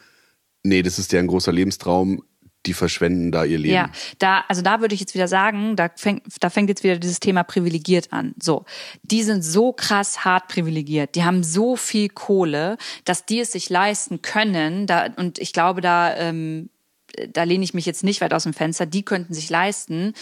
nee, 0.62 0.82
das 0.82 0.98
ist 0.98 1.12
deren 1.12 1.26
großer 1.26 1.52
Lebenstraum, 1.52 2.22
die 2.66 2.74
verschwenden 2.74 3.32
da 3.32 3.44
ihr 3.44 3.56
Leben? 3.58 3.74
Ja, 3.74 3.90
da, 4.18 4.44
also 4.48 4.60
da 4.60 4.80
würde 4.82 4.94
ich 4.94 5.00
jetzt 5.00 5.14
wieder 5.14 5.28
sagen, 5.28 5.74
da 5.74 5.88
fängt, 5.96 6.22
da 6.40 6.50
fängt 6.50 6.68
jetzt 6.68 6.84
wieder 6.84 6.98
dieses 6.98 7.18
Thema 7.20 7.42
privilegiert 7.42 8.12
an. 8.12 8.34
So, 8.42 8.66
die 9.02 9.22
sind 9.22 9.42
so 9.42 9.72
krass 9.72 10.24
hart 10.24 10.48
privilegiert, 10.48 11.14
die 11.14 11.24
haben 11.24 11.42
so 11.42 11.76
viel 11.76 12.10
Kohle, 12.10 12.76
dass 13.04 13.24
die 13.24 13.40
es 13.40 13.52
sich 13.52 13.70
leisten 13.70 14.20
können. 14.20 14.86
Da, 14.86 15.06
und 15.16 15.38
ich 15.38 15.54
glaube, 15.54 15.80
da, 15.80 16.14
ähm, 16.16 16.68
da 17.32 17.42
lehne 17.42 17.64
ich 17.64 17.74
mich 17.74 17.86
jetzt 17.86 18.04
nicht 18.04 18.20
weit 18.20 18.34
aus 18.34 18.44
dem 18.44 18.54
Fenster. 18.54 18.86
Die 18.86 19.04
könnten 19.04 19.34
sich 19.34 19.50
leisten, 19.50 20.12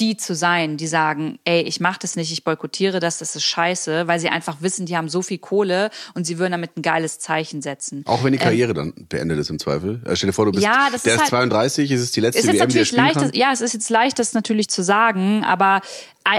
die 0.00 0.16
zu 0.16 0.34
sein, 0.34 0.78
die 0.78 0.86
sagen, 0.86 1.38
ey, 1.44 1.60
ich 1.62 1.78
mache 1.78 1.98
das 2.00 2.16
nicht, 2.16 2.32
ich 2.32 2.44
boykottiere 2.44 2.98
das, 2.98 3.18
das 3.18 3.36
ist 3.36 3.44
scheiße, 3.44 4.06
weil 4.08 4.18
sie 4.20 4.30
einfach 4.30 4.56
wissen, 4.60 4.86
die 4.86 4.96
haben 4.96 5.08
so 5.08 5.20
viel 5.22 5.38
Kohle 5.38 5.90
und 6.14 6.24
sie 6.26 6.38
würden 6.38 6.52
damit 6.52 6.76
ein 6.78 6.82
geiles 6.82 7.18
Zeichen 7.18 7.60
setzen. 7.60 8.02
Auch 8.06 8.24
wenn 8.24 8.32
die 8.32 8.38
Karriere 8.38 8.72
dann 8.72 8.94
beendet 9.08 9.38
ist 9.38 9.50
im 9.50 9.58
Zweifel. 9.58 10.00
Äh, 10.06 10.16
stell 10.16 10.28
dir 10.28 10.32
vor, 10.32 10.46
du 10.46 10.52
bist, 10.52 10.64
Ähm, 10.64 10.72
Ja, 10.72 10.86
der 10.88 10.94
ist 10.96 11.06
ist 11.06 11.18
halt- 11.18 11.28
32, 11.28 11.90
es 11.90 12.00
ist 12.00 12.16
die 12.16 12.20
letzte 12.20 12.38
Es 12.40 12.44
ist 12.46 12.48
WM, 12.48 12.54
die 12.54 12.58
er 12.60 12.66
natürlich 12.66 12.88
spielen 12.88 13.04
leicht, 13.04 13.14
kann. 13.16 13.28
das, 13.30 13.36
ja, 13.38 13.52
es 13.52 13.60
ist 13.60 13.74
jetzt 13.74 13.90
leicht, 13.90 14.18
das 14.18 14.32
natürlich 14.32 14.68
zu 14.68 14.82
sagen, 14.82 15.44
aber 15.44 15.82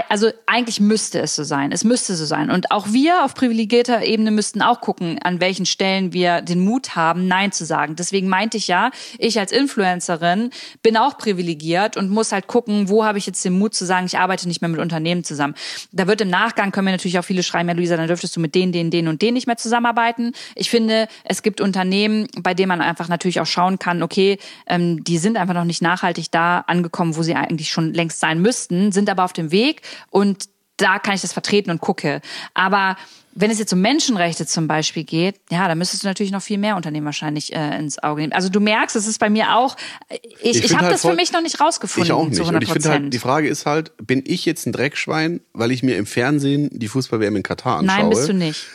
also 0.08 0.30
eigentlich 0.46 0.80
müsste 0.80 1.20
es 1.20 1.36
so 1.36 1.44
sein. 1.44 1.70
Es 1.70 1.84
müsste 1.84 2.16
so 2.16 2.24
sein. 2.24 2.50
Und 2.50 2.70
auch 2.70 2.86
wir 2.92 3.22
auf 3.22 3.34
privilegierter 3.34 4.02
Ebene 4.02 4.30
müssten 4.30 4.62
auch 4.62 4.80
gucken, 4.80 5.18
an 5.22 5.40
welchen 5.40 5.66
Stellen 5.66 6.14
wir 6.14 6.40
den 6.40 6.60
Mut 6.60 6.96
haben, 6.96 7.28
Nein 7.28 7.52
zu 7.52 7.66
sagen. 7.66 7.94
Deswegen 7.94 8.28
meinte 8.28 8.56
ich 8.56 8.66
ja, 8.66 8.90
ich 9.18 9.38
als 9.38 9.52
Influencerin 9.52 10.48
bin 10.82 10.96
auch 10.96 11.18
privilegiert 11.18 11.98
und 11.98 12.08
muss 12.08 12.32
halt 12.32 12.46
gucken, 12.46 12.88
wo 12.88 13.04
habe 13.04 13.18
ich 13.18 13.26
jetzt 13.26 13.43
den 13.44 13.58
Mut 13.58 13.74
zu 13.74 13.84
sagen, 13.84 14.06
ich 14.06 14.18
arbeite 14.18 14.48
nicht 14.48 14.60
mehr 14.60 14.68
mit 14.68 14.80
Unternehmen 14.80 15.24
zusammen. 15.24 15.54
Da 15.92 16.06
wird 16.06 16.20
im 16.20 16.30
Nachgang, 16.30 16.72
können 16.72 16.86
wir 16.86 16.92
natürlich 16.92 17.18
auch 17.18 17.24
viele 17.24 17.42
schreiben, 17.42 17.68
ja 17.68 17.74
Luisa, 17.74 17.96
dann 17.96 18.06
dürftest 18.06 18.36
du 18.36 18.40
mit 18.40 18.54
denen, 18.54 18.72
denen, 18.72 18.90
denen 18.90 19.08
und 19.08 19.22
denen 19.22 19.34
nicht 19.34 19.46
mehr 19.46 19.56
zusammenarbeiten. 19.56 20.32
Ich 20.54 20.70
finde, 20.70 21.08
es 21.24 21.42
gibt 21.42 21.60
Unternehmen, 21.60 22.28
bei 22.38 22.54
denen 22.54 22.68
man 22.68 22.80
einfach 22.80 23.08
natürlich 23.08 23.40
auch 23.40 23.46
schauen 23.46 23.78
kann, 23.78 24.02
okay, 24.02 24.38
ähm, 24.66 25.02
die 25.04 25.18
sind 25.18 25.36
einfach 25.36 25.54
noch 25.54 25.64
nicht 25.64 25.82
nachhaltig 25.82 26.30
da 26.30 26.60
angekommen, 26.60 27.16
wo 27.16 27.22
sie 27.22 27.34
eigentlich 27.34 27.70
schon 27.70 27.92
längst 27.92 28.20
sein 28.20 28.40
müssten, 28.40 28.92
sind 28.92 29.08
aber 29.10 29.24
auf 29.24 29.32
dem 29.32 29.50
Weg 29.50 29.82
und 30.10 30.48
da 30.76 30.98
kann 30.98 31.14
ich 31.14 31.20
das 31.20 31.32
vertreten 31.32 31.70
und 31.70 31.80
gucke. 31.80 32.20
Aber 32.52 32.96
wenn 33.36 33.50
es 33.50 33.58
jetzt 33.58 33.72
um 33.72 33.80
Menschenrechte 33.80 34.46
zum 34.46 34.68
Beispiel 34.68 35.04
geht, 35.04 35.40
ja, 35.50 35.66
da 35.66 35.74
müsstest 35.74 36.04
du 36.04 36.06
natürlich 36.06 36.30
noch 36.30 36.42
viel 36.42 36.58
mehr 36.58 36.76
Unternehmen 36.76 37.04
wahrscheinlich 37.06 37.52
äh, 37.52 37.78
ins 37.78 38.00
Auge 38.02 38.20
nehmen. 38.22 38.32
Also 38.32 38.48
du 38.48 38.60
merkst, 38.60 38.94
es 38.94 39.06
ist 39.06 39.18
bei 39.18 39.28
mir 39.28 39.56
auch, 39.56 39.76
ich, 40.08 40.20
ich, 40.42 40.60
find 40.60 40.72
habe 40.74 40.82
halt 40.84 40.94
das 40.94 41.00
für 41.00 41.08
voll- 41.08 41.16
mich 41.16 41.32
noch 41.32 41.42
nicht 41.42 41.60
rausgefunden 41.60 42.06
Ich 42.06 42.12
auch 42.12 42.24
nicht. 42.24 42.36
zu 42.36 42.42
Und 42.42 42.54
100 42.54 42.62
ich 42.62 42.72
finde 42.72 42.88
halt, 42.90 43.12
die 43.12 43.18
Frage 43.18 43.48
ist 43.48 43.66
halt, 43.66 43.92
bin 43.98 44.22
ich 44.24 44.44
jetzt 44.44 44.66
ein 44.66 44.72
Dreckschwein, 44.72 45.40
weil 45.52 45.72
ich 45.72 45.82
mir 45.82 45.96
im 45.96 46.06
Fernsehen 46.06 46.70
die 46.72 46.88
Fußball-WM 46.88 47.36
in 47.36 47.42
Katar 47.42 47.78
anschaue? 47.78 47.98
Nein, 47.98 48.10
bist 48.10 48.28
du 48.28 48.34
nicht. 48.34 48.66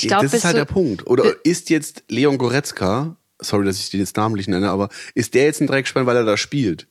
Ich 0.00 0.08
glaub, 0.08 0.22
das 0.22 0.34
ist 0.34 0.44
halt 0.44 0.56
der 0.56 0.64
Punkt. 0.64 1.06
Oder 1.06 1.34
ist 1.44 1.70
jetzt 1.70 2.04
Leon 2.08 2.38
Goretzka, 2.38 3.16
sorry, 3.38 3.64
dass 3.64 3.78
ich 3.78 3.90
den 3.90 4.00
jetzt 4.00 4.16
namentlich 4.16 4.48
nenne, 4.48 4.70
aber 4.70 4.88
ist 5.14 5.34
der 5.34 5.44
jetzt 5.44 5.60
ein 5.60 5.66
Dreckschwein, 5.66 6.06
weil 6.06 6.16
er 6.16 6.24
da 6.24 6.36
spielt? 6.36 6.86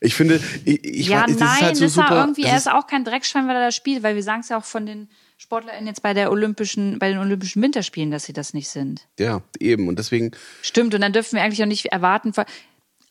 Ich 0.00 0.14
finde, 0.14 0.40
ich, 0.64 0.84
ich 0.84 1.06
ja, 1.06 1.26
das 1.26 1.38
nein, 1.38 1.48
ist 1.48 1.62
halt 1.62 1.76
so 1.76 1.84
ist 1.84 1.94
super. 1.94 2.08
er 2.08 2.20
irgendwie, 2.22 2.42
er 2.42 2.56
ist 2.56 2.68
auch 2.70 2.86
kein 2.88 3.04
Dreckschwein, 3.04 3.46
weil 3.46 3.54
er 3.56 3.66
da 3.66 3.70
spielt, 3.70 4.02
weil 4.02 4.16
wir 4.16 4.22
sagen 4.22 4.40
es 4.40 4.48
ja 4.48 4.58
auch 4.58 4.64
von 4.64 4.84
den 4.84 5.08
SportlerInnen 5.42 5.86
jetzt 5.88 6.02
bei 6.02 6.14
der 6.14 6.30
Olympischen, 6.30 6.98
bei 6.98 7.08
den 7.08 7.18
Olympischen 7.18 7.60
Winterspielen, 7.62 8.10
dass 8.10 8.24
sie 8.24 8.32
das 8.32 8.54
nicht 8.54 8.68
sind. 8.68 9.08
ja, 9.18 9.42
eben. 9.58 9.88
Und 9.88 9.98
deswegen, 9.98 10.30
Stimmt, 10.62 10.94
und 10.94 11.00
dann 11.00 11.12
dürfen 11.12 11.36
wir 11.36 11.42
eigentlich 11.42 11.62
auch 11.62 11.66
nicht 11.66 11.86
erwarten, 11.86 12.32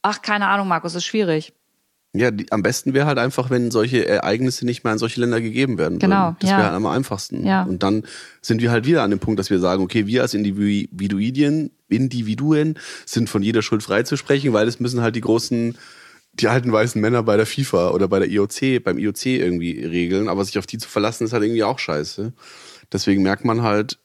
ach, 0.01 0.21
keine 0.21 0.47
Ahnung, 0.47 0.67
Markus, 0.67 0.95
ist 0.95 1.05
schwierig. 1.05 1.53
ja, 2.13 2.31
die, 2.31 2.51
am 2.51 2.63
besten 2.63 2.93
wäre 2.93 3.05
halt 3.05 3.19
einfach, 3.19 3.49
wenn 3.49 3.69
solche 3.69 4.07
Ereignisse 4.07 4.65
nicht 4.65 4.83
mehr 4.83 4.93
an 4.93 4.99
solche 4.99 5.19
Länder 5.21 5.41
gegeben 5.41 5.77
werden 5.77 5.99
Genau, 5.99 6.27
würden. 6.29 6.37
Das 6.39 6.49
ja. 6.49 6.57
wäre 6.57 6.67
halt 6.67 6.75
am 6.75 6.85
einfachsten. 6.85 7.45
Ja. 7.45 7.63
Und 7.63 7.83
dann 7.83 8.03
sind 8.41 8.61
wir 8.61 8.71
halt 8.71 8.85
wieder 8.85 9.03
an 9.03 9.11
dem 9.11 9.19
Punkt, 9.19 9.37
dass 9.39 9.49
wir 9.49 9.59
sagen, 9.59 9.83
okay, 9.83 10.07
wir 10.07 10.21
als 10.21 10.33
Individuen, 10.33 11.71
Individuen 11.89 12.79
sind 13.05 13.29
von 13.29 13.43
jeder 13.43 13.61
Schuld 13.61 13.83
frei 13.83 14.03
zu 14.03 14.15
sprechen, 14.17 14.53
weil 14.53 14.67
es 14.67 14.79
müssen 14.79 15.01
halt 15.01 15.15
die 15.15 15.21
großen 15.21 15.77
die 16.33 16.47
alten 16.47 16.71
weißen 16.71 16.99
Männer 17.01 17.23
bei 17.23 17.37
der 17.37 17.45
FIFA 17.45 17.91
oder 17.91 18.07
bei 18.07 18.19
der 18.19 18.29
IOC, 18.29 18.83
beim 18.83 18.97
IOC 18.97 19.25
irgendwie 19.25 19.83
regeln, 19.83 20.29
aber 20.29 20.45
sich 20.45 20.57
auf 20.57 20.65
die 20.65 20.77
zu 20.77 20.87
verlassen, 20.87 21.25
ist 21.25 21.33
halt 21.33 21.43
irgendwie 21.43 21.63
auch 21.63 21.79
scheiße. 21.79 22.33
Deswegen 22.91 23.23
merkt 23.23 23.45
man 23.45 23.61
halt, 23.61 23.99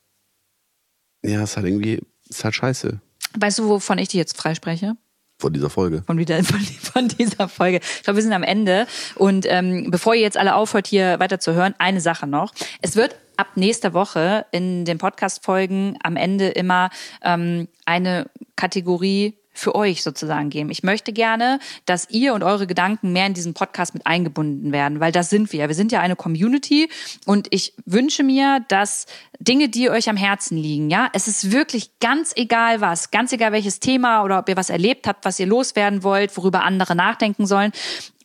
ja, 1.23 1.43
ist 1.43 1.57
halt 1.57 1.67
irgendwie, 1.67 2.01
ist 2.29 2.45
halt 2.45 2.55
scheiße 2.55 3.01
Weißt 3.39 3.59
du, 3.59 3.69
wovon 3.69 3.99
ich 3.99 4.09
dich 4.09 4.19
jetzt 4.19 4.37
freispreche? 4.37 4.97
vor 5.39 5.51
dieser 5.51 5.71
Folge. 5.71 6.03
von, 6.07 6.19
wieder, 6.19 6.43
von, 6.45 6.61
von 6.61 7.09
dieser 7.09 7.49
Folge. 7.49 7.81
Ich 7.83 8.03
glaube, 8.03 8.17
wir 8.17 8.23
sind 8.23 8.33
am 8.33 8.43
Ende. 8.43 8.87
Und 9.17 9.47
ähm, 9.49 9.91
bevor 9.91 10.15
ihr 10.15 10.23
jetzt 10.23 10.37
alle 10.39 10.55
aufhört, 10.55 10.87
hier 10.87 11.19
weiter 11.19 11.39
zu 11.39 11.55
hören, 11.55 11.75
eine 11.79 12.01
Sache 12.01 12.27
noch. 12.27 12.55
Es 12.81 12.97
wird 12.97 13.17
ab 13.37 13.49
nächster 13.55 13.93
Woche 13.93 14.47
in 14.51 14.87
den 14.87 14.97
Podcast-Folgen 14.99 15.99
am 16.03 16.17
Ende 16.17 16.49
immer 16.49 16.89
ähm, 17.23 17.69
eine 17.85 18.31
Kategorie 18.57 19.37
für 19.59 19.75
euch 19.75 20.03
sozusagen 20.03 20.51
geben. 20.51 20.71
Ich 20.71 20.83
möchte 20.83 21.13
gerne, 21.13 21.59
dass 21.85 22.09
ihr 22.11 22.35
und 22.35 22.43
eure 22.43 22.67
Gedanken 22.67 23.13
mehr 23.13 23.27
in 23.27 23.35
diesen 23.35 23.55
Podcast 23.55 23.95
mit 23.95 24.07
eingebunden 24.07 24.73
werden, 24.73 25.01
weil 25.01 25.13
das 25.13 25.31
sind 25.31 25.53
wir. 25.53 25.69
Wir 25.69 25.75
sind 25.75 25.93
ja 25.93 26.01
eine 26.01 26.17
Community 26.17 26.89
und 27.25 27.49
ich 27.51 27.75
wünsche 27.85 28.23
mir, 28.23 28.65
dass 28.69 29.07
Dinge, 29.39 29.69
die 29.69 29.91
euch 29.91 30.09
am 30.09 30.17
Herzen 30.17 30.57
liegen, 30.57 30.91
ja, 30.91 31.09
es 31.13 31.29
ist 31.29 31.53
wirklich 31.53 31.99
ganz 32.01 32.33
egal 32.37 32.81
was, 32.81 33.11
ganz 33.11 33.33
egal 33.33 33.53
welches 33.53 33.81
Thema 33.81 34.23
oder 34.23 34.39
ob 34.39 34.49
ihr 34.49 34.57
was 34.57 34.71
erlebt 34.71 35.07
habt, 35.07 35.25
was 35.25 35.39
ihr 35.39 35.47
loswerden 35.47 36.03
wollt, 36.03 36.37
worüber 36.37 36.63
andere 36.63 36.95
nachdenken 36.95 37.47
sollen. 37.47 37.73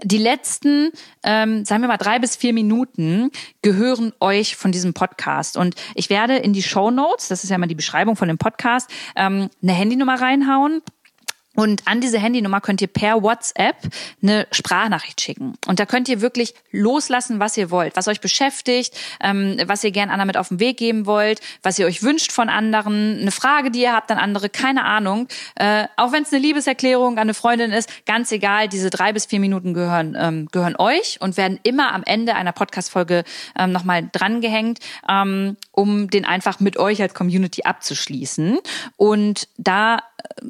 Die 0.03 0.17
letzten, 0.17 0.91
ähm, 1.23 1.65
sagen 1.65 1.81
wir 1.81 1.87
mal 1.87 1.97
drei 1.97 2.19
bis 2.19 2.35
vier 2.35 2.53
Minuten 2.53 3.31
gehören 3.61 4.13
euch 4.19 4.55
von 4.55 4.71
diesem 4.71 4.93
Podcast 4.93 5.57
und 5.57 5.75
ich 5.95 6.09
werde 6.09 6.37
in 6.37 6.53
die 6.53 6.63
Show 6.63 6.91
Notes, 6.91 7.27
das 7.27 7.43
ist 7.43 7.49
ja 7.49 7.57
mal 7.57 7.67
die 7.67 7.75
Beschreibung 7.75 8.15
von 8.15 8.27
dem 8.27 8.37
Podcast, 8.37 8.89
ähm, 9.15 9.49
eine 9.61 9.73
Handynummer 9.73 10.19
reinhauen 10.19 10.81
und 11.55 11.85
an 11.85 11.99
diese 11.99 12.17
Handynummer 12.17 12.61
könnt 12.61 12.81
ihr 12.81 12.87
per 12.87 13.23
WhatsApp 13.23 13.75
eine 14.23 14.47
Sprachnachricht 14.51 15.19
schicken. 15.19 15.55
Und 15.67 15.79
da 15.79 15.85
könnt 15.85 16.07
ihr 16.07 16.21
wirklich 16.21 16.53
loslassen, 16.71 17.39
was 17.39 17.57
ihr 17.57 17.71
wollt, 17.71 17.97
was 17.97 18.07
euch 18.07 18.21
beschäftigt, 18.21 18.97
ähm, 19.21 19.57
was 19.65 19.83
ihr 19.83 19.91
gern 19.91 20.09
anderen 20.09 20.27
mit 20.27 20.37
auf 20.37 20.47
den 20.47 20.61
Weg 20.61 20.77
geben 20.77 21.05
wollt, 21.05 21.41
was 21.61 21.77
ihr 21.77 21.85
euch 21.85 22.03
wünscht 22.03 22.31
von 22.31 22.47
anderen, 22.47 23.19
eine 23.19 23.31
Frage, 23.31 23.69
die 23.69 23.81
ihr 23.81 23.93
habt 23.93 24.11
an 24.11 24.17
andere, 24.17 24.49
keine 24.49 24.85
Ahnung. 24.85 25.27
Äh, 25.55 25.87
auch 25.97 26.13
wenn 26.13 26.23
es 26.23 26.31
eine 26.31 26.41
Liebeserklärung 26.41 27.13
an 27.13 27.19
eine 27.19 27.33
Freundin 27.33 27.71
ist, 27.71 27.89
ganz 28.05 28.31
egal, 28.31 28.69
diese 28.69 28.89
drei 28.89 29.11
bis 29.11 29.25
vier 29.25 29.41
Minuten 29.41 29.73
gehören, 29.73 30.15
ähm, 30.17 30.47
gehören 30.53 30.77
euch 30.77 31.19
und 31.19 31.35
werden 31.35 31.59
immer 31.63 31.93
am 31.93 32.03
Ende 32.05 32.35
einer 32.35 32.53
Podcast-Folge 32.53 33.25
ähm, 33.59 33.73
nochmal 33.73 34.07
drangehängt, 34.09 34.79
ähm, 35.09 35.57
um 35.71 36.09
den 36.09 36.23
einfach 36.23 36.61
mit 36.61 36.77
euch 36.77 37.01
als 37.01 37.13
Community 37.13 37.63
abzuschließen. 37.63 38.59
Und 38.95 39.49
da 39.57 39.97
äh, 39.97 39.99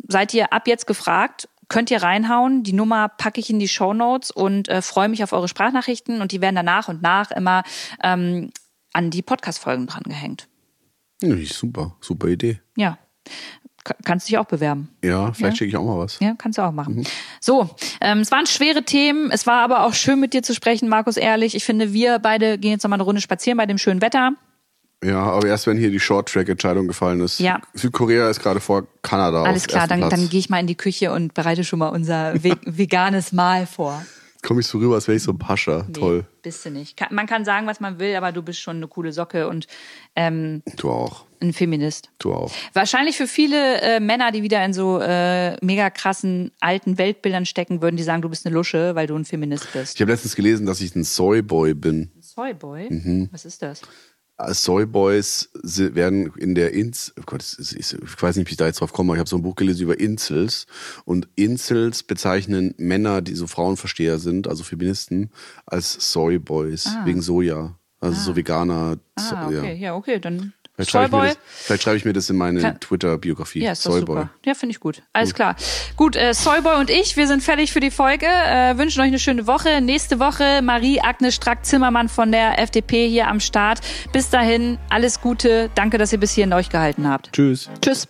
seid 0.08 0.34
ihr 0.36 0.54
ab 0.54 0.68
jetzt 0.68 0.86
gefragt, 0.92 1.48
könnt 1.70 1.90
ihr 1.90 2.04
reinhauen. 2.04 2.64
Die 2.64 2.74
Nummer 2.74 3.08
packe 3.08 3.40
ich 3.40 3.50
in 3.50 3.58
die 3.58 3.70
Show 3.70 3.94
Notes 3.94 4.30
und 4.30 4.68
äh, 4.68 4.82
freue 4.82 5.08
mich 5.08 5.24
auf 5.24 5.32
eure 5.32 5.48
Sprachnachrichten 5.48 6.22
und 6.22 6.34
die 6.34 6.42
werden 6.42 6.56
dann 6.56 6.66
nach 6.66 6.90
und 6.90 7.02
nach 7.02 7.32
immer 7.32 7.64
ähm, 8.04 8.52
an 8.92 9.10
die 9.10 9.22
Podcast-Folgen 9.22 9.88
drangehängt. 9.88 10.50
Ja, 11.22 11.36
super, 11.46 11.96
super 12.02 12.28
Idee. 12.28 12.60
Ja. 12.76 12.98
Kannst 14.04 14.28
dich 14.28 14.38
auch 14.38 14.46
bewerben. 14.46 14.90
Ja, 15.04 15.34
vielleicht 15.34 15.54
ja. 15.54 15.58
schicke 15.58 15.70
ich 15.70 15.78
auch 15.78 15.86
mal 15.86 15.98
was. 15.98 16.20
Ja, 16.20 16.36
kannst 16.38 16.60
du 16.60 16.62
auch 16.62 16.72
machen. 16.72 16.98
Mhm. 16.98 17.04
So, 17.40 17.70
ähm, 18.00 18.20
es 18.20 18.32
waren 18.32 18.46
schwere 18.46 18.84
Themen. 18.84 19.32
Es 19.32 19.48
war 19.48 19.64
aber 19.64 19.86
auch 19.86 19.94
schön 19.94 20.20
mit 20.20 20.34
dir 20.34 20.44
zu 20.44 20.54
sprechen, 20.54 20.88
Markus, 20.88 21.18
ehrlich. 21.18 21.56
Ich 21.56 21.64
finde, 21.64 21.94
wir 21.94 22.20
beide 22.20 22.60
gehen 22.60 22.72
jetzt 22.72 22.84
noch 22.84 22.90
mal 22.90 22.98
eine 22.98 23.04
Runde 23.04 23.22
spazieren 23.22 23.58
bei 23.58 23.66
dem 23.66 23.80
schönen 23.80 24.02
Wetter. 24.02 24.34
Ja, 25.04 25.24
aber 25.24 25.48
erst 25.48 25.66
wenn 25.66 25.78
hier 25.78 25.90
die 25.90 26.00
Short-Track-Entscheidung 26.00 26.88
gefallen 26.88 27.22
ist. 27.22 27.40
Ja. 27.40 27.60
Südkorea 27.74 28.30
ist 28.30 28.40
gerade 28.40 28.60
vor 28.60 28.86
Kanada. 29.02 29.44
Alles 29.44 29.66
klar, 29.66 29.88
dann, 29.88 30.02
dann 30.02 30.30
gehe 30.30 30.40
ich 30.40 30.50
mal 30.50 30.60
in 30.60 30.68
die 30.68 30.76
Küche 30.76 31.12
und 31.12 31.34
bereite 31.34 31.64
schon 31.64 31.80
mal 31.80 31.90
unser 31.90 32.34
veganes 32.66 33.32
Mahl 33.32 33.66
vor. 33.66 34.06
Komme 34.44 34.62
ich 34.62 34.68
so 34.68 34.80
rüber, 34.80 34.96
als 34.96 35.08
wäre 35.08 35.18
ich 35.18 35.24
so 35.24 35.32
ein 35.32 35.38
Pascha. 35.38 35.86
Nee, 35.88 35.94
Toll. 35.94 36.26
Bist 36.42 36.66
du 36.66 36.72
nicht. 36.72 37.00
man 37.12 37.28
kann 37.28 37.46
sagen, 37.46 37.68
was 37.68 37.80
man 37.80 38.00
will, 38.00 38.16
aber 38.16 38.32
du 38.32 38.42
bist 38.42 38.60
schon 38.60 38.78
eine 38.78 38.88
coole 38.88 39.12
Socke 39.12 39.48
und 39.48 39.68
ähm, 40.16 40.64
du 40.78 40.90
auch. 40.90 41.26
Ein 41.40 41.54
Feminist. 41.54 42.10
Du 42.20 42.34
auch. 42.34 42.52
Wahrscheinlich 42.74 43.18
für 43.18 43.28
viele 43.28 43.82
äh, 43.82 44.00
Männer, 44.00 44.32
die 44.32 44.44
wieder 44.44 44.64
in 44.64 44.74
so 44.74 45.00
äh, 45.00 45.56
mega 45.64 45.90
krassen 45.90 46.52
alten 46.60 46.98
Weltbildern 46.98 47.46
stecken, 47.46 47.82
würden 47.82 47.98
die 47.98 48.04
sagen, 48.04 48.22
du 48.22 48.30
bist 48.30 48.46
eine 48.46 48.54
Lusche, 48.54 48.94
weil 48.96 49.08
du 49.08 49.16
ein 49.16 49.26
Feminist 49.26 49.72
bist. 49.74 49.96
Ich 49.96 50.02
habe 50.02 50.12
letztens 50.12 50.36
gelesen, 50.36 50.66
dass 50.66 50.82
ich 50.82 50.96
ein 50.96 51.04
Soyboy 51.04 51.74
bin. 51.76 52.12
Soyboy? 52.20 52.90
Mhm. 52.92 53.30
Was 53.32 53.46
ist 53.46 53.62
das? 53.62 53.82
Soyboys 54.50 55.50
werden 55.54 56.32
in 56.38 56.56
der 56.56 56.74
Ins, 56.74 57.14
oh 57.20 57.24
Gott, 57.26 57.44
ich 57.60 57.96
weiß 58.22 58.36
nicht, 58.36 58.48
wie 58.48 58.52
ich 58.52 58.58
da 58.58 58.66
jetzt 58.66 58.82
drauf 58.82 58.94
komme, 58.94 59.12
aber 59.12 59.16
ich 59.18 59.20
habe 59.20 59.30
so 59.30 59.38
ein 59.38 59.42
Buch 59.42 59.56
gelesen 59.56 59.84
über 59.84 60.00
Incels 60.00 60.68
und 61.06 61.28
Incels 61.36 62.04
bezeichnen 62.04 62.74
Männer, 62.78 63.22
die 63.22 63.36
so 63.36 63.48
Frauenversteher 63.48 64.20
sind, 64.20 64.48
also 64.48 64.64
Feministen, 64.64 65.32
als 65.66 66.12
Soyboys 66.12 66.88
ah. 66.88 67.06
wegen 67.06 67.22
Soja, 67.22 67.78
also 68.00 68.18
ah. 68.18 68.24
so 68.24 68.36
Veganer. 68.36 68.98
Ah, 69.16 69.48
okay, 69.48 69.56
ja, 69.56 69.74
ja 69.74 69.96
okay, 69.96 70.20
dann 70.20 70.54
Vielleicht 70.76 70.92
schreibe, 70.92 71.18
ich 71.18 71.22
mir 71.22 71.28
das, 71.28 71.38
vielleicht 71.44 71.84
schreibe 71.84 71.98
ich 71.98 72.06
mir 72.06 72.14
das 72.14 72.30
in 72.30 72.38
meine 72.38 72.80
Twitter-Biografie. 72.80 73.64
Ja, 73.64 73.74
ist 73.74 73.84
Soyboy. 73.84 74.00
Super. 74.00 74.30
Ja, 74.46 74.54
finde 74.54 74.72
ich 74.72 74.80
gut. 74.80 75.04
Alles 75.14 75.34
klar. 75.34 75.56
Gut, 75.98 76.16
äh, 76.16 76.34
Soyboy 76.34 76.80
und 76.80 76.90
ich, 76.90 77.18
wir 77.18 77.28
sind 77.28 77.44
fertig 77.44 77.74
für 77.74 77.82
die 77.82 77.92
Folge. 77.92 78.26
Äh, 78.26 78.78
wünschen 78.78 79.02
euch 79.02 79.08
eine 79.08 79.20
schöne 79.20 79.48
Woche. 79.48 79.82
Nächste 79.82 80.20
Woche 80.20 80.62
Marie-Agnes 80.62 81.36
Strack-Zimmermann 81.36 82.10
von 82.10 82.32
der 82.32 82.60
FDP 82.60 83.08
hier 83.10 83.28
am 83.28 83.40
Start. 83.40 83.82
Bis 84.14 84.30
dahin, 84.30 84.78
alles 84.90 85.22
Gute. 85.22 85.70
Danke, 85.76 85.98
dass 85.98 86.14
ihr 86.14 86.20
bis 86.20 86.32
hierhin 86.32 86.54
euch 86.54 86.70
gehalten 86.70 87.08
habt. 87.08 87.32
Tschüss. 87.34 87.70
Tschüss. 87.82 88.08